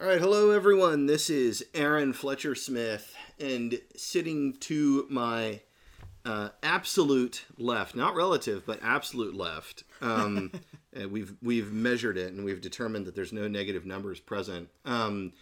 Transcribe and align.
All 0.00 0.06
right, 0.06 0.20
hello 0.20 0.50
everyone. 0.50 1.06
This 1.06 1.28
is 1.28 1.64
Aaron 1.74 2.12
Fletcher 2.12 2.54
Smith, 2.54 3.16
and 3.40 3.80
sitting 3.96 4.52
to 4.60 5.04
my 5.10 5.62
uh, 6.24 6.50
absolute 6.62 7.44
left, 7.56 7.96
not 7.96 8.14
relative, 8.14 8.64
but 8.64 8.78
absolute 8.80 9.34
left. 9.34 9.82
Um, 10.00 10.52
uh, 10.96 11.08
we've 11.08 11.34
we've 11.42 11.72
measured 11.72 12.16
it 12.16 12.32
and 12.32 12.44
we've 12.44 12.60
determined 12.60 13.06
that 13.06 13.16
there's 13.16 13.32
no 13.32 13.48
negative 13.48 13.84
numbers 13.84 14.20
present. 14.20 14.68
Um, 14.84 15.32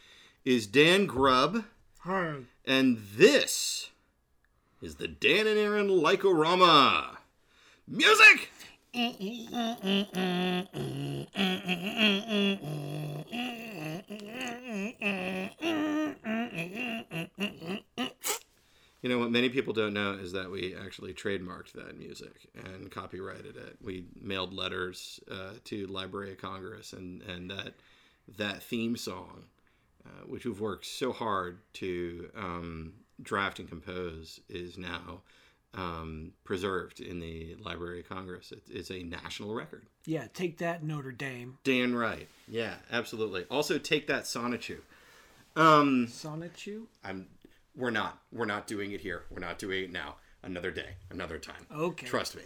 is 0.47 0.67
Dan 0.67 1.05
Grubb, 1.05 1.65
Hi. 1.99 2.37
and 2.65 2.97
this 3.15 3.91
is 4.81 4.95
the 4.95 5.09
Dan 5.09 5.47
and 5.47 5.59
Aaron 5.59 5.89
Like-O-Rama. 5.89 7.19
Music. 7.87 8.49
You 8.97 9.11
know 19.11 19.19
what 19.19 19.31
many 19.31 19.51
people 19.51 19.75
don't 19.75 19.93
know 19.93 20.13
is 20.13 20.33
that 20.33 20.51
we 20.51 20.75
actually 20.75 21.13
trademarked 21.13 21.73
that 21.73 21.99
music 21.99 22.49
and 22.55 22.91
copyrighted 22.91 23.59
it. 23.59 23.77
We 23.83 24.07
mailed 24.19 24.55
letters 24.55 25.21
uh, 25.31 25.55
to 25.65 25.87
Library 25.89 26.33
of 26.33 26.39
Congress, 26.39 26.95
and 26.95 27.21
and 27.21 27.51
that 27.51 27.75
that 28.39 28.63
theme 28.63 28.97
song, 28.97 29.45
uh, 30.07 30.25
which 30.25 30.47
we've 30.47 30.59
worked 30.59 30.87
so 30.87 31.13
hard 31.13 31.59
to 31.75 32.31
um, 32.35 32.95
draft 33.21 33.59
and 33.59 33.69
compose, 33.69 34.41
is 34.49 34.79
now 34.79 35.21
um, 35.75 36.33
preserved 36.45 37.01
in 37.01 37.21
the 37.21 37.57
Library 37.61 38.01
of 38.01 38.09
Congress. 38.09 38.53
It, 38.53 38.63
it's 38.69 38.91
a 38.91 39.03
national 39.03 39.55
record. 39.55 39.87
Yeah, 40.05 40.27
take 40.33 40.59
that, 40.59 40.83
Notre 40.83 41.13
Dame. 41.13 41.59
Dan 41.65 41.95
Wright. 41.95 42.29
Yeah, 42.49 42.75
absolutely. 42.91 43.45
Also, 43.51 43.79
take 43.79 44.07
that 44.07 44.25
Sonichu. 44.25 44.79
Um, 45.55 46.07
Sonichu? 46.09 46.85
I'm. 47.05 47.27
We're 47.77 47.91
not. 47.91 48.19
We're 48.33 48.47
not 48.47 48.67
doing 48.67 48.93
it 48.93 49.01
here. 49.01 49.25
We're 49.31 49.41
not 49.41 49.59
doing 49.59 49.85
it 49.85 49.93
now. 49.93 50.17
Another 50.43 50.71
day. 50.71 50.91
Another 51.11 51.39
time. 51.39 51.67
Okay. 51.75 52.07
Trust 52.07 52.37
me. 52.37 52.43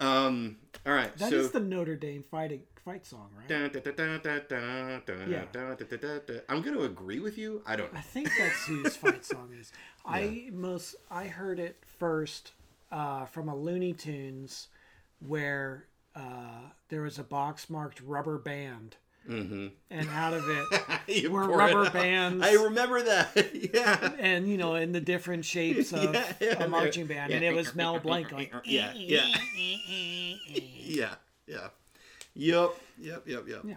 Um. 0.00 0.56
All 0.86 0.92
right. 0.92 1.16
That 1.18 1.30
so. 1.30 1.36
is 1.36 1.50
the 1.50 1.60
Notre 1.60 1.96
Dame 1.96 2.24
fighting 2.30 2.62
fight 2.86 3.04
song, 3.04 3.28
right? 3.36 3.48
Dun, 3.48 3.68
dun, 3.70 4.20
dun, 4.48 5.28
Yeah. 5.28 5.44
I'm 6.48 6.62
going 6.62 6.76
to 6.76 6.84
agree 6.84 7.18
with 7.18 7.36
you. 7.36 7.60
I 7.66 7.74
don't 7.74 7.92
know. 7.92 7.98
I 7.98 8.02
think 8.02 8.30
that's 8.38 8.64
whose 8.64 8.94
fight 8.96 9.24
song 9.32 9.50
is. 9.58 9.72
I 10.04 10.50
most 10.52 10.94
I 11.10 11.24
heard 11.26 11.58
it 11.58 11.82
first 11.98 12.52
uh, 12.92 13.24
from 13.26 13.48
a 13.48 13.56
Looney 13.56 13.92
Tunes 13.92 14.68
where 15.18 15.86
uh, 16.14 16.70
there 16.88 17.02
was 17.02 17.18
a 17.18 17.24
box 17.24 17.68
marked 17.68 18.00
rubber 18.00 18.38
band, 18.38 18.96
Mm-hmm. 19.28 19.66
and 19.90 20.08
out 20.10 20.34
of 20.34 20.44
it, 20.48 21.28
We're 21.32 21.50
it 21.50 21.56
rubber 21.56 21.90
bands. 21.90 22.46
I 22.46 22.52
remember 22.52 23.02
that. 23.02 23.50
yeah. 23.74 24.12
and 24.20 24.48
you 24.48 24.56
know, 24.56 24.76
in 24.76 24.92
the 24.92 25.00
different 25.00 25.44
shapes 25.44 25.92
of 25.92 26.14
Yeah, 26.14 26.32
yeah, 26.40 26.62
a 26.62 26.68
marching 26.68 27.06
band, 27.08 27.32
and 27.32 27.44
it 27.44 27.52
was 27.52 27.74
Mel 27.74 27.98
Blanc 27.98 28.28
going, 28.28 28.48
Yeah. 28.64 28.92
Yeah. 28.94 29.26
yeah. 29.56 31.14
Yeah. 31.48 31.68
Yep. 32.36 32.70
Yep. 32.98 33.22
Yep. 33.26 33.48
Yep. 33.48 33.62
Yeah. 33.64 33.74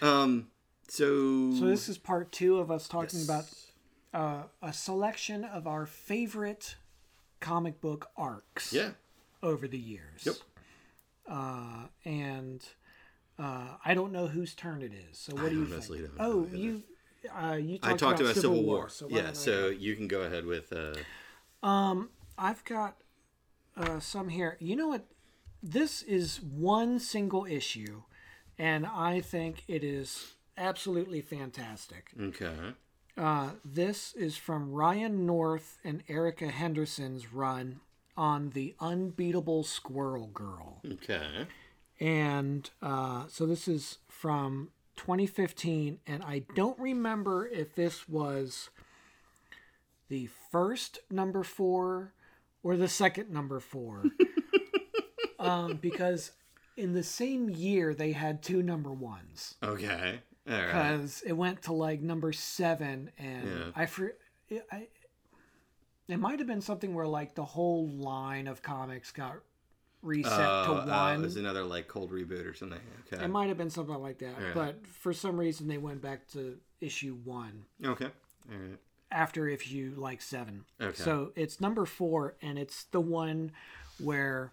Um. 0.00 0.48
So. 0.88 1.54
So 1.54 1.64
this 1.66 1.88
is 1.88 1.98
part 1.98 2.30
two 2.32 2.58
of 2.58 2.70
us 2.70 2.86
talking 2.88 3.18
Yes. 3.20 3.24
about 3.24 4.20
uh, 4.20 4.42
a 4.62 4.72
selection 4.72 5.44
of 5.44 5.66
our 5.66 5.86
favorite 5.86 6.76
comic 7.40 7.80
book 7.80 8.10
arcs 8.16 8.72
Yeah. 8.72 8.90
over 9.42 9.66
the 9.66 9.78
years. 9.78 10.26
Yep. 10.26 10.36
Uh, 11.28 11.86
and 12.04 12.62
uh, 13.38 13.76
I 13.84 13.94
don't 13.94 14.12
know 14.12 14.26
whose 14.26 14.54
turn 14.54 14.82
it 14.82 14.92
is. 14.92 15.16
So 15.18 15.34
what 15.34 15.46
I 15.46 15.48
do 15.48 15.60
you 15.60 15.66
think? 15.66 16.00
Oh, 16.18 16.46
you. 16.52 16.82
Uh, 17.34 17.54
you 17.54 17.78
talked 17.78 17.94
I 17.94 17.96
talked 17.96 18.20
about, 18.20 18.34
Civil 18.34 18.64
War. 18.64 18.88
so 18.88 19.06
yeah. 19.08 19.18
don't 19.22 19.30
I 19.30 19.32
So 19.34 19.68
you 19.68 19.94
can 19.96 20.08
go 20.08 20.22
ahead 20.22 20.44
with. 20.44 20.72
Uh, 20.72 20.94
Um, 21.66 22.10
I've 22.36 22.64
got 22.64 22.96
uh, 23.76 24.00
some 24.00 24.28
here. 24.28 24.56
You 24.60 24.74
know 24.76 24.88
what? 24.88 25.06
This 25.62 26.02
is 26.02 26.40
one 26.42 26.98
single 26.98 27.46
issue, 27.46 28.02
and 28.58 28.86
I 28.86 29.20
think 29.20 29.64
it 29.68 29.84
is 29.84 30.34
absolutely 30.56 31.20
fantastic. 31.20 32.10
okay. 32.20 32.54
Uh, 33.16 33.50
this 33.64 34.14
is 34.14 34.36
from 34.36 34.72
Ryan 34.72 35.26
North 35.26 35.78
and 35.84 36.02
Erica 36.08 36.48
Henderson's 36.48 37.32
run 37.32 37.80
on 38.16 38.50
the 38.50 38.74
Unbeatable 38.80 39.64
Squirrel 39.64 40.28
Girl. 40.28 40.80
Okay. 40.92 41.46
And 42.00 42.68
uh, 42.80 43.24
so 43.28 43.46
this 43.46 43.68
is 43.68 43.98
from 44.08 44.70
2015, 44.96 45.98
and 46.06 46.22
I 46.22 46.42
don't 46.54 46.78
remember 46.78 47.46
if 47.46 47.74
this 47.74 48.08
was 48.08 48.70
the 50.08 50.28
first 50.50 50.98
number 51.10 51.42
four 51.42 52.12
or 52.62 52.76
the 52.76 52.88
second 52.88 53.30
number 53.30 53.60
four. 53.60 54.02
um, 55.38 55.76
because 55.76 56.32
in 56.76 56.92
the 56.92 57.02
same 57.02 57.48
year, 57.50 57.94
they 57.94 58.12
had 58.12 58.42
two 58.42 58.62
number 58.62 58.92
ones. 58.92 59.54
Okay. 59.62 60.20
All 60.48 60.54
right. 60.56 60.66
Because 60.66 61.22
it 61.26 61.32
went 61.32 61.62
to 61.62 61.72
like 61.72 62.00
number 62.00 62.32
seven, 62.32 63.10
and 63.18 63.46
Yeah. 63.46 63.64
I, 63.76 63.86
for, 63.86 64.14
I, 64.70 64.88
it 66.08 66.16
might 66.18 66.38
have 66.38 66.48
been 66.48 66.60
something 66.60 66.94
where 66.94 67.06
like 67.06 67.34
the 67.34 67.44
whole 67.44 67.88
line 67.88 68.46
of 68.48 68.62
comics 68.62 69.12
got 69.12 69.36
reset 70.02 70.32
Oh, 70.32 70.64
to 70.64 70.82
oh, 70.82 70.86
one. 70.86 71.20
it 71.20 71.22
was 71.22 71.36
another 71.36 71.62
like 71.62 71.86
cold 71.88 72.10
reboot 72.10 72.44
or 72.44 72.54
something. 72.54 72.80
Okay. 73.12 73.24
It 73.24 73.28
might 73.28 73.48
have 73.48 73.56
been 73.56 73.70
something 73.70 73.94
like 73.94 74.18
that, 74.18 74.34
Alright. 74.36 74.54
but 74.54 74.86
for 74.86 75.12
some 75.12 75.38
reason 75.38 75.68
they 75.68 75.78
went 75.78 76.02
back 76.02 76.26
to 76.32 76.58
issue 76.80 77.16
one 77.22 77.64
Okay. 77.84 78.06
All 78.50 78.58
right. 78.58 78.78
after 79.12 79.46
issue 79.48 79.94
like 79.96 80.20
seven. 80.20 80.64
Okay. 80.80 80.96
So 80.96 81.30
it's 81.36 81.60
number 81.60 81.86
four, 81.86 82.34
and 82.42 82.58
it's 82.58 82.82
the 82.84 83.00
one 83.00 83.52
where 84.00 84.52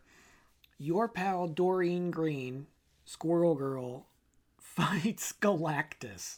your 0.79 1.07
pal 1.07 1.47
Doreen 1.47 2.09
Green, 2.09 2.65
Squirrel 3.05 3.53
Girl, 3.55 4.07
fights 4.59 5.33
Galactus. 5.39 6.37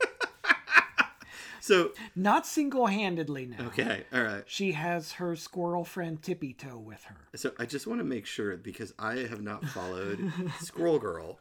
So 1.60 1.92
Not 2.16 2.44
single 2.44 2.88
handedly 2.88 3.46
now. 3.46 3.66
okay. 3.66 4.02
All 4.12 4.20
right. 4.20 4.42
She 4.46 4.72
has 4.72 5.12
her 5.12 5.36
squirrel 5.36 5.84
friend 5.84 6.20
Tippy 6.20 6.52
Toe 6.54 6.76
with 6.76 7.04
her. 7.04 7.16
So 7.36 7.52
I 7.56 7.66
just 7.66 7.86
want 7.86 8.00
to 8.00 8.04
make 8.04 8.26
sure 8.26 8.56
because 8.56 8.92
I 8.98 9.18
have 9.18 9.40
not 9.40 9.64
followed 9.66 10.32
Squirrel 10.60 10.98
Girl. 10.98 11.38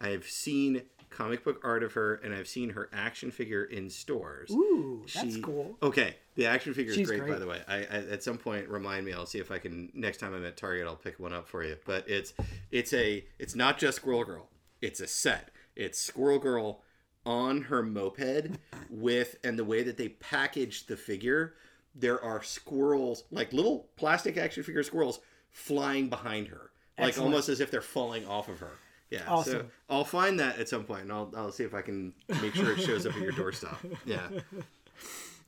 I've 0.00 0.24
seen 0.24 0.82
comic 1.08 1.44
book 1.44 1.60
art 1.62 1.84
of 1.84 1.92
her 1.92 2.16
and 2.16 2.34
I've 2.34 2.48
seen 2.48 2.70
her 2.70 2.88
action 2.92 3.30
figure 3.30 3.62
in 3.62 3.90
stores. 3.90 4.50
Ooh, 4.50 5.04
that's 5.14 5.36
cool. 5.36 5.76
Okay, 5.84 6.16
the 6.40 6.46
action 6.46 6.72
figure 6.72 6.90
is 6.90 6.96
She's 6.96 7.06
great, 7.06 7.26
by 7.26 7.38
the 7.38 7.46
way. 7.46 7.60
I, 7.68 7.76
I 7.76 7.98
at 8.10 8.22
some 8.22 8.38
point 8.38 8.66
remind 8.68 9.04
me. 9.04 9.12
I'll 9.12 9.26
see 9.26 9.38
if 9.38 9.50
I 9.50 9.58
can 9.58 9.90
next 9.92 10.20
time 10.20 10.32
I'm 10.32 10.44
at 10.46 10.56
Target. 10.56 10.86
I'll 10.86 10.96
pick 10.96 11.20
one 11.20 11.34
up 11.34 11.46
for 11.46 11.62
you. 11.62 11.76
But 11.84 12.08
it's 12.08 12.32
it's 12.70 12.94
a 12.94 13.22
it's 13.38 13.54
not 13.54 13.78
just 13.78 13.96
Squirrel 13.96 14.24
Girl. 14.24 14.48
It's 14.80 15.00
a 15.00 15.06
set. 15.06 15.50
It's 15.76 16.00
Squirrel 16.00 16.38
Girl 16.38 16.80
on 17.26 17.62
her 17.64 17.82
moped 17.82 18.52
with 18.88 19.36
and 19.44 19.58
the 19.58 19.64
way 19.64 19.82
that 19.82 19.98
they 19.98 20.08
packaged 20.08 20.88
the 20.88 20.96
figure. 20.96 21.56
There 21.94 22.22
are 22.24 22.42
squirrels 22.42 23.24
like 23.30 23.52
little 23.52 23.90
plastic 23.96 24.38
action 24.38 24.62
figure 24.62 24.82
squirrels 24.82 25.20
flying 25.50 26.08
behind 26.08 26.48
her, 26.48 26.70
like 26.98 27.08
Excellent. 27.08 27.26
almost 27.32 27.50
as 27.50 27.60
if 27.60 27.70
they're 27.70 27.82
falling 27.82 28.26
off 28.26 28.48
of 28.48 28.60
her. 28.60 28.72
Yeah, 29.10 29.26
so 29.26 29.32
Awesome. 29.32 29.70
I'll 29.90 30.04
find 30.04 30.40
that 30.40 30.58
at 30.58 30.70
some 30.70 30.84
point, 30.84 31.02
and 31.02 31.12
I'll, 31.12 31.30
I'll 31.36 31.52
see 31.52 31.64
if 31.64 31.74
I 31.74 31.82
can 31.82 32.14
make 32.40 32.54
sure 32.54 32.72
it 32.72 32.80
shows 32.80 33.04
up 33.04 33.14
at 33.16 33.20
your 33.20 33.32
doorstep. 33.32 33.76
Yeah. 34.06 34.28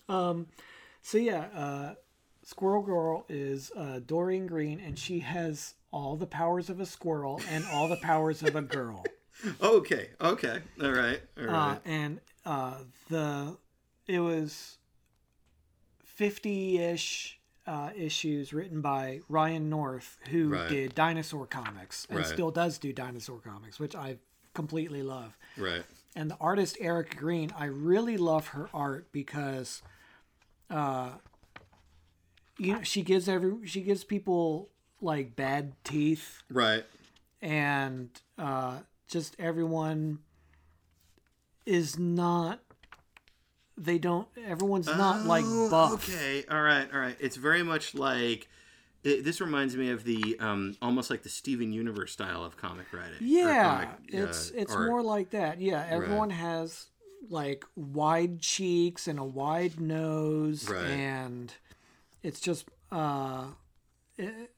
Um, 0.09 0.49
So 1.03 1.19
yeah, 1.19 1.47
uh, 1.55 1.95
Squirrel 2.45 2.83
Girl 2.83 3.25
is 3.29 3.71
uh, 3.77 4.01
Doreen 4.07 4.47
Green, 4.47 4.81
and 4.81 4.99
she 4.99 5.19
has 5.21 5.75
all 5.93 6.17
the 6.17 6.27
powers 6.27 6.71
of 6.71 6.81
a 6.81 6.87
squirrel 6.87 7.41
and 7.51 7.65
all 7.73 7.89
the 7.89 7.97
powers 7.97 8.43
of 8.43 8.57
a 8.57 8.63
girl. 8.63 9.05
Okay. 9.61 10.11
Okay. 10.21 10.59
All 10.81 10.93
right. 10.93 11.21
All 11.39 11.47
Uh, 11.47 11.79
and 11.85 12.21
uh, 12.45 12.75
the 13.09 13.57
it 14.07 14.21
was 14.21 14.77
fifty-ish 16.05 17.41
uh, 17.67 17.91
issues 17.97 18.53
written 18.53 18.81
by 18.81 19.21
Ryan 19.29 19.71
North, 19.71 20.19
who 20.31 20.51
Right. 20.51 20.69
did 20.69 20.95
Dinosaur 20.95 21.47
Comics 21.47 22.07
and 22.11 22.19
Right. 22.19 22.27
still 22.27 22.51
does 22.51 22.79
do 22.79 22.93
Dinosaur 22.93 23.39
Comics, 23.41 23.81
which 23.81 23.95
I 23.97 24.19
completely 24.55 25.03
love. 25.03 25.37
right. 25.57 25.85
and 26.15 26.31
the 26.31 26.37
artist 26.37 26.77
Eric 26.79 27.17
Green, 27.17 27.51
I 27.57 27.65
really 27.65 28.19
love 28.19 28.49
her 28.49 28.69
art 28.75 29.11
because, 29.13 29.83
uh, 30.73 31.11
you 32.59 32.75
know, 32.75 32.83
she 32.83 33.03
gives 33.03 33.29
every 33.29 33.67
she 33.67 33.81
gives 33.83 34.05
people 34.05 34.69
like 35.01 35.35
bad 35.37 35.73
teeth 35.85 36.43
Right. 36.51 36.85
and 37.41 38.09
uh, 38.39 38.79
just 39.09 39.35
everyone 39.39 40.19
is 41.67 41.99
not. 41.99 42.61
They 43.77 43.99
don't. 43.99 44.29
Everyone's 44.47 44.87
not 44.87 45.25
like 45.27 45.45
Oh, 45.47 45.71
buff. 45.71 46.09
Okay. 46.09 46.45
All 46.51 46.61
right. 46.63 46.87
All 46.93 47.01
right. 47.01 47.17
It's 47.19 47.37
very 47.37 47.63
much 47.63 47.95
like 47.95 48.49
it, 49.03 49.25
this 49.25 49.41
reminds 49.41 49.77
me 49.77 49.91
of 49.91 50.05
the 50.05 50.37
um 50.39 50.77
almost 50.83 51.11
like 51.11 51.23
the 51.23 51.29
Steven 51.29 51.73
Universe 51.73 52.13
style 52.13 52.45
of 52.45 52.57
comic 52.57 52.93
writing. 52.93 53.17
Yeah, 53.21 53.75
comic, 53.87 53.89
it's 54.09 54.51
uh, 54.51 54.55
it's 54.59 54.75
art. 54.75 54.87
more 54.89 55.03
like 55.03 55.31
that. 55.31 55.61
Yeah, 55.61 55.85
everyone 55.89 56.31
has 56.31 56.87
like 57.29 57.65
wide 57.77 58.41
cheeks 58.41 59.07
and 59.09 59.19
a 59.19 59.25
wide 59.25 59.81
nose 59.81 60.69
Right. 60.69 60.89
and 60.91 61.55
it's 62.23 62.41
just 62.41 62.67
uh 62.91 63.47
it, 64.19 64.53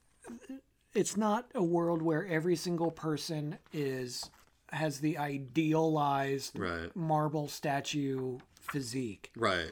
it's 0.93 1.15
not 1.17 1.49
a 1.55 1.63
world 1.63 2.01
where 2.01 2.25
every 2.27 2.55
single 2.55 2.91
person 2.91 3.57
is 3.73 4.29
has 4.71 4.99
the 4.99 5.17
idealized 5.17 6.57
Right. 6.59 6.95
marble 6.95 7.47
statue 7.47 8.39
physique 8.59 9.31
Right. 9.37 9.71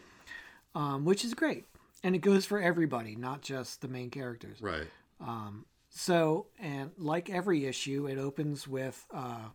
um, 0.75 1.03
which 1.05 1.25
is 1.25 1.33
great 1.33 1.65
and 2.03 2.15
it 2.15 2.19
goes 2.19 2.45
for 2.45 2.59
everybody 2.59 3.15
not 3.15 3.41
just 3.41 3.81
the 3.81 3.87
main 3.87 4.09
characters 4.09 4.61
Right. 4.61 4.87
Um 5.19 5.65
so, 5.95 6.47
and 6.57 6.89
like 6.97 7.29
every 7.29 7.67
issue, 7.67 8.07
it 8.07 8.17
opens 8.17 8.67
with 8.67 9.05
uh, 9.13 9.49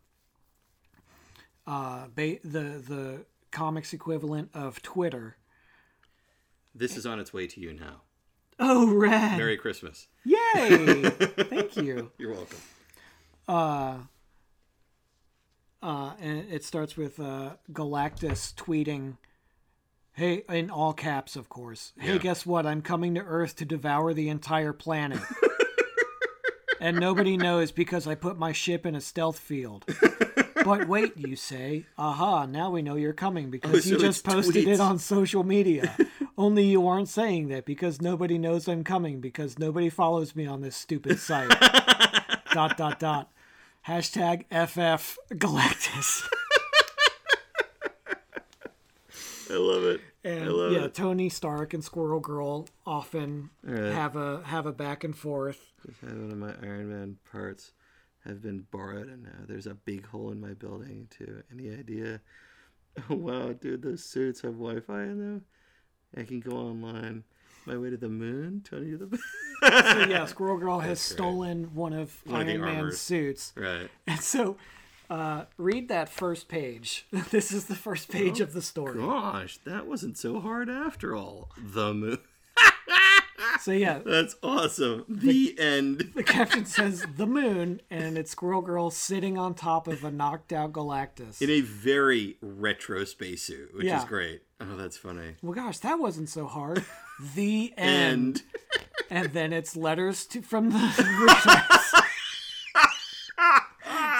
uh, 1.68 2.06
ba- 2.14 2.38
the 2.42 2.82
the 2.88 3.24
comics 3.50 3.92
equivalent 3.92 4.50
of 4.54 4.80
Twitter. 4.82 5.36
This 6.74 6.96
is 6.96 7.04
on 7.06 7.20
its 7.20 7.32
way 7.32 7.46
to 7.46 7.60
you 7.60 7.72
now. 7.74 8.02
Oh, 8.58 8.92
rad! 8.92 9.38
Merry 9.38 9.56
Christmas. 9.56 10.08
Yay! 10.24 11.02
Thank 11.10 11.76
you. 11.76 12.10
You're 12.18 12.32
welcome. 12.32 12.58
Uh, 13.46 13.94
uh, 15.82 16.12
and 16.20 16.50
it 16.50 16.64
starts 16.64 16.96
with 16.96 17.20
uh, 17.20 17.50
Galactus 17.72 18.52
tweeting, 18.54 19.16
"Hey," 20.12 20.42
in 20.48 20.70
all 20.70 20.92
caps, 20.92 21.36
of 21.36 21.48
course. 21.48 21.92
Hey, 21.98 22.14
Yeah. 22.14 22.18
guess 22.18 22.44
what? 22.44 22.66
I'm 22.66 22.82
coming 22.82 23.14
to 23.14 23.20
Earth 23.20 23.56
to 23.56 23.64
devour 23.64 24.12
the 24.12 24.28
entire 24.28 24.72
planet. 24.72 25.20
and 26.80 26.98
nobody 26.98 27.36
knows 27.36 27.70
because 27.72 28.06
I 28.06 28.14
put 28.16 28.38
my 28.38 28.52
ship 28.52 28.84
in 28.86 28.94
a 28.96 29.00
stealth 29.00 29.38
field. 29.38 29.84
but 30.68 30.88
wait, 30.88 31.16
you 31.16 31.34
say, 31.36 31.86
aha, 31.96 32.46
now 32.46 32.70
we 32.70 32.82
know 32.82 32.96
you're 32.96 33.12
coming 33.12 33.50
because 33.56 33.72
Oh, 33.86 33.90
you 33.90 33.96
so 33.96 33.98
just 33.98 34.24
posted 34.24 34.66
tweets. 34.66 34.74
it 34.74 34.80
on 34.80 34.98
social 34.98 35.44
media. 35.44 35.96
Only 36.38 36.64
you 36.66 36.86
aren't 36.86 37.08
saying 37.08 37.48
that 37.48 37.64
because 37.64 38.00
nobody 38.00 38.38
knows 38.38 38.68
I'm 38.68 38.84
coming 38.84 39.20
because 39.20 39.58
nobody 39.58 39.88
follows 39.90 40.36
me 40.36 40.46
on 40.46 40.60
this 40.60 40.76
stupid 40.76 41.18
site. 41.18 41.48
dot 42.52 42.76
dot 42.76 42.98
dot. 43.00 43.30
Hashtag 43.86 44.44
FF 44.50 45.18
Galactus. 45.32 46.22
I 49.50 49.54
love 49.54 49.84
it. 49.84 50.00
And 50.24 50.44
I 50.44 50.48
love 50.48 50.72
yeah, 50.72 50.84
it. 50.84 50.94
Tony 50.94 51.28
Stark 51.30 51.72
and 51.72 51.82
Squirrel 51.82 52.20
Girl 52.20 52.66
often 52.86 53.50
Right. 53.62 53.92
have 53.92 54.14
a 54.14 54.42
have 54.44 54.66
a 54.66 54.72
back 54.72 55.04
and 55.04 55.16
forth. 55.16 55.72
Just 55.86 56.00
had 56.02 56.10
one 56.20 56.30
of 56.30 56.36
my 56.38 56.52
Iron 56.62 56.90
Man 56.90 57.16
parts 57.32 57.72
have 58.28 58.42
been 58.42 58.66
borrowed, 58.70 59.08
and 59.08 59.24
now 59.24 59.44
there's 59.46 59.66
a 59.66 59.74
big 59.74 60.06
hole 60.06 60.30
in 60.30 60.40
my 60.40 60.52
building 60.54 61.08
too. 61.10 61.42
Any 61.52 61.70
idea? 61.70 62.20
Oh 63.10 63.14
wow, 63.16 63.52
dude, 63.52 63.82
those 63.82 64.04
suits 64.04 64.40
have 64.42 64.52
Wi-Fi 64.52 65.02
in 65.02 65.18
them. 65.18 65.42
I 66.16 66.22
can 66.22 66.40
go 66.40 66.52
online. 66.52 67.24
My 67.66 67.76
way 67.76 67.90
to 67.90 67.96
the 67.98 68.08
moon, 68.08 68.62
Tony 68.64 68.92
to 68.92 68.96
the 68.98 69.06
moon. 69.06 69.20
So 69.60 70.06
yeah, 70.08 70.24
Squirrel 70.26 70.56
Girl 70.56 70.78
has 70.78 70.90
That's 70.90 71.00
stolen 71.00 71.74
one 71.74 71.92
of 71.92 72.20
One 72.24 72.42
of 72.42 72.48
Iron 72.48 72.60
Man's 72.60 72.98
suits. 73.00 73.52
right. 73.56 73.88
And 74.06 74.20
so 74.20 74.56
uh, 75.10 75.44
read 75.56 75.88
that 75.88 76.08
first 76.08 76.48
page. 76.48 77.06
this 77.30 77.50
is 77.50 77.64
the 77.64 77.74
first 77.74 78.08
page 78.08 78.40
of 78.40 78.52
the 78.52 78.62
story. 78.62 78.98
Gosh, 79.00 79.58
that 79.64 79.86
wasn't 79.86 80.16
so 80.16 80.38
hard 80.40 80.70
after 80.70 81.16
all. 81.16 81.50
The 81.58 81.92
moon. 81.92 82.18
So 83.60 83.72
yeah, 83.72 84.00
That's 84.04 84.36
awesome. 84.42 85.04
The 85.08 85.54
end. 85.58 86.12
the 86.14 86.22
caption 86.22 86.64
says 86.64 87.04
the 87.16 87.26
moon, 87.26 87.80
and 87.90 88.16
it's 88.18 88.30
Squirrel 88.32 88.62
Girl 88.62 88.90
sitting 88.90 89.36
on 89.38 89.54
top 89.54 89.86
of 89.88 90.02
a 90.04 90.10
knocked 90.10 90.52
out 90.52 90.72
Galactus. 90.72 91.40
In 91.42 91.50
a 91.50 91.60
very 91.60 92.36
retro 92.40 93.04
spacesuit, 93.04 93.74
which 93.74 93.86
Yeah. 93.86 93.98
is 93.98 94.04
great. 94.04 94.42
Oh, 94.60 94.76
that's 94.76 94.96
funny. 94.96 95.36
well, 95.42 95.52
gosh, 95.52 95.78
that 95.78 95.98
wasn't 95.98 96.28
so 96.28 96.46
hard. 96.46 96.84
The 97.34 97.74
end. 97.76 98.42
And 99.10 99.24
and 99.26 99.32
then 99.32 99.52
it's 99.52 99.74
letters 99.74 100.24
to 100.26 100.40
from 100.40 100.70
the. 100.70 100.78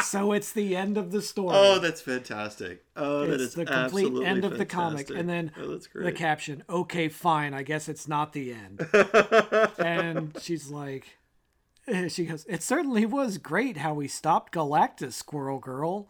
so 0.09 0.33
it's 0.33 0.53
the 0.53 0.77
end 0.77 0.97
of 0.97 1.13
the 1.13 1.23
story. 1.23 1.51
oh, 1.53 1.79
that's 1.79 2.01
fantastic. 2.01 2.85
Oh, 2.97 3.27
that 3.27 3.35
it's 3.35 3.43
is 3.43 3.55
the 3.55 3.67
complete 3.67 4.13
end 4.25 4.45
of 4.45 4.59
the 4.59 4.67
comic, 4.67 5.11
and 5.11 5.29
then 5.29 5.53
oh, 5.61 5.79
the 5.95 6.13
caption. 6.13 6.65
Okay, 6.69 7.09
fine. 7.09 7.55
I 7.55 7.63
guess 7.63 7.89
it's 7.89 8.09
not 8.09 8.33
the 8.33 8.53
end. 8.53 8.87
and 9.79 10.37
she's 10.41 10.71
like, 10.71 11.19
she 12.09 12.27
goes, 12.27 12.45
"It 12.49 12.63
certainly 12.63 13.07
was 13.07 13.39
great 13.39 13.79
how 13.79 13.95
we 13.95 14.09
stopped 14.09 14.55
Galactus, 14.55 15.13
Squirrel 15.13 15.59
Girl." 15.59 16.09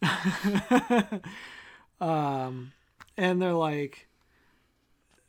um, 2.00 2.72
and 3.16 3.42
they're 3.42 3.52
like, 3.52 4.08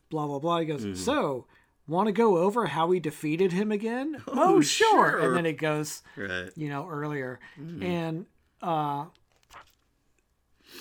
blah 0.10 0.28
blah 0.28 0.40
blah. 0.40 0.60
He 0.60 0.66
goes, 0.66 0.86
Mm-hmm. 0.86 0.96
"So." 0.96 1.46
Want 1.90 2.06
to 2.08 2.12
go 2.14 2.38
over 2.38 2.68
how 2.68 2.86
we 2.88 3.00
defeated 3.00 3.52
him 3.52 3.72
again? 3.72 4.22
Oh, 4.28 4.62
sure. 4.62 5.12
sure. 5.12 5.20
And 5.20 5.36
then 5.36 5.46
it 5.46 5.54
goes, 5.58 6.04
right. 6.16 6.52
you 6.56 6.70
know, 6.70 6.88
earlier. 6.88 7.40
Mm-hmm. 7.60 7.84
And 7.84 8.26
uh 8.62 9.06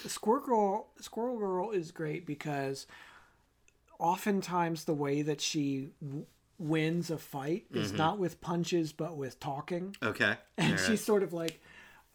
Squirrel 0.07 0.43
Girl 0.45 0.87
Squirrel 1.01 1.39
Girl 1.39 1.71
is 1.71 1.91
great 1.91 2.27
because 2.27 2.87
oftentimes 3.99 4.85
the 4.85 4.95
way 4.95 5.23
that 5.23 5.41
she 5.41 5.91
w- 6.05 6.27
wins 6.59 7.11
a 7.11 7.19
fight 7.19 7.65
is 7.73 7.89
Mm-hmm. 7.89 7.97
not 7.97 8.19
with 8.19 8.41
punches 8.41 8.93
but 8.93 9.17
with 9.17 9.41
talking. 9.41 9.97
Okay. 10.03 10.35
And 10.57 10.73
right. 10.73 10.81
she's 10.81 11.03
sort 11.05 11.23
of 11.23 11.33
like, 11.33 11.61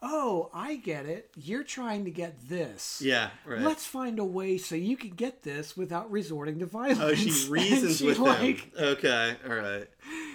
"Oh, 0.06 0.50
I 0.52 0.76
get 0.76 1.06
it. 1.06 1.30
You're 1.34 1.64
trying 1.64 2.04
to 2.04 2.10
get 2.10 2.48
this. 2.48 3.00
Yeah. 3.02 3.30
Right. 3.46 3.60
Let's 3.62 3.86
find 3.86 4.18
a 4.18 4.24
way 4.24 4.58
so 4.58 4.74
you 4.74 4.96
can 4.98 5.10
get 5.10 5.42
this 5.42 5.76
without 5.76 6.10
resorting 6.10 6.58
to 6.58 6.66
violence." 6.66 7.00
oh, 7.00 7.14
she 7.14 7.30
reasons 7.50 7.96
she, 7.98 8.06
with 8.06 8.18
like, 8.18 8.74
him. 8.74 8.84
Okay. 8.84 9.36
All 9.48 9.54
right. 9.54 9.88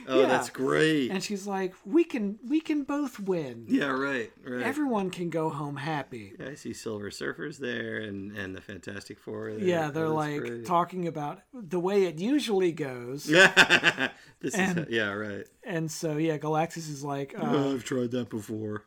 Oh, 0.07 0.21
Yeah. 0.21 0.25
that's 0.27 0.50
great. 0.50 1.12
And 1.12 1.24
she's 1.24 1.45
like, 1.45 1.75
"We 1.86 2.04
can 2.04 2.39
we 2.48 2.60
can 2.62 2.83
both 2.83 3.19
win. 3.19 3.66
yeah. 3.68 3.86
Right. 3.92 4.31
Right. 4.44 4.63
Everyone 4.63 5.12
can 5.12 5.30
go 5.30 5.50
home 5.51 5.75
happy." 5.77 6.33
I 6.44 6.56
see 6.56 6.74
Silver 6.74 7.12
Surfers 7.12 7.57
there, 7.60 7.98
and 7.98 8.36
and 8.36 8.56
the 8.56 8.62
Fantastic 8.62 9.19
Four. 9.19 9.51
There. 9.51 9.60
Yeah, 9.60 9.92
they're 9.92 10.07
Oh, 10.07 10.15
like 10.15 10.39
great. 10.42 10.65
talking 10.65 11.07
about 11.07 11.42
the 11.54 11.80
way 11.80 12.06
it 12.06 12.18
usually 12.19 12.72
goes. 12.72 13.25
this 14.39 14.56
And- 14.56 14.80
is 14.80 14.86
yeah 14.89 15.12
right. 15.12 15.45
And 15.63 15.92
so 15.92 16.18
yeah, 16.18 16.38
Galactus 16.39 16.77
is 16.89 17.04
like 17.04 17.36
uh, 17.38 17.42
Oh, 17.44 17.74
I've 17.75 17.83
tried 17.83 18.10
that 18.12 18.30
before. 18.30 18.86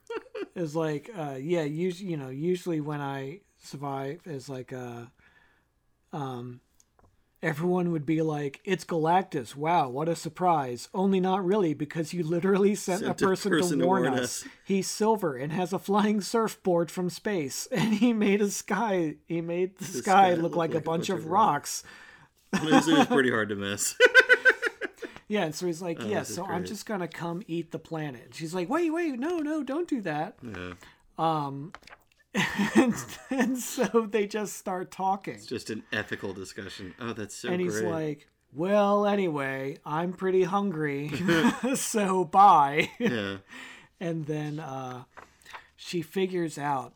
Is 0.54 0.75
like 0.76 1.10
uh 1.16 1.37
yeah, 1.40 1.62
usually 1.62 2.10
you 2.10 2.16
know, 2.16 2.28
usually 2.28 2.81
when 2.81 3.00
I 3.00 3.40
survive 3.62 4.20
is 4.26 4.49
like 4.49 4.72
uh 4.72 5.02
um 6.12 6.60
everyone 7.42 7.90
would 7.90 8.06
be 8.06 8.23
like, 8.23 8.61
It's 8.64 8.85
Galactus, 8.85 9.56
wow, 9.56 9.88
what 9.88 10.09
a 10.09 10.14
surprise. 10.14 10.88
Only 10.94 11.18
not 11.18 11.44
really, 11.44 11.75
because 11.75 12.14
you 12.14 12.23
literally 12.23 12.75
sent, 12.76 13.00
Sent 13.00 13.21
a 13.21 13.25
a 13.25 13.28
person, 13.28 13.50
person 13.50 13.78
to 13.78 13.82
to 13.82 13.87
warn 13.87 14.02
warn 14.04 14.14
us. 14.14 14.44
us. 14.44 14.49
He's 14.64 14.87
silver 14.87 15.37
and 15.37 15.52
has 15.52 15.73
a 15.73 15.78
flying 15.78 16.21
surfboard 16.21 16.90
from 16.90 17.11
space, 17.11 17.66
and 17.73 17.94
he 17.94 18.12
made 18.12 18.40
a 18.40 18.50
sky 18.50 19.16
he 19.26 19.40
made 19.40 19.76
the, 19.78 19.85
sky, 19.85 20.35
look, 20.35 20.54
like, 20.54 20.75
a 20.75 20.80
bunch, 20.80 21.09
of 21.09 21.26
rocks. 21.26 21.82
this 22.52 22.87
is 22.87 23.06
pretty 23.06 23.30
hard 23.37 23.49
to 23.49 23.56
miss. 23.56 23.97
Yeah, 25.33 25.45
and 25.45 25.55
so 25.55 25.65
he's 25.65 25.81
like, 25.81 25.99
yeah, 26.05 26.25
so 26.25 26.45
I'm 26.45 26.67
just 26.67 26.85
gonna 26.85 27.09
come 27.09 27.43
eat 27.47 27.71
the 27.71 27.79
planet. 27.79 28.23
And 28.27 28.35
she's 28.35 28.53
like, 28.53 28.69
wait, 28.69 28.91
wait, 28.91 29.19
no, 29.19 29.39
no, 29.39 29.62
don't 29.62 29.89
do 29.89 30.03
that. 30.03 30.37
yeah, 30.43 30.73
Um, 31.17 31.73
and, 32.75 32.95
and 33.31 33.57
so 33.59 34.07
they 34.11 34.27
just 34.27 34.57
start 34.57 34.91
talking. 34.91 35.33
it's 35.37 35.47
just 35.47 35.71
an 35.71 35.85
ethical 35.91 36.35
discussion. 36.35 36.95
Oh, 37.01 37.15
that's 37.15 37.35
so 37.35 37.49
and 37.49 37.62
he's 37.62 37.81
like, 37.81 38.29
well, 38.55 39.07
anyway, 39.07 39.79
I'm 39.87 40.12
pretty 40.12 40.43
hungry, 40.43 41.11
so 41.77 42.25
bye. 42.27 42.91
yeah, 42.99 43.39
and 44.01 44.27
then 44.27 44.61
uh, 44.61 45.05
she 45.77 46.03
figures 46.03 46.59
out 46.59 46.93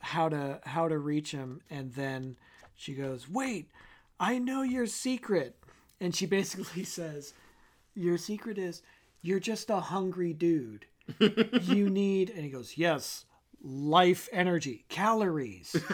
how 0.00 0.30
to 0.30 0.60
how 0.64 0.88
to 0.88 0.96
reach 0.96 1.32
him, 1.32 1.60
and 1.68 1.92
then 1.92 2.36
she 2.74 2.94
goes, 2.94 3.28
wait, 3.28 3.70
I 4.18 4.38
know 4.38 4.62
your 4.62 4.86
secret, 4.86 5.56
and 6.00 6.14
she 6.14 6.24
basically 6.24 6.84
says, 6.84 7.34
your 8.00 8.18
secret 8.18 8.58
is 8.58 8.82
you're 9.22 9.40
just 9.40 9.70
a 9.70 9.80
hungry 9.80 10.32
dude. 10.32 10.86
you 11.62 11.90
need, 11.90 12.30
and 12.30 12.44
he 12.44 12.50
goes, 12.50 12.76
yes, 12.76 13.24
life 13.62 14.28
energy, 14.32 14.84
calories. 14.88 15.76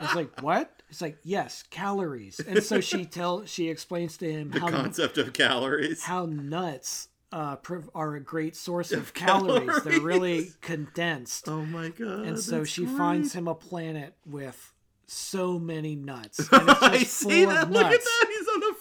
It's 0.00 0.14
like 0.14 0.42
what? 0.42 0.82
It's 0.90 1.00
like 1.00 1.18
yes, 1.22 1.64
calories. 1.70 2.38
And 2.38 2.62
so 2.62 2.80
she 2.80 3.04
tell 3.06 3.46
she 3.46 3.68
explains 3.68 4.16
to 4.18 4.30
him 4.30 4.52
how 4.52 4.68
concept 4.68 5.18
of 5.18 5.32
calories. 5.32 6.02
how 6.02 6.26
nuts 6.26 7.08
uh, 7.32 7.56
are 7.94 8.14
a 8.14 8.20
great 8.20 8.54
source 8.54 8.92
of 8.92 9.14
calories. 9.14 9.82
They're 9.82 10.00
really 10.00 10.50
condensed. 10.60 11.48
oh 11.48 11.64
my 11.64 11.88
god! 11.88 12.26
and 12.26 12.38
so 12.38 12.64
she 12.64 12.84
great. 12.84 12.96
finds 12.98 13.32
him 13.32 13.48
a 13.48 13.54
planet 13.54 14.14
with 14.26 14.72
so 15.06 15.58
many 15.58 15.96
nuts. 15.96 16.38
And 16.52 16.68
it's 16.68 16.82
I 16.82 16.98
just 16.98 17.12
see 17.14 17.44
that. 17.44 17.64
of 17.64 17.70
Look 17.70 17.84
at 17.84 17.90
nuts. 17.92 18.04
that. 18.04 18.33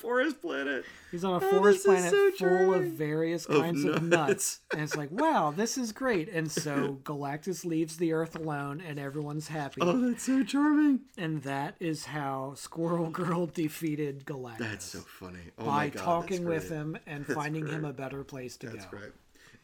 He's 0.04 0.10
on 0.14 0.16
a 0.16 0.20
forest 0.32 0.42
planet. 0.42 0.86
He's 1.12 1.24
on 1.24 1.34
a 1.42 1.46
Oh, 1.46 1.50
forest 1.50 1.86
planet 1.86 2.12
so 2.12 2.32
full 2.32 2.74
of 2.74 2.84
various 2.86 3.46
kinds 3.46 3.84
of 3.86 4.04
nuts. 4.04 4.28
nuts. 4.30 4.60
And 4.74 4.82
it's 4.82 4.96
like, 4.96 5.12
wow, 5.12 5.52
this 5.56 5.78
is 5.78 5.92
great. 5.92 6.30
And 6.30 6.52
so 6.52 7.00
Galactus 7.04 7.66
leaves 7.66 7.98
the 7.98 8.14
Earth 8.14 8.36
alone 8.36 8.82
and 8.86 9.00
everyone's 9.00 9.48
happy. 9.48 9.82
Oh, 9.82 10.10
that's 10.10 10.24
so 10.24 10.44
charming. 10.44 11.02
And 11.18 11.42
that 11.44 11.76
is 11.80 12.06
how 12.06 12.54
Squirrel 12.56 13.10
Girl 13.10 13.46
defeated 13.54 14.26
Galactus. 14.26 14.58
That's 14.60 14.86
so 14.86 15.00
funny. 15.00 15.40
Oh 15.58 15.66
by 15.66 15.72
my 15.72 15.90
God, 15.90 16.04
talking 16.04 16.46
with 16.46 16.70
him 16.70 16.98
and 17.08 17.26
That's 17.26 17.34
finding 17.36 17.68
him 17.68 17.86
a 17.86 17.94
better 17.94 18.24
place 18.24 18.58
to 18.58 18.68
That's 18.68 18.86
go. 18.86 18.92
That's 18.92 19.04
right. 19.04 19.14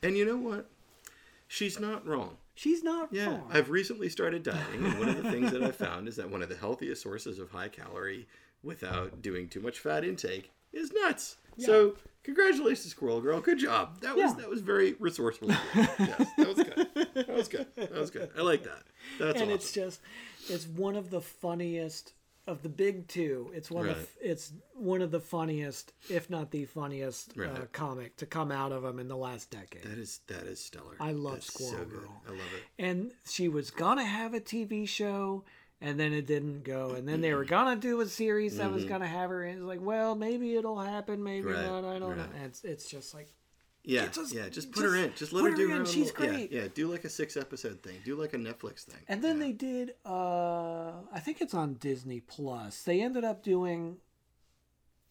And 0.04 0.18
you 0.18 0.26
know 0.26 0.38
what? 0.38 0.70
She's 1.48 1.80
not 1.80 2.06
wrong. 2.08 2.38
She's 2.56 2.84
not 2.84 3.10
Yeah, 3.12 3.28
wrong. 3.28 3.50
I've 3.52 3.70
recently 3.70 4.10
started 4.10 4.44
dieting, 4.44 4.86
and 4.86 5.00
one 5.00 5.10
of 5.10 5.24
the 5.24 5.32
things 5.32 5.52
that 5.52 5.64
I've 5.64 5.76
found 5.78 6.08
is 6.10 6.18
that 6.18 6.30
one 6.30 6.42
of 6.44 6.50
the 6.50 6.58
healthiest 6.58 7.02
sources 7.02 7.40
of 7.40 7.50
high 7.52 7.70
calorie 7.70 8.28
without 8.64 9.22
doing 9.22 9.48
too 9.48 9.60
much 9.62 9.80
fat 9.80 10.04
intake 10.04 10.52
is 10.74 10.92
nuts. 10.94 11.38
So, 11.58 11.96
congratulations, 12.24 12.92
Squirrel 12.92 13.20
Girl. 13.20 13.42
Good 13.42 13.60
job. 13.60 14.00
That 14.02 14.16
was 14.16 14.32
Yeah. 14.32 14.38
that 14.42 14.50
was 14.50 14.62
very 14.62 14.94
resourceful. 15.00 15.50
yes, 15.76 16.28
that 16.38 16.48
was 16.48 16.56
good. 16.56 16.88
That 17.16 17.30
was 17.30 17.48
good. 17.50 17.68
That 17.76 17.92
was 17.92 18.12
good. 18.12 18.30
I 18.38 18.42
like 18.42 18.64
that. 18.64 18.84
That's 19.20 19.42
and 19.42 19.52
awesome. 19.52 19.56
it's 19.56 19.72
just 19.74 20.00
it's 20.50 20.66
one 20.68 20.96
of 20.96 21.10
the 21.10 21.20
funniest 21.22 22.14
of 22.48 22.64
the 22.64 22.70
big 22.70 23.08
two. 23.10 23.52
It's 23.54 23.70
one 23.70 23.90
of 23.90 24.08
it's 24.22 24.54
one 24.74 25.02
of 25.02 25.12
the 25.12 25.20
funniest, 25.20 25.92
if 26.10 26.30
not 26.30 26.52
the 26.52 26.64
funniest, 26.66 27.38
uh, 27.38 27.66
comic 27.74 28.16
to 28.18 28.26
come 28.26 28.52
out 28.52 28.72
of 28.72 28.84
them 28.84 28.98
in 29.00 29.08
the 29.10 29.18
last 29.18 29.52
decade. 29.52 29.84
that 29.84 29.98
is 29.98 30.22
that 30.28 30.44
is 30.44 30.60
stellar. 30.64 30.96
I 31.00 31.12
love 31.12 31.34
That's 31.36 31.54
Squirrel 31.54 31.84
so. 31.84 31.86
Girl. 31.86 32.22
I 32.26 32.32
love 32.32 32.40
it. 32.56 32.64
and 32.84 33.12
she 33.30 33.50
was 33.50 33.70
gonna 33.70 34.06
have 34.06 34.34
a 34.34 34.40
TV 34.40 34.88
show, 34.88 35.44
and 35.82 36.00
then 36.00 36.14
it 36.14 36.26
didn't 36.28 36.64
go. 36.64 36.92
And 36.92 37.08
then 37.08 37.22
they 37.22 37.34
were 37.34 37.46
gonna 37.46 37.76
do 37.80 38.02
a 38.02 38.06
series 38.06 38.58
that 38.58 38.72
was 38.72 38.86
gonna 38.86 39.08
have 39.08 39.30
her. 39.30 39.44
And 39.44 39.60
it's 39.60 39.66
like, 39.68 39.82
well, 39.82 40.16
maybe 40.16 40.56
it'll 40.56 40.80
happen, 40.80 41.24
maybe 41.24 41.48
Mm-hmm. 41.48 41.56
Right, 41.56 41.66
not. 41.84 41.86
I 41.86 42.00
don't 42.00 42.18
know. 42.18 42.24
And 42.36 42.46
it's 42.46 42.64
it's 42.64 42.90
just 42.90 43.14
like 43.14 43.34
Yeah, 43.84 44.08
just- 44.08 44.34
yeah. 44.34 44.50
Just 44.50 44.72
put 44.72 44.84
her 44.84 44.96
in. 44.96 45.14
Just 45.16 45.32
let 45.34 45.44
her 45.46 45.52
her 45.52 45.56
do 45.56 45.64
in. 45.66 45.70
her 45.72 45.78
own. 45.78 45.86
She's 45.86 46.08
little- 46.12 46.26
yeah, 46.26 46.32
great. 46.32 46.52
Yeah, 46.52 46.68
do 46.74 46.88
like 46.92 47.06
a 47.06 47.10
six 47.10 47.38
episode 47.38 47.82
thing. 47.82 47.96
Do 48.04 48.16
like 48.16 48.34
a 48.34 48.38
Netflix 48.38 48.84
thing. 48.84 49.00
And 49.08 49.24
then 49.24 49.38
Yeah. 49.40 49.46
they 49.48 49.52
did 49.54 49.94
uh 50.06 50.92
I 51.14 51.20
think 51.22 51.40
it's 51.42 51.54
on 51.54 51.76
Disney 51.76 52.20
Plus. 52.20 52.84
They 52.84 53.02
ended 53.02 53.24
up 53.24 53.42
doing 53.44 53.98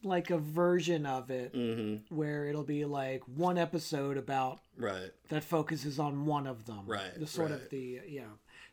like 0.05 0.31
a 0.31 0.39
version 0.39 1.07
of 1.07 1.31
it 1.31 1.53
Mm-hmm. 1.55 2.15
where 2.15 2.47
it'll 2.47 2.63
be 2.63 2.85
like 2.85 3.23
one 3.27 3.59
episode 3.59 4.17
about 4.17 4.61
Right. 4.77 5.11
that 5.29 5.43
focuses 5.43 5.99
on 5.99 6.25
one 6.27 6.47
of 6.47 6.67
them. 6.67 6.83
Right, 6.87 7.19
The 7.19 7.27
sort 7.27 7.51
of 7.51 7.69
the 7.71 8.01
yeah, 8.07 8.29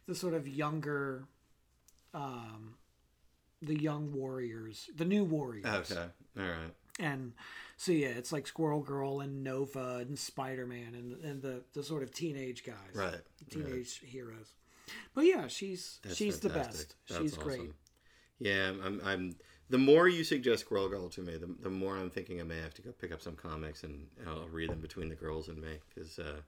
the 0.08 0.14
sort 0.14 0.34
of 0.36 0.48
younger 0.48 1.26
um 2.16 2.76
the 3.62 3.80
young 3.80 4.14
warriors, 4.14 4.90
the 4.96 5.06
new 5.06 5.24
warriors. 5.24 5.66
Okay. 5.66 6.06
All 6.40 6.44
right. 6.44 6.74
And 7.00 7.34
so 7.78 7.92
yeah, 7.92 8.10
it's 8.10 8.32
like 8.32 8.48
Squirrel 8.48 8.82
Girl 8.82 9.20
and 9.20 9.44
Nova 9.44 9.98
and 9.98 10.18
Spider-Man 10.18 10.96
and 10.96 11.24
and 11.24 11.42
the 11.42 11.64
the 11.74 11.84
sort 11.84 12.04
of 12.04 12.12
teenage 12.14 12.64
guys 12.64 12.76
Right. 12.94 13.22
teenage 13.50 14.00
heroes. 14.00 14.54
But 15.14 15.26
yeah, 15.26 15.48
she's 15.48 16.00
That's 16.04 16.16
she's 16.16 16.40
the 16.40 16.50
best. 16.50 16.96
That's 17.10 17.22
she's 17.22 17.36
great. 17.36 17.74
Yeah, 18.40 18.72
I'm, 18.84 19.02
I'm. 19.04 19.36
The 19.70 19.78
more 19.80 20.08
you 20.08 20.24
suggest 20.24 20.62
Squirrel 20.66 20.90
Girl 20.90 21.10
to 21.10 21.22
me, 21.22 21.38
the, 21.38 21.50
the 21.62 21.72
more 21.72 21.98
I'm 21.98 22.12
thinking 22.12 22.40
I 22.40 22.44
may 22.44 22.60
have 22.62 22.76
to 22.76 22.84
go 22.84 22.92
pick 22.92 23.12
up 23.12 23.22
some 23.22 23.36
comics 23.36 23.84
and 23.84 24.06
I'll 24.28 24.48
read 24.48 24.70
them 24.70 24.80
between 24.80 25.10
the 25.10 25.16
girls 25.16 25.48
and 25.48 25.60
me 25.60 25.80
because 25.94 26.20
uh, 26.20 26.42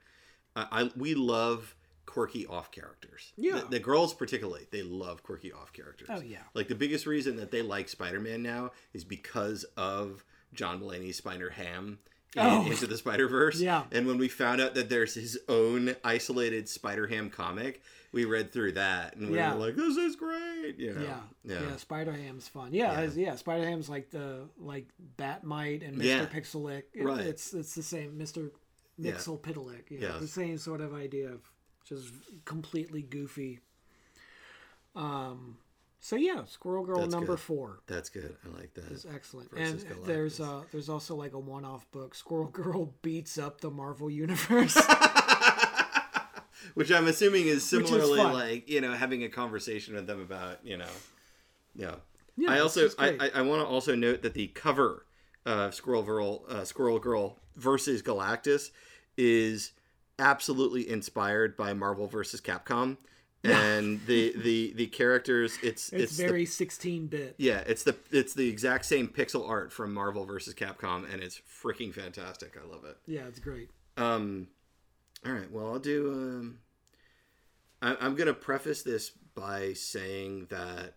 I, 0.55 0.83
I 0.83 0.91
we 0.95 1.15
love 1.15 1.75
quirky 2.07 2.47
off 2.47 2.71
characters. 2.71 3.31
Yeah. 3.37 3.59
the, 3.59 3.65
the 3.67 3.79
girls 3.79 4.13
particularly 4.15 4.65
they 4.71 4.81
love 4.81 5.21
quirky 5.21 5.51
off 5.53 5.71
characters. 5.73 6.07
Oh, 6.11 6.21
yeah. 6.21 6.39
like 6.55 6.67
the 6.69 6.75
biggest 6.75 7.05
reason 7.05 7.35
that 7.37 7.51
they 7.51 7.61
like 7.61 7.87
Spider 7.89 8.19
Man 8.19 8.41
now 8.41 8.71
is 8.93 9.03
because 9.03 9.63
of 9.77 10.23
John 10.53 10.79
Mulaney's 10.81 11.17
Spider 11.17 11.51
Ham. 11.51 11.99
In, 12.35 12.41
Oh. 12.43 12.65
Into 12.69 12.85
the 12.87 12.97
Spider 12.97 13.27
Verse, 13.27 13.59
Yeah. 13.59 13.83
and 13.91 14.05
when 14.05 14.17
we 14.17 14.27
found 14.27 14.59
out 14.61 14.75
that 14.75 14.89
there's 14.89 15.13
his 15.15 15.39
own 15.47 15.95
isolated 16.03 16.67
Spider 16.69 17.07
Ham 17.07 17.29
comic, 17.29 17.81
we 18.11 18.25
read 18.25 18.51
through 18.51 18.73
that 18.73 19.15
and 19.15 19.29
we 19.31 19.37
Yeah. 19.37 19.53
were 19.55 19.59
like, 19.67 19.75
"This 19.75 19.95
is 19.97 20.15
great!" 20.17 20.75
You 20.77 20.93
know? 20.93 21.01
Yeah. 21.01 21.19
yeah, 21.45 21.61
Yeah, 21.69 21.75
Spider 21.77 22.11
Ham's 22.11 22.47
fun. 22.47 22.73
Yeah, 22.73 22.91
Yeah. 22.93 23.01
yeah. 23.01 23.09
yeah 23.27 23.35
Spider 23.35 23.63
Ham's 23.65 23.89
like 23.89 24.11
the 24.11 24.49
like 24.57 24.87
Bat-Mite 25.17 25.83
and 25.83 25.97
Mr. 25.97 26.03
Yeah. 26.03 26.25
Pixelic. 26.25 26.83
It- 26.93 27.03
Right. 27.05 27.21
It's 27.21 27.53
it's 27.53 27.73
the 27.75 27.83
same 27.83 28.17
Mr. 28.19 28.51
Yeah. 28.97 29.13
Mxyzptlk. 29.13 29.83
Yeah. 29.89 29.99
Yes. 30.01 30.19
The 30.19 30.27
same 30.27 30.57
sort 30.57 30.81
of 30.81 30.93
idea 30.93 31.29
of 31.31 31.39
just 31.87 32.13
completely 32.45 33.01
goofy. 33.01 33.59
Um 34.95 35.57
so 35.99 36.15
yeah, 36.15 36.45
Squirrel 36.45 36.85
Girl 36.85 36.99
That's 36.99 37.11
number 37.11 37.33
good. 37.33 37.39
four 37.39 37.79
That's 37.87 38.09
good. 38.09 38.35
I 38.45 38.57
like 38.59 38.73
that. 38.75 38.91
is 38.91 39.05
excellent. 39.13 39.49
Versus 39.51 39.83
and 39.83 40.05
there's 40.05 40.39
Galactus. 40.39 40.61
uh 40.61 40.63
there's 40.71 40.89
also 40.89 41.15
like 41.15 41.33
a 41.33 41.39
one 41.39 41.65
off 41.65 41.89
book. 41.91 42.15
Squirrel 42.15 42.47
Girl 42.51 42.93
beats 43.01 43.37
up 43.37 43.61
the 43.61 43.71
Marvel 43.71 44.09
universe. 44.09 44.77
Which 46.73 46.91
I'm 46.91 47.07
assuming 47.07 47.47
is 47.47 47.57
is 47.57 47.63
similarly 47.65 48.17
fun. 48.19 48.33
like 48.33 48.69
you 48.69 48.81
know 48.81 48.93
having 48.93 49.23
a 49.23 49.29
conversation 49.29 49.95
with 49.95 50.05
them 50.07 50.21
about 50.21 50.59
you 50.63 50.77
know, 50.77 50.89
yeah. 51.75 51.95
Yeah, 52.35 52.51
I 52.51 52.59
also 52.59 52.87
I. 52.99 53.17
I, 53.19 53.31
I 53.35 53.41
want 53.41 53.61
to 53.61 53.67
also 53.67 53.95
note 53.95 54.21
that 54.21 54.35
the 54.35 54.47
cover 54.47 55.05
of 55.45 55.73
Squirrel 55.73 56.03
Girl 56.03 56.43
uh, 56.47 56.63
Squirrel 56.65 56.99
Girl 56.99 57.39
versus 57.55 58.03
Galactus 58.03 58.69
is 59.17 59.71
absolutely 60.19 60.89
inspired 60.89 61.55
by 61.57 61.73
Marvel 61.73 62.07
versus 62.07 62.41
Capcom, 62.41 62.97
and 63.43 64.05
the 64.07 64.33
the 64.37 64.73
the 64.73 64.87
characters 64.87 65.57
it's 65.63 65.91
it's, 65.93 66.17
the- 66.17 66.27
very 66.27 66.45
16 66.45 67.07
bit. 67.07 67.35
Yeah, 67.37 67.63
it's 67.65 67.83
the 67.83 67.95
it's 68.11 68.33
the 68.33 68.49
exact 68.49 68.85
same 68.85 69.07
pixel 69.07 69.47
art 69.47 69.71
from 69.71 69.93
Marvel 69.93 70.25
versus 70.25 70.53
Capcom, 70.53 71.11
and 71.11 71.21
it's 71.21 71.39
freaking 71.61 71.93
fantastic. 71.93 72.57
I 72.61 72.67
love 72.67 72.83
it. 72.85 72.97
Yeah, 73.05 73.27
it's 73.27 73.39
great. 73.39 73.69
Um, 73.95 74.47
all 75.25 75.33
right. 75.33 75.51
Well, 75.51 75.67
I'll 75.67 75.79
do. 75.79 76.11
Um, 76.11 76.59
I, 77.81 77.95
I'm 77.99 78.15
gonna 78.15 78.33
preface 78.33 78.83
this 78.83 79.11
by 79.35 79.73
saying 79.73 80.47
that, 80.49 80.95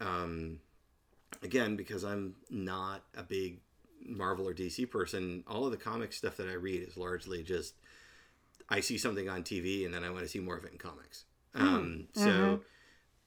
um, 0.00 0.58
again, 1.42 1.76
because 1.76 2.04
I'm 2.04 2.34
not 2.50 3.04
a 3.16 3.22
big 3.22 3.60
Marvel 4.04 4.48
or 4.48 4.54
DC 4.54 4.90
person, 4.90 5.44
all 5.46 5.64
of 5.66 5.70
the 5.70 5.76
comic 5.76 6.12
stuff 6.12 6.36
that 6.36 6.48
I 6.48 6.54
read 6.54 6.82
is 6.82 6.96
largely 6.96 7.42
just 7.42 7.74
I 8.68 8.80
see 8.80 8.98
something 8.98 9.28
on 9.28 9.42
TV 9.42 9.84
and 9.84 9.94
then 9.94 10.04
I 10.04 10.10
want 10.10 10.22
to 10.24 10.28
see 10.28 10.40
more 10.40 10.56
of 10.56 10.64
it 10.64 10.72
in 10.72 10.78
comics. 10.78 11.24
Um, 11.54 12.08
so, 12.14 12.60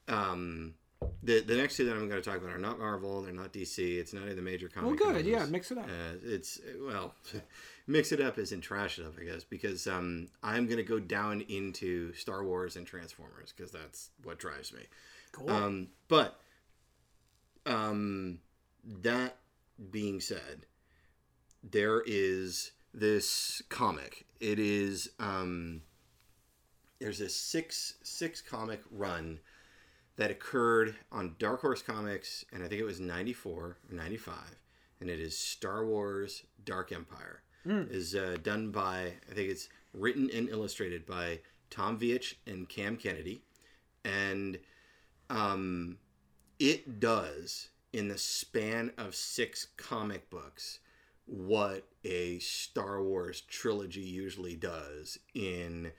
um, 0.08 0.76
the 1.24 1.40
the 1.42 1.56
next 1.56 1.78
two 1.78 1.86
that 1.86 1.94
I'm 1.94 2.10
going 2.10 2.22
to 2.22 2.30
talk 2.30 2.38
about 2.40 2.52
are 2.52 2.58
not 2.60 2.78
Marvel. 2.78 3.22
They're 3.22 3.34
not 3.34 3.54
DC. 3.54 3.78
It's 3.98 4.14
none 4.14 4.28
of 4.28 4.36
the 4.36 4.42
major 4.42 4.70
Well, 4.76 4.96
comic. 4.96 5.00
good. 5.00 5.26
Yeah, 5.26 5.46
mix 5.46 5.72
it 5.72 5.78
up. 5.78 5.86
Uh, 5.86 6.18
it's 6.24 6.60
well, 6.86 7.16
mix 7.88 8.12
it 8.12 8.20
up 8.22 8.38
is 8.38 8.52
in 8.52 8.62
trash 8.62 9.00
it 9.00 9.06
up, 9.06 9.14
I 9.20 9.24
guess, 9.24 9.44
because 9.44 9.88
um, 9.88 10.28
I'm 10.44 10.68
gonna 10.68 10.84
go 10.84 11.00
down 11.00 11.42
into 11.42 12.14
Star 12.14 12.44
Wars 12.44 12.76
and 12.76 12.86
Transformers 12.86 13.54
because 13.56 13.72
that's 13.72 14.10
what 14.24 14.38
drives 14.40 14.74
me. 14.74 14.82
Cool. 15.32 15.50
Um, 15.50 15.88
but 16.08 16.40
um, 17.66 18.40
that 18.84 19.38
being 19.92 20.20
said, 20.20 20.66
there 21.64 22.02
is 22.06 22.72
this 22.94 23.62
comic. 23.70 24.26
It 24.40 24.60
is 24.60 25.10
um, 25.20 25.82
there's 27.00 27.22
a 27.22 27.30
six 27.30 27.96
six 28.04 28.42
comic 28.42 28.82
run 28.92 29.40
that 30.18 30.32
occurred 30.32 30.96
on 31.12 31.36
Dark 31.40 31.62
Horse 31.62 31.82
Comics, 31.82 32.46
and 32.52 32.64
I 32.64 32.68
think 32.68 32.82
it 32.82 32.86
was 32.86 33.00
'94 33.00 33.54
or 33.54 33.78
'95, 33.92 34.36
and 35.02 35.10
it 35.10 35.20
is 35.20 35.38
Star 35.38 35.86
Wars 35.86 36.44
Dark 36.64 36.92
Empire. 36.92 37.42
Is 37.92 38.16
uh, 38.16 38.38
done 38.42 38.72
by 38.72 39.14
I 39.30 39.34
think 39.34 39.50
it's 39.50 39.70
written 39.94 40.30
and 40.34 40.50
illustrated 40.50 41.06
by 41.06 41.40
Tom 41.70 42.00
Veitch 42.00 42.36
and 42.48 42.68
Cam 42.68 42.96
Kennedy, 42.96 43.42
and 44.06 44.58
um, 45.30 45.98
it 46.58 47.00
does 47.00 47.70
in 47.92 48.08
the 48.08 48.18
span 48.18 48.92
of 48.98 49.16
six 49.16 49.68
comic 49.78 50.30
books 50.30 50.80
what 51.26 51.88
a 52.04 52.40
Star 52.40 53.02
Wars 53.04 53.42
trilogy 53.42 54.02
usually 54.02 54.56
does 54.56 55.18
in 55.34 55.92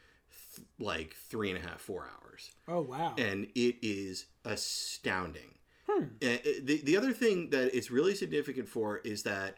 th- 0.55 0.67
like 0.79 1.15
three 1.15 1.51
and 1.51 1.59
a 1.59 1.69
half, 1.69 1.81
four 1.81 2.03
hours 2.05 2.51
oh 2.69 2.81
wow. 2.81 3.15
and 3.19 3.47
it 3.55 3.77
is 3.83 4.27
astounding. 4.45 5.55
Uh, 5.89 6.39
The, 6.63 6.81
the 6.85 6.97
other 6.97 7.13
thing 7.13 7.51
that 7.51 7.77
it's 7.77 7.91
really 7.91 8.15
significant 8.15 8.69
for 8.69 8.99
is 8.99 9.23
that 9.25 9.57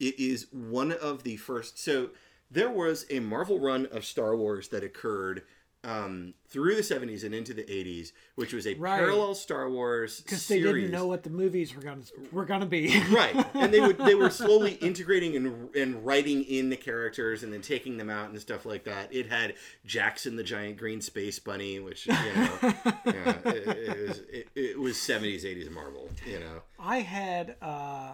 it 0.00 0.18
is 0.18 0.46
one 0.50 0.92
of 0.92 1.22
the 1.22 1.36
first. 1.36 1.78
So 1.78 2.10
there 2.50 2.70
was 2.70 3.06
a 3.10 3.20
Marvel 3.20 3.60
run 3.60 3.86
of 3.86 4.04
Star 4.04 4.34
Wars 4.36 4.68
that 4.68 4.82
occurred 4.82 5.42
um, 5.84 6.34
through 6.48 6.74
the 6.76 6.82
70s 6.82 7.24
and 7.24 7.34
into 7.34 7.52
the 7.52 7.62
80s, 7.64 8.12
which 8.36 8.52
was 8.54 8.66
a 8.66 8.74
Right. 8.74 8.98
parallel 8.98 9.34
Star 9.34 9.68
Wars 9.68 10.20
because 10.22 10.48
they 10.48 10.60
didn't 10.60 10.90
know 10.90 11.06
what 11.06 11.22
the 11.22 11.30
movies 11.30 11.74
were 11.76 11.82
gonna 11.82 12.02
were 12.32 12.44
gonna 12.44 12.64
be. 12.66 12.98
right 13.10 13.34
and 13.54 13.72
they 13.72 13.80
would 13.80 13.98
they 13.98 14.14
were 14.14 14.30
slowly 14.44 14.72
integrating 14.74 15.36
and, 15.36 15.74
and 15.76 16.04
writing 16.06 16.42
in 16.44 16.70
the 16.70 16.76
characters 16.76 17.42
and 17.42 17.52
then 17.52 17.60
taking 17.60 17.96
them 17.98 18.08
out 18.08 18.30
and 18.30 18.40
stuff 18.40 18.64
like 18.64 18.84
that 18.84 19.12
it 19.14 19.28
had 19.30 19.54
Jaxxon 19.86 20.36
the 20.36 20.42
giant 20.42 20.78
green 20.78 21.00
space 21.00 21.38
bunny 21.38 21.78
which 21.80 22.06
you 22.06 22.12
know 22.14 22.58
yeah, 23.06 23.38
it, 23.44 23.68
it 23.68 24.08
was 24.08 24.18
it, 24.30 24.48
it 24.54 24.80
was 24.80 24.96
70s 24.96 25.42
80s 25.44 25.70
marvel 25.70 26.08
you 26.26 26.40
know 26.40 26.62
I 26.78 27.00
had 27.00 27.56
uh, 27.62 28.12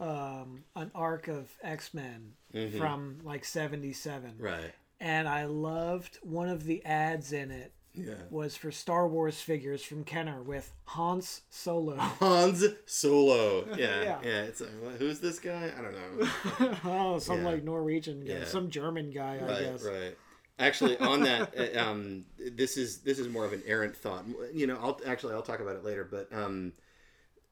um, 0.00 0.64
an 0.76 0.90
arc 0.94 1.28
of 1.28 1.48
X 1.62 1.94
Men 1.94 2.32
from 2.78 3.18
like 3.24 3.44
'77, 3.44 4.34
Right. 4.38 4.72
And 5.00 5.28
I 5.28 5.44
loved 5.44 6.18
one 6.22 6.48
of 6.48 6.64
the 6.64 6.84
ads 6.84 7.32
in 7.32 7.50
it 7.50 7.72
Yeah. 7.94 8.14
was 8.30 8.56
for 8.56 8.70
Star 8.70 9.06
Wars 9.08 9.40
figures 9.40 9.82
from 9.82 10.04
Kenner 10.04 10.42
with 10.42 10.72
Hans 10.86 11.42
Solo. 11.50 11.96
Hans 11.98 12.64
Solo. 12.86 13.66
Yeah. 13.76 13.76
Yeah. 14.02 14.18
yeah. 14.22 14.42
It's 14.42 14.60
like, 14.60 14.98
who's 14.98 15.20
this 15.20 15.38
guy? 15.38 15.70
I 15.76 15.80
don't 15.82 15.92
know. 15.94 16.78
oh, 16.84 17.18
some 17.18 17.38
Yeah. 17.42 17.44
like 17.50 17.64
Norwegian 17.64 18.24
guy, 18.24 18.32
Yeah. 18.34 18.44
some 18.44 18.70
German 18.70 19.10
guy, 19.10 19.38
I 19.40 19.44
right. 19.44 19.60
guess. 19.60 19.84
Right. 19.84 20.16
Actually, 20.58 20.96
on 20.98 21.22
that, 21.22 21.52
uh, 21.58 21.80
um, 21.80 22.24
this 22.38 22.76
is 22.76 22.98
this 22.98 23.18
is 23.18 23.28
more 23.28 23.44
of 23.44 23.52
an 23.52 23.62
errant 23.66 23.96
thought. 23.96 24.24
You 24.52 24.68
know, 24.68 24.76
I'll 24.80 25.00
actually 25.04 25.34
I'll 25.34 25.42
talk 25.42 25.58
about 25.58 25.74
it 25.74 25.84
later. 25.84 26.04
But 26.08 26.32
um, 26.32 26.74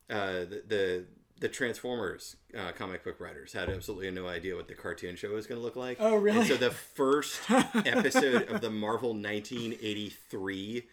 uh, 0.09 0.45
the, 0.45 0.63
the 0.69 1.05
the 1.43 1.49
Transformers 1.49 2.37
uh, 2.57 2.71
comic 2.71 3.03
book 3.03 3.19
writers 3.21 3.53
had 3.53 3.69
absolutely 3.69 4.09
no 4.13 4.29
idea 4.29 4.55
what 4.55 4.69
the 4.69 4.75
cartoon 4.75 5.17
show 5.17 5.31
was 5.31 5.45
going 5.49 5.61
to 5.61 5.65
look 5.65 5.75
like. 5.75 5.97
Oh, 5.99 6.15
really? 6.15 6.39
And 6.39 6.47
so 6.47 6.57
the 6.57 6.71
first 6.71 7.41
episode 7.51 8.49
of 8.49 8.61
the 8.61 8.71
Marvel 8.71 9.11
1983 9.11 10.85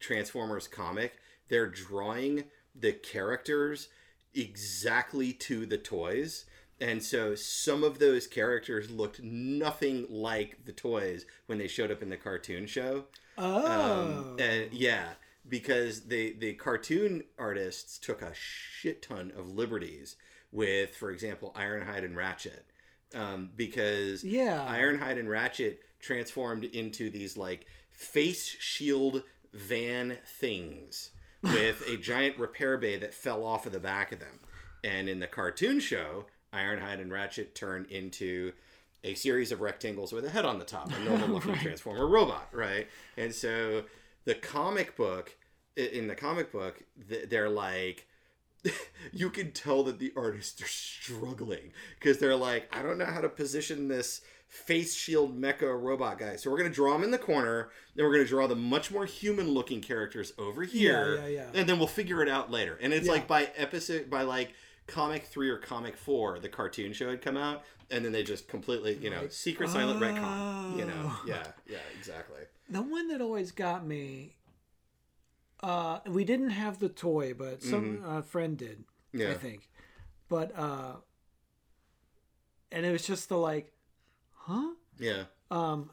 Transformers 0.00 0.66
comic, 0.66 1.18
they're 1.48 1.68
drawing 1.68 2.44
the 2.74 2.92
characters 2.92 3.88
exactly 4.34 5.34
to 5.34 5.66
the 5.66 5.76
toys. 5.78 6.46
And 6.80 7.02
so 7.02 7.34
some 7.34 7.84
of 7.84 7.98
those 7.98 8.26
characters 8.26 8.90
looked 8.90 9.22
nothing 9.22 10.06
like 10.08 10.64
the 10.64 10.72
toys 10.72 11.26
when 11.46 11.58
they 11.58 11.68
showed 11.68 11.90
up 11.90 12.02
in 12.02 12.08
the 12.08 12.16
cartoon 12.16 12.66
show. 12.66 13.04
Oh, 13.36 13.66
Um, 13.66 14.36
and 14.40 14.72
yeah, 14.72 15.08
because 15.48 16.02
the 16.02 16.34
the 16.38 16.54
cartoon 16.54 17.24
artists 17.38 17.98
took 17.98 18.22
a 18.22 18.32
shit 18.34 19.02
ton 19.02 19.32
of 19.36 19.50
liberties 19.50 20.16
with, 20.50 20.96
for 20.96 21.10
example, 21.10 21.54
Ironhide 21.56 22.04
and 22.04 22.16
Ratchet, 22.16 22.66
um, 23.14 23.50
because 23.56 24.24
yeah. 24.24 24.66
Ironhide 24.68 25.18
and 25.18 25.28
Ratchet 25.28 25.80
transformed 26.00 26.64
into 26.64 27.10
these 27.10 27.36
like 27.36 27.66
face 27.90 28.46
shield 28.58 29.22
van 29.52 30.18
things 30.24 31.10
with 31.42 31.86
a 31.88 31.96
giant 32.00 32.38
repair 32.38 32.76
bay 32.76 32.96
that 32.96 33.14
fell 33.14 33.44
off 33.44 33.66
of 33.66 33.72
the 33.72 33.80
back 33.80 34.12
of 34.12 34.20
them. 34.20 34.40
And 34.84 35.08
in 35.08 35.18
the 35.18 35.26
cartoon 35.26 35.80
show, 35.80 36.26
Ironhide 36.52 37.00
and 37.00 37.12
Ratchet 37.12 37.54
turned 37.54 37.86
into 37.86 38.52
a 39.04 39.14
series 39.14 39.52
of 39.52 39.60
rectangles 39.60 40.12
with 40.12 40.24
a 40.24 40.30
head 40.30 40.44
on 40.44 40.58
the 40.58 40.64
top, 40.64 40.90
a 40.92 40.98
normal 41.00 41.28
looking 41.28 41.54
Transformer 41.56 42.06
robot, 42.06 42.48
right? 42.52 42.88
And 43.16 43.34
so 43.34 43.84
the 44.24 44.34
comic 44.34 44.96
book, 44.96 45.36
in 45.78 46.08
the 46.08 46.14
comic 46.14 46.50
book, 46.52 46.82
they're 47.28 47.48
like, 47.48 48.06
you 49.12 49.30
can 49.30 49.52
tell 49.52 49.84
that 49.84 49.98
the 49.98 50.12
artists 50.16 50.60
are 50.62 50.66
struggling 50.66 51.72
because 51.98 52.18
they're 52.18 52.36
like, 52.36 52.74
I 52.76 52.82
don't 52.82 52.98
know 52.98 53.04
how 53.06 53.20
to 53.20 53.28
position 53.28 53.88
this 53.88 54.20
face 54.48 54.94
shield 54.94 55.38
mecha 55.40 55.80
robot 55.80 56.18
guy. 56.18 56.36
So 56.36 56.50
we're 56.50 56.56
gonna 56.58 56.70
draw 56.70 56.94
him 56.96 57.04
in 57.04 57.10
the 57.10 57.18
corner, 57.18 57.68
then 57.94 58.04
we're 58.06 58.12
gonna 58.12 58.24
draw 58.24 58.46
the 58.46 58.56
much 58.56 58.90
more 58.90 59.04
human 59.04 59.48
looking 59.50 59.80
characters 59.80 60.32
over 60.38 60.62
here, 60.64 61.16
yeah, 61.22 61.26
yeah. 61.28 61.46
and 61.54 61.68
then 61.68 61.78
we'll 61.78 61.86
figure 61.86 62.22
it 62.22 62.28
out 62.28 62.50
later. 62.50 62.78
And 62.80 62.92
it's 62.92 63.06
Yeah. 63.06 63.12
like 63.12 63.28
by 63.28 63.50
episode, 63.56 64.08
by 64.10 64.22
like 64.22 64.54
comic 64.86 65.24
three 65.26 65.50
or 65.50 65.58
comic 65.58 65.96
four, 65.98 66.38
the 66.38 66.48
cartoon 66.48 66.94
show 66.94 67.10
had 67.10 67.20
come 67.20 67.36
out, 67.36 67.62
and 67.90 68.04
then 68.04 68.12
they 68.12 68.22
just 68.22 68.48
completely, 68.48 68.94
you 68.96 69.10
know, 69.10 69.28
secret 69.28 69.68
silent 69.68 70.00
retcon. 70.00 70.78
You 70.78 70.86
know, 70.86 70.94
Oh. 71.04 71.22
yeah, 71.26 71.46
yeah, 71.68 71.78
exactly. 71.98 72.40
The 72.70 72.80
one 72.82 73.08
that 73.08 73.20
always 73.20 73.52
got 73.52 73.86
me. 73.86 74.34
Uh, 75.62 75.98
we 76.06 76.24
didn't 76.24 76.50
have 76.50 76.78
the 76.78 76.88
toy, 76.88 77.34
but 77.34 77.62
some 77.62 78.02
uh, 78.06 78.22
friend 78.22 78.56
did. 78.56 78.84
yeah. 79.12 79.30
I 79.30 79.34
think. 79.34 79.68
But 80.28 80.56
uh, 80.56 80.96
and 82.70 82.84
it 82.86 82.92
was 82.92 83.06
just 83.06 83.28
the 83.28 83.38
like, 83.38 83.72
huh? 84.34 84.74
yeah, 84.98 85.24
Um, 85.50 85.90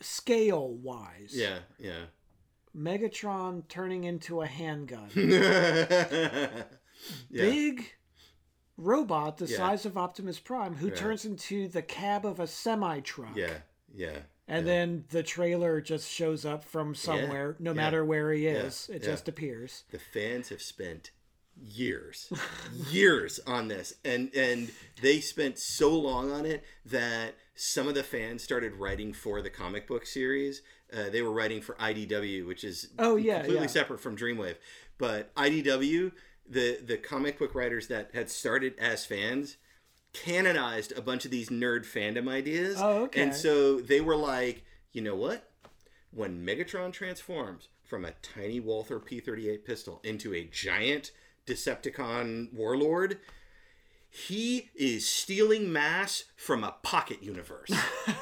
scale 0.00 0.68
wise, 0.74 1.32
yeah, 1.32 1.58
yeah. 1.78 2.06
Megatron 2.76 3.66
turning 3.68 4.04
into 4.04 4.42
a 4.42 4.46
handgun. 4.46 5.08
yeah. 5.14 6.64
Big 7.30 7.94
robot 8.76 9.38
the 9.38 9.46
Yeah. 9.46 9.56
size 9.56 9.86
of 9.86 9.96
Optimus 9.96 10.38
Prime 10.38 10.74
who 10.74 10.88
Yeah. 10.88 10.94
turns 10.96 11.24
into 11.24 11.68
the 11.68 11.80
cab 11.82 12.26
of 12.26 12.40
a 12.40 12.46
semi 12.46 13.00
truck. 13.00 13.34
Yeah, 13.36 13.58
yeah. 13.94 14.18
And 14.48 14.66
then 14.66 15.04
the 15.10 15.22
trailer 15.24 15.80
just 15.80 16.08
shows 16.10 16.44
up 16.44 16.62
from 16.62 16.94
somewhere, 16.94 17.56
no 17.58 17.70
yeah, 17.72 17.76
matter 17.76 18.04
where 18.04 18.32
he 18.32 18.46
is. 18.46 18.88
It 18.92 19.02
yeah. 19.02 19.08
just 19.10 19.28
appears. 19.28 19.84
the 19.90 19.98
fans 19.98 20.50
have 20.50 20.62
spent 20.62 21.10
years 21.58 22.30
years 22.90 23.40
on 23.46 23.68
this 23.68 23.94
and 24.04 24.30
and 24.34 24.70
they 25.00 25.20
spent 25.20 25.58
so 25.58 25.88
long 25.98 26.30
on 26.30 26.44
it 26.44 26.62
that 26.84 27.34
some 27.54 27.88
of 27.88 27.94
the 27.94 28.02
fans 28.02 28.42
started 28.42 28.74
writing 28.74 29.10
for 29.14 29.40
the 29.40 29.48
comic 29.48 29.88
book 29.88 30.04
series 30.04 30.60
uh, 30.92 31.08
they 31.10 31.22
were 31.22 31.32
writing 31.32 31.62
for 31.62 31.74
idw 31.76 32.46
which 32.46 32.62
is 32.62 32.88
Oh, 32.98 33.16
yeah, 33.16 33.36
completely 33.38 33.62
yeah. 33.62 33.68
separate 33.68 34.00
from 34.00 34.16
dreamwave 34.18 34.56
but 34.98 35.34
idw 35.36 36.12
the 36.46 36.78
the 36.84 36.98
comic 36.98 37.38
book 37.38 37.54
writers 37.54 37.86
that 37.86 38.10
had 38.12 38.28
started 38.30 38.74
as 38.78 39.06
fans 39.06 39.56
canonized 40.24 40.92
a 40.96 41.02
bunch 41.02 41.24
of 41.24 41.30
these 41.30 41.48
nerd 41.50 41.84
fandom 41.84 42.28
ideas 42.28 42.76
Oh, 42.80 43.04
okay. 43.04 43.22
and 43.22 43.34
so 43.34 43.80
they 43.80 44.00
were 44.00 44.16
like 44.16 44.64
you 44.92 45.02
know 45.02 45.14
what 45.16 45.50
when 46.10 46.44
Megatron 46.46 46.92
transforms 46.92 47.68
from 47.82 48.04
a 48.04 48.12
tiny 48.22 48.58
Walther 48.58 48.98
P38 48.98 49.64
pistol 49.64 50.00
into 50.02 50.32
a 50.34 50.44
giant 50.44 51.10
Decepticon 51.46 52.52
warlord, 52.54 53.18
he 54.08 54.70
is 54.74 55.06
stealing 55.08 55.70
mass 55.72 56.24
from 56.36 56.64
a 56.64 56.74
pocket 56.82 57.22
universe. 57.22 57.70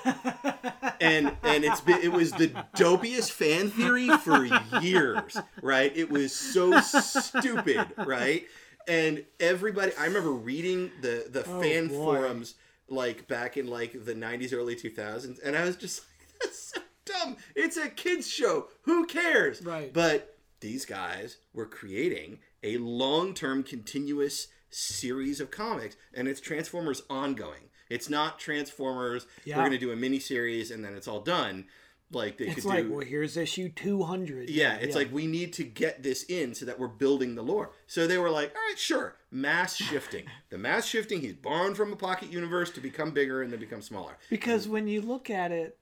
and 1.00 1.37
and 1.42 1.64
it's 1.64 1.80
been, 1.80 2.00
it 2.02 2.12
was 2.12 2.33
the 2.33 2.48
dopiest 2.76 3.30
fan 3.30 3.70
theory 3.70 4.09
for 4.18 4.44
years, 4.80 5.37
right? 5.62 5.96
It 5.96 6.11
was 6.11 6.35
so 6.35 6.80
stupid, 6.80 7.87
right? 7.98 8.44
And 8.88 9.25
everybody 9.40 9.92
I 9.99 10.05
remember 10.07 10.33
reading 10.33 10.90
the 11.01 11.27
the 11.31 11.44
Oh, 11.49 11.61
fan 11.61 11.88
boy. 11.88 11.94
forums 11.94 12.55
like 12.88 13.27
back 13.29 13.57
in 13.57 13.66
like 13.66 14.05
the 14.05 14.14
90s 14.14 14.53
early 14.53 14.77
2000s 14.77 15.42
and 15.42 15.57
I 15.57 15.64
was 15.64 15.77
just 15.77 16.03
like 16.03 16.29
that's 16.42 16.73
so 16.75 16.81
dumb. 17.07 17.37
It's 17.55 17.77
a 17.79 17.88
kids 17.88 18.29
show. 18.31 18.68
Who 18.83 19.07
cares? 19.07 19.62
Right. 19.62 19.92
But 19.92 20.37
these 20.61 20.85
guys 20.85 21.38
were 21.53 21.66
creating 21.66 22.40
a 22.62 22.77
long-term 22.79 23.62
continuous 23.64 24.49
series 24.70 25.40
of 25.40 25.51
comics 25.51 25.97
and 26.12 26.29
it's 26.29 26.40
Transformers 26.40 27.03
ongoing. 27.09 27.70
It's 27.90 28.09
not 28.11 28.38
Transformers 28.38 29.27
Yeah. 29.44 29.57
we're 29.57 29.62
going 29.68 29.73
to 29.73 29.79
do 29.79 29.92
a 29.92 29.97
mini 29.97 30.18
series 30.18 30.70
and 30.70 30.85
then 30.85 30.94
it's 30.94 31.09
all 31.09 31.20
done 31.20 31.66
like 32.10 32.38
they 32.38 32.46
It's 32.46 32.56
could 32.56 32.64
like, 32.66 32.84
do 32.84 32.92
well, 32.92 33.04
here's 33.06 33.36
issue 33.36 33.68
200. 33.70 34.48
yeah, 34.50 34.74
it's 34.74 34.94
like 34.94 35.12
we 35.12 35.26
need 35.26 35.52
to 35.54 35.64
get 35.64 36.02
this 36.02 36.22
in 36.24 36.54
so 36.54 36.64
that 36.66 36.78
we're 36.78 36.86
building 36.88 37.34
the 37.34 37.42
lore. 37.42 37.72
So 37.86 38.06
they 38.06 38.18
were 38.18 38.30
like, 38.30 38.54
all 38.54 38.60
right, 38.68 38.78
sure, 38.78 39.16
mass 39.30 39.74
shifting. 39.90 40.26
the 40.50 40.58
mass 40.58 40.86
shifting, 40.86 41.20
he's 41.22 41.34
born 41.34 41.74
from 41.74 41.92
a 41.92 41.96
pocket 41.96 42.30
universe 42.32 42.70
to 42.72 42.80
become 42.80 43.10
bigger 43.10 43.42
and 43.42 43.52
then 43.52 43.58
become 43.60 43.82
smaller. 43.82 44.16
Because 44.30 44.68
when 44.68 44.86
you 44.86 45.00
look 45.00 45.30
at 45.30 45.50
it, 45.50 45.78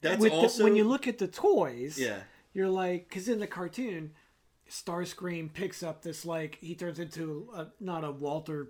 That's 0.00 0.24
also 0.24 0.58
the, 0.58 0.64
when 0.64 0.76
you 0.76 0.84
look 0.84 1.06
at 1.08 1.18
the 1.18 1.28
toys, 1.28 1.98
yeah, 1.98 2.20
you're 2.54 2.68
like, 2.70 3.08
because 3.08 3.28
in 3.28 3.40
the 3.40 3.46
cartoon, 3.46 4.12
Starscream 4.70 5.52
picks 5.52 5.82
up 5.82 6.02
this 6.02 6.24
like 6.24 6.58
he 6.60 6.74
turns 6.74 6.98
into 6.98 7.48
a, 7.54 7.66
not 7.80 8.04
a 8.04 8.10
Walther, 8.10 8.68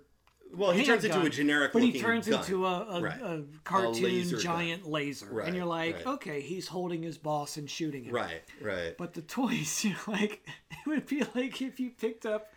well, 0.55 0.71
he 0.71 0.83
turns 0.83 1.03
into 1.03 1.21
a 1.21 1.29
generic, 1.29 1.73
but 1.73 1.83
he 1.83 1.99
turns 1.99 2.27
gun. 2.27 2.39
into 2.39 2.65
a, 2.65 2.85
a, 2.87 3.01
Right. 3.01 3.21
a 3.21 3.43
cartoon 3.63 4.03
laser 4.03 4.35
gun. 4.37 4.43
giant 4.43 4.87
laser, 4.89 5.27
Right, 5.31 5.47
and 5.47 5.55
you're 5.55 5.65
like, 5.65 5.95
right. 5.97 6.07
okay, 6.07 6.41
he's 6.41 6.67
holding 6.67 7.03
his 7.03 7.17
boss 7.17 7.57
and 7.57 7.69
shooting 7.69 8.05
him. 8.05 8.13
right, 8.15 8.41
right. 8.61 8.95
But 8.97 9.13
the 9.13 9.21
toys, 9.21 9.83
you're 9.85 9.95
like, 10.07 10.45
it 10.71 10.87
would 10.87 11.05
be 11.05 11.23
like 11.35 11.61
if 11.61 11.79
you 11.79 11.91
picked 11.91 12.25
up. 12.25 12.51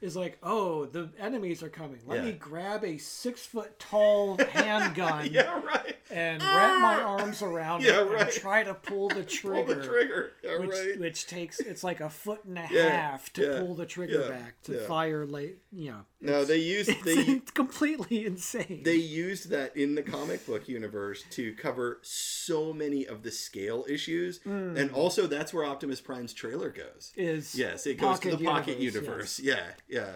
Is 0.00 0.14
like, 0.14 0.38
oh, 0.44 0.84
the 0.86 1.08
enemies 1.18 1.62
are 1.62 1.68
coming. 1.68 1.98
Let 2.06 2.20
Yeah. 2.20 2.26
me 2.26 2.32
grab 2.32 2.84
a 2.84 2.98
six 2.98 3.44
foot 3.44 3.78
tall 3.80 4.36
handgun 4.52 5.28
yeah, 5.32 5.60
right. 5.64 5.96
and 6.10 6.40
wrap 6.40 6.80
my 6.80 7.02
arms 7.02 7.42
around 7.42 7.82
Yeah, 7.82 8.02
it 8.02 8.10
right. 8.10 8.22
and 8.22 8.30
try 8.30 8.62
to 8.62 8.74
pull 8.74 9.08
the 9.08 9.14
Pull 9.22 9.24
trigger. 9.24 9.74
the 9.74 9.84
trigger. 9.86 10.32
Yeah, 10.44 10.58
which, 10.60 10.70
right. 10.70 11.00
which 11.00 11.26
takes 11.26 11.58
it's 11.58 11.82
like 11.82 12.00
a 12.00 12.08
foot 12.08 12.44
and 12.44 12.56
a 12.58 12.62
half 12.62 13.32
to 13.34 13.58
pull 13.60 13.74
the 13.74 13.86
trigger 13.86 14.28
back 14.28 14.62
to 14.62 14.78
fire 14.86 15.26
late 15.26 15.58
you 15.72 15.90
know 15.90 16.00
No, 16.20 16.44
they 16.44 16.58
used 16.58 16.90
they 17.04 17.40
completely 17.54 18.24
insane 18.24 18.82
they 18.84 18.94
used 18.96 19.50
that 19.50 19.76
in 19.76 19.94
the 19.96 20.02
comic 20.02 20.46
book 20.46 20.68
universe 20.68 21.24
to 21.30 21.52
cover 21.54 21.98
so 22.02 22.72
many 22.72 23.04
of 23.06 23.22
the 23.22 23.30
scale 23.30 23.84
issues, 23.88 24.38
Hmm. 24.44 24.76
and 24.76 24.90
also 24.92 25.26
that's 25.26 25.52
where 25.52 25.64
Optimus 25.64 26.00
Prime's 26.00 26.32
trailer 26.32 26.70
goes. 26.70 27.12
is 27.16 27.54
Yes, 27.54 27.86
it 27.86 27.98
goes 27.98 28.20
to 28.20 28.36
the 28.36 28.44
pocket 28.44 28.78
universe. 28.78 29.40
Yeah, 29.40 29.66
yeah. 29.88 30.12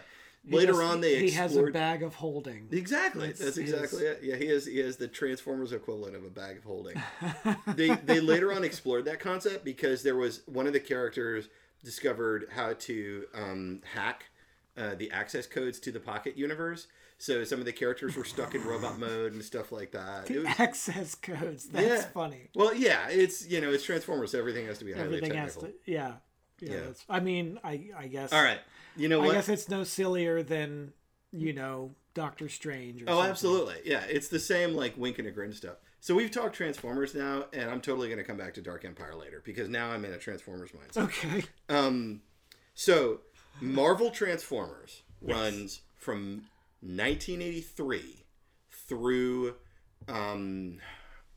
Later 0.48 0.72
He 0.72 0.78
on, 0.88 1.00
they 1.00 1.20
he 1.20 1.30
has 1.30 1.54
a 1.56 1.62
bag 1.70 2.02
of 2.02 2.16
holding 2.16 2.66
exactly. 2.72 3.28
That's 3.28 3.38
That's, 3.38 3.56
his- 3.56 3.70
exactly 3.72 4.04
it. 4.06 4.20
Yeah, 4.24 4.34
he 4.34 4.46
has 4.48 4.66
he 4.66 4.78
has 4.78 4.96
the 4.96 5.06
Transformers 5.06 5.72
equivalent 5.72 6.16
of 6.16 6.24
a 6.24 6.30
bag 6.30 6.56
of 6.58 6.64
holding. 6.64 7.00
they 7.68 7.90
they 7.94 8.18
later 8.18 8.52
on 8.52 8.64
explored 8.64 9.04
that 9.04 9.20
concept 9.20 9.64
because 9.64 10.02
there 10.02 10.16
was 10.16 10.40
one 10.46 10.66
of 10.66 10.72
the 10.72 10.80
characters 10.80 11.48
discovered 11.84 12.46
how 12.54 12.72
to 12.74 13.24
um, 13.34 13.80
hack 13.94 14.30
uh, 14.76 14.94
the 14.96 15.10
access 15.12 15.46
codes 15.46 15.78
to 15.80 15.92
the 15.92 16.00
Pocket 16.00 16.36
universe. 16.36 16.88
So 17.18 17.44
some 17.44 17.60
of 17.60 17.64
the 17.66 17.72
characters 17.72 18.16
were 18.16 18.24
stuck 18.24 18.56
in 18.56 18.64
robot 18.64 18.98
mode 18.98 19.32
and 19.34 19.44
stuff 19.44 19.70
like 19.70 19.92
that. 19.92 20.26
The 20.26 20.38
was- 20.38 20.46
access 20.58 21.14
codes. 21.14 21.66
That's 21.68 21.86
Yeah. 21.86 22.02
funny. 22.12 22.48
well, 22.56 22.74
yeah, 22.74 23.08
it's 23.10 23.46
you 23.48 23.60
know 23.60 23.70
it's 23.70 23.84
Transformers, 23.84 24.32
so 24.32 24.40
everything 24.40 24.66
has 24.66 24.78
to 24.78 24.84
be 24.84 24.92
highly 24.92 25.04
Everything 25.04 25.34
has 25.34 25.54
technical. 25.54 25.78
to. 25.84 25.90
Yeah. 25.92 26.12
Yeah. 26.70 26.80
I 27.08 27.20
mean, 27.20 27.58
I 27.64 27.88
I 27.96 28.06
guess. 28.06 28.32
All 28.32 28.42
right, 28.42 28.60
you 28.96 29.08
know 29.08 29.22
I 29.22 29.26
what? 29.26 29.32
guess 29.34 29.48
it's 29.48 29.68
no 29.68 29.84
sillier 29.84 30.42
than 30.42 30.92
you 31.32 31.52
know 31.52 31.94
Doctor 32.14 32.48
Strange. 32.48 33.02
Or 33.02 33.06
Oh, 33.08 33.12
something. 33.14 33.30
absolutely. 33.30 33.76
Yeah, 33.84 34.04
it's 34.08 34.28
the 34.28 34.38
same 34.40 34.74
like 34.74 34.96
wink 34.96 35.18
and 35.18 35.26
a 35.28 35.30
grin 35.30 35.52
stuff. 35.52 35.76
So 36.00 36.14
we've 36.16 36.30
talked 36.32 36.54
Transformers 36.56 37.14
now, 37.14 37.44
and 37.52 37.70
I'm 37.70 37.80
totally 37.80 38.08
going 38.08 38.18
to 38.18 38.24
come 38.24 38.36
back 38.36 38.54
to 38.54 38.60
Dark 38.60 38.84
Empire 38.84 39.14
later 39.14 39.40
because 39.44 39.68
now 39.68 39.90
I'm 39.90 40.04
in 40.04 40.12
a 40.12 40.18
Transformers 40.18 40.70
mindset. 40.72 41.04
Okay. 41.04 41.44
Um, 41.68 42.22
so 42.74 43.20
Marvel 43.60 44.10
Transformers 44.10 45.02
runs 45.20 45.82
from 45.96 46.46
1983 46.80 48.24
through 48.88 49.54
um, 50.08 50.78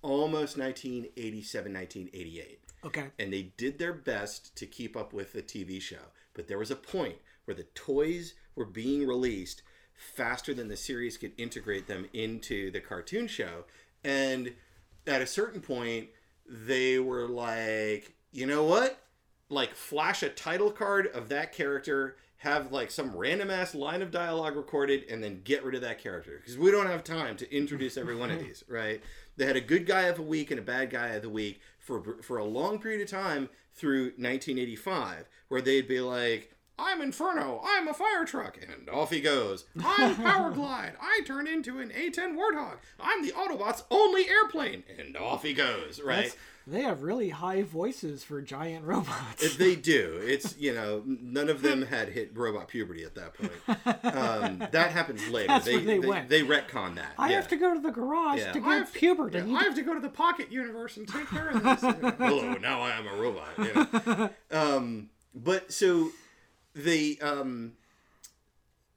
almost 0.02 0.58
1987, 0.58 1.74
1988 1.74 2.60
Okay. 2.86 3.08
and 3.18 3.34
they 3.34 3.54
did 3.58 3.80
their 3.80 3.94
best 3.94 4.56
to 4.58 4.66
keep 4.66 4.96
up 4.96 5.12
with 5.14 5.34
the 5.34 5.42
TV 5.42 5.82
show. 5.82 6.12
But 6.34 6.48
there 6.48 6.60
was 6.60 6.72
a 6.72 6.76
point 6.76 7.16
where 7.46 7.56
the 7.56 7.64
toys 7.76 8.34
were 8.56 8.66
being 8.66 9.08
released 9.08 9.62
faster 9.96 10.54
than 10.54 10.68
the 10.68 10.78
series 10.78 11.18
could 11.18 11.32
integrate 11.38 11.88
them 11.88 12.08
into 12.14 12.70
the 12.72 12.82
cartoon 12.82 13.28
show. 13.28 13.66
And 14.04 14.54
at 15.08 15.22
a 15.22 15.28
certain 15.28 15.62
point, 15.62 16.10
they 16.48 17.00
were 17.00 17.28
like, 17.28 18.14
you 18.32 18.46
know 18.46 18.64
what? 18.64 19.02
Like, 19.50 19.76
flash 19.76 20.22
a 20.24 20.30
title 20.30 20.72
card 20.72 21.08
of 21.08 21.30
that 21.30 21.54
character, 21.54 22.18
have 22.38 22.72
like 22.72 22.92
some 22.92 23.16
random 23.16 23.50
ass 23.50 23.74
line 23.74 24.02
of 24.02 24.12
dialogue 24.12 24.56
recorded, 24.56 25.06
and 25.10 25.24
then 25.24 25.42
get 25.44 25.64
rid 25.64 25.76
of 25.76 25.82
that 25.82 26.00
character. 26.00 26.40
Because 26.40 26.58
we 26.58 26.72
don't 26.72 26.88
have 26.88 27.04
time 27.04 27.38
to 27.38 27.56
introduce 27.56 27.96
every 27.98 28.16
one 28.16 28.32
of 28.32 28.40
these, 28.44 28.64
right? 28.68 29.02
They 29.38 29.46
had 29.46 29.56
a 29.56 29.62
good 29.62 29.86
guy 29.86 30.04
of 30.04 30.16
the 30.16 30.22
week 30.22 30.52
and 30.52 30.60
a 30.60 30.64
bad 30.64 30.90
guy 30.90 31.10
of 31.10 31.22
the 31.22 31.30
week 31.30 31.62
for 31.80 32.22
for 32.22 32.38
a 32.38 32.46
long 32.46 32.80
period 32.80 33.02
of 33.02 33.10
time 33.10 33.50
through 33.74 34.14
1985, 34.18 35.28
where 35.50 35.62
they'd 35.62 35.88
be 35.88 36.00
like, 36.00 36.56
"I'm 36.80 37.02
Inferno, 37.02 37.62
I'm 37.64 37.88
a 37.88 37.94
fire 37.94 38.26
truck," 38.26 38.58
and 38.62 38.90
off 38.90 39.12
he 39.12 39.22
goes. 39.22 39.66
I'm 39.84 40.16
Powerglide, 40.16 40.94
I 41.02 41.22
turn 41.26 41.48
into 41.48 41.80
an 41.80 41.90
A10 41.90 42.36
Warthog. 42.36 42.78
I'm 43.00 43.24
the 43.26 43.34
Autobots' 43.34 43.84
only 43.92 44.30
airplane, 44.30 44.84
and 44.98 45.18
off 45.18 45.44
he 45.44 45.54
goes. 45.54 46.02
Right? 46.02 46.24
That's, 46.24 46.38
they 46.68 46.82
have 46.82 47.04
really 47.04 47.30
high 47.30 47.62
voices 47.64 48.24
for 48.24 48.42
giant 48.42 48.86
robots. 48.88 49.44
If 49.44 49.58
they 49.58 49.76
do. 49.76 50.20
It's 50.24 50.58
you 50.58 50.74
know 50.74 51.04
none 51.06 51.50
of 51.50 51.62
them 51.62 51.84
had 51.84 52.10
hit 52.10 52.36
robot 52.36 52.68
puberty 52.68 53.04
at 53.04 53.16
that 53.16 53.34
point. 53.36 53.52
Um, 54.16 54.68
that 54.72 54.92
happens 54.92 55.28
later. 55.30 55.48
That's 55.50 55.66
they, 55.66 55.76
where 55.78 55.86
they 55.86 56.00
they, 56.00 56.08
went. 56.08 56.30
they 56.30 56.42
retcon 56.42 56.96
that. 56.96 57.14
I 57.18 57.30
yeah. 57.30 57.36
have 57.36 57.48
to 57.50 57.56
go 57.56 57.74
to 57.74 57.80
the 57.80 57.92
garage 57.92 58.40
Yeah. 58.40 58.52
to 58.54 58.60
I 58.60 58.62
get 58.62 58.78
have- 58.80 58.94
puberty. 58.94 59.40
Yeah, 59.40 59.58
I 59.58 59.64
have 59.64 59.76
to 59.76 59.84
go 59.84 59.94
to 59.94 60.00
the 60.00 60.10
pocket 60.10 60.52
universe 60.52 60.98
and 60.98 61.08
take 61.08 61.28
care 61.28 61.50
of 61.50 61.64
this. 61.64 61.82
Hello, 62.18 62.54
now 62.54 62.82
I 62.82 62.92
am 62.92 63.08
a 63.08 63.16
robot. 63.16 63.48
you 63.58 63.74
know. 64.06 64.30
um, 64.52 65.10
but 65.34 65.72
so 65.72 66.10
they, 66.74 67.18
um, 67.20 67.74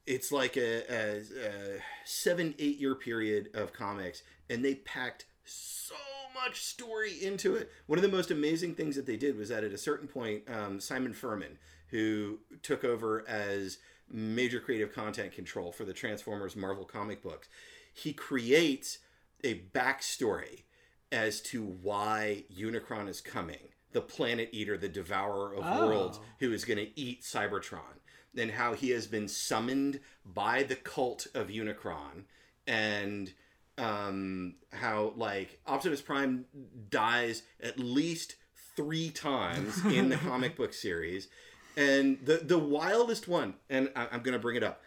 it's 0.07 0.31
like 0.31 0.57
a, 0.57 0.83
a, 0.91 1.19
a 1.19 1.79
seven, 2.05 2.55
eight 2.57 2.79
year 2.79 2.95
period 2.95 3.49
of 3.53 3.73
comics, 3.73 4.23
and 4.49 4.65
they 4.65 4.75
packed 4.75 5.25
so 5.49 5.95
much 6.33 6.61
story 6.61 7.13
into 7.23 7.55
it. 7.55 7.71
One 7.87 7.97
of 7.99 8.03
the 8.03 8.09
most 8.15 8.31
amazing 8.31 8.75
things 8.75 8.95
that 8.95 9.05
they 9.05 9.17
did 9.17 9.37
was 9.37 9.49
that 9.49 9.63
at 9.63 9.71
a 9.73 9.77
certain 9.77 10.07
point, 10.07 10.43
um, 10.49 10.79
Simon 10.79 11.13
Furman, 11.13 11.57
who 11.89 12.39
took 12.61 12.83
over 12.83 13.27
as 13.27 13.79
major 14.11 14.59
creative 14.59 14.93
content 14.93 15.31
control 15.31 15.71
for 15.71 15.85
the 15.85 15.93
Transformers 15.93 16.55
Marvel 16.55 16.85
comic 16.85 17.21
books, 17.21 17.47
he 17.93 18.13
creates 18.13 18.99
a 19.43 19.59
backstory 19.73 20.63
as 21.11 21.41
to 21.41 21.63
why 21.63 22.43
Unicron 22.55 23.07
is 23.07 23.21
coming, 23.21 23.69
the 23.91 24.01
planet 24.01 24.49
eater, 24.51 24.77
the 24.77 24.89
devourer 24.89 25.53
of 25.53 25.63
Oh. 25.65 25.87
worlds, 25.87 26.19
who 26.39 26.53
is 26.53 26.65
going 26.65 26.77
to 26.77 26.99
eat 26.99 27.23
Cybertron, 27.23 27.99
and 28.37 28.51
how 28.51 28.73
he 28.73 28.91
has 28.91 29.07
been 29.07 29.27
summoned 29.27 29.99
by 30.23 30.61
the 30.63 30.75
cult 30.75 31.25
of 31.33 31.47
Unicron, 31.47 32.25
and 32.67 33.33
um, 33.79 34.55
how 34.71 35.13
like 35.15 35.59
Optimus 35.65 36.01
Prime 36.01 36.45
dies 36.89 37.43
at 37.61 37.79
least 37.79 38.35
three 38.75 39.09
times 39.09 39.83
in 39.85 40.09
the 40.09 40.17
comic 40.27 40.55
book 40.55 40.73
series, 40.73 41.27
and 41.75 42.19
the 42.23 42.37
the 42.37 42.59
wildest 42.59 43.27
one, 43.27 43.55
and 43.69 43.89
I, 43.95 44.07
I'm 44.11 44.21
going 44.21 44.33
to 44.33 44.39
bring 44.39 44.57
it 44.57 44.63
up 44.63 44.81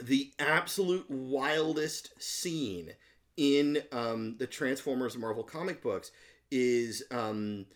the 0.00 0.30
absolute 0.38 1.10
wildest 1.10 2.10
scene 2.22 2.92
in 3.36 3.82
um, 3.92 4.36
the 4.38 4.46
Transformers 4.46 5.16
Marvel 5.16 5.42
comic 5.42 5.82
books 5.82 6.10
is 6.50 7.02
um, 7.10 7.66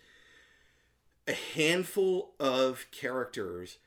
a 1.27 1.33
handful 1.33 2.33
of 2.41 2.87
characters 2.91 3.79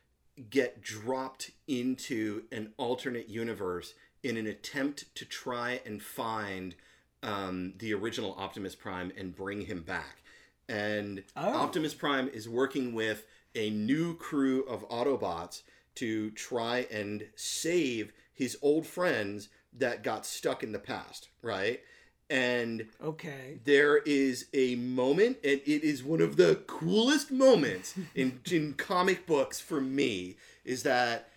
get 0.49 0.81
dropped 0.81 1.51
into 1.67 2.43
an 2.51 2.73
alternate 2.77 3.29
universe 3.29 3.93
in 4.25 4.37
an 4.37 4.47
attempt 4.47 5.13
to 5.13 5.23
try 5.23 5.79
and 5.85 6.01
find 6.01 6.73
um, 7.21 7.73
the 7.77 7.93
original 7.93 8.33
Optimus 8.39 8.73
Prime 8.73 9.11
and 9.15 9.35
bring 9.35 9.61
him 9.61 9.83
back. 9.83 10.23
And 10.67 11.23
Oh. 11.35 11.53
Optimus 11.53 11.93
Prime 11.93 12.27
is 12.29 12.49
working 12.49 12.95
with 12.95 13.27
a 13.53 13.69
new 13.69 14.17
crew 14.17 14.63
of 14.63 14.87
Autobots 14.89 15.61
to 15.95 16.31
try 16.31 16.87
and 16.91 17.27
save 17.35 18.11
his 18.33 18.57
old 18.63 18.87
friends 18.87 19.49
that 19.71 20.01
got 20.01 20.25
stuck 20.25 20.63
in 20.63 20.71
the 20.71 20.79
past, 20.79 21.29
right? 21.43 21.81
And 22.27 22.87
okay. 23.03 23.59
there 23.63 23.97
is 23.97 24.47
a 24.55 24.73
moment, 24.75 25.37
and 25.43 25.61
it 25.65 25.83
is 25.83 26.03
one 26.03 26.19
of 26.19 26.35
the 26.35 26.63
coolest 26.65 27.31
moments 27.31 27.93
in, 28.15 28.39
in 28.51 28.73
comic 28.73 29.27
books 29.27 29.59
for 29.59 29.79
me, 29.79 30.37
is 30.63 30.81
that 30.81 31.29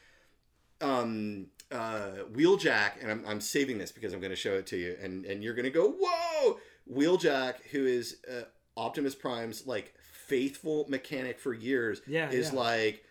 um, 0.80 1.48
uh, 1.70 2.24
Wheeljack, 2.32 2.92
and 3.00 3.10
I'm, 3.10 3.24
I'm 3.26 3.40
saving 3.40 3.78
this 3.78 3.92
because 3.92 4.12
I'm 4.12 4.20
going 4.20 4.30
to 4.30 4.36
show 4.36 4.54
it 4.54 4.66
to 4.68 4.76
you, 4.76 4.96
and, 5.02 5.24
and 5.24 5.42
you're 5.42 5.54
going 5.54 5.64
to 5.64 5.70
go, 5.70 5.94
whoa! 6.00 6.58
Wheeljack, 6.90 7.56
who 7.70 7.84
is 7.86 8.16
uh, 8.30 8.42
Optimus 8.76 9.14
Prime's 9.14 9.66
like 9.66 9.94
faithful 10.12 10.86
mechanic 10.88 11.38
for 11.38 11.52
years, 11.52 12.00
Yeah, 12.06 12.30
is 12.30 12.52
yeah. 12.52 12.58
like, 12.58 13.04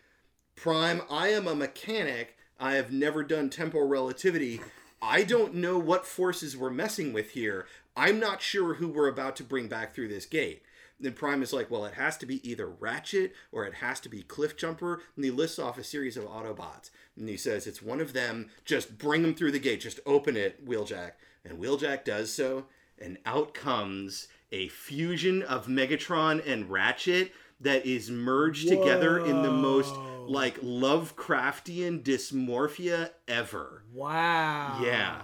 Prime, 0.56 1.02
I 1.10 1.30
am 1.30 1.48
a 1.48 1.56
mechanic. 1.56 2.36
I 2.60 2.74
have 2.74 2.92
never 2.92 3.24
done 3.24 3.50
temporal 3.52 3.88
relativity. 3.88 4.60
I 5.02 5.24
don't 5.24 5.54
know 5.54 5.78
what 5.78 6.08
forces 6.08 6.58
we're 6.58 6.72
messing 6.72 7.14
with 7.14 7.32
here. 7.32 7.68
I'm 7.96 8.20
not 8.20 8.42
sure 8.42 8.76
who 8.76 8.88
we're 8.88 9.08
about 9.08 9.36
to 9.38 9.44
bring 9.44 9.68
back 9.68 9.94
through 9.94 10.08
this 10.08 10.26
gate. 10.26 10.64
Then 11.00 11.14
Prime 11.14 11.44
is 11.44 11.54
like, 11.54 11.70
well, 11.70 11.86
it 11.86 11.94
has 11.94 12.18
to 12.18 12.26
be 12.26 12.48
either 12.50 12.68
Ratchet 12.68 13.34
or 13.52 13.66
it 13.66 13.76
has 13.76 14.00
to 14.00 14.10
be 14.10 14.24
Cliffjumper. 14.24 15.00
And 15.16 15.24
he 15.26 15.30
lists 15.32 15.60
off 15.60 15.78
a 15.78 15.84
series 15.84 16.18
of 16.18 16.26
Autobots. 16.26 16.90
And 17.16 17.30
he 17.30 17.38
says, 17.38 17.68
it's 17.68 17.82
one 17.84 18.02
of 18.02 18.14
them. 18.14 18.50
Just 18.66 18.98
bring 18.98 19.22
them 19.22 19.36
through 19.36 19.52
the 19.52 19.60
gate. 19.60 19.82
Just 19.82 20.00
open 20.08 20.36
it, 20.36 20.66
Wheeljack. 20.68 21.12
And 21.46 21.60
Wheeljack 21.60 22.04
does 22.04 22.34
so. 22.34 22.66
And 23.00 23.20
out 23.28 23.54
comes 23.54 24.28
a 24.52 24.70
fusion 24.70 25.44
of 25.44 25.68
Megatron 25.68 26.42
and 26.48 26.70
Ratchet 26.70 27.32
that 27.62 27.86
is 27.86 28.10
merged 28.10 28.68
together 28.68 29.24
in 29.24 29.42
the 29.44 29.52
most 29.52 29.94
like 30.28 30.60
Lovecraftian 30.62 32.02
dysmorphia 32.04 33.12
ever. 33.28 33.84
Wow. 33.94 34.80
Yeah. 34.84 35.22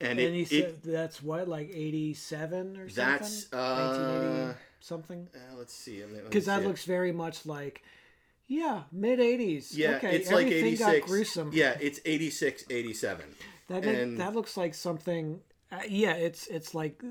And 0.00 0.18
And, 0.18 0.20
it- 0.20 0.32
he 0.34 0.40
it- 0.42 0.48
said 0.48 0.82
that's 0.82 1.22
what, 1.22 1.46
like 1.48 1.70
eighty-seven 1.72 2.76
or 2.76 2.88
something. 2.88 3.04
That's, 3.04 3.52
uh, 3.52 3.56
1980 3.56 4.58
something. 4.82 5.28
Uh, 5.34 5.56
let's 5.56 5.74
see. 5.74 6.00
Let 6.00 6.08
me- 6.08 6.14
let 6.16 6.24
me 6.24 6.28
Because 6.30 6.46
that 6.46 6.58
see 6.60 6.64
it. 6.64 6.68
looks 6.68 6.84
very 6.84 7.12
much 7.12 7.46
like, 7.46 7.82
yeah, 8.46 8.82
mid 8.92 9.20
eighties. 9.20 9.76
Yeah, 9.76 9.96
okay, 9.96 10.16
it's 10.16 10.30
like 10.30 10.46
86. 10.48 10.80
got 11.00 11.00
gruesome. 11.08 11.50
Yeah, 11.52 11.76
it's 11.80 12.00
86, 12.04 12.64
87. 12.70 13.34
that 13.68 13.84
and- 13.84 14.18
that 14.20 14.34
looks 14.34 14.56
like 14.56 14.74
something. 14.74 15.40
Uh, 15.70 15.80
yeah, 15.88 16.12
it's 16.14 16.46
it's 16.48 16.74
like 16.74 17.02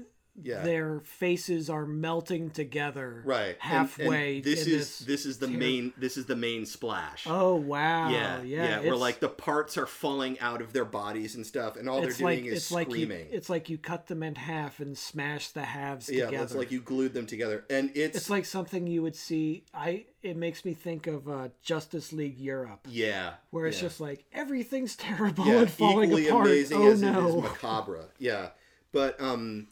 Yeah. 0.43 0.61
their 0.61 0.99
faces 1.01 1.69
are 1.69 1.85
melting 1.85 2.49
together. 2.49 3.21
Right. 3.25 3.41
and- 3.41 3.47
and 3.49 3.59
halfway. 3.61 4.41
this 4.41 4.67
is 4.67 4.99
this, 4.99 5.25
is 5.25 5.37
the 5.37 5.47
ter- 5.47 5.53
main 5.53 5.93
this 5.97 6.17
is 6.17 6.25
the 6.25 6.35
main 6.35 6.65
splash. 6.65 7.25
Oh 7.27 7.55
wow! 7.55 8.09
yeah, 8.09 8.41
yeah, 8.41 8.63
yeah, 8.63 8.79
where 8.81 8.95
like 8.95 9.19
the 9.19 9.29
parts 9.29 9.77
are 9.77 9.85
falling 9.85 10.39
out 10.39 10.61
of 10.61 10.73
their 10.73 10.85
bodies 10.85 11.35
and 11.35 11.45
stuff, 11.45 11.75
and 11.75 11.87
all 11.89 12.01
they're 12.01 12.11
doing 12.11 12.43
like 12.43 12.45
is 12.45 12.57
it's 12.57 12.71
like 12.71 12.87
you, 12.87 13.05
screaming. 13.05 13.27
it's 13.31 13.49
like 13.49 13.69
you 13.69 13.77
cut 13.77 14.07
them 14.07 14.23
in 14.23 14.35
half 14.35 14.79
and 14.79 14.97
smash 14.97 15.49
the 15.49 15.63
halves 15.63 16.09
yeah, 16.09 16.25
together. 16.25 16.43
it's 16.43 16.55
like 16.55 16.71
you 16.71 16.81
glued 16.81 17.13
them 17.13 17.25
together, 17.25 17.65
and 17.69 17.91
it's, 17.95 18.17
It's 18.17 18.29
like 18.29 18.45
something 18.45 18.87
you 18.87 19.01
would 19.01 19.15
see. 19.15 19.63
I 19.73 20.05
it 20.21 20.37
makes 20.37 20.65
me 20.65 20.73
think 20.73 21.07
of 21.07 21.27
uh, 21.27 21.49
Justice 21.63 22.13
League 22.13 22.37
Europe, 22.39 22.87
yeah, 22.89 23.33
where 23.49 23.65
it's 23.65 23.77
yeah. 23.77 23.83
just 23.83 23.99
like 23.99 24.25
everything's 24.33 24.95
terrible 24.97 25.45
yeah, 25.45 25.59
and 25.61 25.71
falling 25.71 26.09
equally 26.09 26.27
apart. 26.27 26.47
amazing 26.47 26.77
oh 26.77 26.87
as 26.87 27.01
it 27.01 27.07
is 27.07 27.13
no! 27.13 27.41
macabre. 27.41 28.05
Yeah, 28.19 28.49
but 28.91 29.19
um, 29.21 29.67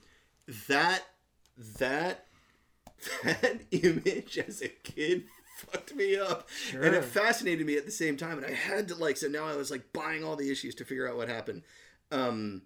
that 0.68 1.04
that 1.80 2.26
that 3.24 3.62
image 3.72 4.38
as 4.38 4.62
a 4.62 4.68
kid 4.68 5.26
fucked 5.58 5.96
me 5.96 6.18
up, 6.18 6.48
and 6.74 6.96
it 6.96 7.04
fascinated 7.04 7.66
me 7.66 7.78
at 7.78 7.86
the 7.86 7.92
same 7.92 8.18
time. 8.18 8.38
And 8.38 8.46
I 8.46 8.54
had 8.54 8.88
to 8.90 8.96
like, 8.96 9.18
so 9.18 9.28
now 9.28 9.46
I 9.46 9.56
was 9.56 9.72
like 9.72 9.92
buying 9.94 10.24
all 10.24 10.36
the 10.36 10.52
issues 10.52 10.76
to 10.76 10.86
figure 10.86 11.08
out 11.08 11.18
what 11.18 11.28
happened. 11.30 11.64
Um, 12.12 12.64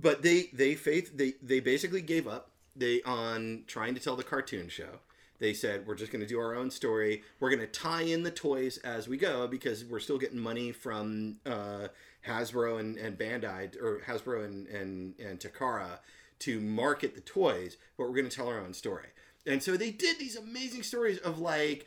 but 0.00 0.22
they 0.22 0.48
they 0.52 0.74
faith 0.74 1.16
they 1.16 1.34
they 1.42 1.60
basically 1.60 2.02
gave 2.02 2.26
up 2.26 2.50
they 2.76 3.02
on 3.02 3.64
trying 3.66 3.94
to 3.94 4.00
tell 4.00 4.16
the 4.16 4.22
cartoon 4.22 4.68
show 4.68 5.00
they 5.38 5.52
said 5.52 5.86
we're 5.86 5.94
just 5.94 6.12
going 6.12 6.20
to 6.20 6.26
do 6.26 6.38
our 6.38 6.54
own 6.54 6.70
story 6.70 7.22
we're 7.40 7.50
going 7.50 7.60
to 7.60 7.66
tie 7.66 8.02
in 8.02 8.22
the 8.22 8.30
toys 8.30 8.78
as 8.78 9.08
we 9.08 9.16
go 9.16 9.46
because 9.46 9.84
we're 9.84 9.98
still 9.98 10.18
getting 10.18 10.38
money 10.38 10.72
from 10.72 11.36
uh, 11.46 11.88
hasbro 12.26 12.78
and, 12.78 12.96
and 12.96 13.18
bandai 13.18 13.74
or 13.82 14.00
hasbro 14.06 14.44
and, 14.44 14.66
and, 14.68 15.14
and 15.18 15.40
takara 15.40 15.98
to 16.40 16.60
market 16.60 17.14
the 17.14 17.20
toys 17.20 17.76
but 17.96 18.04
we're 18.04 18.14
going 18.14 18.28
to 18.28 18.34
tell 18.34 18.48
our 18.48 18.60
own 18.60 18.72
story. 18.72 19.08
And 19.46 19.62
so 19.62 19.76
they 19.76 19.90
did 19.90 20.18
these 20.18 20.36
amazing 20.36 20.82
stories 20.82 21.18
of 21.18 21.38
like 21.38 21.86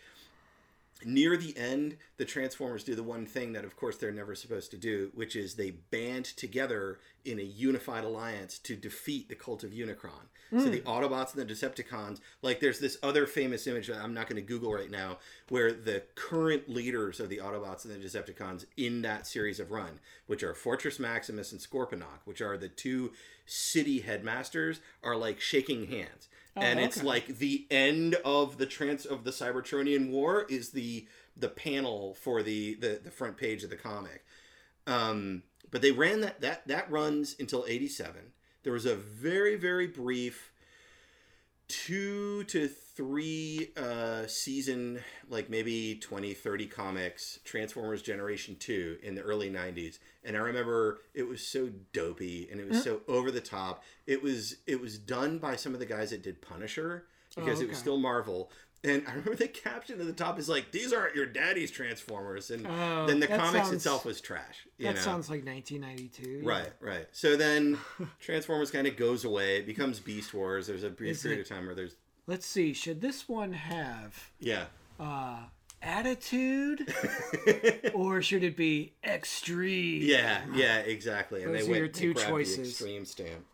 near 1.06 1.38
the 1.38 1.56
end, 1.58 1.98
the 2.18 2.26
Transformers 2.26 2.84
do 2.84 2.96
the 2.96 3.04
one 3.04 3.26
thing 3.26 3.54
that, 3.54 3.66
of 3.66 3.76
course, 3.76 3.98
they're 3.98 4.12
never 4.12 4.36
supposed 4.36 4.72
to 4.72 4.78
do, 4.78 5.12
which 5.14 5.36
is 5.36 5.56
they 5.56 5.72
band 5.72 6.26
together 6.26 7.00
in 7.26 7.40
a 7.40 7.44
unified 7.44 8.04
alliance 8.04 8.58
to 8.60 8.76
defeat 8.76 9.30
the 9.30 9.36
cult 9.36 9.64
of 9.64 9.72
Unicron. 9.72 10.28
So 10.52 10.66
the 10.66 10.80
hmm. 10.80 10.90
Autobots 10.90 11.34
and 11.34 11.48
the 11.48 11.54
Decepticons, 11.54 12.20
like 12.42 12.60
there's 12.60 12.80
this 12.80 12.98
other 13.02 13.26
famous 13.26 13.68
image 13.68 13.88
that 13.88 14.02
I'm 14.02 14.14
not 14.14 14.28
going 14.28 14.36
to 14.36 14.42
Google 14.42 14.74
right 14.74 14.92
now, 14.92 15.20
where 15.48 15.72
the 15.72 16.04
current 16.16 16.68
leaders 16.68 17.22
of 17.22 17.30
the 17.30 17.38
Autobots 17.38 17.86
and 17.86 17.94
the 17.94 18.06
Decepticons 18.06 18.66
in 18.76 19.02
that 19.04 19.26
series 19.26 19.62
of 19.62 19.72
run, 19.72 20.02
which 20.28 20.44
are 20.44 20.54
Fortress 20.54 21.00
Maximus 21.00 21.54
and 21.54 21.62
Scorponok, 21.62 22.26
which 22.26 22.42
are 22.42 22.58
the 22.58 22.68
two 22.68 23.14
city 23.46 24.02
headmasters, 24.02 24.82
are 25.02 25.16
like 25.16 25.40
shaking 25.40 25.88
hands. 25.88 26.28
And 26.56 26.80
it's 26.80 27.04
like 27.04 27.38
the 27.40 27.66
end 27.72 28.16
of 28.26 28.58
the 28.58 28.66
trans 28.66 29.06
of 29.06 29.24
the 29.24 29.32
Cybertronian 29.32 30.10
War 30.10 30.46
is 30.50 30.72
the 30.72 31.08
the 31.36 31.50
panel 31.50 32.14
for 32.16 32.44
the 32.44 32.76
the, 32.76 33.00
the 33.04 33.12
front 33.12 33.38
page 33.38 33.64
of 33.64 33.70
the 33.70 33.76
comic. 33.78 34.26
Um, 34.88 35.44
but 35.70 35.82
they 35.82 35.92
ran 35.92 36.22
that 36.22 36.42
that 36.42 36.68
that 36.68 36.92
runs 36.92 37.36
until 37.40 37.66
87 37.68 38.34
there 38.64 38.74
was 38.74 38.86
a 38.86 38.96
very 38.96 39.56
very 39.56 39.88
brief 39.88 40.51
two 41.72 42.44
to 42.46 42.68
three 42.68 43.70
uh, 43.78 44.28
season 44.28 45.00
like 45.30 45.50
maybe 45.50 45.96
20 45.96 46.34
30 46.34 46.66
comics 46.68 47.40
transformers 47.46 48.02
generation 48.02 48.58
2 48.60 48.98
in 49.02 49.16
the 49.16 49.22
early 49.22 49.50
90s 49.50 49.98
and 50.26 50.36
i 50.36 50.40
remember 50.40 51.00
it 51.14 51.24
was 51.28 51.42
so 51.42 51.70
dopey 51.94 52.50
and 52.52 52.60
it 52.60 52.68
was 52.68 52.84
so 52.84 53.02
over 53.08 53.32
the 53.32 53.42
top. 53.42 53.84
It 54.06 54.22
was 54.22 54.58
it 54.68 54.80
was 54.82 54.98
done 54.98 55.38
by 55.38 55.56
some 55.56 55.74
of 55.74 55.80
the 55.80 55.86
guys 55.86 56.10
that 56.10 56.22
did 56.24 56.42
punisher 56.42 57.06
because 57.36 57.62
it 57.62 57.70
was 57.70 57.78
still 57.78 57.98
marvel 57.98 58.52
and 58.84 59.04
I 59.08 59.12
remember 59.12 59.36
the 59.36 59.48
caption 59.48 60.00
at 60.00 60.06
the 60.08 60.14
top 60.14 60.40
is 60.40 60.50
like, 60.50 60.72
"These 60.72 60.92
aren't 60.94 61.16
your 61.16 61.26
daddy's 61.26 61.70
Transformers," 61.72 62.50
and 62.52 62.66
Oh, 62.68 63.06
then 63.08 63.20
the 63.20 63.28
comics 63.28 63.52
sounds- 63.68 63.72
itself 63.74 64.06
was 64.06 64.20
trash. 64.22 64.66
You 64.78 64.88
That 64.88 64.96
know? 64.96 65.02
sounds 65.02 65.30
like 65.30 65.44
1992. 65.46 66.42
Right, 66.44 66.72
right. 66.80 67.08
So 67.12 67.36
then 67.36 67.78
Transformers 68.20 68.72
kind 68.72 68.88
of 68.88 68.98
goes 68.98 69.24
away. 69.26 69.58
It 69.58 69.66
becomes 69.66 70.00
Beast 70.00 70.34
Wars. 70.34 70.68
There's 70.68 70.84
a 70.84 70.90
brief 70.90 71.12
Is 71.18 71.22
period 71.24 71.40
it- 71.40 71.42
of 71.44 71.48
time 71.50 71.66
where 71.66 71.76
there's 71.76 71.96
Let's 72.28 72.46
see. 72.46 72.74
Should 72.74 73.02
this 73.02 73.28
one 73.28 73.52
have 73.54 74.30
yeah. 74.40 74.66
uh, 75.00 75.40
attitude 75.82 76.94
or 77.94 78.22
should 78.22 78.44
it 78.44 78.56
be 78.56 78.94
extreme? 79.04 80.02
Yeah, 80.04 80.42
yeah, 80.54 80.78
exactly. 80.80 81.44
And 81.44 81.54
Those 81.54 81.62
they 81.62 81.68
are 81.68 81.72
went 81.72 81.80
your 81.80 81.88
two 81.88 82.14
choices. 82.14 82.70
Extreme 82.70 83.06
stamp. 83.06 83.46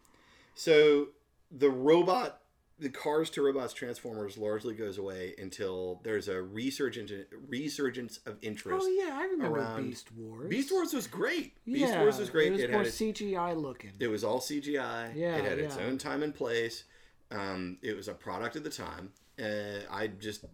So 0.56 1.08
the 1.52 1.70
robot, 1.70 2.42
the 2.80 2.90
Cars 2.90 3.30
to 3.32 3.42
Robots 3.42 3.74
Transformers 3.74 4.38
largely 4.38 4.76
goes 4.76 4.98
away 4.98 5.34
until 5.40 6.00
there's 6.04 6.28
a 6.28 6.42
resurgence 6.42 7.12
resurgence 7.48 8.20
of 8.26 8.38
interest. 8.42 8.86
Oh 8.88 8.88
yeah, 8.88 9.18
I 9.18 9.24
remember 9.26 9.58
around- 9.60 9.84
Beast 9.84 10.12
Wars. 10.16 10.50
Beast 10.50 10.72
Wars 10.72 10.94
was 10.94 11.08
great. 11.08 11.54
Beast 11.66 11.96
Wars 11.98 12.20
was 12.20 12.30
great. 12.30 12.48
It 12.48 12.52
was 12.52 12.62
It 12.62 12.72
more 12.72 12.82
its 12.84 12.98
CGI 12.98 13.60
looking. 13.60 13.94
It 14.00 14.08
was 14.08 14.24
all 14.24 14.40
CGI. 14.40 15.12
Yeah, 15.16 15.38
it 15.38 15.44
had 15.46 15.60
its 15.60 15.78
own 15.78 15.98
time 15.98 16.22
and 16.24 16.34
place. 16.34 16.84
Um, 17.32 17.78
it 17.82 17.96
was 17.96 18.08
a 18.08 18.14
product 18.14 18.56
of 18.56 18.64
the 18.64 18.70
time. 18.70 19.12
Uh, 19.42 19.80
I 19.92 20.08
just, 20.08 20.46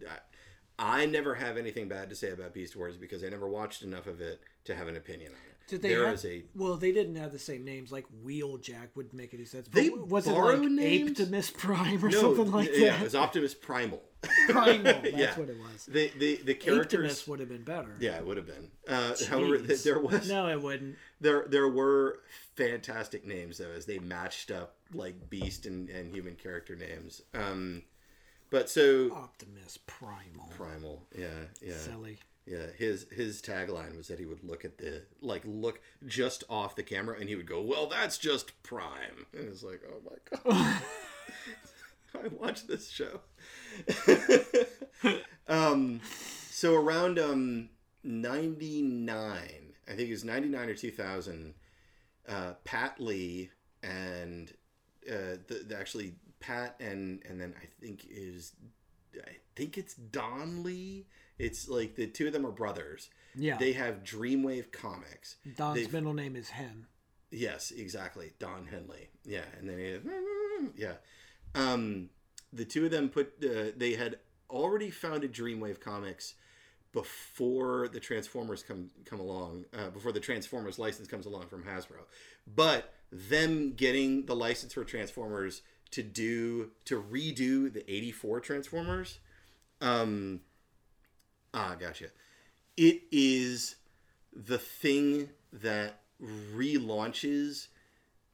I, 0.78 1.02
I 1.02 1.06
never 1.06 1.34
have 1.34 1.56
anything 1.56 1.88
bad 1.88 2.10
to 2.10 2.16
say 2.16 2.30
about 2.30 2.52
Beast 2.52 2.74
Wars 2.74 2.96
because 2.96 3.22
I 3.22 3.28
never 3.28 3.48
watched 3.48 3.82
enough 3.82 4.06
of 4.06 4.20
it 4.20 4.40
to 4.64 4.74
have 4.74 4.88
an 4.88 4.96
opinion 4.96 5.32
on 5.32 5.38
it. 5.50 5.53
Did 5.66 5.80
they 5.82 5.88
There 5.90 6.04
have, 6.06 6.14
is 6.16 6.24
a 6.26 6.42
well, 6.54 6.76
they 6.76 6.92
didn't 6.92 7.16
have 7.16 7.32
the 7.32 7.38
same 7.38 7.64
names. 7.64 7.90
Like 7.90 8.04
Wheeljack 8.24 8.88
wouldn't 8.94 9.14
make 9.14 9.32
any 9.32 9.44
sense. 9.46 9.66
But 9.66 9.80
They 9.82 9.88
was 9.88 10.26
it 10.26 10.32
like 10.32 10.60
names? 10.60 11.12
Optimus 11.12 11.50
Prime 11.50 12.04
or 12.04 12.10
no, 12.10 12.20
something 12.20 12.52
like 12.52 12.70
yeah, 12.74 12.90
that? 12.90 13.00
it 13.00 13.04
was 13.04 13.14
Optimus 13.14 13.54
Primal. 13.54 14.02
Primal. 14.48 14.82
That's 14.84 15.12
Yeah. 15.16 15.38
what 15.38 15.48
it 15.48 15.56
was. 15.58 15.86
The 15.86 16.10
the 16.18 16.36
the 16.44 16.54
characters. 16.54 17.00
Optimus 17.00 17.28
would 17.28 17.40
have 17.40 17.48
been 17.48 17.62
better. 17.64 17.96
Yeah, 17.98 18.16
it 18.16 18.26
would 18.26 18.36
have 18.36 18.46
been. 18.46 18.70
Uh, 18.86 19.14
however, 19.28 19.58
th- 19.58 19.82
there 19.84 19.98
was 19.98 20.28
No, 20.28 20.48
it 20.48 20.60
wouldn't. 20.60 20.96
there 21.20 21.46
there 21.48 21.68
were 21.68 22.20
fantastic 22.56 23.26
names 23.26 23.58
though 23.58 23.70
as 23.70 23.86
they 23.86 23.98
matched 23.98 24.50
up 24.50 24.76
like 24.92 25.28
beast 25.30 25.66
and, 25.66 25.88
and 25.88 26.14
human 26.14 26.34
character 26.36 26.76
names. 26.76 27.22
Um, 27.34 27.82
but 28.50 28.68
so 28.68 29.10
Optimus 29.14 29.78
Primal. 29.86 30.50
primal, 30.56 31.06
yeah, 31.18 31.26
yeah. 31.62 31.76
Silly. 31.76 32.18
Yeah, 32.46 32.66
his 32.76 33.06
his 33.10 33.40
tagline 33.40 33.96
was 33.96 34.08
that 34.08 34.18
he 34.18 34.26
would 34.26 34.44
look 34.44 34.64
at 34.66 34.76
the 34.76 35.02
like 35.22 35.42
look 35.46 35.80
just 36.06 36.44
off 36.50 36.76
the 36.76 36.82
camera 36.82 37.18
and 37.18 37.28
he 37.28 37.36
would 37.36 37.46
go, 37.46 37.62
"Well, 37.62 37.86
that's 37.86 38.18
just 38.18 38.62
prime." 38.62 39.26
And 39.32 39.48
it's 39.48 39.62
like, 39.62 39.80
"Oh 39.88 40.00
my 40.04 40.52
god." 40.52 40.82
I 42.24 42.28
watch 42.28 42.66
this 42.66 42.90
show. 42.90 43.20
um 45.48 46.00
so 46.50 46.74
around 46.74 47.18
um 47.18 47.70
99, 48.02 49.18
I 49.18 49.90
think 49.90 50.08
it 50.08 50.12
was 50.12 50.24
99 50.24 50.68
or 50.68 50.74
2000, 50.74 51.54
uh 52.28 52.52
Pat 52.64 53.00
Lee 53.00 53.50
and 53.82 54.52
uh 55.10 55.40
the, 55.46 55.64
the 55.66 55.76
actually 55.78 56.14
Pat 56.40 56.76
and 56.78 57.22
and 57.28 57.40
then 57.40 57.54
I 57.60 57.66
think 57.80 58.06
is 58.08 58.52
I 59.16 59.36
think 59.56 59.78
it's 59.78 59.94
Don 59.94 60.62
Lee. 60.62 61.06
It's 61.38 61.68
like 61.68 61.96
the 61.96 62.06
two 62.06 62.26
of 62.28 62.32
them 62.32 62.46
are 62.46 62.52
brothers. 62.52 63.10
Yeah. 63.34 63.56
They 63.58 63.72
have 63.72 64.04
Dreamwave 64.04 64.70
Comics. 64.72 65.36
Don's 65.56 65.76
they've- 65.76 65.92
middle 65.92 66.14
name 66.14 66.36
is 66.36 66.50
Hen. 66.50 66.86
Yes, 67.30 67.72
exactly. 67.72 68.32
Don 68.38 68.66
Henley. 68.66 69.08
Yeah, 69.24 69.44
and 69.58 69.68
then 69.68 69.78
he 69.78 70.80
yeah. 70.80 70.94
Um, 71.54 72.10
the 72.52 72.64
two 72.64 72.84
of 72.84 72.90
them 72.92 73.08
put 73.08 73.32
uh, 73.44 73.72
they 73.76 73.94
had 73.94 74.18
already 74.48 74.90
founded 74.90 75.32
Dreamwave 75.32 75.80
Comics 75.80 76.34
before 76.92 77.88
the 77.88 77.98
Transformers 77.98 78.62
come 78.62 78.90
come 79.04 79.18
along. 79.18 79.64
Uh, 79.76 79.90
before 79.90 80.12
the 80.12 80.20
Transformers 80.20 80.78
license 80.78 81.08
comes 81.08 81.26
along 81.26 81.48
from 81.48 81.64
Hasbro, 81.64 82.04
but 82.46 82.94
them 83.10 83.72
getting 83.74 84.26
the 84.26 84.36
license 84.36 84.72
for 84.72 84.84
Transformers 84.84 85.62
to 85.90 86.02
do 86.04 86.70
to 86.84 87.02
redo 87.02 87.72
the 87.72 87.84
'84 87.90 88.40
Transformers. 88.40 89.18
Um, 89.80 90.40
ah, 91.54 91.74
gotcha. 91.78 92.06
It 92.76 93.02
is 93.12 93.76
the 94.34 94.58
thing 94.58 95.28
that 95.52 96.00
relaunches 96.20 97.68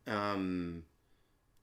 um 0.06 0.82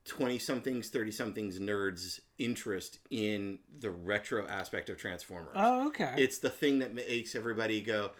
20 0.06 0.38
somethings 0.40 0.90
30 0.90 1.12
somethings 1.12 1.60
nerds 1.60 2.20
interest 2.38 3.00
in 3.10 3.60
the 3.80 3.90
retro 3.90 4.48
aspect 4.48 4.90
of 4.90 4.98
transformers 4.98 5.54
Oh, 5.56 5.88
okay. 5.88 6.14
it's 6.18 6.38
the 6.40 6.50
thing 6.50 6.80
that 6.80 6.94
makes 6.94 7.36
everybody 7.36 7.82
go 7.82 8.12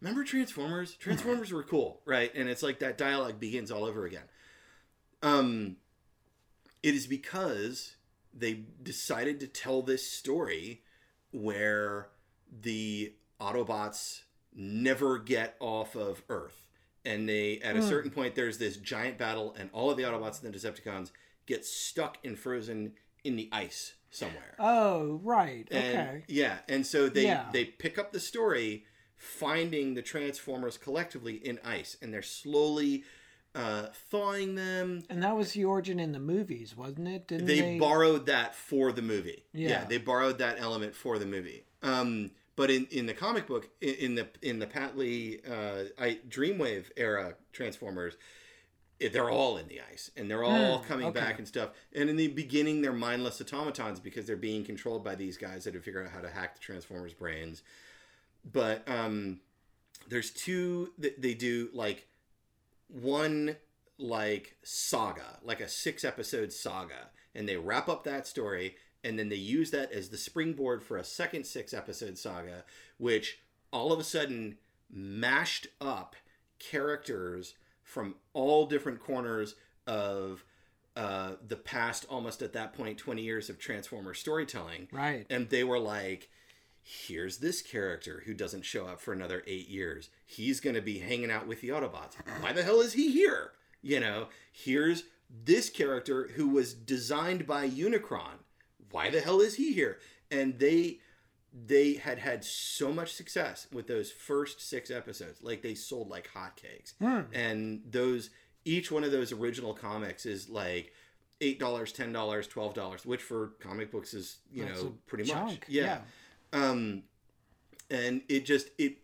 remember 0.00 0.24
transformers 0.24 0.94
transformers 0.94 1.52
were 1.52 1.62
cool 1.62 2.00
right 2.04 2.32
and 2.34 2.48
it's 2.48 2.62
like 2.62 2.80
that 2.80 2.98
dialogue 2.98 3.38
begins 3.40 3.70
all 3.70 3.84
over 3.84 4.04
again 4.06 4.24
um 5.22 5.76
it 6.82 6.94
is 6.94 7.06
because 7.06 7.94
they 8.34 8.62
decided 8.82 9.38
to 9.40 9.46
tell 9.46 9.82
this 9.82 10.06
story 10.10 10.82
where 11.32 12.08
the 12.50 13.12
autobots 13.40 14.22
never 14.54 15.18
get 15.18 15.56
off 15.60 15.94
of 15.96 16.22
earth 16.28 16.68
and 17.04 17.28
they 17.28 17.58
at 17.60 17.76
a 17.76 17.80
Hmm. 17.80 17.88
certain 17.88 18.10
point 18.10 18.34
there's 18.34 18.58
this 18.58 18.76
giant 18.76 19.16
battle 19.18 19.54
and 19.58 19.70
all 19.72 19.90
of 19.90 19.96
the 19.96 20.02
autobots 20.02 20.42
and 20.42 20.52
the 20.52 20.58
decepticons 20.58 21.10
get 21.46 21.64
stuck 21.64 22.18
and 22.24 22.38
frozen 22.38 22.92
in 23.24 23.36
the 23.36 23.48
ice 23.52 23.94
somewhere 24.10 24.56
oh, 24.58 25.20
right. 25.22 25.68
and 25.70 25.84
Okay. 25.98 26.24
yeah, 26.28 26.58
and 26.68 26.84
so 26.86 27.08
they 27.08 27.24
Yeah. 27.24 27.48
they 27.52 27.64
pick 27.64 27.96
up 27.98 28.12
the 28.12 28.20
story 28.20 28.84
finding 29.16 29.94
the 29.94 30.02
Transformers 30.02 30.78
collectively 30.78 31.34
in 31.34 31.58
ice, 31.62 31.96
and 32.00 32.12
they're 32.12 32.22
slowly 32.22 33.04
uh, 33.54 33.88
thawing 34.10 34.54
them. 34.54 35.02
And 35.10 35.22
that 35.24 35.36
was 35.36 35.52
the 35.52 35.64
origin 35.64 35.98
in 36.00 36.12
the 36.12 36.18
movies, 36.20 36.76
wasn't 36.76 37.08
it? 37.08 37.26
Didn't 37.28 37.46
They, 37.46 37.60
they? 37.60 37.78
borrowed 37.78 38.26
that 38.26 38.54
for 38.54 38.92
the 38.92 39.02
movie. 39.02 39.44
Yeah. 39.52 39.84
they 39.84 39.98
borrowed 39.98 40.38
that 40.38 40.58
element 40.60 40.94
for 40.94 41.18
the 41.18 41.26
movie. 41.26 41.64
Um, 41.82 42.30
but 42.56 42.70
in, 42.70 42.86
in 42.90 43.06
the 43.06 43.14
comic 43.14 43.46
book, 43.46 43.68
in, 43.80 43.94
in 43.94 44.14
the 44.16 44.28
in 44.42 44.58
the 44.58 44.66
Pat 44.66 44.96
Lee 44.98 45.40
uh, 45.48 45.84
I, 45.98 46.18
Dreamwave 46.28 46.86
era 46.96 47.34
Transformers, 47.52 48.14
it- 48.98 49.12
they're 49.14 49.30
all 49.30 49.56
in 49.56 49.66
the 49.68 49.80
ice 49.90 50.10
and 50.16 50.30
they're 50.30 50.44
all 50.44 50.80
Hmm, 50.80 50.84
coming 50.88 51.06
okay. 51.08 51.20
back 51.20 51.38
and 51.38 51.48
stuff. 51.48 51.70
And 51.94 52.10
in 52.10 52.16
the 52.16 52.28
beginning, 52.28 52.82
they're 52.82 52.92
mindless 52.92 53.40
automatons 53.40 53.98
because 54.00 54.26
they're 54.26 54.36
being 54.36 54.64
controlled 54.64 55.02
by 55.04 55.14
these 55.14 55.38
guys 55.38 55.64
that 55.64 55.74
have 55.74 55.84
figured 55.84 56.06
out 56.06 56.12
how 56.12 56.20
to 56.20 56.28
hack 56.28 56.54
the 56.54 56.60
Transformers' 56.60 57.14
brains. 57.14 57.62
But 58.52 58.86
um, 58.88 59.40
there's 60.08 60.30
two 60.30 60.92
that 60.98 61.22
they 61.22 61.34
do 61.34 61.70
like 61.72 62.06
one 62.88 63.56
like 63.98 64.56
saga, 64.62 65.38
like 65.42 65.60
a 65.60 65.68
six 65.68 66.04
episode 66.04 66.52
saga, 66.52 67.08
and 67.34 67.48
they 67.48 67.56
wrap 67.56 67.88
up 67.88 68.04
that 68.04 68.26
story 68.26 68.76
and 69.02 69.18
then 69.18 69.28
they 69.28 69.36
use 69.36 69.70
that 69.70 69.92
as 69.92 70.10
the 70.10 70.16
springboard 70.16 70.82
for 70.82 70.96
a 70.96 71.04
second 71.04 71.44
six 71.46 71.72
episode 71.72 72.18
saga, 72.18 72.64
which 72.98 73.38
all 73.72 73.92
of 73.92 74.00
a 74.00 74.04
sudden 74.04 74.56
mashed 74.90 75.68
up 75.80 76.16
characters 76.58 77.54
from 77.82 78.16
all 78.32 78.66
different 78.66 79.00
corners 79.00 79.54
of 79.86 80.44
uh, 80.96 81.32
the 81.46 81.56
past 81.56 82.04
almost 82.10 82.42
at 82.42 82.52
that 82.52 82.72
point 82.72 82.98
20 82.98 83.22
years 83.22 83.48
of 83.48 83.58
transformer 83.58 84.14
storytelling. 84.14 84.88
Right. 84.92 85.26
and 85.30 85.48
they 85.48 85.64
were 85.64 85.78
like 85.78 86.28
here's 86.82 87.38
this 87.38 87.62
character 87.62 88.22
who 88.26 88.34
doesn't 88.34 88.64
show 88.64 88.86
up 88.86 89.00
for 89.00 89.12
another 89.12 89.42
eight 89.46 89.68
years. 89.68 90.08
He's 90.26 90.60
going 90.60 90.74
to 90.74 90.82
be 90.82 90.98
hanging 90.98 91.30
out 91.30 91.46
with 91.46 91.60
the 91.60 91.68
autobots. 91.68 92.14
Why 92.40 92.52
the 92.52 92.62
hell 92.62 92.80
is 92.80 92.94
he 92.94 93.12
here? 93.12 93.52
You 93.82 94.00
know 94.00 94.28
here's 94.52 95.04
this 95.30 95.70
character 95.70 96.30
who 96.34 96.48
was 96.48 96.74
designed 96.74 97.46
by 97.46 97.68
unicron 97.68 98.40
why 98.90 99.10
the 99.10 99.20
hell 99.20 99.40
is 99.40 99.54
he 99.56 99.72
here? 99.72 99.98
And 100.30 100.58
they 100.58 100.98
they 101.52 101.94
had 101.94 102.18
had 102.18 102.44
so 102.44 102.92
much 102.92 103.12
success 103.12 103.66
with 103.72 103.88
those 103.88 104.10
first 104.12 104.60
six 104.60 104.90
episodes. 104.90 105.42
Like 105.42 105.62
they 105.62 105.74
sold 105.74 106.08
like 106.08 106.28
hotcakes. 106.32 106.94
Hmm. 107.00 107.22
and 107.34 107.82
those 107.90 108.30
each 108.64 108.90
one 108.92 109.04
of 109.04 109.10
those 109.10 109.32
original 109.32 109.72
comics 109.74 110.26
is 110.26 110.48
like 110.48 110.92
eight 111.40 111.58
dollars 111.58 111.92
ten 111.92 112.12
dollars 112.12 112.46
twelve 112.46 112.74
dollars 112.74 113.06
which 113.06 113.22
for 113.22 113.52
comic 113.60 113.90
books 113.90 114.12
is 114.14 114.38
you 114.52 114.64
That's 114.66 114.82
know 114.82 114.94
pretty 115.06 115.24
much. 115.32 115.48
chunk, 115.48 115.64
yeah. 115.68 116.00
um 116.52 117.02
and 117.90 118.20
it 118.28 118.44
just 118.44 118.68
it 118.78 118.98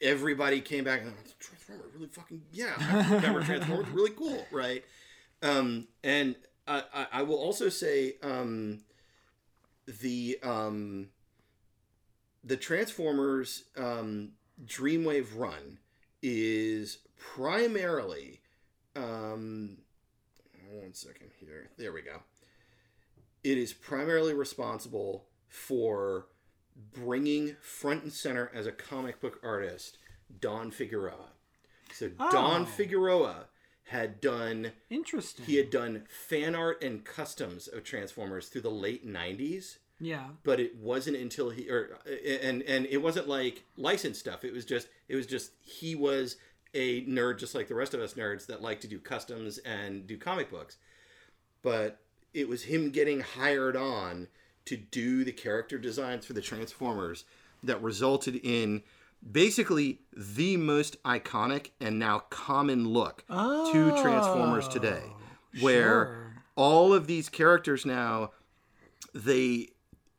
everybody 0.00 0.60
came 0.62 0.84
back 0.84 1.02
and 1.02 1.12
transformer 1.38 1.84
really 1.94 2.06
fucking 2.08 2.40
yeah 2.52 2.72
remember 3.14 3.42
transformers 3.44 3.88
really 3.90 4.10
cool 4.12 4.46
right? 4.50 4.82
Um 5.42 5.86
and 6.02 6.34
I, 6.66 6.82
I 6.94 7.06
i 7.12 7.22
will 7.22 7.36
also 7.36 7.68
say 7.68 8.16
um 8.22 8.80
the 9.86 10.38
um 10.42 11.08
the 12.42 12.56
transformers 12.56 13.64
um 13.76 14.30
dreamwave 14.64 15.28
run 15.36 15.78
is 16.22 16.98
primarily 17.18 18.40
um 18.96 19.78
one 20.72 20.94
second 20.94 21.30
here 21.38 21.68
there 21.76 21.92
we 21.92 22.02
go 22.02 22.20
it 23.42 23.58
is 23.58 23.72
primarily 23.72 24.32
responsible 24.32 25.26
for 25.48 26.26
bringing 26.92 27.56
front 27.60 28.02
and 28.02 28.12
center 28.12 28.50
as 28.54 28.66
a 28.66 28.72
comic 28.72 29.20
book 29.20 29.38
artist 29.42 29.98
Don 30.40 30.70
Figueroa. 30.70 31.30
So 31.92 32.08
Don 32.08 32.62
Oh. 32.62 32.64
Figueroa 32.64 33.46
had 33.88 34.20
done 34.20 34.72
Interesting. 34.90 35.44
he 35.46 35.56
had 35.56 35.70
done 35.70 36.04
fan 36.08 36.54
art 36.54 36.82
and 36.82 37.04
customs 37.04 37.68
of 37.68 37.84
Transformers 37.84 38.48
through 38.48 38.62
the 38.62 38.70
late 38.70 39.06
90s 39.06 39.78
yeah. 40.00 40.24
but 40.42 40.58
it 40.58 40.76
wasn't 40.76 41.16
until 41.16 41.50
he 41.50 41.68
or 41.68 41.98
and 42.42 42.62
and 42.62 42.86
it 42.86 42.98
wasn't 42.98 43.28
like 43.28 43.64
licensed 43.76 44.20
stuff 44.20 44.44
it 44.44 44.52
was 44.52 44.64
just 44.64 44.88
it 45.08 45.14
was 45.14 45.26
just 45.26 45.52
he 45.60 45.94
was 45.94 46.36
a 46.72 47.04
nerd 47.04 47.38
just 47.38 47.54
like 47.54 47.68
the 47.68 47.74
rest 47.74 47.94
of 47.94 48.00
us 48.00 48.14
nerds 48.14 48.46
that 48.46 48.62
like 48.62 48.80
to 48.80 48.88
do 48.88 48.98
customs 48.98 49.58
and 49.58 50.06
do 50.06 50.16
comic 50.16 50.50
books 50.50 50.76
but 51.62 52.00
it 52.32 52.48
was 52.48 52.64
him 52.64 52.90
getting 52.90 53.20
hired 53.20 53.76
on 53.76 54.28
to 54.64 54.76
do 54.76 55.24
the 55.24 55.32
character 55.32 55.78
designs 55.78 56.26
for 56.26 56.32
the 56.32 56.40
transformers 56.40 57.24
that 57.62 57.82
resulted 57.82 58.36
in 58.42 58.82
basically 59.30 60.00
the 60.16 60.56
most 60.56 61.02
iconic 61.04 61.70
and 61.80 61.98
now 61.98 62.18
common 62.30 62.88
look 62.88 63.24
to 63.28 63.90
transformers 64.02 64.68
today 64.68 65.02
oh, 65.04 65.16
where 65.60 66.04
sure. 66.04 66.34
all 66.56 66.92
of 66.92 67.06
these 67.06 67.28
characters 67.28 67.86
now 67.86 68.30
they 69.14 69.68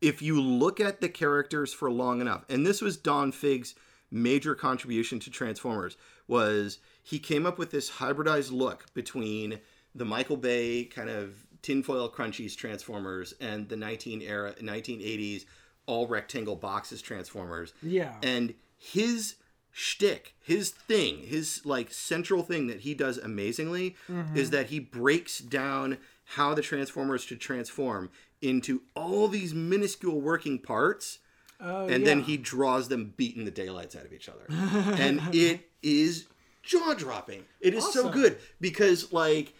if 0.01 0.21
you 0.21 0.41
look 0.41 0.79
at 0.79 1.01
the 1.01 1.09
characters 1.09 1.73
for 1.73 1.91
long 1.91 2.21
enough 2.21 2.43
and 2.49 2.65
this 2.65 2.81
was 2.81 2.97
don 2.97 3.31
figg's 3.31 3.75
major 4.11 4.55
contribution 4.55 5.19
to 5.19 5.29
transformers 5.29 5.97
was 6.27 6.79
he 7.03 7.19
came 7.19 7.45
up 7.45 7.57
with 7.57 7.71
this 7.71 7.89
hybridized 7.91 8.51
look 8.51 8.85
between 8.93 9.59
the 9.93 10.05
michael 10.05 10.37
bay 10.37 10.85
kind 10.85 11.09
of 11.09 11.45
tinfoil 11.61 12.09
crunchies 12.09 12.55
transformers 12.55 13.33
and 13.39 13.69
the 13.69 13.75
19 13.75 14.21
era 14.21 14.53
1980s 14.61 15.45
all 15.87 16.07
rectangle 16.07 16.55
boxes 16.55 17.01
transformers 17.01 17.73
Yeah. 17.83 18.15
and 18.23 18.53
his 18.85 19.35
shtick, 19.71 20.35
his 20.41 20.69
thing, 20.69 21.23
his 21.23 21.65
like 21.65 21.91
central 21.91 22.43
thing 22.43 22.67
that 22.67 22.81
he 22.81 22.93
does 22.93 23.17
amazingly 23.17 23.95
mm-hmm. 24.09 24.37
is 24.37 24.51
that 24.51 24.67
he 24.67 24.79
breaks 24.79 25.39
down 25.39 25.97
how 26.35 26.53
the 26.53 26.61
Transformers 26.61 27.23
should 27.23 27.41
transform 27.41 28.09
into 28.41 28.81
all 28.95 29.27
these 29.27 29.53
minuscule 29.53 30.21
working 30.21 30.59
parts, 30.59 31.19
Oh, 31.59 31.87
and 31.87 32.05
then 32.05 32.21
he 32.21 32.35
draws 32.35 32.89
them 32.89 33.13
beating 33.15 33.45
the 33.45 33.51
daylights 33.51 33.95
out 33.95 34.05
of 34.05 34.11
each 34.11 34.29
other, 34.29 34.45
and 34.49 35.21
it 35.33 35.69
is 35.81 36.27
jaw 36.63 36.93
dropping. 36.93 37.45
It 37.61 37.73
is 37.73 37.93
so 37.93 38.09
good 38.09 38.37
because 38.59 39.13
like 39.13 39.53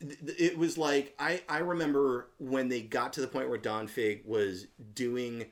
th- 0.00 0.40
it 0.40 0.58
was 0.58 0.78
like 0.78 1.14
I 1.18 1.42
I 1.48 1.58
remember 1.58 2.28
when 2.38 2.68
they 2.70 2.80
got 2.80 3.12
to 3.14 3.20
the 3.20 3.28
point 3.28 3.50
where 3.50 3.58
Don 3.58 3.88
Fig 3.88 4.22
was 4.24 4.66
doing 4.94 5.44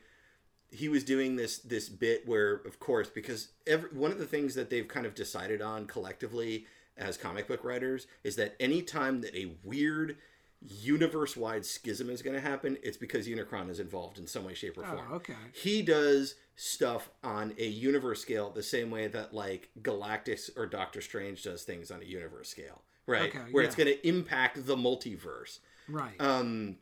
he 0.73 0.89
was 0.89 1.05
doing 1.05 1.37
this 1.37 1.59
this 1.59 1.89
bit 1.89 2.27
where 2.27 2.55
of 2.67 2.81
course 2.81 3.09
because 3.09 3.49
every 3.67 3.91
one 3.91 4.11
of 4.11 4.19
the 4.19 4.27
things 4.27 4.55
that 4.55 4.71
they've 4.71 4.89
kind 4.89 5.07
of 5.07 5.15
decided 5.15 5.61
on 5.63 5.87
collectively 5.87 6.67
as 6.97 7.17
comic 7.17 7.47
book 7.47 7.63
writers 7.65 8.07
is 8.25 8.37
that 8.37 8.57
anytime 8.59 9.21
that 9.21 9.35
a 9.37 9.53
weird 9.63 10.17
universe 10.65 11.37
wide 11.37 11.67
schism 11.67 12.09
is 12.09 12.23
going 12.23 12.35
to 12.35 12.41
happen 12.41 12.79
it's 12.83 12.97
because 12.97 13.27
unicron 13.27 13.69
is 13.69 13.81
involved 13.81 14.19
in 14.19 14.27
some 14.27 14.45
way 14.45 14.55
shape 14.55 14.79
or 14.79 14.85
form 14.85 15.01
Oh, 15.11 15.15
okay. 15.17 15.35
he 15.53 15.83
does 15.83 16.37
stuff 16.55 17.11
on 17.25 17.53
a 17.59 17.67
universe 17.67 18.23
scale 18.23 18.51
the 18.51 18.63
same 18.63 18.91
way 18.91 19.09
that 19.09 19.35
like 19.35 19.71
galactus 19.83 20.51
or 20.57 20.67
doctor 20.67 21.01
strange 21.01 21.43
does 21.43 21.65
things 21.65 21.91
on 21.91 22.01
a 22.01 22.05
universe 22.05 22.49
scale 22.49 22.83
right 23.07 23.35
Okay, 23.35 23.51
where 23.51 23.65
it's 23.65 23.75
going 23.75 23.89
to 23.89 24.07
impact 24.09 24.67
the 24.67 24.77
multiverse 24.77 25.59
Right. 25.89 26.15
um, 26.21 26.77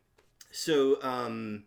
so 0.52 1.02
um, 1.02 1.64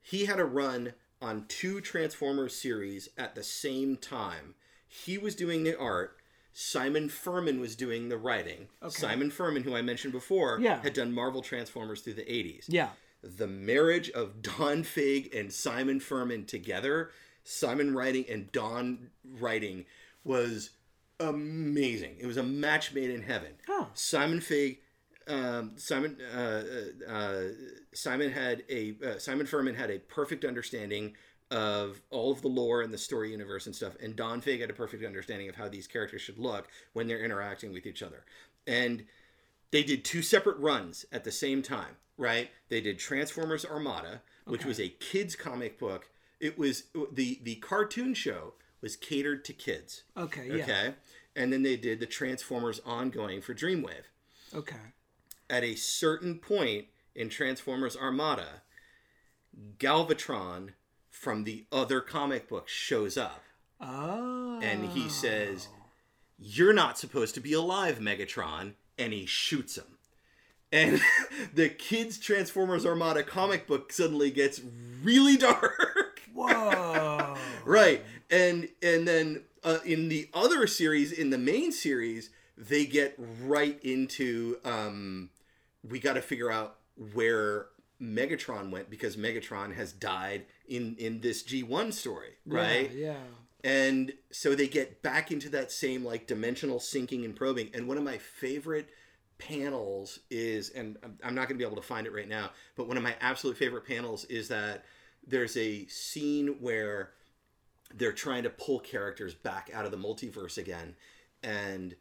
he 0.00 0.26
had 0.26 0.38
a 0.38 0.44
run 0.44 0.92
on 1.22 1.46
two 1.48 1.80
Transformers 1.80 2.54
series 2.56 3.08
at 3.16 3.34
the 3.34 3.42
same 3.42 3.96
time. 3.96 4.54
He 4.88 5.18
was 5.18 5.34
doing 5.34 5.64
the 5.64 5.78
art. 5.78 6.16
Simon 6.52 7.08
Furman 7.08 7.60
was 7.60 7.74
doing 7.74 8.08
the 8.08 8.16
writing. 8.18 8.68
Simon 8.88 9.30
Furman, 9.30 9.64
who 9.64 9.74
I 9.74 9.82
mentioned 9.82 10.12
before, 10.12 10.58
Yeah. 10.60 10.80
had 10.82 10.92
done 10.94 11.12
Marvel 11.12 11.42
Transformers 11.42 12.00
through 12.02 12.14
the 12.14 12.30
80s. 12.30 12.66
yeah. 12.68 12.90
The 13.22 13.46
marriage 13.48 14.10
of 14.10 14.42
Don 14.42 14.82
Fig 14.84 15.34
and 15.34 15.50
Simon 15.52 15.98
Furman 15.98 16.44
together, 16.44 17.10
Simon 17.42 17.94
writing 17.94 18.26
and 18.28 18.52
Don 18.52 19.10
writing, 19.24 19.86
was 20.24 20.70
amazing. 21.18 22.16
It 22.20 22.26
was 22.26 22.36
a 22.36 22.42
match 22.42 22.92
made 22.92 23.10
in 23.10 23.22
heaven. 23.22 23.54
Oh. 23.68 23.88
Simon 23.94 24.40
Fig, 24.40 24.78
um, 25.28 25.72
Simon, 25.76 26.16
uh, 26.34 26.62
uh, 27.08 27.10
uh, 27.10 27.42
Simon 27.92 28.30
had 28.30 28.64
a 28.68 28.94
uh, 29.04 29.18
Simon 29.18 29.46
Furman 29.46 29.74
had 29.74 29.90
a 29.90 29.98
perfect 29.98 30.44
understanding 30.44 31.14
of 31.50 32.00
all 32.10 32.32
of 32.32 32.42
the 32.42 32.48
lore 32.48 32.82
and 32.82 32.92
the 32.92 32.98
story 32.98 33.30
universe 33.30 33.66
and 33.66 33.74
stuff, 33.74 33.94
and 34.02 34.16
Don 34.16 34.40
Fig 34.40 34.60
had 34.60 34.70
a 34.70 34.74
perfect 34.74 35.04
understanding 35.04 35.48
of 35.48 35.54
how 35.54 35.68
these 35.68 35.86
characters 35.86 36.22
should 36.22 36.38
look 36.38 36.68
when 36.92 37.06
they're 37.06 37.24
interacting 37.24 37.72
with 37.72 37.86
each 37.86 38.02
other, 38.02 38.24
and 38.66 39.04
they 39.70 39.82
did 39.82 40.04
two 40.04 40.22
separate 40.22 40.58
runs 40.58 41.04
at 41.12 41.24
the 41.24 41.32
same 41.32 41.62
time, 41.62 41.96
right? 42.16 42.50
They 42.68 42.80
did 42.80 42.98
Transformers 42.98 43.64
Armada, 43.64 44.22
which 44.46 44.64
was 44.64 44.78
a 44.78 44.88
kids 44.88 45.36
comic 45.36 45.78
book. 45.78 46.10
It 46.40 46.58
was 46.58 46.84
the 47.12 47.40
the 47.42 47.56
cartoon 47.56 48.14
show 48.14 48.54
was 48.80 48.96
catered 48.96 49.44
to 49.46 49.52
kids. 49.52 50.04
Okay. 50.16 50.48
Yeah. 50.48 50.62
Okay. 50.62 50.94
And 51.34 51.52
then 51.52 51.62
they 51.62 51.76
did 51.76 51.98
the 51.98 52.06
Transformers 52.06 52.80
ongoing 52.84 53.40
for 53.40 53.54
Dreamwave. 53.54 54.04
Okay. 54.54 54.76
At 55.54 55.62
a 55.62 55.76
certain 55.76 56.38
point 56.40 56.86
in 57.14 57.28
Transformers 57.28 57.96
Armada, 57.96 58.62
Galvatron 59.78 60.70
from 61.10 61.44
the 61.44 61.64
other 61.70 62.00
comic 62.00 62.48
book 62.48 62.68
shows 62.68 63.16
up 63.16 63.40
Oh. 63.80 64.58
and 64.60 64.86
he 64.88 65.08
says, 65.08 65.68
You're 66.40 66.72
not 66.72 66.98
supposed 66.98 67.34
to 67.36 67.40
be 67.40 67.52
alive, 67.52 68.00
Megatron. 68.00 68.72
And 68.98 69.12
he 69.12 69.26
shoots 69.26 69.76
him. 69.78 69.98
And 70.72 71.00
the 71.54 71.68
kids' 71.68 72.18
Transformers 72.18 72.84
Armada 72.84 73.22
comic 73.22 73.68
book 73.68 73.92
suddenly 73.92 74.32
gets 74.32 74.60
really 75.04 75.36
dark. 75.50 76.20
Whoa. 76.34 77.36
right 77.64 78.02
and 78.28 78.68
and 78.82 79.06
then 79.06 79.44
uh, 79.62 79.78
in 79.84 80.08
the 80.08 80.28
other 80.34 80.66
series 80.66 81.12
in 81.12 81.30
the 81.30 81.38
main 81.38 81.70
series 81.70 82.30
they 82.58 82.86
get 82.86 83.14
right 83.44 83.78
into 83.84 84.56
um, 84.64 85.30
we 85.88 85.98
got 86.00 86.14
to 86.14 86.22
figure 86.22 86.50
out 86.50 86.76
where 87.12 87.66
Megatron 88.00 88.70
went 88.70 88.90
because 88.90 89.16
Megatron 89.16 89.74
has 89.74 89.92
died 89.92 90.46
in 90.66 90.96
in 90.98 91.20
this 91.20 91.42
G1 91.42 91.92
story, 91.92 92.30
right? 92.46 92.90
Yeah. 92.92 93.12
yeah. 93.12 93.16
And 93.62 94.12
so 94.30 94.54
they 94.54 94.68
get 94.68 95.02
back 95.02 95.30
into 95.32 95.48
that 95.50 95.72
same 95.72 96.04
like 96.04 96.26
dimensional 96.26 96.80
sinking 96.80 97.24
and 97.24 97.34
probing. 97.34 97.70
And 97.72 97.88
one 97.88 97.96
of 97.96 98.04
my 98.04 98.18
favorite 98.18 98.88
panels 99.38 100.18
is, 100.30 100.68
and 100.70 100.98
I'm- 101.02 101.18
I'm 101.24 101.34
not 101.34 101.48
going 101.48 101.58
to 101.58 101.64
be 101.64 101.66
able 101.66 101.80
to 101.80 101.86
find 101.86 102.06
it 102.06 102.12
right 102.12 102.28
now, 102.28 102.52
but 102.76 102.86
one 102.88 102.96
of 102.98 103.02
my 103.02 103.16
absolute 103.20 103.56
favorite 103.56 103.86
panels 103.86 104.24
is 104.26 104.48
that 104.48 104.84
there's 105.26 105.56
a 105.56 105.86
scene 105.86 106.56
where 106.60 107.12
they're 107.94 108.12
trying 108.12 108.42
to 108.42 108.50
pull 108.50 108.80
characters 108.80 109.34
back 109.34 109.70
out 109.72 109.86
of 109.86 109.90
the 109.90 109.96
multiverse 109.96 110.58
again. 110.58 110.94
And 111.42 111.96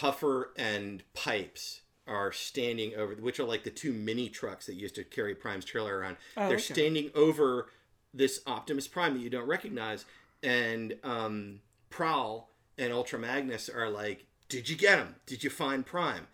Huffer 0.00 0.46
and 0.56 1.04
Pipes 1.14 1.81
are 2.06 2.32
standing 2.32 2.94
over, 2.96 3.14
which 3.14 3.38
are 3.40 3.44
like 3.44 3.64
the 3.64 3.70
two 3.70 3.92
mini 3.92 4.28
trucks 4.28 4.66
that 4.66 4.74
used 4.74 4.94
to 4.96 5.04
carry 5.04 5.34
Prime's 5.34 5.64
trailer 5.64 5.98
around. 5.98 6.16
Oh, 6.36 6.48
They're 6.48 6.56
okay. 6.56 6.74
standing 6.74 7.10
over 7.14 7.68
this 8.14 8.40
Optimus 8.46 8.88
Prime 8.88 9.14
that 9.14 9.20
you 9.20 9.30
don't 9.30 9.46
recognize, 9.46 10.04
and 10.42 10.96
um, 11.04 11.60
Prowl 11.90 12.50
and 12.78 12.92
Ultra 12.92 13.18
Magnus 13.18 13.68
are 13.68 13.88
like, 13.88 14.26
"Did 14.48 14.68
you 14.68 14.76
get 14.76 14.98
him? 14.98 15.16
Did 15.26 15.44
you 15.44 15.50
find 15.50 15.86
Prime?" 15.86 16.26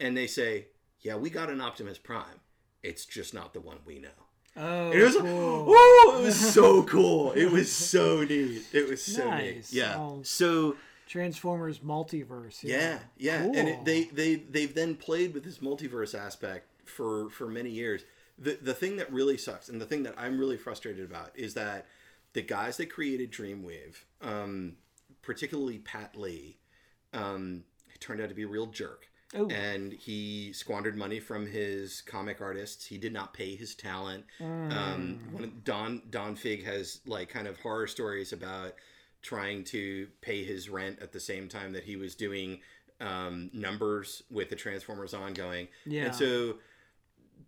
And 0.00 0.16
they 0.16 0.26
say, 0.26 0.66
"Yeah, 1.00 1.16
we 1.16 1.30
got 1.30 1.50
an 1.50 1.60
Optimus 1.60 1.98
Prime. 1.98 2.40
It's 2.82 3.04
just 3.04 3.34
not 3.34 3.52
the 3.52 3.60
one 3.60 3.78
we 3.84 3.98
know." 3.98 4.08
Oh, 4.58 4.90
And 4.90 4.94
it 5.00 5.04
was 5.04 5.16
cool. 5.16 5.66
oh, 5.68 6.16
it 6.18 6.22
was 6.24 6.54
so 6.54 6.82
cool. 6.84 7.32
It 7.32 7.50
was 7.50 7.70
so 7.70 8.22
neat. 8.22 8.62
It 8.72 8.88
was 8.88 9.02
so 9.04 9.28
Nice. 9.28 9.42
neat. 9.42 9.72
Yeah. 9.72 9.96
Oh. 9.98 10.20
So 10.22 10.76
Transformers 11.06 11.78
multiverse. 11.78 12.62
yeah, 12.62 12.98
yeah, 13.16 13.42
and 13.42 13.52
Cool. 13.54 13.66
it, 13.68 13.84
they 13.84 14.04
they 14.04 14.34
they've 14.36 14.74
then 14.74 14.96
played 14.96 15.34
with 15.34 15.44
this 15.44 15.58
multiverse 15.58 16.18
aspect 16.18 16.66
for 16.88 17.30
for 17.30 17.46
many 17.48 17.70
years. 17.70 18.04
The 18.38 18.58
the 18.60 18.74
thing 18.74 18.96
that 18.96 19.10
really 19.12 19.38
sucks, 19.38 19.68
and 19.68 19.80
the 19.80 19.86
thing 19.86 20.02
that 20.02 20.14
I'm 20.18 20.38
really 20.38 20.56
frustrated 20.56 21.04
about, 21.04 21.30
is 21.34 21.54
that 21.54 21.86
the 22.32 22.42
guys 22.42 22.76
that 22.76 22.90
created 22.92 23.32
Dreamwave, 23.32 23.96
um, 24.20 24.76
particularly 25.22 25.78
Pat 25.78 26.16
Lee, 26.16 26.58
um, 27.14 27.64
turned 28.00 28.20
out 28.20 28.28
to 28.28 28.34
be 28.34 28.42
a 28.42 28.48
real 28.48 28.66
jerk. 28.66 29.08
Oh. 29.34 29.48
And 29.48 29.92
he 29.92 30.52
squandered 30.52 30.96
money 30.96 31.18
from 31.18 31.46
his 31.46 32.00
comic 32.00 32.40
artists. 32.40 32.86
He 32.86 32.96
did 32.96 33.12
not 33.12 33.34
pay 33.34 33.56
his 33.56 33.74
talent. 33.74 34.24
Mm. 34.40 34.72
Um, 34.72 35.52
Don 35.64 36.02
Don 36.10 36.36
Fig 36.36 36.64
has 36.64 37.00
like 37.06 37.28
kind 37.28 37.48
of 37.48 37.58
horror 37.60 37.86
stories 37.88 38.32
about 38.32 38.74
trying 39.26 39.64
to 39.64 40.06
pay 40.20 40.44
his 40.44 40.68
rent 40.70 40.98
at 41.02 41.12
the 41.12 41.18
same 41.20 41.48
time 41.48 41.72
that 41.72 41.82
he 41.84 41.96
was 41.96 42.14
doing 42.14 42.60
um, 43.00 43.50
numbers 43.52 44.22
with 44.30 44.48
the 44.50 44.56
Transformers 44.56 45.12
ongoing. 45.12 45.66
Yeah. 45.84 46.06
And 46.06 46.14
so 46.14 46.54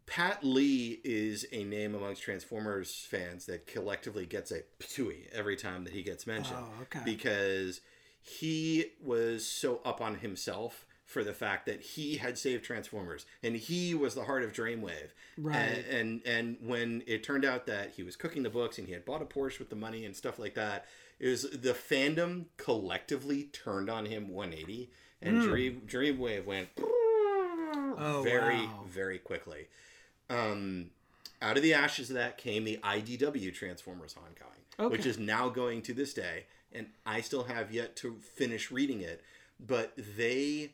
Pat 0.07 0.43
Lee 0.43 1.01
is 1.05 1.47
a 1.53 1.63
name 1.65 1.95
amongst 1.95 2.23
Transformers 2.23 3.07
fans 3.09 3.47
that 3.47 3.67
collectively 3.67 4.27
gets 4.27 4.51
a 4.51 4.63
ptooey 4.81 5.29
every 5.33 5.57
time 5.57 5.85
that 5.85 5.93
he 5.93 6.03
gets 6.03 6.27
mentioned 6.27 6.59
Oh, 6.61 6.83
okay. 6.83 7.01
because 7.05 7.81
he 8.21 8.87
was 9.03 9.47
so 9.47 9.81
up 9.85 10.01
on 10.01 10.17
himself 10.17 10.85
for 11.05 11.25
the 11.25 11.33
fact 11.33 11.65
that 11.65 11.81
he 11.81 12.17
had 12.17 12.37
saved 12.37 12.65
Transformers 12.65 13.25
and 13.43 13.57
he 13.57 13.95
was 13.95 14.15
the 14.15 14.25
heart 14.25 14.43
of 14.43 14.53
Dreamwave. 14.53 15.13
Right. 15.39 15.55
And, 15.57 15.87
and 15.87 16.27
and 16.27 16.57
when 16.61 17.03
it 17.07 17.23
turned 17.23 17.45
out 17.47 17.67
that 17.67 17.93
he 17.97 18.03
was 18.03 18.17
cooking 18.17 18.43
the 18.43 18.51
books 18.51 18.77
and 18.79 18.87
he 18.87 18.93
had 18.93 19.05
bought 19.07 19.23
a 19.23 19.25
Porsche 19.25 19.59
with 19.59 19.71
the 19.71 19.77
money 19.77 20.05
and 20.05 20.15
stuff 20.15 20.39
like 20.39 20.55
that, 20.57 20.85
it 21.21 21.29
was 21.29 21.43
the 21.51 21.73
fandom 21.75 22.47
collectively 22.57 23.45
turned 23.45 23.91
on 23.91 24.07
him 24.07 24.29
180 24.29 24.91
and 25.21 25.43
Dream 25.43 25.83
Dreamwave 25.87 26.45
went 26.45 26.69
Oh, 26.81 28.21
very 28.25 28.67
wow. 28.67 28.85
very 28.89 29.19
quickly. 29.19 29.67
Um, 30.31 30.91
out 31.43 31.57
of 31.57 31.63
the 31.63 31.75
ashes 31.75 32.11
of 32.11 32.17
that 32.17 32.39
came 32.39 32.65
the 32.65 32.79
IDW 32.85 33.53
Transformers 33.55 34.15
ongoing, 34.17 34.91
which 34.91 35.07
is 35.07 35.19
now 35.19 35.49
going 35.49 35.83
to 35.83 35.95
this 35.95 36.15
day, 36.15 36.45
and 36.73 36.87
I 37.07 37.21
still 37.21 37.45
have 37.45 37.73
yet 37.73 37.97
to 37.97 38.17
finish 38.37 38.71
reading 38.71 39.01
it. 39.01 39.23
But 39.59 39.95
they, 39.97 40.73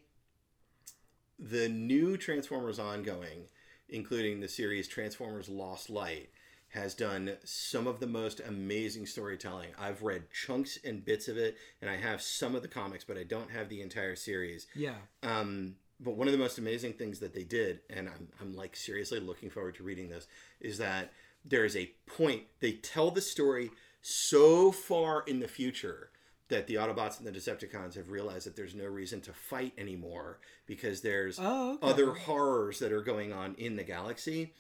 the 1.39 1.69
new 1.69 2.17
Transformers 2.17 2.79
ongoing, 2.79 3.45
including 3.89 4.41
the 4.41 4.49
series 4.49 4.89
Transformers 4.89 5.49
Lost 5.49 5.89
Light, 5.89 6.29
has 6.75 6.95
done 6.95 7.37
some 7.45 7.87
of 7.87 8.01
the 8.01 8.07
most 8.07 8.41
amazing 8.41 9.07
storytelling. 9.07 9.71
I've 9.79 10.03
read 10.03 10.31
chunks 10.31 10.79
and 10.85 11.05
bits 11.05 11.29
of 11.29 11.37
it, 11.37 11.57
and 11.81 11.89
I 11.91 11.97
have 11.97 12.21
some 12.21 12.55
of 12.55 12.63
the 12.63 12.69
comics, 12.69 13.05
but 13.05 13.17
I 13.17 13.23
don't 13.23 13.51
have 13.51 13.69
the 13.69 13.81
entire 13.81 14.17
series. 14.17 14.67
Yeah. 14.75 14.95
Um, 15.23 15.77
but 16.01 16.17
one 16.17 16.27
of 16.29 16.33
the 16.33 16.39
most 16.39 16.59
amazing 16.59 16.95
things 16.95 17.21
that 17.21 17.33
they 17.33 17.45
did, 17.45 17.81
and 17.89 18.09
I'm, 18.09 18.29
I'm 18.41 18.55
like 18.55 18.75
seriously 18.77 19.21
looking 19.21 19.51
forward 19.51 19.77
to 19.77 19.83
reading 19.85 20.09
this, 20.09 20.27
is 20.61 20.79
that 20.79 21.13
there 21.45 21.65
is 21.65 21.77
a 21.77 21.91
point. 22.07 22.43
They 22.61 22.73
tell 22.73 23.11
the 23.11 23.21
story 23.21 23.71
so 24.03 24.73
far 24.73 25.23
in 25.27 25.41
the 25.41 25.49
future 25.49 26.11
that 26.49 26.67
the 26.67 26.75
Autobots 26.75 27.19
and 27.19 27.27
the 27.27 27.33
Decepticons 27.33 27.95
have 27.95 28.11
realized 28.11 28.47
that 28.47 28.55
there's 28.57 28.75
no 28.75 28.85
reason 28.87 29.21
to 29.23 29.33
fight 29.33 29.73
anymore 29.79 30.41
because 30.67 31.01
there's 31.01 31.39
Oh, 31.41 31.75
okay. 31.75 31.89
other 31.89 32.13
horrors 32.13 32.81
that 32.81 32.93
are 32.93 33.01
going 33.01 33.33
on 33.33 33.55
in 33.55 33.77
the 33.77 33.85
galaxy. 33.85 34.53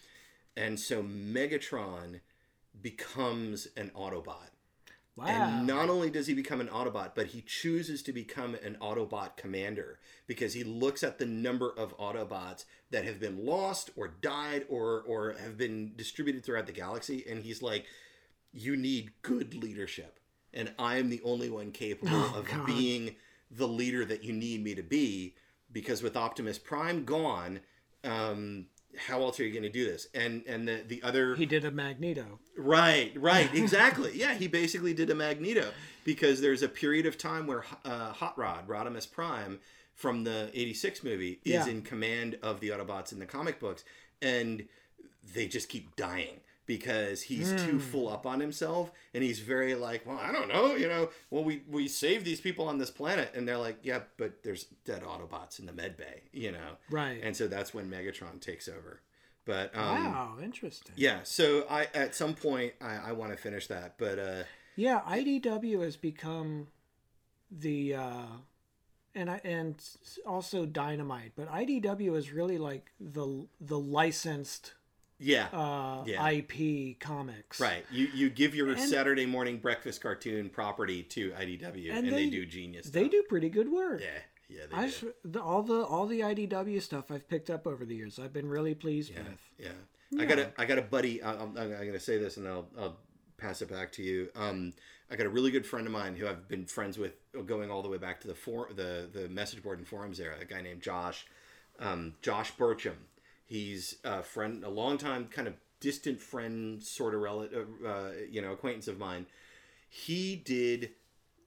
And 0.56 0.78
so 0.78 1.02
Megatron 1.02 2.20
becomes 2.80 3.68
an 3.76 3.90
Autobot. 3.94 4.50
Wow. 5.16 5.26
And 5.26 5.66
not 5.66 5.88
only 5.90 6.10
does 6.10 6.26
he 6.26 6.34
become 6.34 6.60
an 6.60 6.66
Autobot, 6.68 7.12
but 7.14 7.28
he 7.28 7.40
chooses 7.40 8.02
to 8.02 8.12
become 8.12 8.56
an 8.56 8.76
Autobot 8.80 9.36
commander 9.36 10.00
because 10.26 10.54
he 10.54 10.64
looks 10.64 11.04
at 11.04 11.18
the 11.18 11.26
number 11.26 11.70
of 11.70 11.96
Autobots 11.98 12.64
that 12.90 13.04
have 13.04 13.20
been 13.20 13.46
lost 13.46 13.90
or 13.94 14.08
died 14.08 14.66
or 14.68 15.02
or 15.02 15.34
have 15.40 15.56
been 15.56 15.92
distributed 15.96 16.44
throughout 16.44 16.66
the 16.66 16.72
galaxy, 16.72 17.24
and 17.28 17.44
he's 17.44 17.62
like, 17.62 17.86
"You 18.52 18.76
need 18.76 19.12
good 19.22 19.54
leadership, 19.54 20.18
and 20.52 20.72
I 20.80 20.96
am 20.96 21.10
the 21.10 21.22
only 21.22 21.48
one 21.48 21.70
capable 21.70 22.16
Oh, 22.16 22.34
of 22.38 22.48
God. 22.48 22.66
being 22.66 23.14
the 23.52 23.68
leader 23.68 24.04
that 24.04 24.24
you 24.24 24.32
need 24.32 24.64
me 24.64 24.74
to 24.74 24.82
be." 24.82 25.36
Because 25.70 26.02
with 26.02 26.16
Optimus 26.16 26.58
Prime 26.58 27.04
gone, 27.04 27.60
um, 28.02 28.66
how 28.96 29.22
else 29.22 29.38
are 29.40 29.44
you 29.44 29.52
going 29.52 29.62
to 29.64 29.68
do 29.68 29.84
this? 29.84 30.06
And 30.14 30.42
and 30.46 30.66
the 30.68 30.82
the 30.86 31.02
other 31.02 31.34
he 31.36 31.46
did 31.46 31.64
a 31.64 31.70
Magneto. 31.70 32.38
Right, 32.56 33.12
right, 33.16 33.52
exactly. 33.54 34.12
yeah, 34.14 34.34
he 34.34 34.46
basically 34.48 34.94
did 34.94 35.10
a 35.10 35.14
Magneto 35.14 35.70
because 36.04 36.40
there's 36.40 36.62
a 36.62 36.68
period 36.68 37.06
of 37.06 37.16
time 37.18 37.46
where 37.46 37.64
uh, 37.84 38.12
Hot 38.12 38.36
Rod, 38.38 38.68
Rodimus 38.68 39.10
Prime, 39.10 39.58
from 39.94 40.24
the 40.24 40.50
86 40.54 41.02
movie, 41.02 41.40
is 41.44 41.66
Yeah. 41.66 41.68
in 41.68 41.82
command 41.82 42.38
of 42.42 42.60
the 42.60 42.68
Autobots 42.68 43.12
in 43.12 43.18
the 43.18 43.26
comic 43.26 43.58
books. 43.58 43.84
And 44.22 44.66
they 45.34 45.46
just 45.48 45.68
keep 45.68 45.96
dying 45.96 46.40
because 46.66 47.22
he's 47.22 47.52
too 47.64 47.78
full 47.78 48.08
up 48.08 48.24
on 48.26 48.40
himself 48.40 48.90
and 49.12 49.22
he's 49.22 49.40
very 49.40 49.74
like 49.74 50.06
well 50.06 50.18
i 50.18 50.32
don't 50.32 50.48
know 50.48 50.74
you 50.74 50.88
know 50.88 51.10
well 51.30 51.44
we 51.44 51.62
we 51.68 51.86
saved 51.86 52.24
these 52.24 52.40
people 52.40 52.66
on 52.68 52.78
this 52.78 52.90
planet 52.90 53.30
and 53.34 53.46
they're 53.46 53.58
like 53.58 53.78
yeah 53.82 54.00
but 54.16 54.42
there's 54.42 54.64
dead 54.84 55.02
autobots 55.02 55.58
in 55.58 55.66
the 55.66 55.72
med 55.72 55.96
bay 55.96 56.22
you 56.32 56.50
know 56.50 56.76
Right. 56.90 57.20
and 57.22 57.36
so 57.36 57.46
that's 57.48 57.74
when 57.74 57.90
megatron 57.90 58.40
takes 58.40 58.66
over 58.68 59.00
but 59.44 59.76
um 59.76 60.04
wow. 60.12 60.36
Interesting. 60.42 60.94
yeah, 60.96 61.18
so 61.22 61.66
I 61.68 61.88
at 61.94 62.14
some 62.14 62.32
point 62.34 62.72
I, 62.80 62.96
I 63.08 63.12
want 63.12 63.32
to 63.32 63.36
finish 63.36 63.66
that, 63.66 63.96
but 63.98 64.18
uh, 64.18 64.44
Yeah, 64.74 65.00
IDW 65.06 65.82
has 65.82 65.96
become 65.96 66.68
the 67.50 67.94
uh 67.94 68.26
and 69.14 69.30
I, 69.30 69.40
and 69.44 69.76
also 70.26 70.64
Dynamite, 70.66 71.32
but 71.36 71.48
IDW 71.52 72.16
is 72.16 72.32
really 72.32 72.56
like 72.58 72.90
the 72.98 73.46
the 73.60 73.78
licensed 73.78 74.72
yeah, 75.18 75.46
uh 75.52 76.04
Yeah. 76.06 76.28
IP 76.30 76.98
comics. 77.00 77.60
right. 77.60 77.84
You 77.90 78.08
you 78.14 78.30
give 78.30 78.54
your 78.54 78.68
and- 78.70 78.80
Saturday 78.80 79.26
morning 79.26 79.58
breakfast 79.58 80.00
cartoon 80.00 80.50
property 80.50 81.02
to 81.04 81.30
IDW, 81.32 81.88
and, 81.90 81.98
And 81.98 82.06
they, 82.08 82.24
they- 82.24 82.30
do 82.30 82.46
genius. 82.46 82.86
They 82.90 83.08
do 83.08 83.22
pretty 83.28 83.48
good 83.48 83.70
work. 83.70 84.00
Yeah, 84.02 84.08
yeah, 84.48 84.66
they 84.70 84.76
I 84.76 84.84
s- 84.86 85.04
the, 85.24 85.40
all 85.42 85.62
the 85.62 85.84
all 85.84 86.06
the 86.06 86.20
IDW 86.20 86.80
stuff 86.82 87.10
I've 87.10 87.28
picked 87.28 87.50
up 87.50 87.66
over 87.66 87.84
the 87.84 87.94
years. 87.94 88.18
I've 88.18 88.32
been 88.32 88.48
really 88.48 88.74
pleased 88.74 89.12
yeah, 89.12 89.22
with. 89.22 89.40
yeah. 89.58 90.20
I 90.20 90.26
got 90.26 90.38
a 90.38 90.52
I 90.58 90.64
got 90.64 90.78
a 90.78 90.82
buddy. 90.82 91.22
I- 91.22 91.32
I'm, 91.32 91.56
I'm 91.56 91.70
going 91.70 91.92
to 91.92 92.00
say 92.00 92.18
this, 92.18 92.36
and 92.36 92.46
I'll, 92.46 92.68
I'll 92.78 92.96
pass 93.36 93.62
it 93.62 93.68
back 93.70 93.90
to 93.92 94.02
you. 94.02 94.28
Um, 94.36 94.72
I 95.10 95.16
got 95.16 95.26
a 95.26 95.30
really 95.30 95.50
good 95.50 95.66
friend 95.66 95.86
of 95.86 95.92
mine 95.92 96.14
who 96.16 96.26
I've 96.26 96.48
been 96.48 96.66
friends 96.66 96.98
with, 96.98 97.12
going 97.46 97.70
all 97.70 97.82
the 97.82 97.88
way 97.88 97.98
back 97.98 98.20
to 98.22 98.28
the 98.28 98.34
for 98.34 98.68
the 98.74 99.08
the 99.12 99.28
message 99.28 99.62
board 99.62 99.78
and 99.78 99.86
forums 99.88 100.18
era. 100.20 100.36
A 100.40 100.44
guy 100.44 100.60
named 100.62 100.82
Josh, 100.82 101.26
um, 101.78 102.14
Josh 102.22 102.52
Burcham. 102.56 102.94
He's 103.44 103.96
a 104.04 104.22
friend, 104.22 104.64
a 104.64 104.70
long 104.70 104.98
time 104.98 105.26
kind 105.26 105.46
of 105.46 105.54
distant 105.80 106.20
friend, 106.20 106.82
sort 106.82 107.14
of 107.14 107.20
relative, 107.20 107.68
uh, 107.86 108.10
you 108.30 108.40
know, 108.40 108.52
acquaintance 108.52 108.88
of 108.88 108.98
mine. 108.98 109.26
He 109.88 110.36
did 110.36 110.90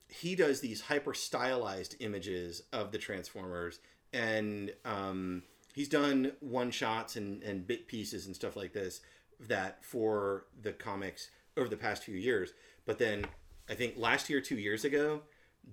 he 0.10 0.36
does 0.36 0.62
these 0.62 0.82
hyper 0.82 1.14
stylized 1.14 1.96
images 2.00 2.64
of 2.72 2.92
the 2.92 2.98
Transformers, 2.98 3.80
and 4.14 4.72
um, 4.86 5.44
he's 5.74 5.90
done 5.90 6.32
one 6.40 6.72
shots 6.72 7.16
and, 7.16 7.44
and 7.44 7.68
bit 7.68 7.88
pieces 7.88 8.26
and 8.26 8.36
stuff 8.36 8.56
like 8.56 8.74
this 8.74 9.02
that 9.40 9.84
for 9.84 10.46
the 10.62 10.72
comics 10.72 11.30
over 11.56 11.68
the 11.68 11.78
past 11.78 12.04
few 12.04 12.16
years. 12.16 12.54
But 12.86 13.00
then 13.00 13.26
I 13.70 13.76
think 13.76 13.96
last 13.98 14.30
year, 14.30 14.42
two 14.42 14.58
years 14.58 14.86
ago, 14.86 15.24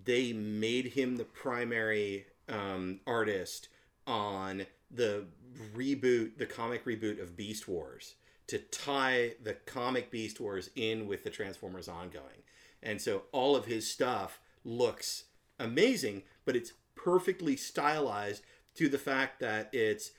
they 0.05 0.33
made 0.33 0.87
him 0.87 1.17
the 1.17 1.25
primary 1.25 2.27
um, 2.49 3.01
artist 3.07 3.69
on 4.07 4.67
the 4.91 5.27
reboot, 5.77 6.39
the 6.39 6.47
comic 6.47 6.85
reboot 6.85 7.21
of 7.23 7.37
Beast 7.37 7.67
Wars, 7.69 8.15
to 8.49 8.59
tie 8.59 9.35
the 9.43 9.55
comic 9.55 10.11
Beast 10.11 10.41
Wars 10.41 10.71
in 10.77 11.07
with 11.07 11.25
the 11.25 11.31
Transformers 11.31 11.89
ongoing. 11.89 12.43
And 12.83 13.01
so 13.01 13.23
all 13.33 13.57
of 13.57 13.65
his 13.67 13.91
stuff 13.91 14.41
looks 14.65 15.25
amazing, 15.59 16.23
but 16.45 16.57
it's 16.57 16.73
perfectly 16.95 17.57
stylized 17.57 18.43
to 18.75 18.89
the 18.89 18.99
fact 18.99 19.41
that 19.41 19.71
it's 19.73 20.11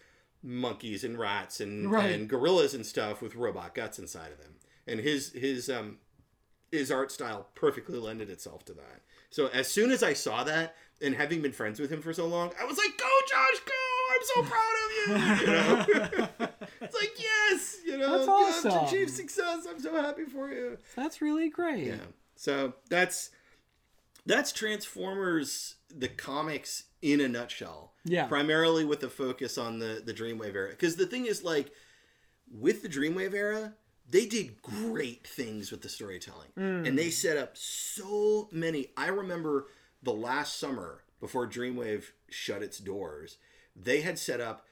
monkeys 0.42 1.04
and 1.04 1.18
rats 1.20 1.60
and, 1.60 1.92
Right. 1.92 2.12
and 2.12 2.28
gorillas 2.30 2.74
and 2.74 2.86
stuff 2.86 3.22
with 3.22 3.36
robot 3.36 3.76
guts 3.76 4.00
inside 4.00 4.32
of 4.32 4.38
them. 4.40 4.56
And 4.88 5.00
his 5.00 5.32
his 5.34 5.70
um 5.70 5.98
his 6.72 6.92
art 6.92 7.12
style 7.12 7.50
perfectly 7.56 7.98
lended 8.00 8.30
itself 8.30 8.66
to 8.66 8.74
that. 8.74 9.02
So 9.30 9.48
as 9.48 9.68
soon 9.68 9.92
as 9.92 10.04
I 10.04 10.14
saw 10.14 10.44
that, 10.44 10.76
and 11.02 11.16
having 11.16 11.42
been 11.42 11.52
friends 11.52 11.80
with 11.80 11.90
him 11.92 12.02
for 12.02 12.14
so 12.14 12.26
long, 12.28 12.52
I 12.60 12.66
was 12.66 12.78
like, 12.78 12.98
"Go, 12.98 13.10
Josh, 13.30 13.60
go! 13.66 13.74
I'm 14.36 14.46
so 14.46 14.50
proud 14.50 14.74
of 14.84 14.92
you!" 14.96 15.14
You 15.42 15.54
know, 15.54 16.28
it's 16.82 16.96
like, 16.96 17.12
yes, 17.18 17.78
you 17.86 17.98
know, 17.98 18.26
That's 18.26 18.64
you 18.64 18.72
achieved 18.72 19.12
success. 19.12 19.66
I'm 19.70 19.80
so 19.80 19.94
happy 20.02 20.26
for 20.26 20.50
you. 20.50 20.78
That's 20.96 21.22
really 21.22 21.50
great. 21.50 21.88
Yeah. 21.88 21.96
So 22.36 22.74
that's 22.90 23.32
that's 24.26 24.52
Transformers 24.52 25.76
the 25.94 26.08
comics 26.08 26.86
in 27.02 27.22
a 27.22 27.28
nutshell. 27.28 27.94
Yeah. 28.04 28.28
Primarily 28.28 28.86
with 28.86 29.04
a 29.04 29.10
focus 29.10 29.58
on 29.58 29.80
the 29.80 30.02
the 30.04 30.14
Dreamwave 30.14 30.56
era, 30.56 30.70
because 30.70 30.96
the 30.96 31.08
thing 31.08 31.26
is, 31.26 31.44
like, 31.44 31.72
with 32.52 32.82
the 32.82 32.90
Dreamwave 32.90 33.34
era, 33.34 33.74
they 34.10 34.26
did 34.26 34.62
great 34.62 35.26
things 35.26 35.72
with 35.72 35.82
the 35.82 35.90
storytelling, 35.90 36.50
mm. 36.58 36.88
and 36.88 36.98
they 36.98 37.10
set 37.10 37.38
up 37.38 37.52
so 37.58 38.50
many. 38.52 38.88
I 38.98 39.08
remember 39.08 39.68
the 40.04 40.14
last 40.14 40.60
summer 40.60 41.04
before 41.20 41.48
Dreamwave 41.48 42.06
shut 42.30 42.62
its 42.62 42.78
doors, 42.78 43.38
they 43.76 44.02
had 44.02 44.18
set 44.18 44.40
up 44.42 44.66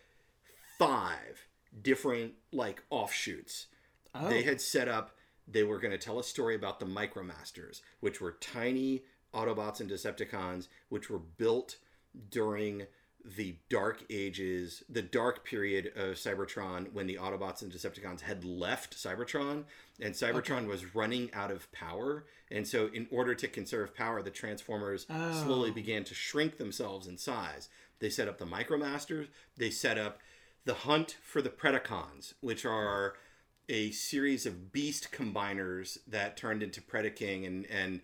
five 0.78 1.48
different 1.82 2.34
like 2.52 2.84
offshoots. 2.90 3.68
Oh. 4.16 4.30
They 4.30 4.44
had 4.44 4.62
set 4.62 4.88
up 4.88 5.12
they 5.46 5.64
were 5.64 5.78
going 5.80 5.92
to 5.92 5.98
tell 5.98 6.20
a 6.20 6.24
story 6.24 6.56
about 6.56 6.80
the 6.80 6.86
Micromasters, 6.86 7.82
which 8.00 8.22
were 8.22 8.38
tiny 8.40 9.04
Autobots 9.34 9.82
and 9.82 9.90
Decepticons, 9.90 10.68
which 10.88 11.10
were 11.10 11.20
built 11.20 11.78
during 12.30 12.84
the 13.38 13.56
dark 13.70 14.04
ages, 14.10 14.84
the 14.90 15.02
dark 15.02 15.44
period 15.46 15.88
of 15.96 16.16
Cybertron 16.16 16.92
when 16.94 17.08
the 17.08 17.16
Autobots 17.18 17.62
and 17.62 17.72
Decepticons 17.72 18.22
had 18.22 18.44
left 18.46 18.96
Cybertron 18.96 19.64
and 20.00 20.14
Cybertron 20.14 20.68
was 20.68 20.94
running 20.96 21.30
out 21.34 21.50
of 21.52 21.70
power. 21.72 22.26
And 22.52 22.68
so, 22.68 22.88
in 22.94 23.08
order 23.12 23.34
to 23.36 23.48
conserve 23.48 23.96
power, 23.96 24.22
the 24.22 24.30
Transformers 24.30 25.06
slowly 25.08 25.72
Oh. 25.72 25.74
began 25.74 26.04
to 26.06 26.14
shrink 26.14 26.58
themselves 26.58 27.08
in 27.08 27.18
size. 27.18 27.70
They 28.00 28.10
set 28.10 28.28
up 28.28 28.38
the 28.38 28.46
Micromasters, 28.46 29.28
they 29.58 29.70
set 29.70 29.98
up 29.98 30.20
the 30.66 30.74
hunt 30.74 31.18
for 31.22 31.42
the 31.42 31.50
Predacons, 31.50 32.34
which 32.42 32.66
are 32.66 33.14
a 33.70 33.92
series 33.92 34.46
of 34.46 34.72
beast 34.72 35.10
combiners 35.12 35.98
that 36.08 36.36
turned 36.38 36.64
into 36.64 36.82
Predaking 36.82 37.46
and 37.48 37.66
and 37.68 38.02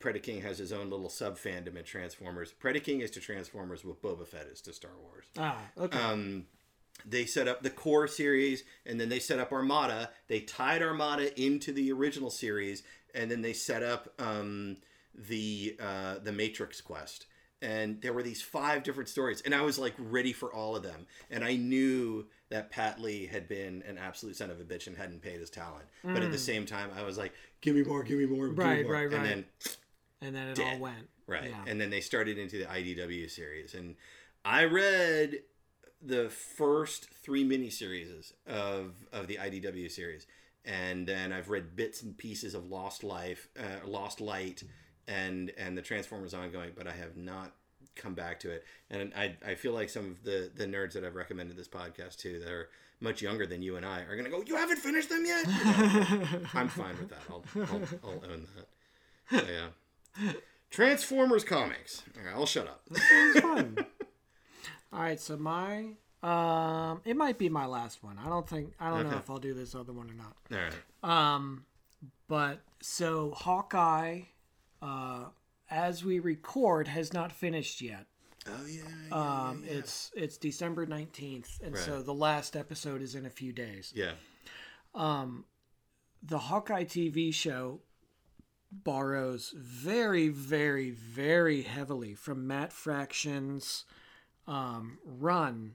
Predaking 0.00 0.42
has 0.42 0.58
his 0.58 0.72
own 0.72 0.90
little 0.90 1.08
sub 1.08 1.38
fandom 1.38 1.76
in 1.76 1.84
Transformers. 1.84 2.52
Predaking 2.62 3.00
is 3.00 3.10
to 3.12 3.20
Transformers 3.20 3.84
what 3.84 4.02
Boba 4.02 4.26
Fett 4.26 4.46
is 4.46 4.60
to 4.62 4.72
Star 4.72 4.90
Wars. 5.02 5.24
Ah, 5.38 5.58
okay. 5.78 5.98
Um, 5.98 6.46
they 7.06 7.24
set 7.24 7.48
up 7.48 7.62
the 7.62 7.70
core 7.70 8.06
series 8.06 8.64
and 8.84 9.00
then 9.00 9.08
they 9.08 9.18
set 9.18 9.38
up 9.38 9.50
Armada. 9.50 10.10
They 10.28 10.40
tied 10.40 10.82
Armada 10.82 11.40
into 11.40 11.72
the 11.72 11.90
original 11.90 12.30
series 12.30 12.82
and 13.14 13.30
then 13.30 13.40
they 13.40 13.54
set 13.54 13.82
up 13.82 14.12
um, 14.18 14.76
the 15.14 15.76
uh, 15.80 16.18
the 16.22 16.32
Matrix 16.32 16.80
quest. 16.80 17.26
And 17.64 18.00
there 18.02 18.12
were 18.12 18.22
these 18.22 18.42
five 18.42 18.82
different 18.82 19.08
stories, 19.08 19.40
and 19.40 19.54
I 19.54 19.62
was 19.62 19.78
like 19.78 19.94
ready 19.98 20.32
for 20.32 20.52
all 20.52 20.76
of 20.76 20.82
them. 20.82 21.06
And 21.30 21.42
I 21.42 21.56
knew 21.56 22.26
that 22.50 22.70
Pat 22.70 23.00
Lee 23.00 23.26
had 23.26 23.48
been 23.48 23.82
an 23.88 23.96
absolute 23.96 24.36
son 24.36 24.50
of 24.50 24.60
a 24.60 24.64
bitch 24.64 24.86
and 24.86 24.96
hadn't 24.96 25.22
paid 25.22 25.40
his 25.40 25.50
talent. 25.50 25.86
But 26.02 26.22
at 26.22 26.30
the 26.30 26.38
same 26.38 26.66
time, 26.66 26.90
I 26.96 27.02
was 27.02 27.16
like, 27.16 27.32
"Give 27.62 27.74
me 27.74 27.82
more, 27.82 28.02
give 28.02 28.18
me 28.18 28.26
more, 28.26 28.48
give 28.48 28.58
me 28.58 28.64
Mm. 28.64 28.68
Right, 28.68 28.84
more." 28.84 28.92
right, 28.92 29.10
right. 29.10 29.14
And 29.14 29.24
then 29.24 29.44
and 30.20 30.36
then 30.36 30.48
it 30.48 30.60
all 30.60 30.78
went. 30.78 31.08
Right. 31.26 31.50
Yeah. 31.50 31.64
And 31.66 31.80
then 31.80 31.90
they 31.90 32.00
started 32.00 32.38
into 32.38 32.58
the 32.58 32.66
IDW 32.66 33.30
series. 33.30 33.74
And 33.74 33.96
I 34.44 34.64
read 34.64 35.40
the 36.02 36.28
first 36.28 37.08
three 37.10 37.44
miniseries 37.44 38.32
of, 38.46 38.94
of 39.12 39.26
the 39.26 39.36
IDW 39.36 39.90
series. 39.90 40.26
And 40.64 41.06
then 41.06 41.32
I've 41.32 41.50
read 41.50 41.76
bits 41.76 42.02
and 42.02 42.16
pieces 42.16 42.54
of 42.54 42.70
Lost 42.70 43.04
Life, 43.04 43.48
uh, 43.58 43.86
Lost 43.86 44.20
Light, 44.20 44.62
and 45.08 45.52
and 45.56 45.76
the 45.76 45.82
Transformers 45.82 46.34
ongoing, 46.34 46.72
but 46.76 46.86
I 46.86 46.92
have 46.92 47.16
not 47.16 47.52
come 47.96 48.14
back 48.14 48.40
to 48.40 48.50
it. 48.50 48.64
And 48.90 49.12
I, 49.16 49.36
I 49.46 49.54
feel 49.54 49.72
like 49.72 49.88
some 49.88 50.10
of 50.10 50.24
the, 50.24 50.50
the 50.54 50.66
nerds 50.66 50.94
that 50.94 51.04
I've 51.04 51.14
recommended 51.14 51.56
this 51.56 51.68
podcast 51.68 52.16
to 52.18 52.40
that 52.40 52.50
are 52.50 52.68
much 53.00 53.22
younger 53.22 53.46
than 53.46 53.62
you 53.62 53.76
and 53.76 53.86
I 53.86 54.00
are 54.00 54.16
going 54.16 54.24
to 54.24 54.30
go, 54.30 54.42
You 54.46 54.56
haven't 54.56 54.78
finished 54.78 55.08
them 55.08 55.24
yet? 55.24 55.46
You 55.46 55.52
know, 55.52 56.40
I'm 56.54 56.68
fine 56.68 56.96
with 56.98 57.10
that. 57.10 57.20
I'll, 57.30 57.44
I'll, 57.56 58.10
I'll 58.10 58.30
own 58.30 58.46
that. 58.56 59.40
So, 59.40 59.46
yeah. 59.52 60.32
Transformers 60.70 61.44
comics. 61.44 62.02
All 62.16 62.24
right, 62.24 62.34
I'll 62.34 62.46
shut 62.46 62.66
up. 62.66 62.82
Fun. 63.40 63.76
All 64.92 65.00
right, 65.00 65.20
so 65.20 65.36
my 65.36 65.94
um, 66.22 67.02
it 67.04 67.16
might 67.16 67.36
be 67.36 67.48
my 67.48 67.66
last 67.66 68.02
one. 68.02 68.18
I 68.18 68.28
don't 68.28 68.48
think 68.48 68.72
I 68.80 68.90
don't 68.90 69.10
know 69.10 69.16
if 69.16 69.28
I'll 69.28 69.38
do 69.38 69.54
this 69.54 69.74
other 69.74 69.92
one 69.92 70.10
or 70.10 70.14
not. 70.14 70.36
All 70.50 70.58
right. 70.58 71.34
Um, 71.34 71.64
but 72.28 72.60
so 72.80 73.32
Hawkeye, 73.36 74.22
uh, 74.84 75.24
as 75.70 76.04
we 76.04 76.18
record, 76.18 76.88
has 76.88 77.12
not 77.12 77.32
finished 77.32 77.80
yet. 77.80 78.06
Oh 78.46 78.66
yeah. 78.68 78.82
yeah, 79.08 79.48
Um, 79.48 79.64
it's 79.66 80.12
it's 80.14 80.36
December 80.36 80.84
nineteenth, 80.84 81.60
and 81.64 81.76
so 81.76 82.02
the 82.02 82.12
last 82.12 82.56
episode 82.56 83.00
is 83.00 83.14
in 83.14 83.24
a 83.24 83.30
few 83.30 83.52
days. 83.52 83.92
yeah. 83.96 84.12
the 86.22 86.38
Hawkeye 86.38 86.84
TV 86.84 87.32
show 87.32 87.80
borrows 88.70 89.54
very, 89.56 90.28
very, 90.28 90.90
very 90.90 91.62
heavily 91.62 92.14
from 92.14 92.46
Matt 92.46 92.72
Fraction's 92.72 93.84
um, 94.46 94.98
run 95.04 95.74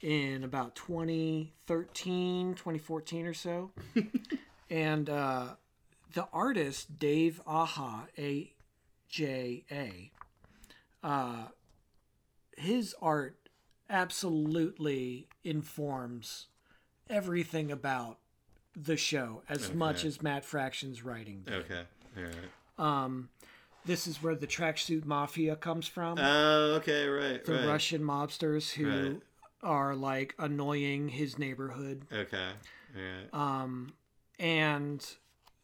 in 0.00 0.44
about 0.44 0.74
2013, 0.76 2.54
2014 2.54 3.26
or 3.26 3.34
so. 3.34 3.72
and 4.70 5.10
uh, 5.10 5.48
the 6.14 6.26
artist, 6.32 6.98
Dave 6.98 7.40
Aja, 7.46 8.06
A 8.18 8.52
J 9.08 9.64
A, 9.70 10.10
uh, 11.02 11.46
his 12.56 12.94
art 13.00 13.36
absolutely 13.88 15.26
informs 15.44 16.46
everything 17.08 17.70
about 17.72 18.18
the 18.76 18.96
show 18.96 19.42
as 19.48 19.72
much 19.74 20.04
as 20.04 20.22
Matt 20.22 20.44
Fraction's 20.44 21.02
writing. 21.02 21.42
did. 21.44 21.54
Okay. 21.54 21.82
All 22.16 22.22
right. 22.22 22.34
Um, 23.04 23.28
this 23.84 24.06
is 24.06 24.22
where 24.22 24.34
the 24.36 24.46
tracksuit 24.46 25.04
mafia 25.04 25.56
comes 25.56 25.88
from. 25.88 26.18
Oh, 26.18 26.74
okay. 26.76 27.06
Right. 27.08 27.44
the 27.44 27.54
right. 27.54 27.66
Russian 27.66 28.02
mobsters 28.02 28.70
who 28.72 28.88
Right. 28.88 29.20
are 29.62 29.94
like 29.96 30.34
annoying 30.38 31.08
his 31.08 31.38
neighborhood. 31.38 32.06
Okay. 32.12 32.48
All 32.96 33.02
right. 33.02 33.34
Um, 33.62 33.92
and 34.38 35.04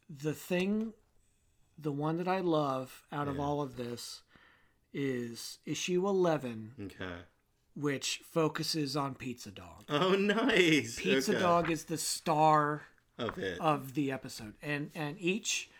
the 0.08 0.32
thing, 0.34 0.92
the 1.78 1.92
one 1.92 2.16
that 2.18 2.28
I 2.28 2.40
love 2.40 3.06
out 3.12 3.28
of 3.28 3.36
Yeah. 3.36 3.42
all 3.42 3.60
of 3.62 3.76
this 3.76 4.22
is 4.92 5.58
issue 5.66 6.06
11, 6.06 6.72
Okay. 6.80 7.22
which 7.74 8.22
focuses 8.30 8.96
on 8.96 9.14
Pizza 9.14 9.50
Dog. 9.50 9.84
Oh, 9.88 10.14
nice. 10.14 10.96
Pizza 10.98 11.32
okay. 11.32 11.40
Dog 11.40 11.70
is 11.70 11.84
the 11.84 11.98
star 11.98 12.82
Of 13.18 13.38
it. 13.38 13.58
of 13.60 13.94
the 13.94 14.12
episode 14.12 14.54
and 14.62 14.90
and 14.94 15.16
each 15.18 15.70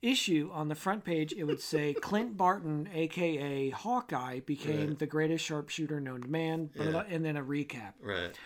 issue 0.00 0.48
on 0.52 0.68
the 0.68 0.76
front 0.76 1.02
page 1.04 1.32
it 1.32 1.42
would 1.42 1.60
say 1.60 1.92
clint 2.00 2.36
barton 2.36 2.88
aka 2.94 3.70
hawkeye 3.70 4.38
became 4.38 4.88
Right. 4.90 4.98
the 5.00 5.06
greatest 5.08 5.44
sharpshooter 5.44 6.00
known 6.00 6.22
to 6.22 6.28
man 6.28 6.70
Yeah. 6.76 7.02
and 7.08 7.24
then 7.24 7.36
a 7.36 7.42
recap 7.42 7.94
right. 8.00 8.38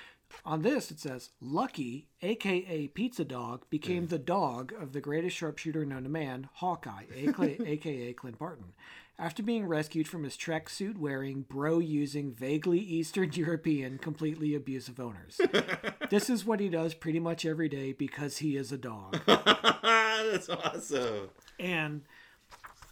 On 0.44 0.62
this 0.62 0.90
it 0.90 0.98
says 0.98 1.30
lucky 1.40 2.08
aka 2.22 2.88
pizza 2.88 3.24
dog 3.24 3.64
became 3.70 4.06
the 4.06 4.18
dog 4.18 4.72
of 4.80 4.92
the 4.92 5.00
greatest 5.00 5.36
sharpshooter 5.36 5.84
known 5.84 6.02
to 6.02 6.08
man 6.08 6.48
hawkeye 6.54 7.04
aka, 7.14 7.58
aka 7.66 8.12
clint 8.14 8.38
barton 8.38 8.72
after 9.18 9.42
being 9.42 9.66
rescued 9.66 10.08
from 10.08 10.24
his 10.24 10.36
trek 10.36 10.68
suit 10.68 10.98
wearing 10.98 11.42
bro 11.42 11.78
using 11.78 12.32
vaguely 12.32 12.78
eastern 12.78 13.30
european 13.34 13.98
completely 13.98 14.54
abusive 14.54 14.98
owners 14.98 15.40
this 16.10 16.28
is 16.30 16.44
what 16.44 16.60
he 16.60 16.68
does 16.68 16.94
pretty 16.94 17.20
much 17.20 17.44
every 17.46 17.68
day 17.68 17.92
because 17.92 18.38
he 18.38 18.56
is 18.56 18.72
a 18.72 18.78
dog 18.78 19.18
That's 19.26 20.48
awesome. 20.48 21.28
and 21.58 22.02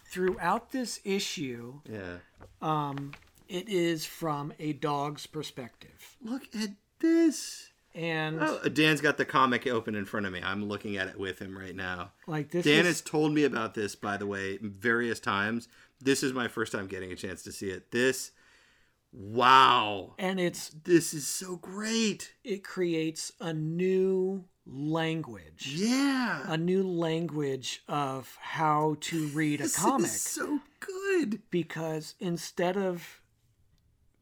throughout 0.05 0.71
this 0.71 0.99
issue 1.03 1.79
Yeah. 1.89 2.17
um, 2.61 3.11
it 3.47 3.67
is 3.67 4.05
from 4.05 4.53
a 4.59 4.73
dog's 4.73 5.25
perspective 5.27 6.17
Look 6.23 6.43
at 6.55 6.69
this. 7.01 7.69
and 7.93 8.39
Oh, 8.41 8.59
Dan's 8.69 9.01
got 9.01 9.17
the 9.17 9.25
comic 9.25 9.67
open 9.67 9.95
in 9.95 10.05
front 10.05 10.25
of 10.25 10.31
me. 10.31 10.39
I'm 10.43 10.63
looking 10.65 10.95
at 10.97 11.07
it 11.09 11.19
with 11.19 11.39
him 11.39 11.57
right 11.57 11.75
now. 11.75 12.11
like 12.27 12.51
this 12.51 12.63
Dan 12.65 12.81
is, 12.81 12.87
has 12.87 13.01
told 13.01 13.33
me 13.33 13.43
about 13.43 13.73
this, 13.73 13.95
by 13.95 14.15
the 14.17 14.25
way, 14.27 14.57
various 14.61 15.19
times. 15.19 15.67
This 15.99 16.23
is 16.23 16.31
my 16.33 16.47
first 16.47 16.71
time 16.71 16.87
getting 16.87 17.11
a 17.11 17.15
chance 17.15 17.43
to 17.43 17.51
see 17.51 17.69
it. 17.69 17.91
This 17.91 18.31
Wow. 19.13 20.15
and 20.17 20.39
it's 20.39 20.69
This 20.69 21.13
is 21.13 21.27
so 21.27 21.57
great. 21.57 22.33
it 22.45 22.63
creates 22.63 23.33
a 23.41 23.51
new 23.53 24.45
language 24.65 25.73
Yeah. 25.75 26.43
a 26.47 26.55
new 26.57 26.83
language 26.83 27.83
of 27.89 28.37
how 28.39 28.95
to 29.01 29.27
read 29.29 29.59
a 29.59 29.63
this 29.63 29.75
comic 29.75 30.05
is 30.05 30.21
so 30.21 30.59
good. 30.79 31.41
because 31.49 32.15
instead 32.19 32.77
of 32.77 33.21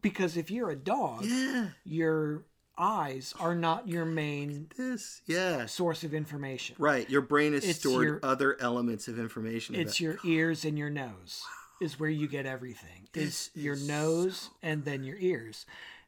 because 0.01 0.37
if 0.37 0.49
you're 0.49 0.69
a 0.71 0.75
dog 0.77 1.25
Yeah. 1.25 1.69
your 1.83 2.45
eyes 2.79 3.33
are 3.39 3.53
not 3.55 3.87
your 3.87 4.05
main 4.05 4.67
This. 4.77 5.21
Yeah. 5.25 5.65
source 5.65 6.03
of 6.03 6.13
information 6.13 6.75
Right. 6.79 7.09
Your 7.09 7.21
brain 7.21 7.53
has 7.53 7.65
It's 7.65 7.79
stored 7.79 8.05
your- 8.07 8.19
other 8.23 8.59
elements 8.61 9.07
of 9.07 9.19
information. 9.19 9.75
it's 9.75 9.99
about- 9.99 9.99
your 9.99 10.19
ears 10.25 10.63
and 10.65 10.77
your 10.77 10.89
nose 10.89 11.43
is 11.81 11.99
where 11.99 12.09
you 12.09 12.27
get 12.27 12.45
everything 12.45 13.07
it's 13.13 13.51
your 13.55 13.73
is 13.75 13.87
nose 13.87 14.49
and 14.61 14.85
then 14.85 15.03
your 15.03 15.17
ears 15.17 15.65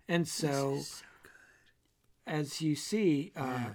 and 0.08 0.24
is 0.24 0.32
so 0.32 0.82
as 2.28 2.62
you 2.62 2.76
see 2.76 3.32
uh, 3.36 3.72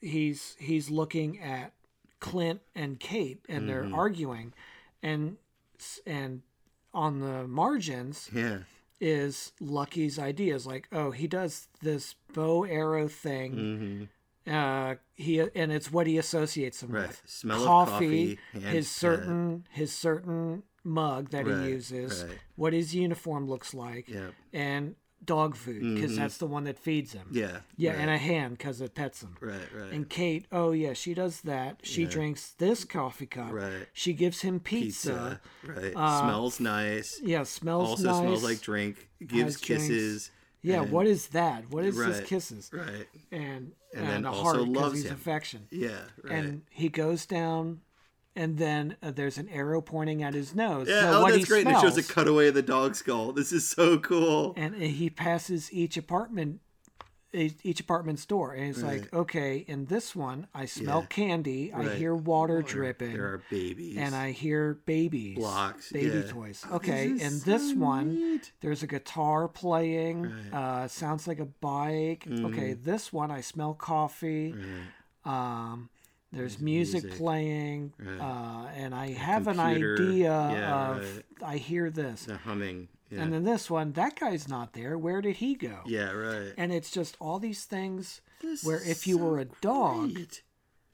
he's 0.00 0.56
he's 0.58 0.90
looking 0.90 1.40
at 1.40 1.72
clint 2.18 2.60
and 2.74 2.98
kate 3.00 3.44
and 3.48 3.68
they're 3.68 3.82
Mm-hmm. 3.84 3.94
arguing 3.94 4.52
and 5.02 5.36
and 6.06 6.42
on 6.92 7.20
the 7.20 7.46
margins. 7.46 8.28
Yeah. 8.34 8.58
Is 9.00 9.52
lucky's 9.60 10.18
ideas 10.18 10.66
like 10.66 10.86
oh 10.92 11.10
he 11.10 11.26
does 11.26 11.68
this 11.80 12.14
bow 12.34 12.64
arrow 12.64 13.08
thing 13.08 14.08
Mm-hmm. 14.46 14.52
uh 14.54 14.94
he 15.14 15.40
and 15.40 15.72
it's 15.72 15.90
what 15.90 16.06
he 16.06 16.18
associates 16.18 16.80
them 16.80 16.90
Right. 16.92 17.08
with 17.08 17.22
Smell 17.26 17.64
coffee, 17.64 18.32
of 18.32 18.38
coffee. 18.62 18.66
his 18.76 18.90
certain 18.90 19.66
his 19.70 19.92
certain 19.92 20.62
mug 20.84 21.30
that 21.30 21.46
Right, 21.46 21.64
he 21.64 21.70
uses 21.70 22.24
right. 22.24 22.38
what 22.56 22.72
his 22.72 22.94
uniform 22.94 23.48
looks 23.48 23.72
like 23.74 24.08
Yeah. 24.08 24.30
and 24.52 24.96
dog 25.24 25.54
food 25.54 25.94
because 25.94 26.16
that's 26.16 26.38
the 26.38 26.46
one 26.46 26.64
that 26.64 26.78
feeds 26.78 27.12
him 27.12 27.26
Mm-hmm. 27.26 27.36
Yeah. 27.38 27.58
yeah 27.76 27.90
Right. 27.90 28.00
and 28.00 28.10
a 28.10 28.16
hand 28.18 28.56
because 28.58 28.80
it 28.80 28.94
pets 28.94 29.22
him 29.22 29.36
Right. 29.40 29.60
Right. 29.76 29.92
and 29.92 30.08
kate 30.08 30.46
oh 30.50 30.72
yeah 30.72 30.94
she 30.94 31.12
does 31.14 31.42
that 31.42 31.80
she 31.82 32.06
drinks 32.06 32.52
this 32.58 32.84
coffee 32.84 33.26
cup 33.26 33.52
Right. 33.52 33.86
she 33.92 34.12
gives 34.14 34.40
him 34.40 34.60
pizza, 34.60 35.38
Pizza. 35.62 35.80
Right. 35.82 35.92
Uh, 35.94 36.20
smells 36.22 36.58
nice. 36.60 37.20
yeah 37.22 37.42
smells 37.42 37.88
Also 37.90 38.04
nice 38.04 38.18
smells 38.20 38.44
like 38.44 38.60
drink. 38.62 39.08
Gives 39.20 39.54
has 39.56 39.60
drinks. 39.60 39.86
kisses. 39.88 40.30
yeah 40.62 40.82
and- 40.82 40.90
what 40.90 41.06
is 41.06 41.28
that 41.28 41.70
what 41.70 41.84
is 41.84 41.96
this 41.98 42.18
Right. 42.18 42.26
kisses 42.26 42.70
Right. 42.72 43.06
and 43.30 43.42
And 43.42 43.72
and, 43.94 44.08
then 44.08 44.24
a 44.24 44.30
also 44.32 44.42
heart 44.42 44.68
loves 44.68 44.94
he's 44.94 45.04
him. 45.06 45.14
affection 45.14 45.66
Yeah. 45.70 45.90
Right. 46.22 46.32
and 46.32 46.62
he 46.70 46.88
goes 46.88 47.26
down 47.26 47.80
and 48.36 48.58
then 48.58 48.96
uh, 49.02 49.10
there's 49.10 49.38
an 49.38 49.48
arrow 49.48 49.80
pointing 49.80 50.22
at 50.22 50.34
his 50.34 50.54
nose 50.54 50.88
yeah. 50.88 51.00
so 51.00 51.12
oh, 51.18 51.22
what 51.22 51.32
that's 51.32 51.42
he 51.44 51.48
great. 51.48 51.66
And 51.66 51.76
it 51.76 51.80
shows 51.80 51.96
a 51.98 52.02
cutaway 52.02 52.48
of 52.48 52.54
the 52.54 52.62
dog 52.62 52.94
skull. 52.94 53.32
This 53.32 53.52
is 53.52 53.68
so 53.68 53.98
cool. 53.98 54.54
and 54.56 54.74
he 54.76 55.10
passes 55.10 55.72
each 55.72 55.96
apartment 55.96 56.60
each 57.32 57.78
apartment's 57.78 58.26
door 58.26 58.54
and 58.54 58.66
he's 58.66 58.82
like 58.82 59.12
okay 59.14 59.58
in 59.68 59.84
this 59.84 60.16
one 60.16 60.48
i 60.52 60.64
smell 60.66 61.02
Yeah. 61.02 61.06
candy 61.06 61.72
i 61.72 61.88
hear 61.94 62.12
water 62.12 62.60
dripping 62.60 63.12
There 63.12 63.24
are 63.26 63.42
babies. 63.48 63.98
and 63.98 64.16
i 64.16 64.32
hear 64.32 64.74
babies 64.84 65.36
Blocks, 65.38 65.92
baby 65.92 66.16
yeah. 66.26 66.32
toys 66.32 66.64
Oh, 66.68 66.74
okay 66.76 67.12
this 67.12 67.20
in 67.22 67.26
is 67.28 67.44
this 67.44 67.70
so 67.70 67.76
one 67.76 68.14
neat. 68.16 68.50
there's 68.62 68.82
a 68.82 68.88
guitar 68.88 69.46
playing 69.46 70.22
Right. 70.22 70.52
uh 70.82 70.88
sounds 70.88 71.28
like 71.28 71.38
a 71.38 71.44
bike 71.44 72.26
okay 72.28 72.74
Mhm. 72.74 72.82
this 72.82 73.12
one 73.12 73.30
i 73.30 73.40
smell 73.42 73.74
coffee 73.74 74.52
Right. 75.24 75.32
um 75.72 75.88
there's 76.32 76.60
music, 76.60 77.02
music. 77.04 77.18
playing 77.18 77.92
Right. 77.98 78.20
uh 78.20 78.66
and 78.76 78.94
i 78.94 79.08
have 79.12 79.46
an 79.48 79.58
idea 79.60 80.30
Yeah, 80.30 80.90
of 80.90 80.98
right. 80.98 81.24
i 81.42 81.56
hear 81.56 81.90
this 81.90 82.24
The 82.24 82.36
humming. 82.38 82.88
Yeah. 83.10 83.22
and 83.22 83.32
then 83.32 83.44
this 83.44 83.68
one 83.68 83.92
that 83.92 84.18
guy's 84.18 84.46
not 84.48 84.72
there 84.72 84.96
where 84.96 85.20
did 85.20 85.36
he 85.36 85.54
go 85.56 85.80
yeah. 85.86 86.12
Right. 86.12 86.52
and 86.56 86.72
it's 86.72 86.90
just 86.90 87.16
all 87.20 87.38
these 87.40 87.64
things 87.64 88.20
This 88.40 88.62
where 88.64 88.80
if 88.82 89.06
you 89.06 89.18
were 89.18 89.38
a 89.40 89.46
dog, 89.60 90.14
great. 90.14 90.42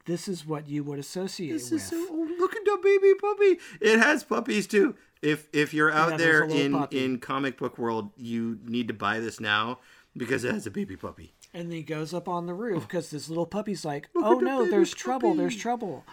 this 0.06 0.26
is 0.26 0.46
what 0.46 0.66
you 0.68 0.82
would 0.84 0.98
associate 0.98 1.52
This 1.52 1.70
with 1.70 1.82
is 1.82 1.88
so. 1.88 1.96
Oh, 2.10 2.28
look 2.38 2.56
at 2.56 2.64
the 2.64 2.78
baby 2.82 3.12
puppy. 3.20 3.58
It 3.80 3.98
has 4.00 4.24
puppies 4.24 4.66
too. 4.66 4.94
If 5.22 5.46
if 5.52 5.72
you're 5.74 5.92
out 5.92 6.12
Yeah, 6.12 6.16
there 6.16 6.42
in 6.44 6.72
puppy. 6.72 7.04
in 7.04 7.18
comic 7.20 7.56
book 7.58 7.76
world, 7.78 8.10
you 8.16 8.58
need 8.64 8.88
to 8.88 8.94
buy 8.94 9.20
this 9.20 9.38
now 9.40 9.78
because 10.16 10.42
it 10.44 10.52
has 10.54 10.66
a 10.66 10.70
baby 10.70 10.96
puppy. 10.96 11.34
And 11.56 11.70
then 11.70 11.76
he 11.78 11.82
goes 11.82 12.12
up 12.14 12.28
on 12.28 12.46
the 12.46 12.54
roof 12.54 12.82
because 12.86 13.10
this 13.10 13.28
little 13.28 13.46
puppy's 13.46 13.84
like 13.84 14.08
Look 14.14 14.24
oh 14.26 14.38
the 14.38 14.44
no 14.44 14.58
baby 14.60 14.70
there's 14.70 14.94
trouble 14.94 15.34
there's 15.34 15.54
puppy." 15.54 15.62
trouble 15.62 16.04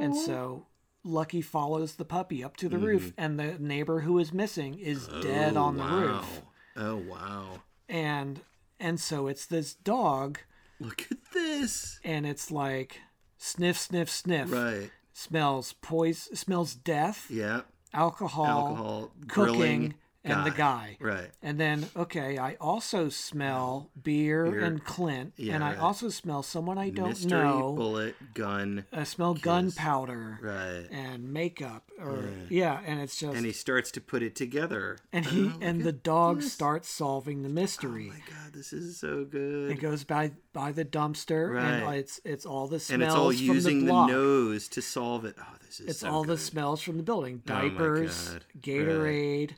and 0.00 0.14
so 0.16 0.66
lucky 1.02 1.40
follows 1.40 1.94
the 1.96 2.04
puppy 2.04 2.44
up 2.44 2.56
to 2.58 2.68
the 2.68 2.76
Mm-hmm. 2.76 2.84
roof 2.86 3.12
and 3.16 3.38
the 3.40 3.58
neighbor 3.58 4.00
who 4.00 4.18
is 4.18 4.32
missing 4.32 4.78
is 4.78 5.08
dead 5.22 5.56
on 5.56 5.76
the 5.76 5.84
roof 5.84 6.42
Oh 6.76 6.96
wow! 6.96 7.62
and 7.88 8.40
and 8.78 9.00
so 9.00 9.26
it's 9.26 9.46
this 9.46 9.74
dog 9.74 10.38
Look 10.78 11.06
at 11.10 11.18
this. 11.34 11.98
and 12.04 12.26
it's 12.26 12.50
like 12.50 13.00
sniff 13.38 13.78
sniff 13.78 14.08
sniff 14.10 14.52
Right. 14.52 14.90
smells 15.12 15.72
poison 15.80 16.36
smells 16.36 16.74
death 16.74 17.26
Yeah. 17.30 17.62
alcohol, 17.92 18.46
Alcohol. 18.46 19.12
cooking 19.28 19.54
grilling, 19.54 19.94
and 20.22 20.44
the 20.44 20.50
guy 20.50 20.96
Right. 21.00 21.30
and 21.42 21.58
then 21.58 21.86
okay 21.96 22.36
i 22.36 22.54
also 22.60 23.08
smell 23.08 23.90
beer, 24.02 24.50
Beer. 24.50 24.60
and 24.64 24.84
clint 24.84 25.32
Yeah, 25.36 25.54
and 25.54 25.64
i 25.64 25.70
right. 25.70 25.78
also 25.78 26.10
smell 26.10 26.42
someone 26.42 26.76
i 26.76 26.90
don't 26.90 27.08
Mystery 27.08 27.30
know 27.42 27.72
bullet 27.72 28.16
gun. 28.34 28.84
i 28.92 29.04
smell 29.04 29.32
gunpowder 29.34 30.38
Right. 30.42 30.86
and 30.90 31.32
makeup 31.32 31.90
or 31.98 32.24
Yeah. 32.50 32.80
yeah. 32.80 32.80
and 32.86 33.00
it's 33.00 33.16
just 33.18 33.34
And 33.36 33.46
he 33.46 33.52
starts 33.52 33.90
to 33.92 34.00
put 34.00 34.22
it 34.22 34.34
together. 34.36 34.98
and 35.12 35.26
oh 35.26 35.30
he 35.30 35.44
Oh, 35.48 35.58
and 35.62 35.82
the 35.84 35.92
dog 35.92 36.40
this. 36.42 36.52
starts 36.52 36.88
solving 36.90 37.42
the 37.42 37.48
mystery 37.48 38.08
Oh 38.10 38.14
my 38.14 38.20
god, 38.42 38.52
this 38.52 38.72
is 38.74 38.98
so 38.98 39.24
good. 39.24 39.70
it 39.70 39.80
goes 39.80 40.04
by 40.04 40.32
by 40.52 40.72
the 40.72 40.84
dumpster 40.84 41.58
and 41.58 41.82
Right. 41.84 41.98
it's 41.98 42.20
it's 42.24 42.44
all 42.44 42.68
the 42.68 42.78
smells 42.78 42.90
and 42.94 43.02
it's 43.02 43.14
all 43.14 43.32
from 43.32 43.40
using 43.54 43.86
the 43.86 43.92
the, 43.92 44.06
nose 44.06 44.68
to 44.68 44.82
solve 44.82 45.24
it. 45.24 45.36
Oh, 45.40 45.54
this 45.66 45.80
is 45.80 45.86
it's 45.88 45.98
so 46.00 46.10
all 46.10 46.24
the 46.24 46.36
smells 46.38 46.82
from 46.82 46.98
the 46.98 47.02
building 47.02 47.42
Oh 47.46 47.48
diapers 47.48 48.28
God. 48.30 48.44
gatorade 48.60 49.52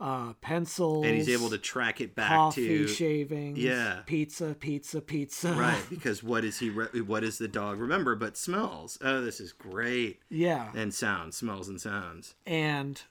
uh 0.00 0.32
pencils 0.40 1.04
and 1.04 1.16
he's 1.16 1.28
able 1.28 1.50
to 1.50 1.58
track 1.58 2.00
it 2.00 2.14
back 2.14 2.28
coffee 2.30 2.68
to 2.68 2.86
shavings 2.88 3.58
Yeah. 3.58 4.00
pizza 4.06 4.54
pizza 4.58 5.00
pizza 5.00 5.52
right 5.54 5.82
because 5.90 6.22
what 6.22 6.44
is 6.44 6.58
he? 6.60 6.70
Re- 6.70 7.00
what 7.00 7.20
does 7.20 7.38
the 7.38 7.48
dog 7.48 7.80
remember? 7.80 8.14
But 8.14 8.36
smells. 8.36 8.96
Oh, 9.02 9.20
this 9.22 9.40
is 9.40 9.52
great. 9.52 10.20
yeah 10.30 10.70
And 10.74 10.94
sounds, 10.94 11.36
smells, 11.36 11.68
and 11.68 11.80
sounds. 11.80 12.34
and 12.46 13.02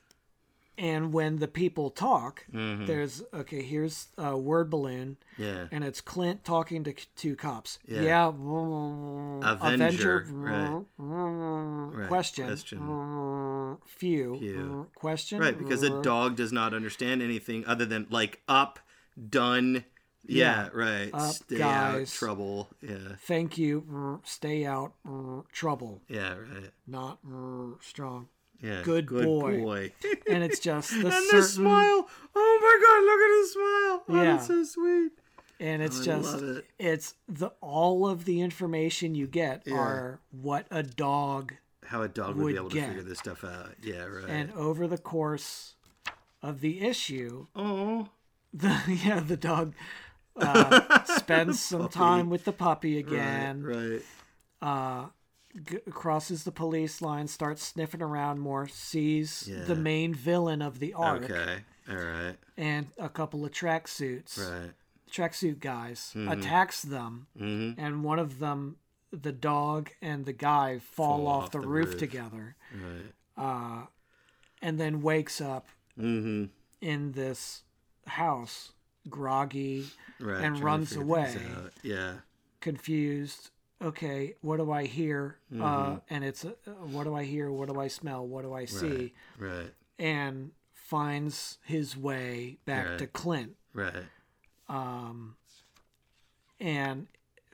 and 0.78 1.12
when 1.12 1.36
the 1.38 1.48
people 1.48 1.90
talk 1.90 2.46
Mhm. 2.52 2.86
there's 2.86 3.22
okay 3.34 3.62
here's 3.62 4.08
a 4.16 4.36
word 4.38 4.70
balloon 4.70 5.16
Yeah. 5.36 5.66
and 5.72 5.82
it's 5.84 6.00
clint 6.00 6.44
talking 6.44 6.84
to 6.84 6.92
two 7.16 7.34
cops 7.36 7.78
Yeah. 7.86 8.02
yeah, 8.02 8.28
Avenger, 8.28 10.18
Avenger, 10.20 10.86
Right. 10.98 12.08
question 12.08 12.46
Question. 12.46 13.78
few 13.86 14.38
Few. 14.38 14.86
question 14.94 15.40
Right, 15.40 15.58
because 15.58 15.82
a 15.82 16.02
dog 16.02 16.36
does 16.36 16.52
not 16.52 16.72
understand 16.74 17.22
anything 17.22 17.66
other 17.66 17.84
than 17.84 18.06
like 18.10 18.42
up, 18.48 18.78
done. 19.28 19.84
Yeah, 20.30 20.64
Yeah. 20.64 20.68
right. 20.74 21.10
Up, 21.14 21.32
Stay 21.34 21.56
guys. 21.58 22.12
out, 22.12 22.18
trouble. 22.18 22.68
Yeah, 22.82 23.16
thank 23.20 23.56
you 23.56 24.20
stay 24.24 24.66
out 24.66 24.92
trouble 25.52 26.02
yeah, 26.08 26.34
right. 26.36 26.70
not 26.86 27.18
strong 27.80 28.28
Yeah. 28.62 28.82
Good 28.82 29.06
boy. 29.08 29.60
boy. 29.60 29.92
and 30.30 30.42
it's 30.42 30.58
just 30.58 30.90
the 30.90 30.96
and 31.06 31.12
certain 31.12 31.40
the 31.40 31.42
smile. 31.46 32.08
Oh 32.34 32.58
my 32.60 32.78
god, 32.84 33.04
look 33.04 33.20
at 33.20 33.38
his 33.40 33.52
smile. 33.52 34.02
Oh, 34.08 34.22
Yeah. 34.24 34.36
that's 34.36 34.46
so 34.48 34.64
sweet. 34.64 35.12
and 35.60 35.82
it's 35.82 36.00
I 36.00 36.04
just 36.04 36.42
it. 36.42 36.66
it's 36.78 37.14
the 37.28 37.50
all 37.60 38.06
of 38.08 38.24
the 38.24 38.40
information 38.40 39.14
you 39.14 39.26
get 39.26 39.62
Yeah. 39.66 39.74
are 39.76 40.20
what 40.30 40.66
a 40.70 40.82
dog 40.82 41.54
How 41.86 42.02
a 42.02 42.08
dog 42.08 42.36
would, 42.36 42.44
Would 42.44 42.52
be 42.52 42.56
able 42.58 42.70
to 42.70 42.80
figure 42.86 43.02
this 43.02 43.18
stuff 43.20 43.42
out. 43.44 43.74
Yeah, 43.82 44.04
right. 44.04 44.28
and 44.28 44.52
over 44.52 44.86
the 44.86 44.98
course 44.98 45.74
of 46.42 46.60
the 46.60 46.80
issue 46.80 47.46
oh, 47.56 48.08
the 48.54 48.80
yeah 49.04 49.20
the 49.20 49.36
dog 49.36 49.74
uh, 50.36 51.02
spends 51.04 51.60
some 51.60 51.88
time 51.88 52.30
with 52.30 52.44
the 52.44 52.52
puppy 52.52 52.96
again 52.98 53.62
Right. 53.62 54.02
uh 54.62 55.06
g- 55.64 55.78
crosses 55.90 56.44
the 56.44 56.52
police 56.52 57.00
line 57.02 57.26
starts 57.28 57.62
sniffing 57.64 58.02
around 58.02 58.38
more 58.40 58.68
sees 58.68 59.48
Yeah. 59.48 59.64
the 59.64 59.74
main 59.76 60.14
villain 60.14 60.62
of 60.62 60.78
the 60.78 60.94
arc 60.94 61.24
Okay. 61.24 61.64
All 61.88 61.96
right. 61.96 62.36
and 62.56 62.86
a 62.98 63.08
couple 63.08 63.44
of 63.44 63.50
tracksuits 63.52 64.38
Right. 64.38 64.72
tracksuit 65.10 65.58
guys 65.60 66.12
Mhm. 66.14 66.30
attacks 66.38 66.82
them 66.82 67.26
Mm-hmm. 67.38 67.80
and 67.80 68.04
one 68.04 68.18
of 68.18 68.38
them 68.38 68.76
the 69.10 69.32
dog 69.32 69.90
and 70.02 70.26
the 70.26 70.34
guy 70.34 70.78
fall, 70.78 71.16
Fall 71.18 71.26
off, 71.28 71.44
off 71.44 71.50
the, 71.52 71.60
the 71.60 71.66
roof, 71.66 71.88
roof. 71.92 71.98
together 71.98 72.56
Right. 72.74 73.14
uh 73.36 73.86
and 74.60 74.78
then 74.78 75.00
wakes 75.02 75.40
up 75.40 75.68
Mm-hmm. 75.98 76.44
in 76.82 77.12
this 77.12 77.62
house 78.06 78.72
groggy 79.08 79.86
Right. 80.20 80.44
And 80.44 80.58
runs 80.60 80.94
away. 80.96 81.36
Yeah. 81.82 82.18
confused 82.60 83.50
okay 83.80 84.34
what 84.40 84.56
do 84.58 84.70
i 84.72 84.84
hear 84.86 85.38
uh 85.52 85.54
Mhm. 85.54 86.00
and 86.10 86.24
it's 86.24 86.44
uh, 86.44 86.50
what 86.94 87.04
do 87.04 87.14
i 87.14 87.24
hear 87.24 87.50
what 87.50 87.68
do 87.68 87.80
i 87.80 87.86
smell 87.88 88.26
what 88.26 88.42
do 88.42 88.52
i 88.52 88.64
see 88.64 89.14
Right. 89.38 89.72
and 89.98 90.50
finds 90.72 91.58
his 91.64 91.96
way 91.96 92.58
back 92.64 92.86
Right. 92.88 92.98
to 92.98 93.06
Clint, 93.06 93.56
Right. 93.74 94.04
Um. 94.68 95.36
And 96.60 97.06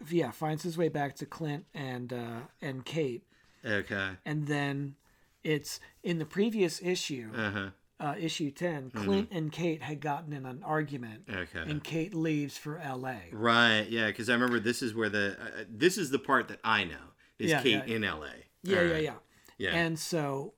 yeah, 0.09 0.31
finds 0.31 0.63
his 0.63 0.77
way 0.79 0.89
back 0.89 1.17
to 1.17 1.27
Clint 1.27 1.67
and 1.75 2.13
uh, 2.13 2.41
and 2.63 2.85
Kate, 2.85 3.25
Okay. 3.65 4.11
and 4.25 4.47
then 4.47 4.97
it's 5.43 5.79
in 6.03 6.19
the 6.19 6.25
previous 6.25 6.81
issue, 6.83 7.31
Uh 7.35 7.51
huh. 7.51 7.71
Uh, 8.05 8.15
issue 8.19 8.51
10 8.51 8.91
Clint 8.91 9.29
and 9.33 9.51
Kate 9.51 9.83
had 9.83 10.01
gotten 10.01 10.33
in 10.33 10.45
an 10.47 10.63
argument, 10.65 11.25
Okay. 11.31 11.61
and 11.71 11.83
Kate 11.83 12.15
leaves 12.15 12.59
for 12.59 12.79
L.A. 12.79 13.19
Right. 13.33 13.87
Yeah. 13.89 14.09
Because 14.09 14.29
I 14.29 14.35
remember 14.35 14.61
this 14.61 14.83
is 14.83 14.95
where 14.95 15.09
the 15.09 15.37
uh, 15.41 15.65
this 15.69 15.97
is 15.97 16.11
the 16.11 16.19
part 16.19 16.49
that 16.49 16.61
I 16.63 16.85
know 16.85 17.05
is 17.39 17.51
Yeah, 17.51 17.63
Kate 17.63 17.83
yeah. 17.89 17.95
in 17.97 18.05
L.A. 18.05 18.29
Yeah, 18.63 18.79
All 18.79 18.85
yeah, 18.87 18.97
yeah. 18.99 19.15
Yeah. 19.59 19.71
And 19.75 19.99
so, 19.99 20.55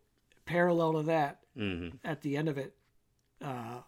parallel 0.46 0.92
to 0.94 1.02
that, 1.04 1.40
Mhm. 1.56 1.98
at 2.04 2.22
the 2.22 2.36
end 2.36 2.48
of 2.48 2.56
it, 2.58 2.74
uh, 3.42 3.80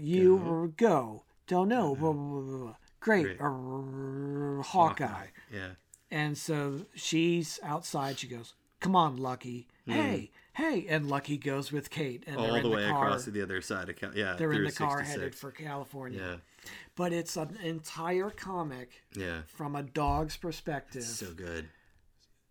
you 0.00 0.74
go. 0.76 1.24
Don't 1.46 1.68
know. 1.68 1.94
Blah, 1.94 2.12
blah, 2.12 2.22
blah, 2.22 2.40
blah, 2.42 2.58
blah. 2.64 2.74
Great. 3.00 3.38
Great. 3.38 4.64
Hawkeye. 4.66 5.28
Yeah. 5.52 5.70
And 6.10 6.36
so 6.36 6.86
she's 6.94 7.60
outside. 7.62 8.18
She 8.18 8.26
goes, 8.28 8.54
"Come 8.80 8.96
on, 8.96 9.16
Lucky. 9.16 9.68
Hey, 9.86 10.30
hey!" 10.56 10.86
And 10.88 11.08
Lucky 11.08 11.38
goes 11.38 11.70
with 11.72 11.88
Kate, 11.90 12.24
and 12.26 12.36
they're. 12.38 12.48
All 12.50 12.56
the 12.56 12.62
the 12.62 12.68
way 12.70 12.84
across 12.84 13.24
to 13.24 13.30
the 13.30 13.42
other 13.42 13.60
side 13.62 13.88
of 13.88 13.96
Cal- 13.96 14.14
yeah. 14.14 14.34
they're 14.34 14.52
in 14.52 14.64
the 14.64 14.72
car 14.72 14.98
66. 14.98 15.08
headed 15.20 15.34
for 15.34 15.50
California. 15.50 16.20
Yeah. 16.20 16.70
But 16.96 17.12
it's 17.12 17.36
an 17.36 17.56
entire 17.62 18.30
comic 18.30 19.02
Yeah. 19.14 19.42
from 19.46 19.76
a 19.76 19.82
dog's 19.82 20.36
perspective, 20.36 21.02
So 21.04 21.32
good. 21.32 21.68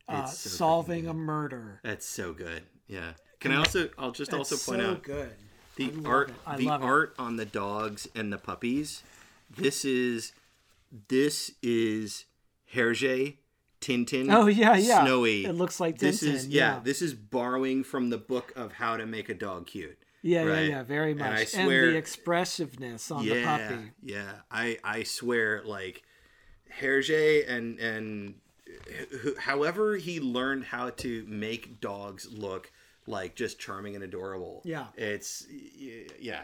uh, 0.07 0.23
It's 0.27 0.39
so 0.39 0.49
solving 0.49 1.03
good. 1.03 1.11
a 1.11 1.13
murder. 1.13 1.81
That's 1.83 2.05
so 2.05 2.31
good. 2.33 2.63
Yeah. 2.87 3.13
Can 3.39 3.51
I 3.51 3.57
also? 3.57 3.89
I'll 3.97 4.11
just 4.11 4.31
That's 4.31 4.51
also 4.51 4.71
point 4.71 4.81
so 4.83 4.91
out 4.91 5.03
good. 5.03 5.31
the 5.75 5.91
art. 6.05 6.31
The 6.57 6.63
love 6.65 6.81
it. 6.81 6.85
art 6.85 7.15
on 7.19 7.35
the 7.35 7.45
dogs 7.45 8.07
and 8.15 8.31
the 8.31 8.37
puppies. 8.37 9.03
This 9.49 9.83
is. 9.85 10.31
This 11.09 11.51
is 11.61 12.25
Hergé, 12.73 13.37
Tintin. 13.85 14.33
Oh 14.33 14.47
yeah, 14.47 14.75
yeah. 14.75 15.03
Snowy. 15.03 15.45
It 15.45 15.53
looks 15.53 15.79
like 15.79 15.97
This 15.99 16.21
Tintin, 16.23 16.33
is 16.33 16.47
yeah, 16.47 16.75
yeah. 16.75 16.79
This 16.83 17.01
is 17.01 17.13
borrowing 17.13 17.83
from 17.83 18.09
the 18.09 18.17
book 18.17 18.51
of 18.55 18.73
how 18.73 18.97
to 18.97 19.05
make 19.05 19.29
a 19.29 19.33
dog 19.33 19.67
cute. 19.67 19.97
Yeah, 20.21 20.43
yeah, 20.43 20.49
right? 20.51 20.69
yeah, 20.69 20.83
very 20.83 21.11
And 21.11 21.19
much. 21.19 21.29
I 21.31 21.39
And, 21.41 21.47
swear- 21.49 21.91
the 21.91 21.97
expressiveness 21.97 23.11
on 23.11 23.23
the 23.25 23.43
puppy. 23.43 23.91
yeah. 24.03 24.31
I 24.49 24.79
I 24.83 25.03
swear, 25.03 25.61
like 25.63 26.01
Hergé 26.79 27.47
and 27.47 27.79
and 27.79 28.35
however 29.39 29.95
he 29.97 30.19
learned 30.19 30.65
how 30.65 30.89
to 30.89 31.25
make 31.27 31.79
dogs 31.79 32.27
look 32.31 32.71
like 33.07 33.35
just 33.35 33.59
charming 33.59 33.95
and 33.95 34.03
adorable. 34.03 34.61
Yeah. 34.65 34.87
it's 34.95 35.45
yeah. 36.19 36.41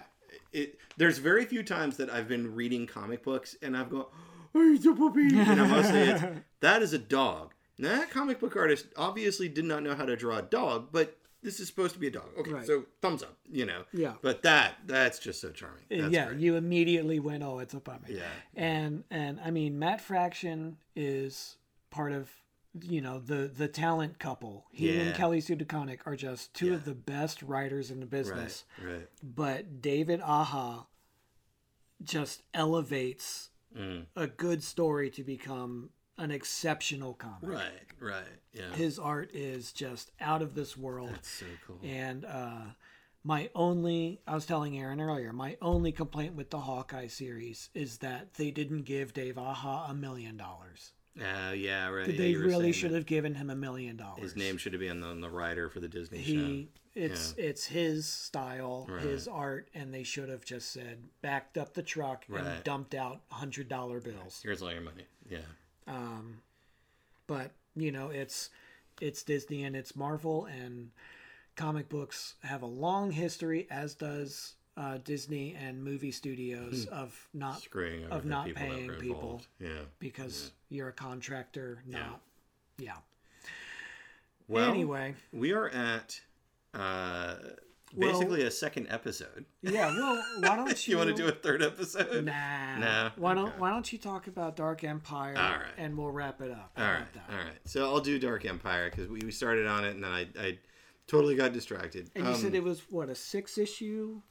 It 0.53 0.77
there's 0.97 1.17
very 1.17 1.45
few 1.45 1.63
times 1.63 1.97
that 1.97 2.09
I've 2.09 2.27
been 2.27 2.53
reading 2.55 2.85
comic 2.87 3.23
books 3.23 3.55
and 3.61 3.75
I've 3.75 3.89
gone, 3.89 4.05
"Oh, 4.55 4.73
it's 4.73 4.85
a 4.85 4.93
puppy," 4.93 5.21
you 5.23 5.31
know. 5.55 5.65
Mostly, 5.67 5.99
it's 5.99 6.23
that 6.61 6.81
is 6.81 6.93
a 6.93 6.97
dog. 6.99 7.53
Now, 7.77 7.97
that 7.99 8.09
comic 8.11 8.39
book 8.39 8.55
artist 8.55 8.87
obviously 8.95 9.49
did 9.49 9.65
not 9.65 9.81
know 9.83 9.95
how 9.95 10.05
to 10.05 10.15
draw 10.15 10.37
a 10.37 10.41
dog, 10.43 10.89
but 10.91 11.17
this 11.41 11.59
is 11.59 11.67
supposed 11.67 11.93
to 11.95 11.99
be 11.99 12.07
a 12.07 12.11
dog. 12.11 12.29
Okay, 12.37 12.51
Right. 12.51 12.65
so 12.67 12.85
thumbs 13.01 13.23
up, 13.23 13.35
you 13.51 13.65
know. 13.65 13.83
Yeah. 13.91 14.13
But 14.21 14.43
that 14.43 14.75
that's 14.85 15.17
just 15.19 15.41
so 15.41 15.49
charming. 15.51 15.83
Uh, 15.91 16.03
that's 16.03 16.13
yeah, 16.13 16.27
great. 16.27 16.39
you 16.39 16.55
immediately 16.55 17.19
went, 17.19 17.41
"Oh, 17.43 17.59
it's 17.59 17.73
a 17.73 17.79
puppy." 17.79 18.13
Yeah. 18.15 18.21
And 18.55 19.03
and 19.09 19.39
I 19.43 19.49
mean, 19.51 19.79
Matt 19.79 20.01
Fraction 20.01 20.77
is 20.95 21.55
part 21.89 22.11
of 22.11 22.29
you 22.87 23.01
know 23.01 23.19
the 23.19 23.51
the 23.53 23.67
talent 23.67 24.19
couple. 24.19 24.65
He 24.71 24.93
Yeah. 24.93 25.01
and 25.01 25.15
Kelly 25.15 25.41
Sue 25.41 25.55
DeConnick 25.55 25.99
are 26.05 26.15
just 26.15 26.53
two 26.53 26.73
of 26.75 26.85
the 26.85 26.93
best 26.93 27.41
writers 27.41 27.89
in 27.91 27.99
the 27.99 28.05
business. 28.05 28.63
Right. 28.81 28.91
Right. 28.93 29.07
But 29.23 29.81
David 29.81 30.21
Aja 30.21 30.85
just 32.03 32.43
elevates 32.53 33.49
Mm. 33.77 34.05
a 34.15 34.27
good 34.27 34.63
story 34.63 35.09
to 35.11 35.23
become 35.23 35.89
an 36.17 36.31
exceptional 36.31 37.13
comic. 37.13 37.49
Right. 37.49 37.87
Right. 37.99 38.23
Yeah. 38.53 38.71
His 38.73 38.99
art 38.99 39.31
is 39.33 39.71
just 39.71 40.11
out 40.19 40.41
of 40.41 40.55
this 40.55 40.77
world. 40.77 41.09
That's 41.11 41.29
so 41.29 41.45
cool. 41.65 41.79
And 41.83 42.25
uh, 42.25 42.61
my 43.23 43.49
only, 43.55 44.21
I 44.27 44.35
was 44.35 44.45
telling 44.45 44.77
Aaron 44.77 44.99
earlier, 44.99 45.33
my 45.33 45.57
only 45.61 45.91
complaint 45.91 46.35
with 46.35 46.49
the 46.49 46.59
Hawkeye 46.59 47.07
series 47.07 47.69
is 47.73 47.97
that 47.99 48.33
they 48.35 48.51
didn't 48.51 48.83
give 48.83 49.13
Dave 49.13 49.37
Aja 49.37 49.85
a 49.89 49.93
million 49.93 50.37
dollars. 50.37 50.91
Uh, 51.19 51.51
yeah. 51.53 51.89
Right. 51.89 52.07
yeah, 52.07 52.17
They 52.17 52.35
were 52.35 52.43
really 52.43 52.71
should 52.71 52.91
have 52.91 53.05
given 53.05 53.35
him 53.35 53.49
a 53.49 53.55
million 53.55 53.97
dollars. 53.97 54.21
His 54.21 54.35
name 54.35 54.57
should 54.57 54.73
have 54.73 54.79
been 54.79 55.03
on 55.03 55.21
the 55.21 55.29
writer 55.29 55.69
for 55.69 55.79
the 55.79 55.87
Disney 55.89 56.19
He, 56.19 56.69
it's 56.95 57.33
it's 57.37 57.65
his 57.65 58.07
style, 58.07 58.85
Right. 58.89 59.01
his 59.01 59.27
art, 59.27 59.69
and 59.73 59.93
they 59.93 60.03
should 60.03 60.29
have 60.29 60.43
just 60.45 60.71
said 60.71 60.97
backed 61.21 61.57
up 61.57 61.73
the 61.73 61.83
truck 61.83 62.25
Right. 62.27 62.43
and 62.45 62.63
dumped 62.63 62.93
out 62.95 63.21
hundred 63.29 63.67
dollar 63.69 63.99
bills. 63.99 64.41
Here's 64.43 64.61
all 64.61 64.71
your 64.71 64.81
money. 64.81 65.05
Yeah. 65.29 65.39
Um, 65.87 66.41
but 67.27 67.51
you 67.75 67.91
know, 67.91 68.09
it's 68.09 68.49
it's 68.99 69.23
Disney 69.23 69.63
and 69.63 69.75
it's 69.75 69.95
Marvel, 69.95 70.45
and 70.45 70.91
comic 71.55 71.87
books 71.89 72.35
have 72.43 72.61
a 72.61 72.65
long 72.67 73.11
history, 73.11 73.67
as 73.71 73.95
does 73.95 74.55
uh, 74.77 74.97
Disney 75.03 75.53
and 75.55 75.83
movie 75.83 76.11
studios 76.11 76.85
of 76.87 77.27
not 77.33 77.65
of 78.09 78.25
not 78.25 78.45
people 78.47 78.61
paying 78.61 78.89
people. 78.95 79.41
Yeah. 79.59 79.69
because 79.99 80.51
you're 80.69 80.89
a 80.89 80.93
contractor, 80.93 81.83
not 81.87 82.21
yeah. 82.77 82.95
Well, 84.47 84.69
anyway, 84.69 85.15
we 85.31 85.53
are 85.53 85.69
at 85.69 86.19
uh, 86.73 87.35
Well- 87.95 88.11
basically 88.11 88.43
a 88.43 88.51
second 88.51 88.87
episode. 88.89 89.45
yeah. 89.61 89.87
Well, 89.87 90.23
why 90.39 90.55
don't 90.55 90.87
you? 90.87 90.91
you 90.93 90.97
want 90.97 91.09
to 91.09 91.15
do 91.15 91.27
a 91.27 91.31
third 91.31 91.61
episode? 91.61 92.25
Nah. 92.25 92.77
Nah. 92.79 93.11
Why 93.17 93.33
don't 93.33 93.49
Okay. 93.49 93.57
Why 93.59 93.69
don't 93.71 93.91
you 93.91 93.99
talk 93.99 94.27
about 94.27 94.55
Dark 94.55 94.83
Empire? 94.83 95.35
All 95.37 95.57
right. 95.59 95.73
And 95.77 95.97
we'll 95.97 96.11
wrap 96.11 96.41
it 96.41 96.51
up. 96.51 96.71
All 96.77 96.83
right, 96.85 97.13
that? 97.13 97.23
all 97.29 97.37
right. 97.37 97.57
So 97.65 97.85
I'll 97.85 97.99
do 97.99 98.17
Dark 98.19 98.45
Empire 98.45 98.89
because 98.89 99.09
we, 99.09 99.19
we 99.25 99.31
started 99.31 99.67
on 99.67 99.83
it 99.85 99.91
and 99.95 100.03
then 100.03 100.11
I, 100.11 100.27
I 100.39 100.57
totally 101.07 101.35
got 101.35 101.51
distracted. 101.53 102.09
And 102.15 102.25
you 102.25 102.31
Um, 102.31 102.37
said 102.37 102.55
it 102.55 102.63
was 102.63 102.81
what 102.89 103.09
a 103.09 103.15
six 103.15 103.57
issue 103.57 104.21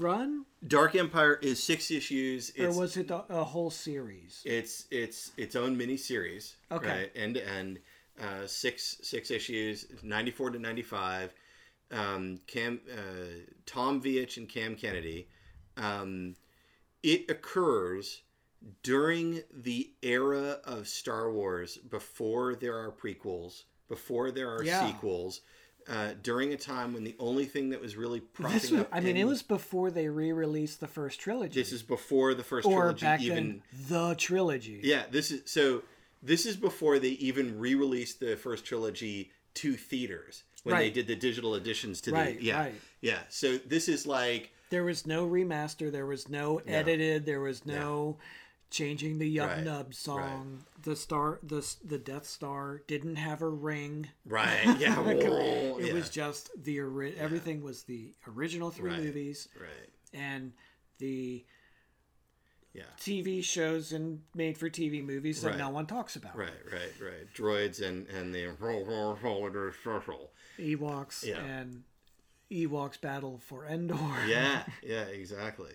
run, 0.00 0.46
Dark 0.66 0.94
Empire 0.94 1.34
is 1.42 1.60
six 1.62 1.90
issues. 1.90 2.50
or 2.58 2.66
It's, 2.68 2.76
was 2.76 2.96
it 2.96 3.10
a, 3.10 3.24
a 3.28 3.44
whole 3.44 3.70
series? 3.70 4.40
it's 4.46 4.86
it's 4.92 5.32
its 5.36 5.56
own 5.56 5.76
mini 5.76 5.96
series. 5.96 6.54
Okay. 6.70 6.88
Right, 6.88 7.10
end 7.16 7.34
to 7.34 7.46
end, 7.46 7.80
uh, 8.20 8.46
six 8.46 8.98
six 9.02 9.30
issues, 9.32 9.86
ninety 10.02 10.30
four 10.30 10.50
to 10.50 10.58
ninety 10.60 10.82
five. 10.82 11.34
Um, 11.90 12.40
Cam 12.46 12.80
uh, 12.90 13.50
Tom 13.66 14.00
Veitch 14.00 14.36
and 14.36 14.48
Cam 14.48 14.76
Kennedy. 14.76 15.28
Um, 15.76 16.36
it 17.02 17.30
occurs 17.30 18.22
during 18.82 19.42
the 19.52 19.90
era 20.02 20.58
of 20.64 20.86
Star 20.86 21.32
Wars 21.32 21.78
before 21.78 22.54
there 22.54 22.76
are 22.76 22.92
prequels, 22.92 23.64
before 23.88 24.30
there 24.30 24.50
are 24.54 24.62
Yeah. 24.62 24.86
sequels. 24.86 25.40
Uh, 25.88 26.10
during 26.22 26.52
a 26.52 26.56
time 26.56 26.92
when 26.92 27.02
the 27.04 27.16
only 27.18 27.46
thing 27.46 27.70
that 27.70 27.80
was 27.80 27.96
really 27.96 28.20
propping 28.20 28.54
was, 28.54 28.72
up 28.82 28.88
I 28.92 29.00
mean, 29.00 29.16
it 29.16 29.24
was 29.24 29.42
before 29.42 29.90
they 29.90 30.08
re-released 30.08 30.78
the 30.78 30.86
first 30.86 31.18
trilogy, 31.18 31.58
this 31.58 31.72
is 31.72 31.82
before 31.82 32.34
the 32.34 32.44
first 32.44 32.68
or 32.68 32.82
trilogy 32.82 33.06
back 33.06 33.20
even 33.22 33.34
then 33.34 33.62
the 33.88 34.14
trilogy. 34.14 34.80
yeah, 34.84 35.04
this 35.10 35.30
is 35.30 35.50
so. 35.50 35.82
This 36.22 36.44
is 36.44 36.54
before 36.56 36.98
they 36.98 37.08
even 37.12 37.58
re-released 37.58 38.20
the 38.20 38.36
first 38.36 38.66
trilogy 38.66 39.30
to 39.54 39.72
theaters 39.72 40.44
when 40.64 40.76
they 40.76 40.90
did 40.90 41.06
the 41.06 41.16
digital 41.16 41.54
editions 41.54 42.00
to 42.02 42.12
Right, 42.12 42.38
the 42.38 42.44
yeah 42.44 42.60
right. 42.60 42.74
yeah. 43.00 43.18
So 43.28 43.58
this 43.58 43.88
is 43.88 44.06
like 44.06 44.50
There 44.70 44.84
was 44.84 45.06
no 45.06 45.26
remaster. 45.26 45.90
There 45.90 46.06
was 46.06 46.28
no 46.28 46.58
edited. 46.66 47.26
There 47.26 47.40
was 47.40 47.64
no 47.66 48.18
changing 48.70 49.18
the 49.18 49.36
Yub 49.36 49.48
Right, 49.48 49.64
Nub 49.64 49.94
song. 49.94 50.64
The 50.82 50.94
star, 50.94 51.40
the 51.42 51.66
the 51.84 51.98
Death 51.98 52.24
Star 52.26 52.82
didn't 52.86 53.16
have 53.16 53.42
a 53.42 53.48
ring. 53.48 54.08
right 54.24 54.64
yeah 54.78 55.00
It 55.08 55.86
yeah, 55.86 55.92
was 55.92 56.08
just 56.08 56.50
the 56.62 56.80
ori- 56.80 57.16
everything 57.18 57.62
was 57.62 57.82
the 57.84 58.14
original 58.28 58.70
three 58.70 58.90
Right. 58.92 59.00
movies 59.02 59.48
right 59.60 59.90
and 60.14 60.52
the 60.98 61.44
yeah 62.72 62.82
TV 62.98 63.42
shows 63.42 63.92
and 63.92 64.20
made 64.34 64.56
for 64.56 64.70
TV 64.70 65.04
movies 65.04 65.42
that 65.42 65.50
Right. 65.50 65.58
no 65.58 65.70
one 65.70 65.86
talks 65.86 66.16
about. 66.16 66.36
right 66.36 66.50
right 66.72 66.92
right 67.00 67.34
droids 67.34 67.80
and 67.82 68.06
and 68.08 68.34
the 68.34 68.44
Ewoks 70.58 71.24
Yeah. 71.24 71.38
and 71.40 71.82
Ewoks 72.50 73.00
Battle 73.00 73.38
for 73.38 73.64
Endor. 73.66 73.96
yeah 74.28 74.64
yeah 74.82 75.02
exactly. 75.04 75.72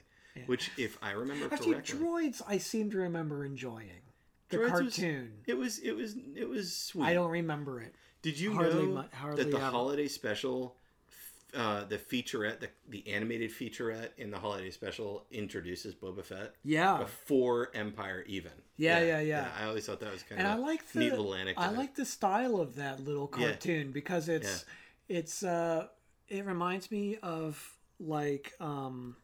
Which, 0.48 0.70
if 0.78 0.98
I 1.02 1.12
remember 1.12 1.46
Actually, 1.50 1.76
correctly, 1.76 1.98
droids 2.00 2.41
I 2.46 2.58
seem 2.58 2.91
to 2.91 2.98
remember 2.98 3.46
enjoying. 3.46 4.02
The 4.50 4.58
Droids 4.58 4.72
was- 4.84 5.00
it 5.48 5.58
was 5.58 5.80
it 5.80 5.93
was 5.96 6.16
it 6.36 6.48
was 6.50 6.76
sweet. 6.76 7.06
I 7.06 7.14
don't 7.14 7.32
remember 7.32 7.80
it. 7.82 7.96
Did 8.22 8.38
you 8.39 8.54
hardly 8.54 8.86
know 8.88 9.08
mu- 9.24 9.36
that 9.36 9.50
the 9.52 9.60
holiday 9.60 10.08
special, 10.10 10.76
uh, 11.56 11.86
the 11.86 11.97
featurette, 11.97 12.60
the, 12.60 12.70
the 12.89 13.08
animated 13.08 13.51
featurette 13.51 14.10
in 14.18 14.30
the 14.32 14.38
holiday 14.38 14.70
special 14.72 15.26
introduces 15.32 15.95
Boba 15.95 16.24
Fett 16.24 16.53
Yeah. 16.64 16.97
before 16.97 17.70
Empire 17.74 18.24
even? 18.28 18.51
Yeah, 18.78 18.99
yeah, 18.99 19.20
yeah. 19.22 19.47
I 19.60 19.66
always 19.66 19.86
thought 19.86 19.99
that 20.01 20.12
was 20.12 20.24
kind 20.24 20.39
and 20.41 20.47
of 20.47 20.60
I 20.60 20.62
like 20.62 20.91
the 20.91 20.99
neat 20.99 21.12
little 21.12 21.34
anecdote. 21.34 21.62
I 21.62 21.70
like 21.72 21.95
the 21.95 22.06
style 22.06 22.58
of 22.60 22.76
that 22.76 22.99
little 22.99 23.32
Yeah. 23.38 23.47
cartoon 23.47 23.91
because 23.91 24.28
it's 24.30 24.66
it's 25.08 25.43
uh 25.43 25.88
it 26.28 26.45
reminds 26.45 26.91
me 26.91 27.18
of 27.24 27.78
like 27.99 28.53
um 28.60 29.16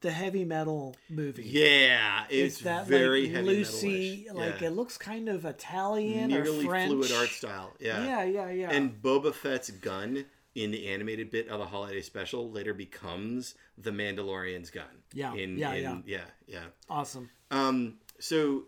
the 0.00 0.10
heavy 0.10 0.44
metal 0.44 0.94
movie. 1.08 1.42
Yeah, 1.44 2.24
it's, 2.28 2.60
that 2.60 2.86
very 2.86 3.22
like 3.24 3.32
heavy 3.32 3.46
Lucy, 3.46 4.26
metalish. 4.30 4.34
like 4.34 4.60
yeah. 4.60 4.68
it 4.68 4.70
looks 4.72 4.96
kind 4.98 5.28
of 5.28 5.44
Italian 5.44 6.28
nearly 6.28 6.64
or 6.66 6.68
French. 6.68 6.90
fluid 6.90 7.12
art 7.12 7.28
style. 7.30 7.72
Yeah. 7.80 8.04
Yeah, 8.04 8.24
yeah, 8.24 8.50
yeah. 8.50 8.70
And 8.70 9.02
Boba 9.02 9.34
Fett's 9.34 9.70
gun 9.70 10.26
in 10.56 10.70
the 10.70 10.88
animated 10.88 11.30
bit 11.30 11.48
of 11.48 11.58
the 11.60 11.66
holiday 11.66 12.00
special 12.00 12.50
later 12.50 12.72
becomes 12.72 13.54
the 13.76 13.90
Mandalorian's 13.90 14.70
gun. 14.70 14.84
Yeah, 15.12 15.34
In, 15.34 15.58
yeah, 15.58 15.72
in, 15.74 15.82
yeah. 15.84 15.98
yeah, 16.06 16.24
yeah. 16.48 16.64
awesome. 16.88 17.28
Um. 17.50 17.98
So 18.18 18.64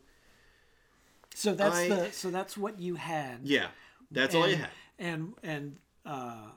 So 1.35 1.55
that's 1.55 1.77
I- 1.77 1.89
the 1.89 2.13
so 2.13 2.31
that's 2.31 2.57
what 2.57 2.79
you 2.79 2.95
had. 2.97 3.41
yeah, 3.43 3.69
that's 4.11 4.35
all 4.35 4.47
you 4.49 4.57
had. 4.57 4.71
And 4.99 5.33
and 5.43 5.77
uh 6.05 6.51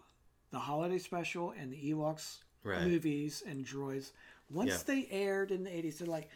the 0.51 0.59
holiday 0.59 0.97
special 0.99 1.51
and 1.57 1.71
the 1.71 1.91
Ewoks 1.91 2.39
Right. 2.63 2.83
movies 2.85 3.41
and 3.47 3.65
droids. 3.65 4.11
Once 4.51 4.69
Yeah. 4.71 4.77
they 4.85 5.07
aired 5.09 5.51
in 5.51 5.63
the 5.63 5.75
eighties, 5.75 5.99
they're 5.99 6.07
like, 6.07 6.29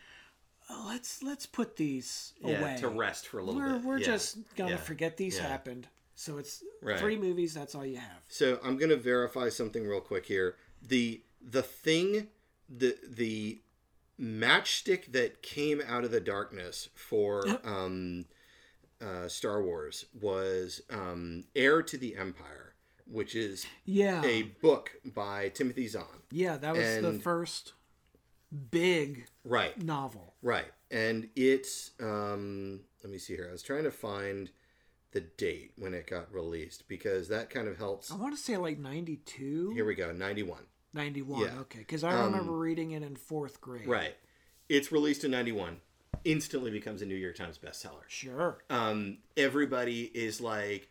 oh, 0.69 0.85
let's 0.87 1.21
let's 1.21 1.45
put 1.45 1.75
these 1.75 2.33
Yeah, 2.41 2.61
away. 2.61 2.77
to 2.79 2.87
rest 2.87 3.27
for 3.27 3.39
a 3.39 3.43
little 3.43 3.59
we're 3.59 3.73
bit. 3.77 3.83
we're 3.85 3.97
Yeah. 3.99 4.05
just 4.05 4.37
gonna 4.55 4.77
forget 4.77 5.17
these 5.17 5.37
happened. 5.37 5.87
So 6.15 6.37
it's 6.37 6.63
Right. 6.81 6.99
three 6.99 7.17
movies. 7.17 7.53
That's 7.53 7.75
all 7.75 7.85
you 7.85 7.97
have. 7.97 8.23
So 8.29 8.59
I'm 8.63 8.77
gonna 8.77 8.95
verify 8.95 9.49
something 9.49 9.85
real 9.87 10.01
quick 10.01 10.25
here. 10.25 10.55
The 10.81 11.21
the 11.41 11.61
thing 11.63 12.27
the 12.69 12.97
the 13.07 13.61
matchstick 14.19 15.11
that 15.11 15.41
came 15.41 15.81
out 15.85 16.03
of 16.05 16.11
the 16.11 16.21
darkness 16.21 16.89
for 16.95 17.45
um, 17.65 18.25
uh, 19.01 19.27
Star 19.27 19.61
Wars 19.61 20.05
was 20.19 20.81
um, 20.89 21.43
Heir 21.55 21.83
to 21.83 21.97
the 21.97 22.15
Empire, 22.15 22.75
which 23.05 23.35
is 23.35 23.65
Yeah, 23.83 24.23
a 24.23 24.43
book 24.43 24.93
by 25.03 25.49
Timothy 25.49 25.87
Zahn. 25.87 26.23
yeah, 26.31 26.55
that 26.57 26.75
was 26.75 26.97
the 27.01 27.19
first 27.21 27.73
big 28.71 29.27
Right, 29.43 29.77
novel. 29.83 30.35
right, 30.41 30.71
and 30.89 31.29
it's 31.35 31.91
um, 31.99 32.81
let 33.03 33.11
me 33.11 33.17
see 33.17 33.35
here. 33.35 33.47
I 33.49 33.51
was 33.51 33.61
trying 33.63 33.83
to 33.83 33.91
find 33.91 34.49
the 35.15 35.21
date 35.21 35.71
when 35.77 35.93
it 35.93 36.05
got 36.07 36.31
released 36.33 36.87
because 36.89 37.29
that 37.29 37.49
kind 37.49 37.67
of 37.69 37.77
helps. 37.77 38.11
I 38.11 38.15
want 38.17 38.35
to 38.35 38.41
say 38.41 38.57
like 38.57 38.77
92, 38.77 39.71
Here 39.73 39.85
we 39.85 39.95
go, 39.95 40.11
ninety 40.11 40.43
one. 40.43 40.63
91. 40.93 41.41
Yeah. 41.41 41.47
Um, 41.47 41.57
Okay, 41.59 41.79
because 41.79 42.03
I 42.03 42.23
remember 42.25 42.51
reading 42.51 42.91
it 42.91 43.01
in 43.01 43.15
fourth 43.15 43.59
grade. 43.61 43.87
Right. 43.87 44.15
It's 44.69 44.91
released 44.91 45.23
in 45.23 45.31
91. 45.31 45.77
Instantly 46.25 46.69
becomes 46.71 47.01
a 47.01 47.05
New 47.05 47.15
York 47.15 47.35
Times 47.35 47.57
bestseller. 47.57 48.03
Sure. 48.07 48.57
Um, 48.69 49.17
everybody 49.37 50.03
is 50.03 50.39
like, 50.41 50.89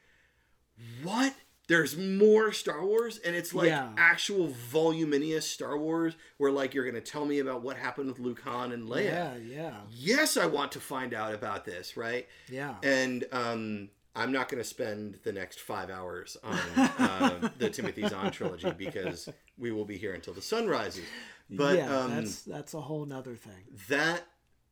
what? 1.02 1.34
There's 1.66 1.96
more 1.96 2.52
Star 2.52 2.84
Wars? 2.84 3.18
And 3.18 3.34
it's 3.34 3.54
like 3.54 3.68
Yeah. 3.68 3.92
actual 3.96 4.48
voluminous 4.48 5.50
Star 5.50 5.78
Wars 5.78 6.14
where, 6.36 6.52
like, 6.52 6.74
you're 6.74 6.84
going 6.84 7.02
to 7.02 7.10
tell 7.10 7.24
me 7.24 7.38
about 7.38 7.62
what 7.62 7.78
happened 7.78 8.08
with 8.08 8.18
Luke 8.18 8.40
Han 8.44 8.70
and 8.72 8.86
Leia. 8.86 9.04
Yeah, 9.04 9.36
yeah, 9.36 9.74
Yes, 9.90 10.36
I 10.36 10.46
want 10.46 10.72
to 10.72 10.80
find 10.80 11.14
out 11.14 11.34
about 11.34 11.64
this, 11.64 11.96
right? 11.96 12.28
yeah. 12.50 12.74
And 12.82 13.24
um, 13.32 13.88
I'm 14.16 14.32
not 14.32 14.48
going 14.48 14.62
to 14.62 14.68
spend 14.68 15.18
the 15.24 15.32
next 15.32 15.60
five 15.60 15.90
hours 15.90 16.36
on 16.44 16.58
uh, 16.76 17.48
the 17.58 17.68
Timothy 17.68 18.06
Zahn 18.06 18.30
trilogy 18.30 18.70
because 18.70 19.28
we 19.58 19.72
will 19.72 19.84
be 19.84 19.96
here 19.96 20.12
until 20.14 20.34
the 20.34 20.42
sun 20.42 20.68
rises. 20.68 21.04
But 21.50 21.76
yeah, 21.76 21.96
um, 21.96 22.14
that's 22.14 22.42
that's 22.42 22.74
a 22.74 22.80
whole 22.80 23.04
nother 23.04 23.34
thing. 23.34 23.64
that 23.88 24.26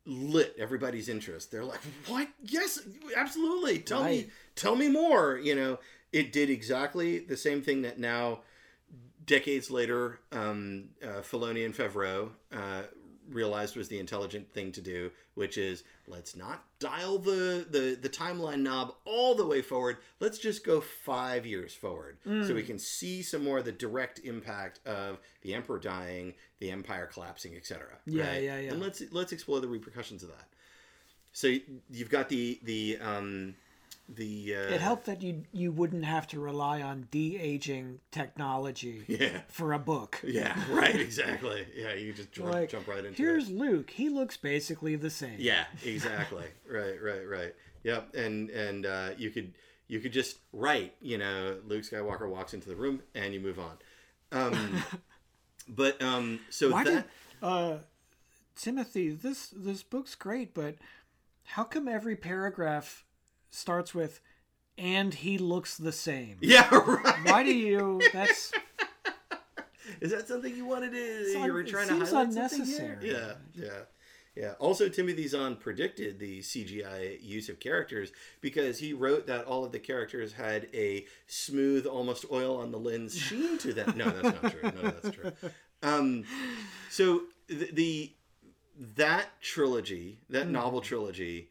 lit 0.06 0.54
everybody's 0.58 1.08
interest. 1.08 1.50
They're 1.50 1.64
like, 1.64 1.80
"What? 2.06 2.28
Yes, 2.42 2.80
absolutely. 3.16 3.80
Tell 3.80 4.04
me, 4.04 4.28
tell 4.56 4.76
me 4.76 4.88
more." 4.88 5.38
You 5.38 5.54
know, 5.54 5.78
it 6.12 6.32
did 6.32 6.48
exactly 6.48 7.18
the 7.18 7.36
same 7.36 7.62
thing 7.62 7.82
that 7.82 7.98
now, 7.98 8.40
decades 9.26 9.70
later, 9.70 10.20
um, 10.30 10.90
uh, 11.02 11.20
Filoni 11.20 11.64
and 11.64 11.74
Favreau 11.74 12.30
uh, 12.52 12.82
realized 13.32 13.76
was 13.76 13.88
the 13.88 13.98
intelligent 13.98 14.52
thing 14.52 14.72
to 14.72 14.80
do, 14.80 15.10
which 15.34 15.58
is 15.58 15.84
let's 16.06 16.36
not 16.36 16.64
dial 16.78 17.18
the, 17.18 17.66
the 17.70 17.98
the 18.00 18.08
timeline 18.08 18.60
knob 18.60 18.94
all 19.04 19.34
the 19.34 19.46
way 19.46 19.62
forward. 19.62 19.98
Let's 20.20 20.38
just 20.38 20.64
go 20.64 20.80
five 20.80 21.46
years 21.46 21.74
forward, 21.74 22.18
so 22.24 22.54
we 22.54 22.62
can 22.62 22.78
see 22.78 23.22
some 23.22 23.44
more 23.44 23.58
of 23.58 23.64
the 23.64 23.72
direct 23.72 24.20
impact 24.20 24.80
of 24.86 25.18
the 25.42 25.54
emperor 25.54 25.78
dying, 25.78 26.34
the 26.58 26.70
empire 26.70 27.06
collapsing, 27.06 27.56
etc. 27.56 27.98
Yeah, 28.06 28.28
right? 28.28 28.42
yeah, 28.42 28.58
yeah. 28.58 28.72
And 28.72 28.80
let's 28.80 29.02
let's 29.10 29.32
explore 29.32 29.60
the 29.60 29.68
repercussions 29.68 30.22
of 30.22 30.28
that. 30.30 30.46
So 31.32 31.54
you've 31.90 32.10
got 32.10 32.28
the 32.28 32.60
the 32.62 32.98
um, 33.00 33.54
the 34.14 34.54
uh, 34.56 34.74
It 34.74 34.80
helped 34.80 35.06
that 35.06 35.22
you 35.22 35.44
you 35.52 35.72
wouldn't 35.72 36.04
have 36.04 36.26
to 36.28 36.40
rely 36.40 36.82
on 36.82 37.08
de 37.10 37.36
aging 37.38 38.00
technology 38.10 39.04
Yeah. 39.08 39.40
for 39.48 39.72
a 39.72 39.78
book. 39.78 40.20
Yeah, 40.24 40.56
right, 40.70 40.94
exactly. 40.98 41.66
Yeah, 41.76 41.94
you 41.94 42.12
just 42.12 42.32
jump, 42.32 42.52
Like, 42.52 42.70
jump 42.70 42.86
right 42.88 43.04
into 43.04 43.22
here's 43.22 43.48
it. 43.48 43.56
Luke. 43.56 43.90
He 43.90 44.08
looks 44.08 44.36
basically 44.36 44.96
the 44.96 45.10
same. 45.10 45.36
Yeah, 45.38 45.64
exactly. 45.84 46.46
right, 46.70 47.00
right, 47.02 47.28
right. 47.28 47.54
Yep, 47.84 48.14
and 48.14 48.50
and 48.50 48.86
uh, 48.86 49.10
you 49.16 49.30
could 49.30 49.52
you 49.88 50.00
could 50.00 50.12
just 50.12 50.38
write, 50.52 50.94
you 51.00 51.18
know, 51.18 51.58
Luke 51.66 51.82
Skywalker 51.82 52.28
walks 52.28 52.54
into 52.54 52.68
the 52.68 52.76
room, 52.76 53.02
and 53.14 53.34
you 53.34 53.40
move 53.40 53.58
on. 53.58 53.76
Um, 54.30 54.82
but 55.68 56.00
um, 56.02 56.40
so 56.50 56.70
Why 56.70 56.84
that 56.84 56.90
did 56.92 57.04
uh, 57.42 57.76
Timothy? 58.56 59.10
This 59.10 59.48
this 59.54 59.82
book's 59.82 60.14
great, 60.14 60.54
but 60.54 60.76
how 61.44 61.64
come 61.64 61.88
every 61.88 62.16
paragraph 62.16 63.04
starts 63.52 63.94
with 63.94 64.20
"and 64.76 65.14
he 65.14 65.38
looks 65.38 65.76
the 65.76 65.92
same"? 65.92 66.38
yeah, 66.40 66.68
right. 66.74 67.16
Why 67.24 67.44
do 67.44 67.54
you? 67.54 68.00
That's 68.12 68.52
Is 70.00 70.10
that 70.10 70.26
something 70.26 70.54
you 70.54 70.64
wanted 70.64 70.92
to? 70.92 71.36
un- 71.38 71.44
you 71.44 71.52
were 71.52 71.62
trying 71.64 71.88
to 71.88 71.94
highlight 72.04 72.28
unnecessary. 72.28 73.10
Yeah, 73.10 73.34
yeah, 73.54 73.68
yeah. 74.34 74.52
Also, 74.58 74.88
Timothy 74.88 75.28
Zahn 75.28 75.56
predicted 75.56 76.18
the 76.18 76.40
CGI 76.40 77.22
use 77.22 77.48
of 77.48 77.60
characters 77.60 78.10
because 78.40 78.78
he 78.78 78.92
wrote 78.92 79.26
that 79.26 79.44
all 79.44 79.64
of 79.64 79.72
the 79.72 79.78
characters 79.78 80.32
had 80.32 80.68
a 80.74 81.06
smooth, 81.26 81.86
almost 81.86 82.24
oil 82.32 82.56
on 82.56 82.72
the 82.72 82.78
lens 82.78 83.16
sheen 83.16 83.58
to 83.58 83.72
them. 83.72 83.94
No, 83.96 84.10
that's 84.10 84.42
not 84.42 84.52
true. 84.52 84.62
No, 84.82 84.90
that's 84.90 85.16
true. 85.16 85.32
Um, 85.82 86.24
so 86.90 87.22
the, 87.48 87.68
the 87.72 88.12
that 88.96 89.40
trilogy, 89.40 90.18
that 90.30 90.48
novel 90.48 90.80
trilogy, 90.80 91.48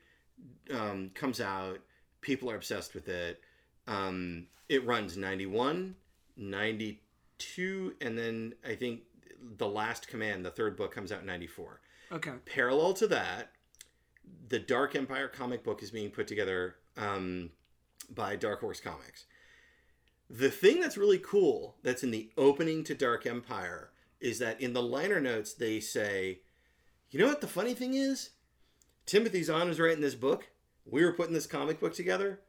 um, 0.73 1.11
comes 1.13 1.39
out. 1.41 1.79
People 2.21 2.49
are 2.51 2.55
obsessed 2.55 2.93
with 2.93 3.07
it. 3.07 3.41
Um, 3.87 4.47
it 4.69 4.85
runs 4.85 5.17
91, 5.17 5.95
92, 6.37 7.95
and 8.01 8.17
then 8.17 8.53
I 8.65 8.75
think 8.75 9.01
The 9.57 9.67
Last 9.67 10.07
Command, 10.07 10.45
the 10.45 10.51
third 10.51 10.77
book, 10.77 10.93
comes 10.93 11.11
out 11.11 11.21
in 11.21 11.25
94. 11.25 11.81
okay. 12.11 12.31
Parallel 12.45 12.93
to 12.93 13.07
that, 13.07 13.51
the 14.49 14.59
Dark 14.59 14.95
Empire 14.95 15.27
comic 15.27 15.63
book 15.63 15.81
is 15.81 15.91
being 15.91 16.09
put 16.09 16.27
together 16.27 16.75
um, 16.97 17.49
by 18.13 18.35
Dark 18.35 18.61
Horse 18.61 18.79
Comics. 18.79 19.25
The 20.29 20.49
thing 20.49 20.79
that's 20.79 20.97
really 20.97 21.19
cool 21.19 21.75
that's 21.83 22.03
in 22.03 22.11
the 22.11 22.29
opening 22.37 22.83
to 22.85 22.95
Dark 22.95 23.25
Empire 23.25 23.89
is 24.21 24.39
that 24.39 24.61
in 24.61 24.73
the 24.73 24.81
liner 24.81 25.19
notes 25.19 25.53
they 25.53 25.79
say, 25.79 26.39
you 27.09 27.19
know 27.19 27.27
what 27.27 27.41
the 27.41 27.47
funny 27.47 27.73
thing 27.73 27.93
is? 27.95 28.29
Timothy 29.05 29.43
Zahn 29.43 29.67
is 29.67 29.79
writing 29.79 30.01
this 30.01 30.15
book. 30.15 30.47
We 30.85 31.03
were 31.05 31.13
putting 31.13 31.33
this 31.33 31.47
comic 31.47 31.79
book 31.79 31.93
together. 31.93 32.39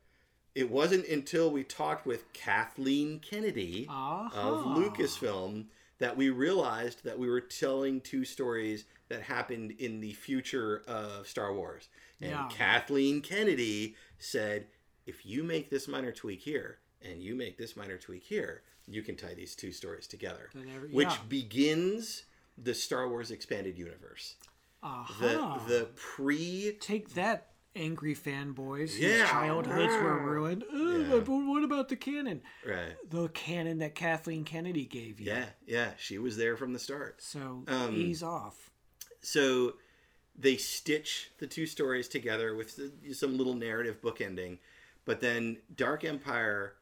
It 0.54 0.70
wasn't 0.70 1.06
until 1.08 1.50
we 1.50 1.64
talked 1.64 2.06
with 2.06 2.30
Kathleen 2.32 3.20
Kennedy 3.20 3.86
Aha. 3.88 4.30
of 4.34 4.64
Lucasfilm 4.76 5.66
that 5.98 6.16
we 6.16 6.30
realized 6.30 7.04
that 7.04 7.18
we 7.18 7.28
were 7.28 7.40
telling 7.40 8.00
two 8.00 8.24
stories 8.24 8.84
that 9.08 9.22
happened 9.22 9.72
in 9.78 10.00
the 10.00 10.12
future 10.12 10.82
of 10.86 11.26
Star 11.26 11.54
Wars. 11.54 11.88
And 12.20 12.30
Yeah. 12.30 12.48
Kathleen 12.50 13.20
Kennedy 13.22 13.96
said, 14.18 14.66
if 15.06 15.24
you 15.24 15.42
make 15.42 15.70
this 15.70 15.88
minor 15.88 16.12
tweak 16.12 16.40
here 16.40 16.78
and 17.00 17.22
you 17.22 17.34
make 17.34 17.56
this 17.56 17.76
minor 17.76 17.98
tweak 17.98 18.24
here, 18.24 18.62
you 18.86 19.02
can 19.02 19.16
tie 19.16 19.34
these 19.34 19.54
two 19.54 19.72
stories 19.72 20.06
together. 20.06 20.50
Every- 20.54 20.90
which 20.90 21.08
yeah. 21.08 21.18
begins 21.28 22.24
the 22.58 22.74
Star 22.74 23.08
Wars 23.08 23.30
expanded 23.30 23.78
universe. 23.78 24.36
Aha. 24.82 25.58
The 25.66 25.72
the 25.72 25.84
pre 25.94 26.72
Take 26.80 27.14
that, 27.14 27.51
angry 27.74 28.14
fanboys 28.14 28.98
Yeah. 28.98 29.08
whose 29.20 29.30
childhoods 29.30 29.92
were 29.94 30.18
ruined. 30.18 30.64
Yeah. 30.72 31.18
But 31.20 31.28
what 31.28 31.64
about 31.64 31.88
the 31.88 31.96
canon? 31.96 32.42
right. 32.66 32.96
The 33.08 33.28
canon 33.28 33.78
that 33.78 33.94
Kathleen 33.94 34.44
Kennedy 34.44 34.84
gave 34.84 35.20
you. 35.20 35.26
Yeah, 35.26 35.46
yeah, 35.66 35.92
she 35.98 36.18
was 36.18 36.36
there 36.36 36.56
from 36.56 36.72
the 36.72 36.78
start. 36.78 37.22
So 37.22 37.64
Um, 37.68 37.94
ease 37.96 38.22
off. 38.22 38.70
so 39.20 39.74
they 40.36 40.56
stitch 40.56 41.30
the 41.38 41.46
two 41.46 41.66
stories 41.66 42.08
together 42.08 42.54
with 42.54 42.78
some 43.12 43.36
little 43.36 43.54
narrative 43.54 44.00
bookending 44.00 44.58
but 45.04 45.20
then 45.20 45.58
dark 45.76 46.04
empire 46.04 46.74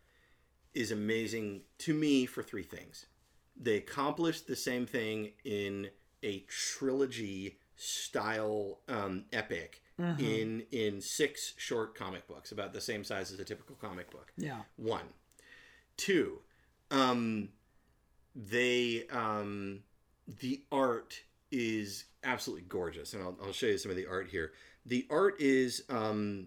is 0.73 0.93
amazing 0.93 1.63
to 1.79 1.93
me 1.93 2.27
for 2.27 2.43
three 2.45 2.63
things 2.63 3.07
they 3.57 3.77
accomplished 3.77 4.47
the 4.47 4.55
same 4.55 4.87
thing 4.87 5.33
in 5.45 5.91
a 6.23 6.39
trilogy 6.49 7.59
style 7.77 8.79
um, 8.89 9.25
epic 9.33 9.83
in 10.19 10.65
in 10.73 11.01
six 11.01 11.55
short 11.57 11.95
comic 11.95 12.27
books 12.27 12.53
about 12.53 12.73
the 12.73 12.81
same 12.81 13.05
size 13.05 13.33
as 13.33 13.39
a 13.41 13.45
typical 13.45 13.77
comic 13.77 14.11
book 14.11 14.33
Yeah. 14.37 14.61
one 14.77 15.07
two 15.97 16.41
um 16.91 17.49
they 18.35 19.07
um, 19.11 19.83
the 20.41 20.63
art 20.71 21.21
is 21.51 22.05
absolutely 22.23 22.65
gorgeous, 22.69 23.13
and 23.13 23.23
I'll, 23.25 23.37
I'll 23.45 23.53
show 23.53 23.67
you 23.67 23.77
some 23.79 23.91
of 23.91 23.97
the 23.97 24.07
art 24.07 24.29
here. 24.31 24.53
The 24.87 25.05
art 25.11 25.41
is 25.41 25.83
um, 25.89 26.47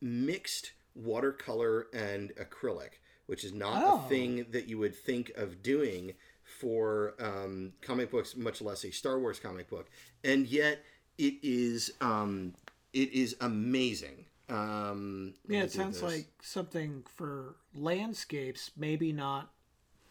mixed 0.00 0.72
watercolor 0.94 1.86
and 1.94 2.32
acrylic, 2.34 2.94
which 3.26 3.44
is 3.44 3.52
not 3.52 3.82
Oh. 3.84 4.04
a 4.04 4.08
thing 4.08 4.46
that 4.50 4.66
you 4.68 4.78
would 4.78 4.94
think 4.96 5.30
of 5.36 5.62
doing 5.62 6.14
for 6.42 7.14
um, 7.20 7.72
comic 7.80 8.10
books, 8.10 8.36
much 8.36 8.60
less 8.60 8.84
a 8.84 8.90
Star 8.90 9.18
Wars 9.20 9.38
comic 9.38 9.70
book, 9.70 9.88
and 10.24 10.46
yet 10.46 10.84
it 11.18 11.34
is 11.42 11.92
um, 12.00 12.54
it 12.92 13.12
is 13.12 13.36
amazing. 13.40 14.26
Um, 14.48 15.34
Yeah, 15.48 15.62
it 15.62 15.72
sounds 15.72 16.00
this. 16.00 16.12
like 16.12 16.26
something 16.42 17.04
for 17.16 17.56
landscapes, 17.74 18.70
maybe 18.76 19.12
not 19.12 19.50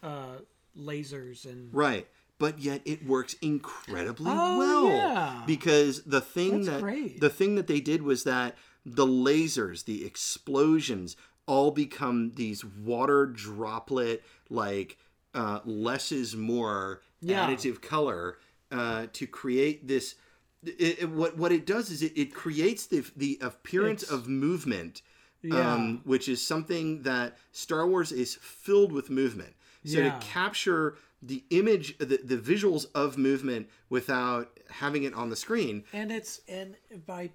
uh, 0.01 0.37
lasers 0.77 1.45
and. 1.45 1.73
Right. 1.73 2.07
But 2.39 2.57
yet 2.57 2.81
it 2.85 3.05
works 3.05 3.35
incredibly 3.41 4.31
Oh, 4.31 4.57
well. 4.57 4.87
yeah. 4.87 5.43
Because 5.45 6.01
the 6.03 6.21
thing 6.21 6.63
That's 6.63 6.67
that 6.77 6.81
great. 6.81 7.19
the 7.21 7.29
thing 7.29 7.53
that 7.55 7.67
they 7.67 7.79
did 7.81 8.01
was 8.01 8.23
that 8.23 8.57
the 8.83 9.05
lasers, 9.05 9.85
the 9.85 10.03
explosions 10.05 11.15
all 11.45 11.69
become 11.69 12.31
these 12.35 12.65
water 12.65 13.27
droplet 13.27 14.23
like 14.49 14.97
uh, 15.35 15.59
less 15.65 16.11
is 16.11 16.35
more 16.35 17.01
Yeah. 17.21 17.45
additive 17.47 17.79
color 17.81 18.39
uh, 18.71 19.05
to 19.13 19.27
create 19.27 19.87
this 19.87 20.15
it, 20.63 20.99
it- 21.03 21.09
what 21.09 21.37
what 21.37 21.51
it 21.51 21.65
does 21.65 21.89
is 21.89 22.01
it, 22.03 22.13
it 22.17 22.33
creates 22.33 22.85
the 22.87 23.03
the 23.15 23.37
appearance 23.41 24.03
It's- 24.03 24.17
of 24.19 24.27
movement 24.27 25.01
Yeah. 25.41 25.73
um, 25.73 26.01
which 26.03 26.27
is 26.29 26.45
something 26.45 27.01
that 27.03 27.37
Star 27.51 27.87
Wars 27.87 28.11
is 28.11 28.35
filled 28.35 28.91
with 28.91 29.09
movement. 29.09 29.55
So 29.85 29.97
Yeah. 29.99 30.19
to 30.19 30.25
capture 30.25 30.97
the 31.23 31.43
image, 31.49 31.97
the, 31.97 32.17
the 32.23 32.37
visuals 32.37 32.85
of 32.93 33.17
movement 33.17 33.69
without 33.89 34.59
having 34.69 35.03
it 35.03 35.13
on 35.15 35.29
the 35.29 35.35
screen, 35.35 35.83
and 35.93 36.11
it's 36.11 36.41
and 36.47 36.75
by 37.05 37.31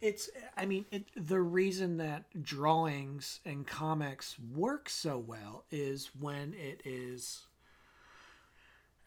it's 0.00 0.28
i 0.56 0.66
mean 0.66 0.84
it, 0.90 1.04
the 1.14 1.40
reason 1.40 1.96
that 1.98 2.24
drawings 2.42 3.38
and 3.44 3.66
comics 3.66 4.36
work 4.54 4.88
so 4.88 5.16
well 5.16 5.64
is 5.70 6.10
when 6.18 6.52
it 6.54 6.82
is 6.84 7.46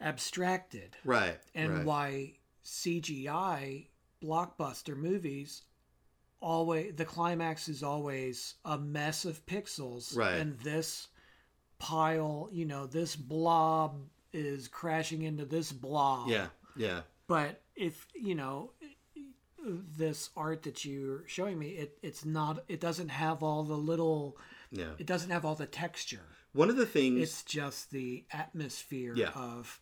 abstracted 0.00 0.96
right? 1.04 1.38
and 1.54 1.72
right. 1.72 1.84
why 1.84 2.32
cgi 2.66 3.86
blockbuster 4.22 4.96
movies 4.96 5.62
always 6.40 6.94
the 6.96 7.04
climax 7.04 7.68
is 7.68 7.82
always 7.82 8.54
a 8.64 8.76
mess 8.76 9.24
of 9.24 9.44
pixels 9.46 10.16
Right. 10.16 10.34
and 10.40 10.58
this 10.60 11.08
pile 11.78 12.48
you 12.52 12.64
know 12.66 12.86
this 12.86 13.14
blob 13.16 14.00
is 14.32 14.68
crashing 14.68 15.22
into 15.22 15.44
this 15.44 15.72
blob 15.72 16.28
yeah, 16.28 16.48
yeah, 16.76 17.00
but 17.26 17.62
if 17.74 18.06
you 18.14 18.34
know 18.34 18.72
this 19.64 20.30
art 20.36 20.62
that 20.64 20.84
you're 20.84 21.26
showing 21.26 21.58
me 21.58 21.68
it 21.70 21.98
it's 22.02 22.24
not 22.24 22.64
it 22.68 22.80
doesn't 22.80 23.08
have 23.08 23.42
all 23.42 23.62
the 23.64 23.74
little 23.76 24.36
yeah. 24.70 24.90
it 24.98 25.06
doesn't 25.06 25.30
have 25.30 25.44
all 25.44 25.54
the 25.54 25.66
texture 25.66 26.20
One 26.52 26.70
of 26.70 26.76
the 26.76 26.86
things, 26.86 27.20
it's 27.22 27.42
just 27.42 27.90
the 27.90 28.24
atmosphere 28.32 29.14
Yeah. 29.16 29.30
of 29.34 29.80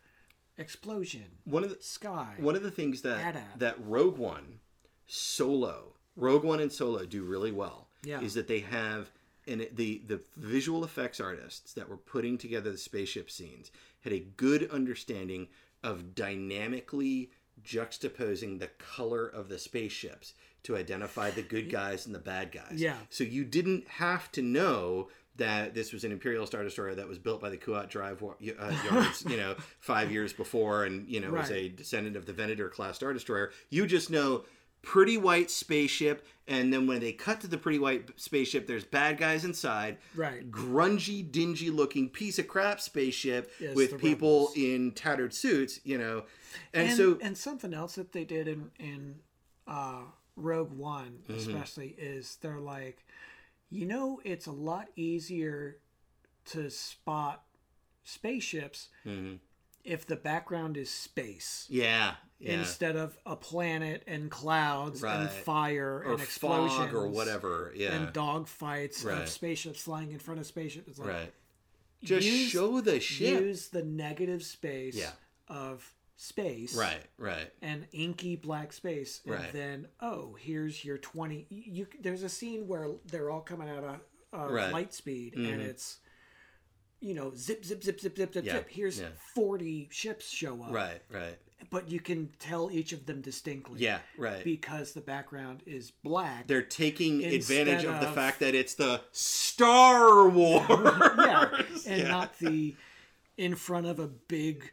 explosion 0.59 1.25
one 1.45 1.65
of 1.65 1.71
the 1.71 1.79
sky 1.83 2.35
one 2.39 2.55
of 2.57 2.63
the 2.63 2.71
things 2.71 3.03
that 3.03 3.35
that 3.59 3.77
Rogue 3.85 4.19
One, 4.19 4.61
Solo, 5.07 5.95
Rogue 6.17 6.45
One 6.45 6.61
and 6.61 6.71
Solo 6.73 7.05
do 7.05 7.23
really 7.25 7.53
well 7.53 7.89
Yeah. 8.05 8.21
is 8.21 8.35
that 8.35 8.49
they 8.49 8.61
have 8.61 9.11
and 9.47 9.67
the 9.75 10.01
the 10.07 10.21
visual 10.37 10.85
effects 10.85 11.21
artists 11.21 11.73
that 11.75 11.89
were 11.89 11.97
putting 11.97 12.39
together 12.39 12.71
the 12.71 12.79
spaceship 12.79 13.31
scenes 13.31 13.71
had 14.03 14.13
a 14.13 14.21
good 14.21 14.71
understanding 14.71 15.49
of 15.83 16.15
dynamically 16.15 17.31
juxtaposing 17.63 18.59
the 18.59 18.69
color 18.79 19.27
of 19.27 19.49
the 19.49 19.59
spaceships 19.59 20.35
to 20.63 20.77
identify 20.77 21.31
the 21.31 21.43
good 21.43 21.71
guys 21.71 22.07
and 22.07 22.15
the 22.15 22.19
bad 22.19 22.51
guys. 22.53 22.73
Yeah. 22.81 22.97
So 23.11 23.23
you 23.23 23.45
didn't 23.45 23.87
have 23.89 24.33
to 24.33 24.41
know 24.43 25.09
that 25.37 25.75
this 25.75 25.93
was 25.93 26.05
an 26.05 26.13
Imperial 26.13 26.47
Star 26.47 26.63
Destroyer 26.63 26.95
that 26.95 27.09
was 27.09 27.19
built 27.19 27.41
by 27.41 27.51
the 27.51 27.57
Kuat 27.57 27.89
Drive 27.89 28.23
uh, 28.23 28.75
yards, 28.89 29.25
you 29.29 29.37
know, 29.37 29.57
five 29.81 30.13
years 30.13 30.33
before, 30.33 30.85
and 30.85 31.09
you 31.09 31.21
know 31.21 31.31
was 31.33 31.51
a 31.51 31.69
descendant 31.69 32.17
of 32.17 32.27
the 32.27 32.33
Venator 32.33 32.69
class 32.69 32.97
Star 32.97 33.13
Destroyer. 33.13 33.51
You 33.71 33.87
just 33.87 34.11
know 34.11 34.45
pretty 34.83 35.17
white 35.17 35.51
spaceship, 35.51 36.27
and 36.47 36.71
then 36.73 36.87
when 36.87 37.01
they 37.01 37.11
cut 37.11 37.41
to 37.41 37.47
the 37.47 37.57
pretty 37.57 37.79
white 37.79 38.11
spaceship, 38.21 38.67
there's 38.67 38.85
bad 38.85 39.17
guys 39.17 39.45
inside. 39.47 39.97
Right. 40.15 40.49
Grungy, 40.51 41.33
dingy 41.33 41.71
looking 41.71 42.11
piece 42.11 42.39
of 42.39 42.47
crap 42.49 42.81
spaceship 42.83 43.51
Yes, 43.59 43.75
with 43.75 43.99
people 43.99 44.41
rebels. 44.49 44.57
in 44.57 44.93
tattered 44.93 45.33
suits, 45.33 45.81
you 45.85 45.97
know, 45.97 46.25
and, 46.75 46.89
and, 46.89 46.97
so 46.97 47.19
and 47.23 47.37
something 47.39 47.73
else 47.73 47.95
that 47.95 48.13
they 48.13 48.25
did 48.25 48.47
in 48.47 48.71
in 48.79 49.15
uh 49.67 50.03
rogue 50.37 50.73
one 50.73 51.21
Mm-hmm. 51.29 51.39
especially 51.39 51.95
is 51.99 52.37
they're 52.43 52.61
like 52.61 52.99
you 53.71 53.87
know 53.87 54.21
it's 54.25 54.47
a 54.47 54.53
lot 54.53 54.89
easier 54.97 55.79
to 56.47 56.71
spot 56.71 57.45
spaceships 58.05 58.89
Mhm. 59.07 59.39
if 59.85 60.07
the 60.07 60.17
background 60.17 60.77
is 60.77 60.91
space 60.91 61.67
yeah, 61.71 62.17
yeah, 62.39 62.59
instead 62.59 62.97
of 62.97 63.17
a 63.27 63.37
planet 63.37 64.03
and 64.07 64.31
clouds 64.31 65.03
and 65.03 65.31
fire 65.31 66.03
or 66.05 66.13
and 66.13 66.21
explosions 66.23 66.93
or 66.93 67.09
whatever, 67.09 67.73
yeah, 67.75 67.93
and 67.95 68.15
dogfights 68.15 69.05
Right. 69.05 69.23
of 69.23 69.29
spaceships 69.29 69.83
flying 69.83 70.13
in 70.13 70.19
front 70.19 70.41
of 70.41 70.47
spaceships. 70.47 70.89
It's 70.89 70.99
like, 70.99 71.09
right. 71.09 71.35
Just 72.03 72.27
use- 72.27 72.51
show 72.51 72.81
the 72.83 73.01
ship. 73.01 73.41
Use 73.41 73.69
the 73.69 73.83
negative 73.83 74.43
space 74.45 74.95
Yeah. 74.95 75.13
of 75.49 75.95
space, 76.17 76.75
Right, 76.77 77.03
right. 77.19 77.51
and 77.63 77.87
inky 77.93 78.37
black 78.37 78.73
space, 78.73 79.21
and 79.25 79.35
Right. 79.35 79.53
then 79.53 79.89
oh, 80.01 80.35
here's 80.41 80.85
your 80.85 80.99
twenty. 80.99 81.47
You 81.51 81.87
there's 82.01 82.23
a 82.23 82.29
scene 82.29 82.67
where 82.69 82.89
they're 83.07 83.31
all 83.31 83.41
coming 83.41 83.69
out 83.69 83.85
of, 83.85 84.01
of 84.33 84.51
Right. 84.51 84.73
light 84.73 84.95
speed, 84.95 85.35
Mhm. 85.35 85.53
and 85.53 85.63
it's 85.63 85.99
you 87.01 87.15
know 87.15 87.33
zip 87.35 87.65
zip 87.65 87.83
zip 87.83 88.01
zip 88.01 88.17
zip 88.19 88.33
zip 88.35 88.45
Yeah, 88.45 88.53
zip. 88.53 88.69
Here's 88.71 89.01
yeah. 89.01 89.09
forty 89.35 89.89
ships 89.91 90.29
show 90.31 90.63
up, 90.63 90.73
Right, 90.73 91.03
right. 91.11 91.37
but 91.71 91.91
you 91.91 91.99
can 92.01 92.29
tell 92.39 92.71
each 92.71 92.93
of 92.93 93.07
them 93.07 93.21
distinctly, 93.21 93.81
Yeah, 93.81 94.01
right. 94.17 94.43
because 94.45 94.93
the 94.93 95.01
background 95.01 95.63
is 95.67 95.91
black. 95.91 96.47
They're 96.47 96.63
taking 96.63 97.25
advantage 97.25 97.85
of 97.85 98.01
the 98.01 98.13
fact 98.13 98.39
that 98.41 98.55
it's 98.55 98.75
the 98.75 99.03
Star 99.11 100.29
Wars. 100.29 100.65
yeah, 100.71 101.63
and 101.87 101.99
Yeah. 102.03 102.09
not 102.09 102.39
the 102.39 102.77
in 103.37 103.57
front 103.57 103.87
of 103.87 103.99
a 103.99 104.07
big, 104.07 104.71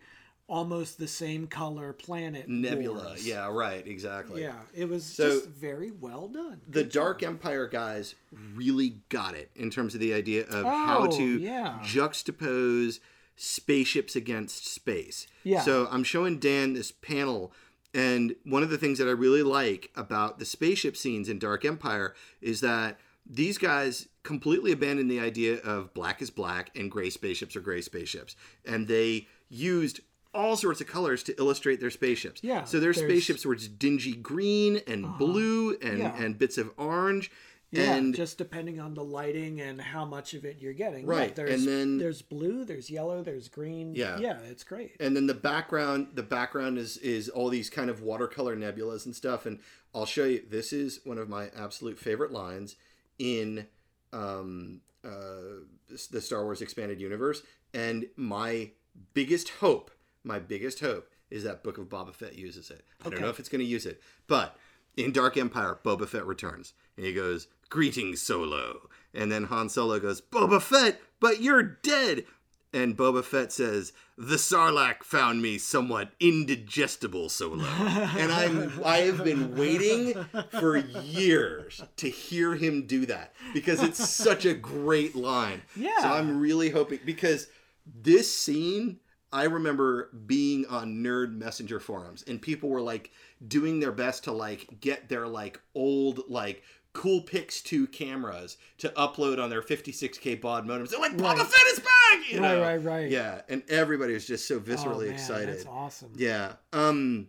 almost 0.52 0.98
the 0.98 1.08
same 1.08 1.48
color 1.48 1.94
planet 1.94 2.48
Nebula. 2.50 3.06
wars. 3.06 3.26
Yeah, 3.26 3.48
right, 3.50 3.88
exactly. 3.88 4.42
yeah. 4.42 4.56
It 4.76 4.90
was 4.90 5.06
So- 5.06 5.30
just 5.40 5.48
very 5.48 5.92
well 5.92 6.28
done. 6.28 6.60
The 6.68 6.84
Good 6.84 6.92
Dark 6.92 7.22
job. 7.22 7.30
Empire 7.30 7.68
guys 7.68 8.16
really 8.54 8.98
got 9.08 9.34
it 9.34 9.50
in 9.56 9.70
terms 9.72 9.94
of 9.94 10.02
the 10.02 10.14
idea 10.14 10.46
of 10.48 10.66
how 10.66 11.08
Oh, 11.08 11.18
to 11.18 11.24
yeah. 11.40 11.80
juxtapose 11.84 13.00
spaceships 13.38 14.16
against 14.16 14.68
space. 14.68 15.26
Yeah. 15.44 15.62
So 15.62 15.88
I'm 15.90 16.04
showing 16.04 16.38
Dan 16.38 16.74
this 16.74 16.92
panel, 16.92 17.54
and 17.94 18.36
one 18.44 18.62
of 18.62 18.70
the 18.70 18.78
things 18.78 19.00
that 19.00 19.08
I 19.08 19.12
really 19.12 19.44
like 19.44 19.90
about 19.96 20.38
the 20.38 20.46
spaceship 20.46 20.98
scenes 20.98 21.30
in 21.30 21.40
Dark 21.40 21.64
Empire 21.66 22.14
is 22.42 22.60
that 22.62 23.00
these 23.26 23.58
guys 23.58 24.10
completely 24.24 24.72
abandoned 24.74 25.10
the 25.10 25.20
idea 25.20 25.60
of 25.60 25.94
black 25.94 26.22
is 26.22 26.30
black 26.30 26.72
and 26.78 26.92
gray 26.92 27.10
spaceships 27.10 27.56
are 27.56 27.62
gray 27.62 27.82
spaceships, 27.82 28.36
and 28.66 28.88
they 28.90 29.28
used 29.50 30.02
all 30.34 30.56
sorts 30.56 30.80
of 30.82 30.88
colors 30.88 31.24
to 31.24 31.38
illustrate 31.38 31.80
their 31.80 31.90
spaceships. 31.92 32.42
Yeah, 32.44 32.64
So 32.64 32.80
their 32.80 32.94
spaceships 32.94 33.46
were 33.46 33.56
just 33.56 33.78
dingy 33.80 34.14
green 34.14 34.82
and 34.88 35.18
blue 35.18 35.76
and, 35.82 36.00
Yeah. 36.00 36.16
and 36.16 36.38
bits 36.38 36.58
of 36.58 36.72
orange. 36.78 37.30
Yeah, 37.74 37.94
and 37.96 38.14
just 38.14 38.38
depending 38.38 38.82
on 38.82 38.96
the 38.96 39.04
lighting 39.04 39.62
and 39.62 39.80
how 39.80 40.04
much 40.04 40.34
of 40.34 40.44
it 40.44 40.58
you're 40.60 40.74
getting. 40.74 41.06
Right, 41.06 41.30
Yeah, 41.30 41.34
there's, 41.36 41.54
and 41.54 41.68
then- 41.68 41.98
there's 42.00 42.22
blue, 42.22 42.66
there's 42.66 42.90
yellow, 42.90 43.24
there's 43.24 43.48
green. 43.48 43.96
Yeah. 43.96 44.18
Yeah, 44.20 44.40
it's 44.42 44.66
great. 44.66 44.98
and 45.00 45.16
then 45.16 45.26
the 45.28 45.34
background 45.34 46.08
the 46.16 46.24
background 46.24 46.78
is 46.78 46.98
is 46.98 47.30
all 47.30 47.48
these 47.48 47.70
kind 47.70 47.90
of 47.90 48.02
watercolor 48.02 48.58
nebulas 48.58 49.06
and 49.06 49.16
stuff 49.16 49.46
and 49.46 49.60
i'll 49.96 50.06
show 50.06 50.26
you 50.26 50.42
this 50.50 50.74
is 50.74 51.00
one 51.06 51.18
of 51.18 51.30
my 51.30 51.50
absolute 51.56 51.98
favorite 51.98 52.32
lines 52.34 52.76
in 53.20 53.68
um 54.12 54.82
uh 55.06 55.64
the 56.12 56.20
star 56.22 56.44
wars 56.44 56.62
expanded 56.62 57.00
universe 57.00 57.42
and 57.74 58.06
my 58.18 58.72
biggest 59.14 59.48
hope 59.62 59.92
my 60.24 60.40
biggest 60.40 60.80
hope 60.80 61.10
is 61.30 61.44
that 61.44 61.64
book 61.64 61.78
of 61.78 61.86
boba 61.86 62.14
fett 62.14 62.36
uses 62.36 62.70
it 62.70 62.86
i 63.06 63.10
don't 63.10 63.22
know 63.22 63.30
if 63.30 63.40
it's 63.40 63.50
going 63.50 63.64
to 63.64 63.66
use 63.66 63.86
it 63.86 64.02
but 64.28 64.58
in 64.98 65.12
dark 65.12 65.38
empire 65.38 65.78
boba 65.84 66.08
fett 66.08 66.26
returns 66.26 66.74
and 66.98 67.06
he 67.06 67.14
goes 67.14 67.48
greetings 67.70 68.22
solo 68.22 68.90
and 69.14 69.32
then 69.32 69.46
han 69.46 69.70
solo 69.70 70.00
goes 70.00 70.22
boba 70.22 70.62
fett 70.62 71.00
but 71.20 71.42
you're 71.42 71.64
dead 71.64 72.26
and 72.74 72.96
Boba 72.96 73.24
Fett 73.24 73.52
says, 73.52 73.92
"The 74.18 74.38
Sarlacc 74.38 75.04
found 75.04 75.42
me 75.42 75.58
somewhat 75.58 76.12
indigestible, 76.20 77.30
Solo." 77.30 77.66
and 77.66 78.32
I'm 78.32 78.82
I 78.84 78.98
have 79.00 79.24
been 79.24 79.56
waiting 79.56 80.14
for 80.60 80.78
years 80.78 81.84
to 81.98 82.10
hear 82.10 82.56
him 82.56 82.88
do 82.88 83.06
that 83.08 83.34
because 83.54 83.84
it's 83.84 84.08
such 84.08 84.46
a 84.46 84.54
great 84.54 85.16
line. 85.16 85.64
Yeah. 85.76 86.00
So 86.02 86.08
I'm 86.10 86.40
really 86.40 86.70
hoping 86.70 87.00
because 87.06 87.48
this 87.86 88.34
scene 88.34 89.00
I 89.34 89.44
remember 89.46 90.10
being 90.26 90.66
on 90.68 90.96
nerd 91.04 91.34
messenger 91.38 91.80
forums 91.80 92.24
and 92.28 92.42
people 92.42 92.70
were 92.70 92.82
like 92.82 93.12
doing 93.48 93.80
their 93.80 93.92
best 93.92 94.26
to 94.26 94.32
like 94.32 94.80
get 94.82 95.08
their 95.10 95.28
like 95.28 95.60
old 95.76 96.22
like 96.30 96.64
Coolpix 96.94 97.64
2 97.64 97.88
cameras 97.88 98.58
to 98.80 98.90
upload 98.90 99.42
on 99.42 99.50
their 99.50 99.62
56k 99.62 100.42
baud 100.42 100.68
modems. 100.68 100.90
They're 100.90 101.00
like, 101.00 101.16
Boba 101.16 101.38
Right. 101.38 101.48
Fett 101.48 101.68
is 101.68 101.80
back! 101.80 102.30
You 102.30 102.42
Right, 102.42 102.54
know? 102.56 102.62
right, 102.62 102.84
right. 102.84 103.10
Yeah, 103.10 103.42
and 103.48 103.64
everybody 103.70 104.14
was 104.14 104.28
just 104.28 104.46
so 104.48 104.60
viscerally 104.60 104.96
Oh, 104.96 105.00
man, 105.06 105.10
excited. 105.12 105.56
That's 105.56 105.66
awesome. 105.68 106.12
Yeah. 106.18 106.54
Um 106.74 107.28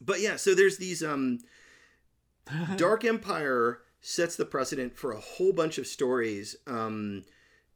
but 0.00 0.20
yeah, 0.20 0.36
so 0.36 0.54
there's 0.54 0.76
these 0.76 1.02
um 1.02 1.40
Dark 2.76 3.04
Empire 3.04 3.80
sets 4.00 4.36
the 4.36 4.44
precedent 4.44 4.96
for 4.96 5.12
a 5.12 5.20
whole 5.20 5.52
bunch 5.52 5.78
of 5.78 5.86
stories 5.86 6.54
um 6.66 7.24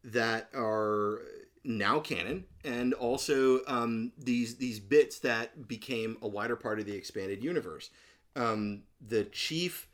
that 0.04 0.48
are 0.54 1.20
now 1.68 2.00
canon 2.00 2.44
and 2.64 2.94
also 2.94 3.60
um 3.66 4.10
these 4.18 4.56
these 4.56 4.80
bits 4.80 5.18
that 5.20 5.68
became 5.68 6.16
a 6.22 6.26
wider 6.26 6.56
part 6.56 6.80
of 6.80 6.86
the 6.86 6.94
expanded 6.96 7.44
universe. 7.44 7.90
Um 8.34 8.82
the 9.06 9.24
chief 9.24 9.88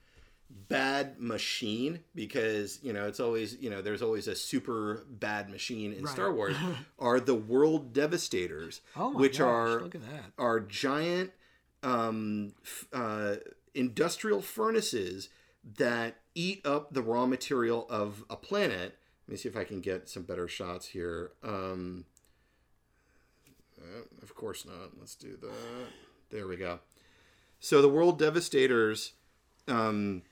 bad 0.68 1.18
machine 1.20 1.98
because 2.14 2.78
you 2.82 2.92
know 2.92 3.06
it's 3.08 3.18
always 3.18 3.56
you 3.60 3.68
know 3.70 3.82
there's 3.82 4.02
always 4.02 4.28
a 4.28 4.36
super 4.36 5.04
bad 5.10 5.50
machine 5.50 5.92
in 5.92 6.04
Right. 6.04 6.12
Star 6.12 6.32
Wars 6.32 6.56
are 6.98 7.18
the 7.18 7.34
world 7.34 7.92
devastators 7.92 8.80
Oh 8.96 9.10
which 9.12 9.38
gosh, 9.38 9.46
are 9.48 9.80
look 9.80 9.94
at 9.96 10.02
that. 10.02 10.24
are 10.38 10.60
giant 10.60 11.32
um, 11.82 12.54
f- 12.62 12.86
uh, 12.92 13.34
industrial 13.74 14.40
furnaces 14.40 15.28
that 15.76 16.16
eat 16.34 16.64
up 16.66 16.92
the 16.94 17.02
raw 17.02 17.26
material 17.26 17.86
of 17.90 18.24
a 18.30 18.36
planet. 18.36 18.96
Let 19.26 19.32
me 19.32 19.36
see 19.38 19.48
if 19.48 19.56
I 19.56 19.64
can 19.64 19.80
get 19.80 20.08
some 20.08 20.22
better 20.24 20.46
shots 20.48 20.86
here. 20.86 21.32
Um, 21.42 22.04
uh, 23.80 24.02
of 24.22 24.34
course 24.34 24.64
not. 24.66 24.90
Let's 24.98 25.14
do 25.14 25.36
that. 25.40 25.52
There 26.30 26.46
we 26.46 26.56
go. 26.56 26.80
So 27.60 27.80
the 27.80 27.88
world 27.88 28.18
devastators 28.18 29.12
um, 29.68 30.22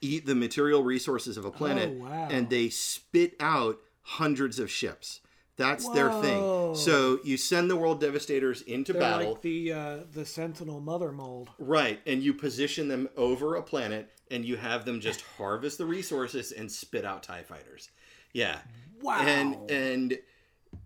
eat 0.00 0.26
the 0.26 0.34
material 0.34 0.82
resources 0.82 1.36
of 1.36 1.44
a 1.44 1.50
planet, 1.50 1.90
Oh, 1.98 2.04
wow. 2.04 2.28
and 2.30 2.50
they 2.50 2.68
spit 2.68 3.34
out 3.40 3.78
hundreds 4.02 4.58
of 4.58 4.70
ships. 4.70 5.20
That's 5.56 5.88
their 5.88 6.10
thing. 6.20 6.74
So 6.74 7.18
you 7.24 7.38
send 7.38 7.70
the 7.70 7.76
world 7.76 7.98
devastators 7.98 8.60
into 8.60 8.92
They're 8.92 9.00
battle. 9.00 9.32
like 9.32 9.40
the 9.40 9.72
uh, 9.72 9.96
the 10.12 10.26
Sentinel 10.26 10.80
mother 10.80 11.10
mold. 11.12 11.48
Right, 11.58 11.98
and 12.06 12.22
you 12.22 12.34
position 12.34 12.88
them 12.88 13.08
over 13.16 13.54
a 13.54 13.62
planet, 13.62 14.10
and 14.30 14.44
you 14.44 14.58
have 14.58 14.84
them 14.84 15.00
just 15.00 15.22
harvest 15.38 15.78
the 15.78 15.86
resources 15.86 16.52
and 16.52 16.70
spit 16.70 17.06
out 17.06 17.22
Tie 17.22 17.42
fighters. 17.42 17.88
Yeah, 18.36 18.58
Wow. 19.00 19.20
and 19.20 19.70
and 19.70 20.18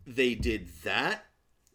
they 0.07 0.35
did 0.37 0.69
that 0.85 1.25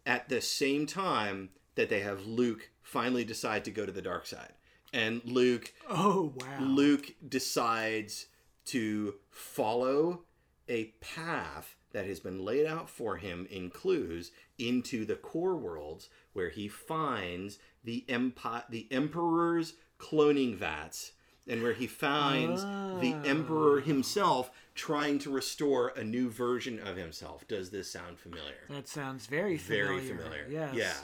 at 0.06 0.28
the 0.30 0.40
same 0.40 0.86
time 0.86 1.50
that 1.74 1.90
they 1.90 2.00
have 2.00 2.26
Luke 2.26 2.70
finally 2.82 3.24
decide 3.24 3.64
to 3.66 3.70
go 3.70 3.84
to 3.84 3.92
the 3.92 4.00
dark 4.00 4.26
side, 4.26 4.52
and 4.94 5.22
Luke 5.24 5.74
oh 5.90 6.32
wow. 6.36 6.60
Luke 6.60 7.12
decides 7.28 8.26
to 8.66 9.16
follow 9.30 10.22
a 10.68 10.84
path 11.00 11.76
that 11.92 12.06
has 12.06 12.20
been 12.20 12.42
laid 12.44 12.66
out 12.66 12.88
for 12.88 13.16
him 13.18 13.46
in 13.50 13.68
clues 13.70 14.32
into 14.58 15.04
the 15.04 15.14
core 15.16 15.56
worlds 15.56 16.08
where 16.32 16.48
he 16.50 16.68
finds 16.68 17.58
the 17.84 18.04
empire 18.08 18.64
the 18.70 18.88
emperor's 18.90 19.74
cloning 19.98 20.56
vats 20.56 21.12
and 21.48 21.62
where 21.62 21.72
he 21.72 21.86
finds 21.86 22.62
the 23.00 23.14
Ah. 23.14 23.22
emperor 23.24 23.80
himself 23.80 24.50
trying 24.74 25.18
to 25.20 25.30
restore 25.30 25.88
a 25.88 26.04
new 26.04 26.28
version 26.28 26.78
of 26.80 26.96
himself 26.96 27.46
does 27.48 27.70
this 27.70 27.90
sound 27.90 28.18
familiar 28.18 28.66
That 28.68 28.88
sounds 28.88 29.26
very 29.26 29.56
familiar. 29.58 29.86
very 29.86 30.00
familiar 30.08 30.46
Yes. 30.50 30.74
yeah 30.74 30.96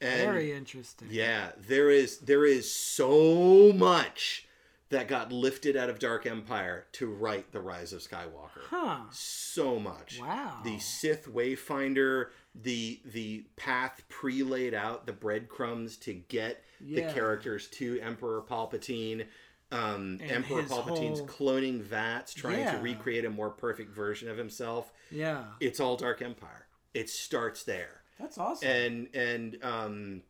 and 0.00 0.20
Very 0.32 0.52
interesting. 0.52 1.08
yeah, 1.10 1.52
there 1.56 1.88
is 1.90 2.18
there 2.18 2.44
is 2.44 2.70
so 2.74 3.72
much 3.72 4.46
that 4.90 5.08
got 5.08 5.32
lifted 5.32 5.76
out 5.76 5.88
of 5.88 5.98
Dark 5.98 6.26
Empire 6.26 6.86
to 6.92 7.06
write 7.06 7.52
the 7.52 7.60
Rise 7.60 7.92
of 7.92 8.00
Skywalker. 8.00 8.60
Huh. 8.68 8.98
So 9.12 9.78
much. 9.78 10.20
Wow. 10.20 10.60
The 10.62 10.78
Sith 10.78 11.26
Wayfinder, 11.32 12.30
the 12.54 13.00
the 13.04 13.44
path 13.56 14.02
pre-laid 14.08 14.74
out, 14.74 15.06
the 15.06 15.12
breadcrumbs 15.12 15.96
to 15.98 16.12
get 16.14 16.62
Yeah. 16.84 17.06
the 17.08 17.14
characters 17.14 17.68
to 17.68 17.98
Emperor 18.00 18.42
Palpatine. 18.42 19.26
Um, 19.74 20.20
Emperor 20.22 20.62
Palpatine's 20.62 21.18
whole- 21.18 21.28
cloning 21.28 21.80
vats, 21.80 22.32
trying 22.32 22.64
to 22.70 22.78
recreate 22.78 23.24
a 23.24 23.30
more 23.30 23.50
perfect 23.50 23.90
version 23.94 24.28
of 24.28 24.36
himself. 24.38 24.92
Yeah. 25.10 25.44
It's 25.60 25.80
all 25.80 25.96
Dark 25.96 26.22
Empire. 26.22 26.66
It 26.94 27.10
starts 27.10 27.64
there 27.64 28.02
That's 28.20 28.38
awesome. 28.38 28.68
and 28.68 29.08
and 29.14 29.58
um 29.64 30.22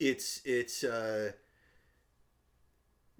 it's 0.00 0.40
it's 0.46 0.82
uh 0.82 1.32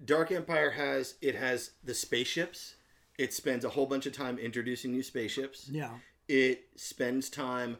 dark 0.03 0.31
empire 0.31 0.71
has 0.71 1.15
it 1.21 1.35
has 1.35 1.71
the 1.83 1.93
spaceships 1.93 2.75
it 3.19 3.31
spends 3.31 3.63
a 3.63 3.69
whole 3.69 3.85
bunch 3.85 4.05
of 4.07 4.13
time 4.13 4.37
introducing 4.39 4.91
new 4.91 5.03
spaceships 5.03 5.69
yeah. 5.71 5.91
it 6.27 6.63
spends 6.75 7.29
time 7.29 7.77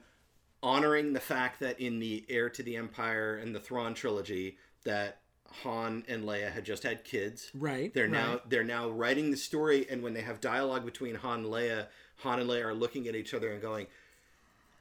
honoring 0.61 1.11
the 1.13 1.19
fact 1.19 1.59
that 1.59 1.79
in 1.79 1.99
the 1.99 2.23
heir 2.29 2.49
to 2.49 2.61
the 2.63 2.77
empire 2.77 3.35
and 3.37 3.53
the 3.53 3.59
thrawn 3.59 3.93
trilogy 3.93 4.57
that 4.85 5.21
han 5.63 6.03
and 6.07 6.23
leia 6.23 6.51
had 6.51 6.65
just 6.65 6.83
had 6.83 7.03
kids 7.03 7.51
Right. 7.53 7.93
they're 7.93 8.07
now 8.07 8.31
right. 8.33 8.49
they're 8.49 8.63
now 8.63 8.89
writing 8.89 9.31
the 9.31 9.37
story, 9.37 9.85
and 9.89 10.01
when 10.01 10.13
they 10.13 10.21
have 10.21 10.41
dialogue 10.41 10.83
between 10.85 11.15
Han 11.15 11.39
and 11.41 11.47
Leia, 11.47 11.87
Han 12.17 12.39
and 12.39 12.49
Leia 12.49 12.65
are 12.65 12.73
looking 12.73 13.07
at 13.07 13.15
each 13.15 13.33
other 13.33 13.51
and 13.51 13.61
going, 13.61 13.87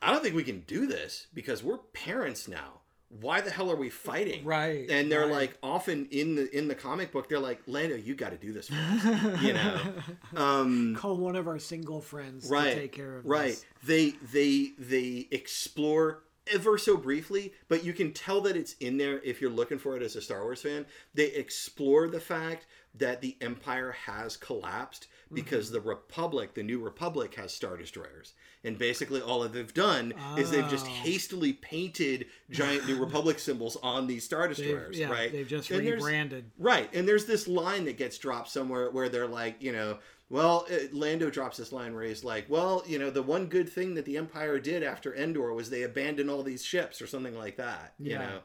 "I 0.00 0.10
don't 0.12 0.22
think 0.22 0.34
we 0.34 0.44
can 0.44 0.60
do 0.60 0.86
this 0.86 1.26
because 1.34 1.62
we're 1.62 1.78
parents 1.78 2.48
now. 2.48 2.80
Why 3.20 3.42
the 3.42 3.50
hell 3.50 3.70
are 3.70 3.76
we 3.76 3.90
fighting?" 3.90 4.44
Right, 4.44 4.88
And 4.90 5.12
they're 5.12 5.22
right. 5.26 5.30
like, 5.30 5.58
often 5.62 6.06
in 6.10 6.34
the 6.36 6.56
in 6.56 6.68
the 6.68 6.74
comic 6.74 7.12
book, 7.12 7.28
they're 7.28 7.38
like, 7.38 7.60
"Lando, 7.66 7.94
you 7.96 8.14
got 8.14 8.30
to 8.30 8.38
do 8.38 8.52
this 8.52 8.68
for 8.68 8.74
us," 8.74 9.42
you 9.42 9.52
know. 9.52 9.78
Um, 10.34 10.96
Call 10.96 11.18
one 11.18 11.36
of 11.36 11.46
our 11.46 11.58
single 11.58 12.00
friends 12.00 12.48
right, 12.48 12.70
to 12.74 12.80
take 12.80 12.92
care 12.92 13.18
of 13.18 13.26
right. 13.26 13.50
this. 13.50 13.64
They 13.84 14.10
they 14.32 14.72
they 14.78 15.28
explore 15.30 16.22
ever 16.52 16.76
so 16.78 16.96
briefly, 16.96 17.52
but 17.68 17.84
you 17.84 17.92
can 17.92 18.12
tell 18.12 18.40
that 18.42 18.56
it's 18.56 18.74
in 18.80 18.96
there 18.96 19.20
if 19.22 19.40
you're 19.40 19.50
looking 19.50 19.78
for 19.78 19.96
it 19.96 20.02
as 20.02 20.16
a 20.16 20.22
Star 20.22 20.42
Wars 20.42 20.62
fan. 20.62 20.86
They 21.14 21.26
explore 21.26 22.08
the 22.08 22.20
fact 22.20 22.66
that 22.94 23.20
the 23.20 23.36
Empire 23.40 23.92
has 23.92 24.36
collapsed 24.36 25.06
because 25.32 25.66
Mm-hmm. 25.66 25.74
the 25.74 25.80
Republic, 25.80 26.54
the 26.54 26.62
new 26.62 26.78
Republic, 26.78 27.34
has 27.36 27.54
Star 27.54 27.76
Destroyers. 27.78 28.34
And 28.64 28.78
basically, 28.78 29.20
all 29.22 29.40
that 29.40 29.52
they've 29.54 29.72
done 29.72 30.12
is 30.36 30.50
they've 30.50 30.68
just 30.68 30.86
Oh. 30.86 30.90
hastily 30.90 31.54
painted 31.54 32.26
giant 32.50 32.86
New 32.86 32.96
Republic 33.00 33.38
symbols 33.38 33.76
on 33.82 34.06
these 34.06 34.24
Star 34.24 34.46
They've, 34.46 34.56
Destroyers, 34.56 34.98
yeah, 34.98 35.08
right? 35.10 35.32
they've 35.32 35.48
just 35.48 35.70
And 35.70 35.86
rebranded. 35.86 36.50
Right, 36.58 36.88
and 36.94 37.08
there's 37.08 37.24
this 37.24 37.48
line 37.48 37.86
that 37.86 37.96
gets 37.96 38.18
dropped 38.18 38.48
somewhere 38.50 38.90
where 38.90 39.08
they're 39.08 39.26
like, 39.26 39.62
you 39.62 39.72
know, 39.72 39.98
well, 40.32 40.66
uh, 40.72 40.76
Lando 40.92 41.30
drops 41.30 41.58
this 41.58 41.72
line 41.72 41.94
where 41.94 42.04
he's 42.04 42.24
like, 42.24 42.46
well, 42.48 42.82
you 42.86 42.98
know, 42.98 43.10
the 43.10 43.22
one 43.22 43.46
good 43.46 43.68
thing 43.68 43.94
that 43.94 44.06
the 44.06 44.16
Empire 44.16 44.58
did 44.58 44.82
after 44.82 45.14
Endor 45.14 45.52
was 45.52 45.68
they 45.70 45.82
abandoned 45.82 46.30
all 46.30 46.42
these 46.42 46.64
ships 46.64 47.02
or 47.02 47.06
something 47.06 47.36
like 47.36 47.58
that. 47.58 47.94
You 48.02 48.12
Yeah. 48.12 48.18
know, 48.18 48.38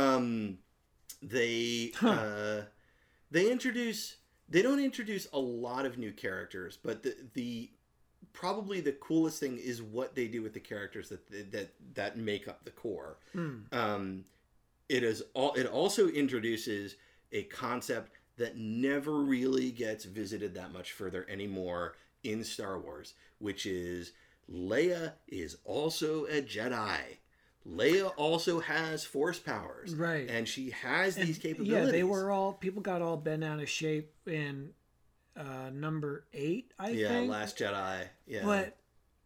um, 0.00 0.58
they 1.20 1.92
uh, 2.00 2.62
they 3.30 3.50
introduce 3.50 4.16
they 4.48 4.62
don't 4.62 4.78
introduce 4.78 5.26
a 5.32 5.38
lot 5.38 5.84
of 5.84 5.98
new 5.98 6.12
characters, 6.12 6.78
but 6.82 7.02
the 7.02 7.16
the 7.34 7.70
probably 8.32 8.80
the 8.80 8.92
coolest 8.92 9.40
thing 9.40 9.58
is 9.58 9.82
what 9.82 10.14
they 10.14 10.28
do 10.28 10.42
with 10.42 10.54
the 10.54 10.60
characters 10.60 11.08
that 11.08 11.52
that 11.52 11.70
that 11.94 12.16
make 12.16 12.46
up 12.46 12.64
the 12.64 12.70
core 12.70 13.16
Hmm. 13.32 13.60
um, 13.72 14.24
it 14.88 15.02
is 15.02 15.22
all 15.34 15.54
it 15.54 15.66
also 15.66 16.08
introduces 16.08 16.96
a 17.32 17.44
concept 17.44 18.15
that 18.38 18.56
never 18.56 19.20
really 19.20 19.70
gets 19.70 20.04
visited 20.04 20.54
that 20.54 20.72
much 20.72 20.92
further 20.92 21.26
anymore 21.28 21.94
in 22.22 22.44
Star 22.44 22.78
Wars, 22.78 23.14
which 23.38 23.66
is 23.66 24.12
Leia 24.50 25.12
is 25.28 25.56
also 25.64 26.24
a 26.26 26.42
Jedi. 26.42 27.00
Leia 27.68 28.12
also 28.16 28.60
has 28.60 29.04
force 29.04 29.38
powers, 29.38 29.94
Right. 29.94 30.28
And 30.30 30.46
she 30.46 30.70
has 30.70 31.16
these 31.16 31.38
capabilities. 31.38 31.86
Yeah, 31.86 31.92
they 31.92 32.04
were 32.04 32.30
all 32.30 32.52
people 32.52 32.80
got 32.82 33.02
all 33.02 33.16
bent 33.16 33.42
out 33.42 33.60
of 33.60 33.68
shape 33.68 34.12
in 34.26 34.70
uh, 35.36 35.70
number 35.72 36.24
eight, 36.32 36.72
I 36.78 36.90
yeah, 36.90 37.08
think. 37.08 37.26
Yeah, 37.26 37.32
Last 37.32 37.58
Jedi. 37.58 38.08
Yeah, 38.26 38.44
But 38.44 38.76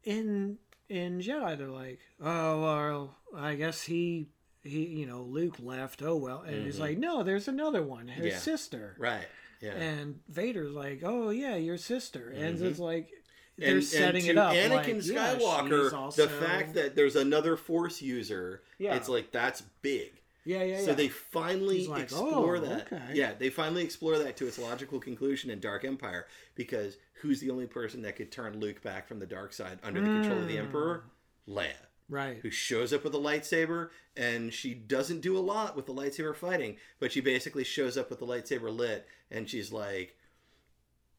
in 0.05 0.59
in 0.89 1.20
Jedi, 1.20 1.59
they're 1.59 1.69
like, 1.69 1.99
oh 2.20 2.62
well, 2.62 3.16
I 3.37 3.55
guess 3.57 3.82
he 3.82 4.28
he 4.62 4.85
you 4.87 5.07
know 5.07 5.23
Luke 5.23 5.57
left. 5.61 6.03
Oh 6.03 6.16
well, 6.16 6.43
and 6.43 6.65
he's 6.65 6.78
like, 6.78 6.99
no, 6.99 7.23
there's 7.23 7.49
another 7.49 7.82
one, 7.82 8.09
his 8.09 8.16
Mm-hmm. 8.19 8.27
Yeah. 8.28 8.39
sister. 8.39 8.97
right. 8.99 9.27
Yeah, 9.62 9.73
And 9.73 10.20
Vader's 10.27 10.73
like, 10.73 11.03
oh 11.05 11.28
yeah, 11.28 11.57
your 11.57 11.77
sister, 11.77 12.31
and 12.35 12.59
Mhm. 12.59 12.62
it's 12.62 12.78
like 12.78 13.11
they're 13.59 13.74
and, 13.74 13.85
setting 13.85 14.23
and 14.23 14.31
it 14.31 14.39
up. 14.39 14.55
Anakin 14.55 14.70
like, 14.97 15.07
yeah, 15.07 15.35
Skywalker, 15.35 15.85
she's 15.85 15.93
also... 15.93 16.23
the 16.23 16.28
fact 16.32 16.73
that 16.74 16.97
there's 16.97 17.15
another 17.16 17.57
Force 17.59 18.01
user, 18.01 18.62
Yeah. 18.78 18.95
it's 18.95 19.09
like 19.11 19.32
that's 19.32 19.61
big. 19.82 20.12
yeah 20.47 20.62
yeah 20.62 20.78
yeah. 20.78 20.85
So 20.87 20.95
they 20.95 21.09
finally 21.09 21.87
like, 21.87 22.05
explore 22.05 22.57
"Oh, 22.57 22.61
that. 22.61 22.91
okay." 22.91 23.03
Yeah, 23.12 23.35
they 23.39 23.51
finally 23.51 23.85
explore 23.85 24.16
that 24.16 24.39
to 24.39 24.47
its 24.47 24.59
logical 24.59 24.99
conclusion 24.99 25.51
in 25.51 25.61
Dark 25.61 25.85
Empire 25.85 26.27
because 26.55 26.97
who's 27.20 27.41
the 27.41 27.51
only 27.51 27.66
person 27.66 28.01
that 28.03 28.16
could 28.16 28.32
turn 28.32 28.59
Luke 28.59 28.81
back 28.82 29.07
from 29.07 29.19
the 29.19 29.27
dark 29.27 29.53
side 29.53 29.78
under 29.82 30.01
the 30.01 30.07
control 30.07 30.39
of 30.39 30.49
the 30.49 30.57
Mm. 30.57 30.61
Emperor? 30.61 31.05
Leia. 31.47 31.74
Right. 32.11 32.39
who 32.43 32.51
shows 32.51 32.93
up 32.93 33.05
with 33.05 33.15
a 33.15 33.19
lightsaber 33.19 33.89
and 34.16 34.53
she 34.53 34.74
doesn't 34.74 35.20
do 35.20 35.39
a 35.39 35.41
lot 35.41 35.77
with 35.77 35.87
the 35.87 35.95
lightsaber 35.95 36.35
fighting 36.37 36.77
but 36.99 37.12
she 37.12 37.20
basically 37.20 37.65
shows 37.65 37.97
up 37.97 38.11
with 38.11 38.19
the 38.19 38.27
lightsaber 38.27 38.77
lit 38.77 39.07
and 39.31 39.49
she's 39.49 39.70
like 39.73 40.16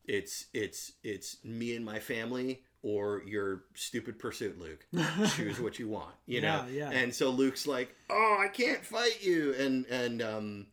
it's 0.06 0.48
it's 0.54 0.94
it's 1.04 1.38
me 1.44 1.76
and 1.76 1.86
my 1.86 2.00
family 2.00 2.62
or 2.84 3.22
your 3.26 3.64
stupid 3.76 4.18
pursuit 4.20 4.60
luke 4.60 4.86
choose 5.36 5.60
what 5.60 5.80
you 5.80 5.88
want 5.88 6.14
you 6.26 6.42
know 6.42 6.66
Yeah, 6.72 6.90
yeah. 6.90 6.98
and 7.00 7.14
so 7.14 7.30
luke's 7.30 7.68
like 7.68 7.96
oh 8.10 8.38
i 8.40 8.48
can't 8.48 8.84
fight 8.86 9.20
you 9.24 9.54
and 9.58 9.86
and 9.86 10.22
um 10.22 10.68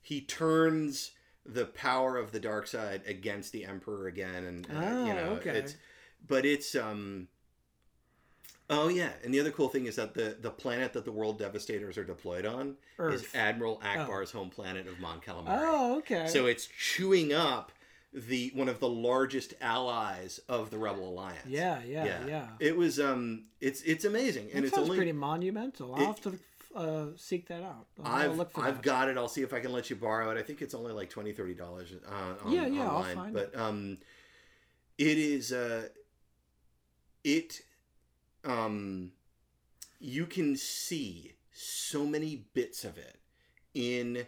he 0.00 0.20
turns 0.20 1.12
the 1.44 1.64
power 1.64 2.16
of 2.18 2.32
the 2.32 2.40
dark 2.40 2.66
side 2.66 3.02
against 3.06 3.52
the 3.52 3.64
emperor 3.64 4.06
again 4.06 4.44
and 4.44 4.66
uh, 4.66 4.80
Oh, 4.84 5.06
you 5.06 5.14
know 5.14 5.30
okay. 5.40 5.50
it's 5.58 5.76
but 6.28 6.44
it's 6.44 6.74
um 6.74 7.28
oh 8.70 8.88
yeah 8.88 9.10
and 9.24 9.32
the 9.32 9.40
other 9.40 9.50
cool 9.50 9.68
thing 9.68 9.86
is 9.86 9.96
that 9.96 10.14
the 10.14 10.36
the 10.40 10.50
planet 10.50 10.92
that 10.92 11.04
the 11.04 11.12
world 11.12 11.38
devastators 11.38 11.96
are 11.96 12.04
deployed 12.04 12.44
on 12.46 12.76
is 12.98 13.26
admiral 13.34 13.80
Ackbar's 13.84 14.32
home 14.32 14.50
planet 14.50 14.86
of 14.88 14.98
mon 15.00 15.20
calamari 15.20 15.60
Oh, 15.62 15.98
okay. 15.98 16.26
so 16.26 16.46
it's 16.46 16.66
chewing 16.66 17.32
up 17.32 17.70
the 18.12 18.50
one 18.54 18.68
of 18.68 18.80
the 18.80 18.88
largest 18.88 19.54
allies 19.60 20.40
of 20.48 20.70
the 20.70 20.78
rebel 20.78 21.08
alliance 21.08 21.46
yeah, 21.46 21.80
yeah, 21.86 22.04
yeah. 22.04 22.26
yeah. 22.26 22.46
it 22.60 22.76
was 22.76 22.98
um 22.98 23.44
it's 23.60 23.82
it's 23.82 24.04
amazing 24.04 24.46
and 24.52 24.62
That 24.62 24.68
it's 24.68 24.74
sounds 24.74 24.86
only 24.88 24.96
pretty 24.98 25.12
monumental. 25.12 25.94
I'll 25.94 26.02
it- 26.02 26.06
have 26.06 26.20
to 26.22 26.38
uh, 26.74 27.06
seek 27.16 27.48
that 27.48 27.62
out. 27.62 27.86
I'll 28.04 28.38
I've 28.42 28.58
I've 28.58 28.74
that. 28.76 28.82
got 28.82 29.08
it. 29.08 29.16
I'll 29.16 29.28
see 29.30 29.40
if 29.40 29.54
I 29.54 29.60
can 29.60 29.72
let 29.72 29.88
you 29.88 29.96
borrow 29.96 30.30
it. 30.30 30.36
I 30.38 30.42
think 30.42 30.60
it's 30.60 30.74
only 30.74 30.92
like 30.92 31.08
20 31.08 31.32
30 31.32 31.54
dollars 31.54 31.94
uh, 32.06 32.44
on, 32.46 32.52
Yeah, 32.52 32.66
yeah, 32.66 32.82
I'll 32.82 32.96
online. 32.96 33.16
find 33.16 33.32
but 33.34 33.56
um, 33.58 33.96
it 34.98 35.16
is 35.16 35.52
uh, 35.52 35.88
it 37.24 37.60
um, 38.46 39.12
you 40.00 40.26
can 40.26 40.56
see 40.56 41.32
so 41.52 42.06
many 42.06 42.44
bits 42.54 42.84
of 42.84 42.98
it 42.98 43.16
in 43.74 44.26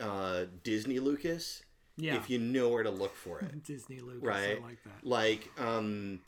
uh, 0.00 0.44
Disney 0.62 0.98
Lucas 0.98 1.62
yeah. 1.96 2.16
if 2.16 2.28
you 2.30 2.38
know 2.38 2.68
where 2.68 2.82
to 2.82 2.90
look 2.90 3.14
for 3.14 3.40
it. 3.40 3.62
Disney 3.64 4.00
Lucas. 4.00 4.22
Right. 4.22 4.58
I 4.62 4.66
like 4.66 4.82
that. 4.84 5.04
like 5.06 5.50
um, 5.58 6.20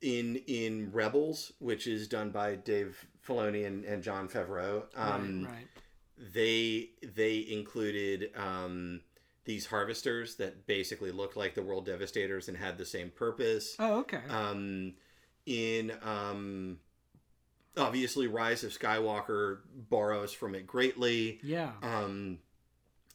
in 0.00 0.36
in 0.46 0.90
Rebels, 0.92 1.52
which 1.58 1.86
is 1.86 2.08
done 2.08 2.30
by 2.30 2.56
Dave 2.56 3.06
Filoni 3.26 3.66
and, 3.66 3.84
and 3.84 4.02
Jon 4.02 4.28
Favreau. 4.28 4.84
Um, 4.96 5.44
right, 5.44 5.52
right. 5.54 5.66
they 6.32 6.90
they 7.14 7.46
included 7.48 8.30
um, 8.36 9.00
these 9.44 9.66
harvesters 9.66 10.36
that 10.36 10.66
basically 10.66 11.12
looked 11.12 11.36
like 11.36 11.54
the 11.54 11.62
world 11.62 11.86
devastators 11.86 12.48
and 12.48 12.56
had 12.56 12.78
the 12.78 12.86
same 12.86 13.10
purpose 13.10 13.76
Oh, 13.78 13.98
okay. 14.00 14.20
um, 14.30 14.94
in 15.46 15.92
um, 16.02 16.78
obviously 17.76 18.26
rise 18.26 18.64
of 18.64 18.70
skywalker 18.76 19.58
borrows 19.90 20.32
from 20.32 20.54
it 20.54 20.66
greatly 20.66 21.40
yeah. 21.42 21.72
um, 21.82 22.38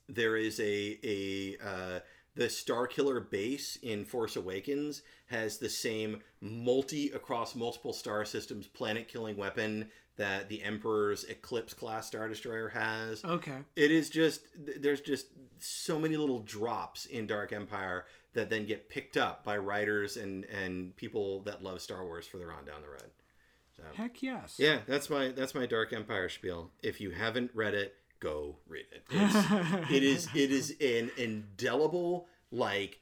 there 0.08 0.36
is 0.36 0.60
a 0.60 1.00
a 1.04 1.58
uh, 1.64 2.00
the 2.36 2.50
Star 2.50 2.88
Killer 2.88 3.20
base 3.20 3.78
in 3.82 4.06
Force 4.06 4.36
Awakens 4.36 5.02
has 5.28 5.58
the 5.58 5.70
same 5.70 6.22
multi 6.42 7.10
across 7.12 7.56
multiple 7.56 7.94
star 7.94 8.24
systems 8.26 8.68
planet 8.68 9.08
killing 9.08 9.36
weapon 9.36 9.90
that 10.16 10.50
the 10.50 10.62
Emperor's 10.64 11.24
Eclipse 11.26 11.74
class 11.74 12.08
star 12.08 12.28
destroyer 12.28 12.70
has. 12.70 13.24
okay. 13.24 13.58
It 13.76 13.92
is 13.92 14.10
just 14.10 14.42
there's 14.56 15.02
just 15.02 15.28
so 15.60 16.00
many 16.00 16.18
little 16.18 16.40
drops 16.40 17.06
in 17.06 17.28
Dark 17.28 17.54
Empire 17.54 18.06
that 18.34 18.50
then 18.50 18.66
get 18.66 18.90
picked 18.90 19.18
up 19.18 19.44
by 19.44 19.58
writers 19.58 20.18
and 20.18 20.46
and 20.46 20.96
people 20.96 21.42
that 21.42 21.64
love 21.64 21.82
Star 21.82 22.04
Wars 22.04 22.28
further 22.28 22.52
on 22.52 22.66
down 22.66 22.82
the 22.82 22.90
road. 22.90 23.12
So 23.76 23.84
Heck 23.96 24.22
yes. 24.22 24.56
yeah, 24.58 24.80
that's 24.88 25.10
my 25.10 25.30
that's 25.30 25.56
my 25.56 25.66
Dark 25.66 25.94
Empire 25.94 26.30
spiel. 26.30 26.72
If 26.84 27.00
you 27.02 27.12
haven't 27.12 27.52
read 27.54 27.74
it, 27.74 27.96
go 28.20 28.58
read 28.68 28.86
it. 28.92 29.04
It's, 29.10 29.36
it 29.92 30.04
is 30.04 30.28
it 30.36 30.52
is 30.52 30.72
an 30.82 31.12
indelible 31.18 32.28
like 32.52 33.00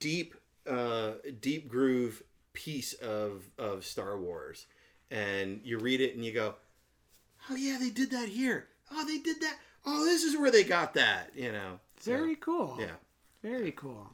deep 0.00 0.34
uh 0.68 1.12
deep 1.40 1.68
groove 1.68 2.22
piece 2.52 2.92
of 2.94 3.42
of 3.58 3.84
Star 3.84 4.18
Wars. 4.18 4.66
And 5.10 5.60
you 5.64 5.78
read 5.78 6.00
it 6.00 6.14
and 6.14 6.24
you 6.24 6.32
go, 6.32 6.54
"Oh 7.50 7.54
yeah, 7.56 7.76
they 7.78 7.90
did 7.90 8.10
that 8.12 8.28
here. 8.28 8.68
Oh, 8.90 9.04
they 9.06 9.18
did 9.18 9.40
that. 9.42 9.58
Oh, 9.84 10.04
this 10.04 10.22
is 10.22 10.38
where 10.38 10.50
they 10.50 10.64
got 10.64 10.94
that." 10.94 11.32
You 11.34 11.52
know. 11.52 11.80
So, 12.00 12.12
Very 12.12 12.36
cool. 12.36 12.76
yeah. 12.80 12.96
Very 13.42 13.72
cool. 13.72 14.10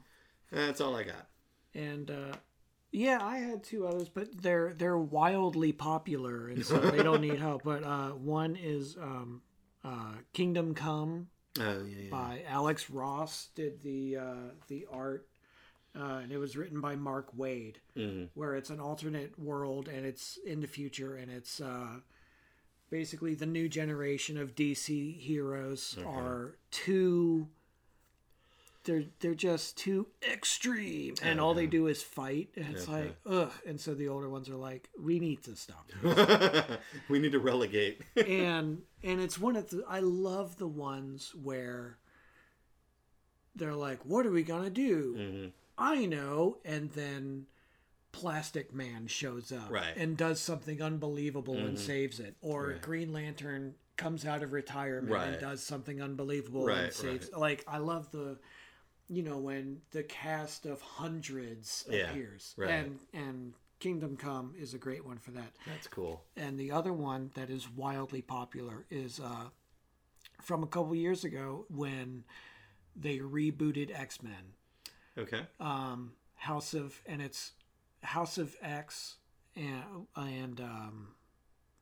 That's 0.51 0.81
all 0.81 0.95
I 0.95 1.03
got. 1.03 1.27
And 1.73 2.09
uh, 2.09 2.33
yeah, 2.91 3.19
I 3.21 3.37
had 3.37 3.63
two 3.63 3.85
others, 3.85 4.09
but 4.09 4.41
they're 4.41 4.73
they're 4.73 4.97
wildly 4.97 5.71
popular, 5.71 6.47
and 6.49 6.65
so 6.65 6.77
they 6.79 7.03
don't 7.03 7.21
need 7.21 7.39
help. 7.39 7.63
But 7.63 7.83
uh, 7.83 8.09
one 8.09 8.55
is 8.55 8.97
um, 8.97 9.41
uh, 9.83 10.13
Kingdom 10.33 10.73
Come 10.73 11.27
Oh 11.59 11.83
yeah, 11.83 11.97
yeah. 12.03 12.09
by 12.09 12.43
Alex 12.47 12.89
Ross. 12.89 13.49
Did 13.53 13.83
the 13.83 14.17
uh, 14.17 14.49
the 14.67 14.87
art, 14.91 15.27
uh, 15.95 16.19
and 16.23 16.31
it 16.31 16.37
was 16.37 16.57
written 16.57 16.81
by 16.81 16.95
Mark 16.95 17.35
Waid, 17.37 17.75
Mhm. 17.95 18.29
where 18.33 18.55
it's 18.55 18.71
an 18.71 18.79
alternate 18.79 19.37
world 19.37 19.87
and 19.87 20.05
it's 20.05 20.37
in 20.45 20.61
the 20.61 20.67
future, 20.67 21.15
and 21.15 21.29
it's 21.31 21.61
uh, 21.61 21.99
basically 22.89 23.35
the 23.35 23.45
new 23.45 23.69
generation 23.69 24.37
of 24.37 24.55
DC 24.55 25.19
heroes 25.19 25.95
are 26.07 26.55
too. 26.71 27.47
They're 28.89 29.03
they're 29.19 29.35
just 29.35 29.77
too 29.77 30.07
extreme, 30.27 31.13
and 31.21 31.39
all 31.39 31.53
they 31.53 31.67
do 31.67 31.85
is 31.85 32.01
fight, 32.01 32.49
and 32.55 32.75
it's 32.75 32.87
like 32.87 33.15
ugh. 33.23 33.51
And 33.67 33.79
so 33.79 33.93
the 33.93 34.07
older 34.07 34.27
ones 34.27 34.49
are 34.49 34.55
like, 34.55 34.89
we 34.99 35.19
need 35.19 35.43
to 35.43 35.55
stop. 35.55 35.85
we 37.07 37.19
need 37.19 37.33
to 37.33 37.39
relegate. 37.39 38.01
and 38.15 38.81
and 39.03 39.21
it's 39.21 39.37
one 39.37 39.55
of 39.55 39.69
the 39.69 39.83
I 39.87 39.99
love 39.99 40.57
the 40.57 40.67
ones 40.67 41.35
where 41.35 41.99
they're 43.55 43.75
like, 43.75 43.99
"What 44.05 44.25
are 44.25 44.31
we 44.31 44.41
gonna 44.41 44.71
do?" 44.71 45.15
Mhm. 45.15 45.51
I 45.77 46.05
know, 46.07 46.57
and 46.65 46.89
then 46.93 47.45
Plastic 48.11 48.73
Man 48.73 49.05
shows 49.05 49.51
up 49.51 49.69
Right. 49.69 49.91
Mm-hmm. 49.91 50.01
and 50.01 50.17
does 50.17 50.41
something 50.41 50.81
unbelievable 50.81 51.57
and 51.57 51.77
saves 51.77 52.19
it, 52.19 52.35
or 52.41 52.73
Green 52.81 53.13
Lantern 53.13 53.75
comes 53.97 54.25
out 54.25 54.41
of 54.41 54.51
retirement 54.53 55.11
Right. 55.13 55.27
and 55.29 55.39
does 55.41 55.61
something 55.61 56.01
unbelievable 56.01 56.65
Right, 56.65 56.85
and 56.85 56.93
saves. 56.93 57.29
Like 57.33 57.63
I 57.67 57.77
love 57.77 58.09
the, 58.11 58.39
you 59.09 59.23
know, 59.23 59.37
when 59.37 59.81
the 59.91 60.03
cast 60.03 60.65
of 60.65 60.81
hundreds 60.81 61.85
Yeah, 61.89 62.11
appears, 62.11 62.53
right. 62.57 62.69
and 62.69 62.99
and 63.13 63.53
Kingdom 63.79 64.17
Come 64.17 64.53
is 64.59 64.73
a 64.73 64.77
great 64.77 65.05
one 65.05 65.17
for 65.17 65.31
that. 65.31 65.53
That's 65.65 65.87
cool. 65.87 66.21
And 66.35 66.59
the 66.59 66.71
other 66.71 66.93
one 66.93 67.31
that 67.35 67.49
is 67.49 67.69
wildly 67.69 68.21
popular 68.21 68.85
is 68.89 69.19
uh, 69.19 69.49
from 70.41 70.63
a 70.63 70.67
couple 70.67 70.93
years 70.95 71.23
ago 71.23 71.65
when 71.69 72.23
they 72.95 73.19
rebooted 73.19 73.91
X 73.97 74.21
Men. 74.21 74.53
Okay. 75.17 75.41
Um, 75.59 76.13
House 76.35 76.73
of 76.73 77.01
and 77.05 77.21
it's 77.21 77.51
House 78.03 78.37
of 78.37 78.55
X 78.61 79.15
and 79.55 79.83
and 80.15 80.59
um, 80.61 81.07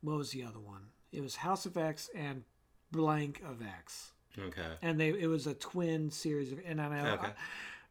what 0.00 0.16
was 0.16 0.30
the 0.30 0.44
other 0.44 0.58
one? 0.60 0.88
It 1.12 1.22
was 1.22 1.36
House 1.36 1.66
of 1.66 1.76
X 1.76 2.10
and 2.14 2.44
Blank 2.90 3.42
of 3.44 3.60
X, 3.62 4.12
Okay. 4.38 4.72
and 4.82 4.98
they 5.00 5.08
it 5.08 5.26
was 5.28 5.46
a 5.46 5.54
twin 5.54 6.10
series 6.10 6.52
of 6.52 6.60
and 6.64 6.80
I 6.80 6.88
know 7.02 7.12
Okay. 7.14 7.32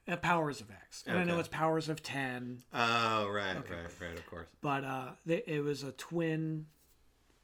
uh, 0.09 0.17
Powers 0.17 0.61
of 0.61 0.69
X, 0.71 1.03
and 1.07 1.17
I 1.17 1.23
know 1.25 1.39
it's 1.39 1.47
Powers 1.49 1.89
of 1.89 2.01
Ten. 2.01 2.63
Oh 2.73 3.27
right, 3.29 3.57
Okay. 3.57 3.73
right, 3.75 3.91
right, 4.01 4.17
of 4.17 4.25
course. 4.27 4.47
but 4.61 4.83
uh, 4.83 5.09
they, 5.25 5.43
it 5.45 5.63
was 5.63 5.83
a 5.83 5.91
twin 5.93 6.67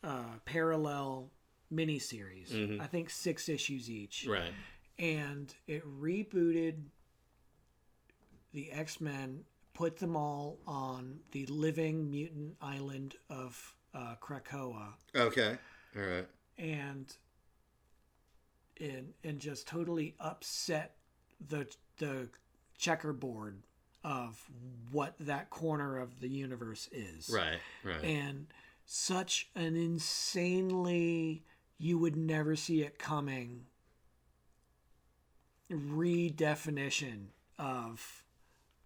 uh, 0.03 0.37
parallel 0.45 1.29
miniseries. 1.73 2.51
Mhm. 2.51 2.79
I 2.81 2.87
think 2.87 3.09
six 3.09 3.49
issues 3.49 3.89
each, 3.89 4.25
Right. 4.27 4.53
and 4.99 5.53
it 5.67 5.83
rebooted 5.85 6.75
the 8.53 8.71
X 8.71 9.01
Men, 9.01 9.43
put 9.73 9.97
them 9.97 10.15
all 10.15 10.59
on 10.67 11.19
the 11.31 11.45
living 11.47 12.09
mutant 12.11 12.55
island 12.61 13.15
of 13.29 13.75
uh, 13.93 14.15
Krakoa, 14.21 14.93
Okay. 15.15 15.57
All 15.95 16.01
right. 16.01 16.27
and 16.57 17.15
and 18.79 19.13
and 19.23 19.39
just 19.39 19.67
totally 19.67 20.15
upset 20.19 20.95
the 21.47 21.67
the 21.97 22.29
checkerboard 22.77 23.61
of 24.03 24.43
what 24.91 25.15
that 25.19 25.49
corner 25.49 25.97
of 25.97 26.19
the 26.19 26.27
universe 26.27 26.89
is 26.91 27.29
Right, 27.33 27.59
right. 27.83 28.03
and 28.03 28.47
such 28.85 29.49
an 29.55 29.75
insanely 29.77 31.43
you 31.77 31.97
would 31.97 32.15
never 32.17 32.55
see 32.55 32.81
it 32.81 32.99
coming 32.99 33.65
redefinition 35.71 37.27
of 37.57 38.23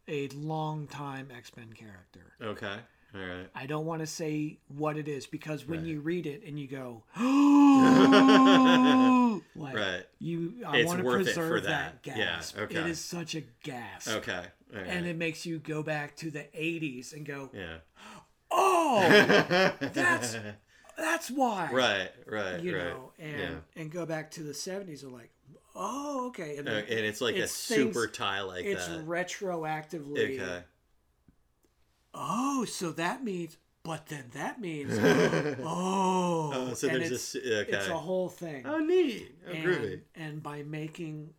a 0.08 0.28
long-time 0.30 1.30
X-Men 1.36 1.74
character. 1.74 2.34
okay. 2.42 2.78
All 3.16 3.22
right. 3.22 3.48
I 3.56 3.66
don't 3.68 3.86
want 3.86 4.02
to 4.02 4.08
say 4.08 4.60
what 4.68 4.98
it 4.98 5.08
is 5.08 5.26
because 5.28 5.66
when 5.66 5.80
Right. 5.80 5.88
you 5.88 6.02
read 6.02 6.26
it 6.28 6.44
and 6.46 6.60
you 6.60 6.68
go, 6.68 7.04
like 9.56 9.76
Right. 9.76 10.04
you, 10.20 10.56
I 10.66 10.78
It's 10.78 10.88
want 10.88 11.00
to 11.04 11.10
preserve 11.10 11.64
that. 11.64 12.04
that. 12.04 12.18
Yeah, 12.18 12.26
gasp. 12.38 12.58
okay. 12.60 12.80
It 12.80 12.88
is 12.88 13.00
such 13.00 13.36
a 13.36 13.42
gasp, 13.64 14.10
Okay. 14.18 14.44
Right. 14.74 14.88
and 14.88 15.06
it 15.08 15.16
makes 15.18 15.46
you 15.46 15.60
go 15.60 15.82
back 15.84 16.16
to 16.18 16.30
the 16.32 16.44
'80s 16.54 17.14
and 17.14 17.26
go, 17.26 17.50
yeah. 17.54 17.78
"Oh, 18.52 19.00
that's 19.80 20.36
that's 20.98 21.30
why. 21.32 21.70
Right, 21.72 22.10
right, 22.26 22.60
You 22.62 22.76
right. 22.76 22.86
know, 22.88 23.12
and 23.20 23.40
yeah. 23.40 23.56
and 23.82 23.92
go 23.92 24.06
back 24.06 24.32
to 24.32 24.44
the 24.44 24.54
seventies. 24.54 25.04
and 25.04 25.14
like, 25.14 25.32
oh, 25.76 26.28
okay, 26.28 26.58
and, 26.58 26.68
Uh, 26.68 26.72
then 26.74 26.84
and 26.84 27.00
it's 27.06 27.22
like 27.22 27.36
it's 27.36 27.54
a 27.54 27.56
super 27.56 28.06
things- 28.08 28.18
tie 28.18 28.42
like 28.42 28.66
it's 28.66 28.88
that. 28.88 29.06
retroactively. 29.06 30.40
Okay. 30.42 30.64
Oh, 32.20 32.66
so 32.66 32.92
that 32.94 33.24
means, 33.24 33.58
but 33.84 34.08
then 34.08 34.26
that 34.34 34.60
means, 34.60 34.98
oh, 35.64 36.52
Oh, 36.54 36.74
so 36.74 36.88
and 36.88 37.02
there's 37.02 37.12
it's, 37.12 37.32
this. 37.34 37.44
Okay. 37.46 37.72
it's 37.78 37.88
a 37.88 37.98
whole 37.98 38.30
thing. 38.30 38.66
oh, 38.66 38.80
neat. 38.80 39.36
Oh, 39.48 39.52
and, 39.52 39.64
groovy. 39.64 40.02
and 40.16 40.42
by 40.44 40.64
making 40.64 41.34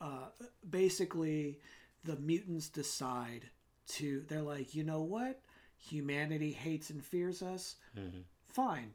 uh, 0.00 0.26
basically 0.68 1.60
the 2.04 2.16
mutants 2.16 2.68
decide 2.68 3.48
to 3.86 4.24
they're 4.28 4.42
like 4.42 4.74
you 4.74 4.82
know 4.82 5.02
what 5.02 5.40
humanity 5.76 6.50
hates 6.52 6.90
and 6.90 7.04
fears 7.04 7.42
us 7.42 7.76
Mhm. 7.96 8.22
fine 8.48 8.94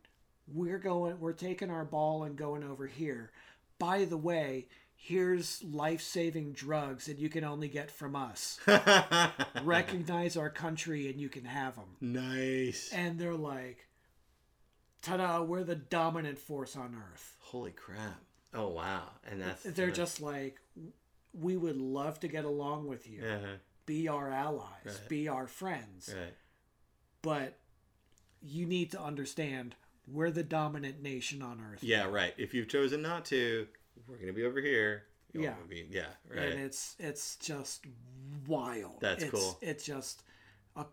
we're 0.52 0.80
going 0.80 1.20
we're 1.20 1.32
taking 1.34 1.70
our 1.70 1.86
ball 1.86 2.24
and 2.24 2.36
going 2.36 2.64
over 2.64 2.86
here 2.88 3.32
by 3.78 4.06
the 4.06 4.18
way 4.18 4.68
here's 5.02 5.64
life-saving 5.64 6.52
drugs 6.52 7.06
that 7.06 7.18
you 7.18 7.30
can 7.30 7.44
only 7.46 7.68
get 7.70 7.90
from 7.90 8.16
us 8.16 8.60
recognize 9.64 10.36
our 10.38 10.50
country 10.50 11.10
and 11.10 11.20
you 11.20 11.30
can 11.30 11.46
have 11.46 11.76
them 11.76 11.96
nice. 12.02 12.90
and 12.94 13.18
they're 13.18 13.34
like 13.34 13.88
ta-da 15.02 15.42
we're 15.42 15.64
the 15.64 15.76
dominant 15.76 16.38
force 16.38 16.76
on 16.76 16.96
earth 17.12 17.38
Holy 17.40 17.72
crap. 17.72 18.20
Oh 18.54 18.68
wow. 18.68 19.04
And 19.30 19.42
that's 19.42 19.64
they're 19.64 19.90
just 19.92 20.22
like 20.22 20.58
we 21.34 21.56
would 21.58 21.78
love 21.78 22.20
to 22.20 22.28
get 22.28 22.46
along 22.46 22.88
with 22.88 23.08
you 23.10 23.24
uh 23.24 23.48
be 23.86 24.08
our 24.08 24.30
allies 24.32 24.68
Right. 24.86 25.10
be 25.10 25.28
our 25.30 25.48
friends 25.48 26.14
right. 26.16 26.34
but 27.22 27.58
you 28.42 28.66
need 28.66 28.92
to 28.92 29.02
understand 29.02 29.76
we're 30.12 30.30
the 30.32 30.44
dominant 30.44 31.02
nation 31.02 31.42
on 31.42 31.60
earth 31.72 31.84
Yeah, 31.84 32.06
right. 32.06 32.34
If 32.38 32.54
you've 32.54 32.68
chosen 32.68 33.02
not 33.02 33.26
to, 33.26 33.68
we're 34.08 34.18
gonna 34.18 34.34
be 34.34 34.46
over 34.46 34.62
here. 34.62 35.04
You 35.34 35.44
Yeah. 35.44 35.54
Be, 35.68 35.88
yeah. 35.92 36.06
Right. 36.28 36.40
and 36.40 36.60
it's 36.62 36.96
it's 37.00 37.36
just 37.38 37.86
wild 38.48 39.00
That's 39.02 39.24
it's, 39.24 39.32
cool. 39.32 39.58
it's 39.62 39.84
just 39.86 40.24
uh, 40.76 40.86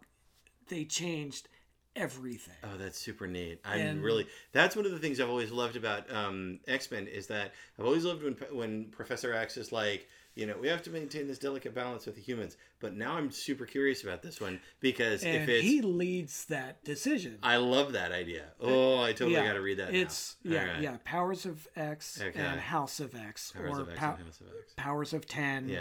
they 0.69 0.85
changed 0.85 1.49
everything 1.95 2.55
Oh, 2.63 2.77
that's 2.77 2.99
super 2.99 3.27
neat. 3.27 3.61
I'm 3.65 3.81
And- 3.81 4.03
really. 4.05 4.27
That's 4.53 4.77
one 4.77 4.85
of 4.85 4.93
the 4.93 4.99
things 4.99 5.19
I've 5.21 5.31
always 5.31 5.51
loved 5.51 5.77
about 5.77 6.11
um, 6.15 6.61
X 6.69 6.91
Men 6.91 7.07
is 7.07 7.27
that 7.29 7.53
I've 7.79 7.87
always 7.87 8.05
loved 8.05 8.23
when 8.23 8.35
when 8.53 8.85
Professor 8.91 9.33
X 9.33 9.57
is 9.57 9.73
like, 9.73 10.07
you 10.37 10.47
know, 10.47 10.55
we 10.61 10.69
have 10.69 10.83
to 10.83 10.91
maintain 10.91 11.27
this 11.27 11.39
delicate 11.39 11.75
balance 11.75 12.07
with 12.07 12.15
the 12.15 12.21
humans. 12.21 12.57
But 12.79 12.95
now 12.95 13.15
I'm 13.15 13.31
super 13.31 13.67
curious 13.67 14.05
about 14.05 14.23
this 14.23 14.41
one 14.41 14.61
because 14.81 15.25
and 15.25 15.35
if 15.35 15.49
it's, 15.49 15.65
he 15.65 15.81
leads 15.81 16.45
that 16.45 16.85
decision 16.85 17.39
I 17.43 17.57
love 17.57 17.93
that 17.95 18.13
idea. 18.13 18.45
Oh, 18.61 19.01
I 19.03 19.13
totally 19.13 19.33
Yeah, 19.33 19.47
got 19.47 19.55
to 19.55 19.61
read 19.63 19.79
that. 19.79 19.95
it's 19.95 20.37
now. 20.45 20.53
yeah 20.55 20.73
right. 20.75 20.83
yeah 20.83 20.97
powers 21.05 21.47
of 21.47 21.67
x 21.75 22.21
Okay. 22.23 22.39
and 22.39 22.61
house 22.61 23.01
of 23.01 23.15
x 23.15 23.51
Powers 23.53 23.79
or 23.79 23.81
of 23.81 23.89
X 23.89 23.99
pow- 23.99 24.07
House 24.17 24.41
of 24.41 24.47
X. 24.63 24.73
powers 24.77 25.13
of 25.15 25.27
10 25.27 25.69
Yeah. 25.71 25.81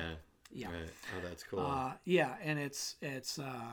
yeah 0.52 0.68
Right. 0.72 0.90
Oh, 1.18 1.27
that's 1.27 1.44
cool. 1.44 1.60
Uh, 1.60 1.91
yeah, 2.06 2.36
and 2.41 2.57
it's 2.57 2.95
it's 3.02 3.38
uh, 3.38 3.72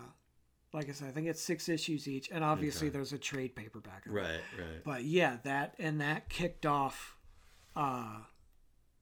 like 0.72 0.88
I 0.88 0.92
said, 0.92 1.06
I 1.08 1.10
think 1.12 1.28
it's 1.28 1.40
six 1.40 1.68
issues 1.68 2.08
each, 2.08 2.28
and 2.32 2.42
obviously 2.42 2.88
Okay. 2.88 2.94
there's 2.94 3.12
a 3.12 3.18
trade 3.18 3.54
paperback. 3.54 4.02
right. 4.06 4.40
Right. 4.58 4.82
But 4.84 5.04
yeah, 5.04 5.36
that 5.44 5.74
and 5.78 6.00
that 6.00 6.28
kicked 6.28 6.66
off 6.66 7.16
uh, 7.76 8.16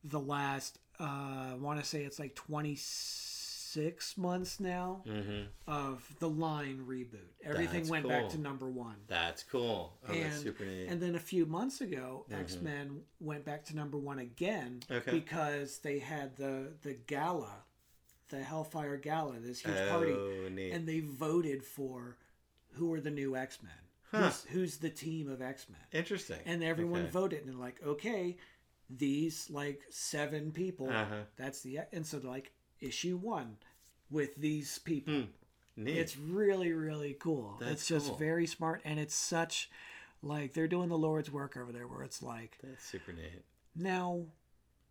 the 0.04 0.20
last. 0.20 0.78
Uh, 1.00 1.52
I 1.52 1.56
want 1.58 1.80
to 1.80 1.86
say 1.86 2.02
it's 2.02 2.18
like 2.18 2.34
twenty 2.34 2.76
six 2.76 4.16
months 4.18 4.58
now 4.60 5.02
Mm-hmm. 5.06 5.42
of 5.68 6.04
the 6.18 6.28
line 6.28 6.84
reboot. 6.88 7.18
Everything 7.44 7.80
That's 7.82 7.90
went 7.90 8.08
back 8.08 8.28
to 8.30 8.38
number 8.38 8.68
one. 8.68 8.96
That's 9.06 9.42
cool. 9.44 9.96
Oh, 10.08 10.12
and, 10.12 10.24
that's 10.24 10.42
super 10.42 10.64
neat. 10.64 10.86
and 10.88 11.00
then 11.00 11.14
a 11.14 11.20
few 11.20 11.46
months 11.46 11.80
ago, 11.80 12.26
Mhm. 12.30 12.40
X 12.40 12.60
Men 12.60 13.02
went 13.20 13.44
back 13.44 13.64
to 13.66 13.76
number 13.76 13.96
one 13.96 14.18
again 14.18 14.82
Okay. 14.90 15.10
because 15.12 15.78
they 15.78 16.00
had 16.00 16.36
the 16.36 16.72
the 16.82 16.94
gala, 16.94 17.62
the 18.28 18.42
Hellfire 18.42 18.96
Gala, 18.96 19.38
this 19.38 19.60
huge 19.60 19.88
party, 19.88 20.12
oh, 20.12 20.48
neat. 20.50 20.72
and 20.72 20.86
they 20.88 21.00
voted 21.00 21.64
for 21.64 22.16
who 22.72 22.92
are 22.92 23.00
the 23.00 23.10
new 23.10 23.36
X 23.36 23.62
Men. 23.62 23.72
Huh. 24.10 24.22
Who's, 24.24 24.44
who's 24.46 24.76
the 24.78 24.90
team 24.90 25.30
of 25.30 25.40
X 25.40 25.68
Men? 25.70 25.80
Interesting. 25.92 26.40
And 26.44 26.64
everyone 26.64 27.02
Okay. 27.02 27.10
voted, 27.10 27.40
and 27.40 27.48
they're 27.48 27.56
like, 27.56 27.80
okay, 27.84 28.36
these 28.96 29.48
like 29.50 29.82
seven 29.90 30.50
people. 30.52 30.90
Uh-huh. 30.90 31.22
That's 31.36 31.60
the 31.62 31.80
and 31.92 32.04
so 32.06 32.18
like 32.22 32.52
issue 32.80 33.16
one 33.16 33.56
with 34.10 34.34
these 34.36 34.78
people. 34.80 35.24
Neat. 35.76 35.96
It's 35.96 36.16
really 36.16 36.72
really 36.72 37.14
cool. 37.18 37.56
That's 37.60 37.72
it's 37.72 37.86
just 37.88 38.08
cool. 38.08 38.16
very 38.16 38.46
smart, 38.46 38.82
and 38.84 38.98
it's 38.98 39.14
such 39.14 39.70
like 40.22 40.52
they're 40.52 40.68
doing 40.68 40.88
the 40.88 40.98
Lord's 40.98 41.30
work 41.30 41.56
over 41.56 41.72
there, 41.72 41.86
where 41.86 42.02
it's 42.02 42.22
like 42.22 42.58
That's 42.62 42.84
super 42.84 43.12
neat. 43.12 43.42
now, 43.74 44.24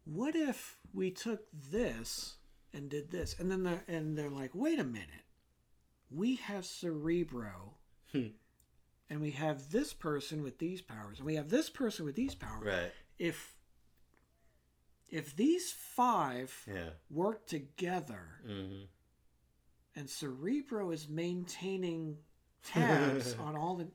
what 0.05 0.35
if 0.35 0.77
we 0.93 1.11
took 1.11 1.41
this 1.71 2.35
and 2.73 2.89
did 2.89 3.11
this, 3.11 3.35
and 3.39 3.51
then 3.51 3.63
they're 3.63 3.83
and 3.87 4.17
they're 4.17 4.29
like, 4.29 4.51
wait 4.55 4.79
a 4.79 4.83
minute, 4.83 5.25
we 6.09 6.35
have 6.37 6.65
Cerebro, 6.65 7.73
Hmm. 8.11 8.27
and 9.09 9.21
we 9.21 9.31
have 9.31 9.69
this 9.71 9.93
person 9.93 10.41
with 10.41 10.57
these 10.57 10.81
powers, 10.81 11.17
and 11.19 11.25
we 11.27 11.35
have 11.35 11.49
this 11.49 11.69
person 11.69 12.05
with 12.05 12.15
these 12.15 12.33
powers. 12.33 12.65
Right. 12.65 12.91
If 13.19 13.53
if 15.11 15.35
these 15.35 15.71
five 15.71 16.53
Yeah. 16.67 16.91
work 17.09 17.45
together, 17.47 18.41
Mm-hmm. 18.47 18.85
and 19.95 20.09
Cerebro 20.09 20.91
is 20.91 21.07
maintaining 21.09 22.17
tabs 22.63 23.33
on 23.39 23.55
all 23.55 23.75
the, 23.75 23.87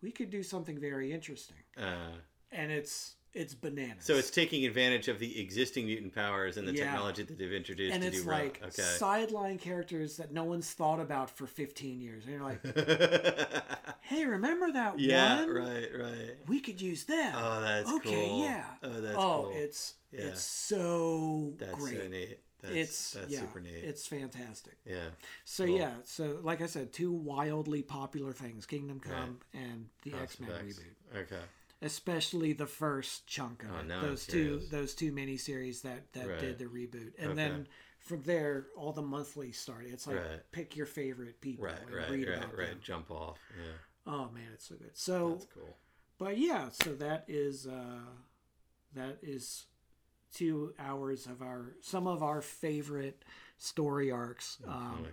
we 0.00 0.10
could 0.10 0.30
do 0.30 0.42
something 0.42 0.78
very 0.80 1.12
interesting, 1.12 1.62
Uh, 1.76 2.12
and 2.50 2.72
it's 2.72 3.16
it's 3.34 3.54
bananas. 3.54 4.04
so 4.04 4.14
it's 4.16 4.30
taking 4.30 4.66
advantage 4.66 5.08
of 5.08 5.18
the 5.18 5.40
existing 5.40 5.86
mutant 5.86 6.14
powers 6.14 6.56
and 6.56 6.66
the 6.68 6.72
Yeah. 6.72 6.84
technology 6.84 7.22
that 7.22 7.38
they've 7.38 7.52
introduced 7.52 7.94
and 7.94 8.02
to 8.02 8.08
it's 8.08 8.22
do 8.22 8.28
like 8.28 8.58
well. 8.60 8.68
Okay. 8.68 8.82
sideline 8.82 9.58
characters 9.58 10.16
that 10.18 10.32
no 10.32 10.44
one's 10.44 10.70
thought 10.72 11.00
about 11.00 11.30
for 11.30 11.46
15 11.46 12.00
years. 12.00 12.24
And 12.24 12.32
you're 12.34 12.42
like, 12.42 12.60
hey, 14.02 14.24
remember 14.26 14.70
that 14.72 14.94
one? 14.94 15.02
yeah. 15.02 15.40
one? 15.44 15.50
Right. 15.54 15.88
Right. 15.98 16.36
We 16.48 16.60
could 16.60 16.80
use 16.80 17.04
them. 17.04 17.34
Oh, 17.36 17.60
that's 17.60 17.90
okay, 17.94 18.26
cool. 18.28 18.44
yeah. 18.44 18.64
Oh, 18.82 19.00
that's 19.00 19.16
oh, 19.16 19.42
cool. 19.44 19.52
it's 19.54 19.94
Yeah. 20.10 20.20
it's 20.26 20.42
so 20.42 21.54
that's 21.58 21.74
great. 21.74 22.00
so 22.00 22.08
neat. 22.08 22.38
That's, 22.62 22.74
it's 22.76 23.10
that's 23.14 23.32
yeah, 23.32 23.40
super 23.40 23.60
neat. 23.60 23.82
it's 23.82 24.06
fantastic. 24.06 24.74
yeah. 24.86 25.08
So 25.44 25.66
Cool. 25.66 25.76
yeah, 25.78 25.94
so 26.04 26.38
like 26.42 26.60
I 26.60 26.66
said, 26.66 26.92
two 26.92 27.10
wildly 27.12 27.82
popular 27.82 28.32
things: 28.32 28.66
Kingdom 28.66 29.00
Come 29.00 29.38
and 29.52 29.86
the 30.02 30.12
X 30.14 30.38
Men 30.38 30.50
reboot. 30.50 31.18
Okay. 31.22 31.40
Especially 31.82 32.52
the 32.52 32.66
first 32.66 33.26
chunk 33.26 33.64
of 33.64 33.70
Oh, 33.72 33.74
it. 33.74 33.78
I'm 33.80 33.88
those 33.88 34.26
two, 34.26 34.60
those 34.70 34.94
two 34.94 35.12
miniseries 35.12 35.82
that 35.82 36.12
that 36.12 36.28
Right. 36.28 36.38
did 36.38 36.58
the 36.58 36.66
reboot, 36.66 37.12
and 37.18 37.32
Okay. 37.32 37.34
then 37.34 37.68
from 37.98 38.22
there, 38.22 38.68
all 38.76 38.92
the 38.92 39.02
monthlies 39.02 39.58
started. 39.58 39.92
It's 39.92 40.06
like 40.06 40.16
Right. 40.24 40.52
pick 40.52 40.76
your 40.76 40.86
favorite 40.86 41.40
people 41.40 41.64
Right. 41.66 41.80
and 41.80 41.90
Right. 41.92 42.10
read 42.10 42.28
Right. 42.28 42.38
about 42.38 42.56
them. 42.56 42.80
Jump 42.80 43.10
off. 43.10 43.38
Yeah. 43.56 43.72
Oh 44.06 44.30
man, 44.30 44.50
it's 44.52 44.64
so 44.66 44.76
good. 44.76 44.96
So, 44.96 45.30
That's 45.32 45.46
cool. 45.52 45.76
but 46.18 46.38
yeah, 46.38 46.68
so 46.70 46.94
that 46.96 47.24
is 47.28 47.66
uh, 47.66 48.00
that 48.94 49.18
is 49.22 49.66
two 50.32 50.74
hours 50.78 51.26
of 51.26 51.42
our 51.42 51.76
some 51.80 52.06
of 52.06 52.22
our 52.22 52.40
favorite 52.40 53.24
story 53.58 54.10
arcs 54.10 54.58
um, 54.66 55.06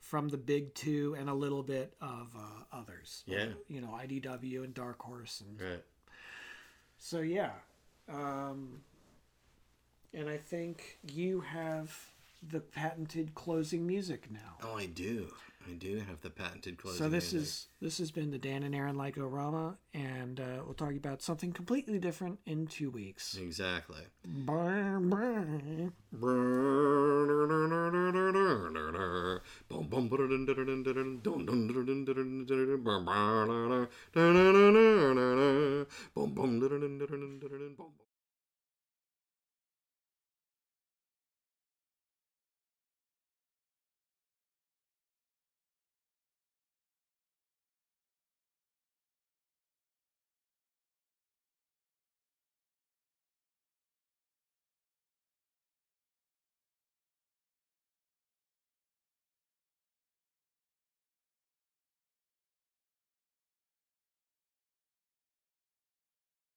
from 0.00 0.28
the 0.28 0.38
big 0.38 0.74
two 0.74 1.14
and 1.18 1.28
a 1.28 1.34
little 1.34 1.62
bit 1.62 1.96
of 2.00 2.34
uh, 2.36 2.64
others. 2.72 3.22
Yeah. 3.26 3.44
Uh, 3.44 3.54
you 3.68 3.80
know, 3.80 3.90
IDW 3.94 4.62
and 4.64 4.74
Dark 4.74 5.00
Horse, 5.02 5.40
and 5.40 5.60
Right. 5.60 5.84
So 7.06 7.20
yeah. 7.20 7.50
Um, 8.12 8.80
and 10.12 10.28
I 10.28 10.38
think 10.38 10.98
you 11.12 11.40
have 11.40 11.96
the 12.50 12.58
patented 12.58 13.32
closing 13.36 13.86
music 13.86 14.28
now. 14.28 14.56
Oh, 14.64 14.76
I 14.76 14.86
do. 14.86 15.28
I 15.68 15.74
do 15.74 15.98
have 16.08 16.20
the 16.20 16.30
patented 16.30 16.78
closing. 16.78 16.98
So 16.98 17.08
this 17.08 17.32
music. 17.32 17.48
is 17.48 17.68
this 17.80 17.98
has 17.98 18.10
been 18.10 18.30
the 18.30 18.38
Dan 18.38 18.62
and 18.62 18.74
Aaron 18.74 18.96
Like-O-Rama, 18.96 19.78
and 19.94 20.38
uh, 20.38 20.62
we'll 20.64 20.74
talk 20.74 20.94
about 20.94 21.22
something 21.22 21.52
completely 21.52 21.98
different 21.98 22.38
in 22.46 22.66
two 22.66 22.90
weeks. 22.90 23.36
exactly. 23.36 24.02
Bye 24.24 24.98
bye. 25.00 25.90
Boom, 36.14 36.34
boom, 36.34 37.96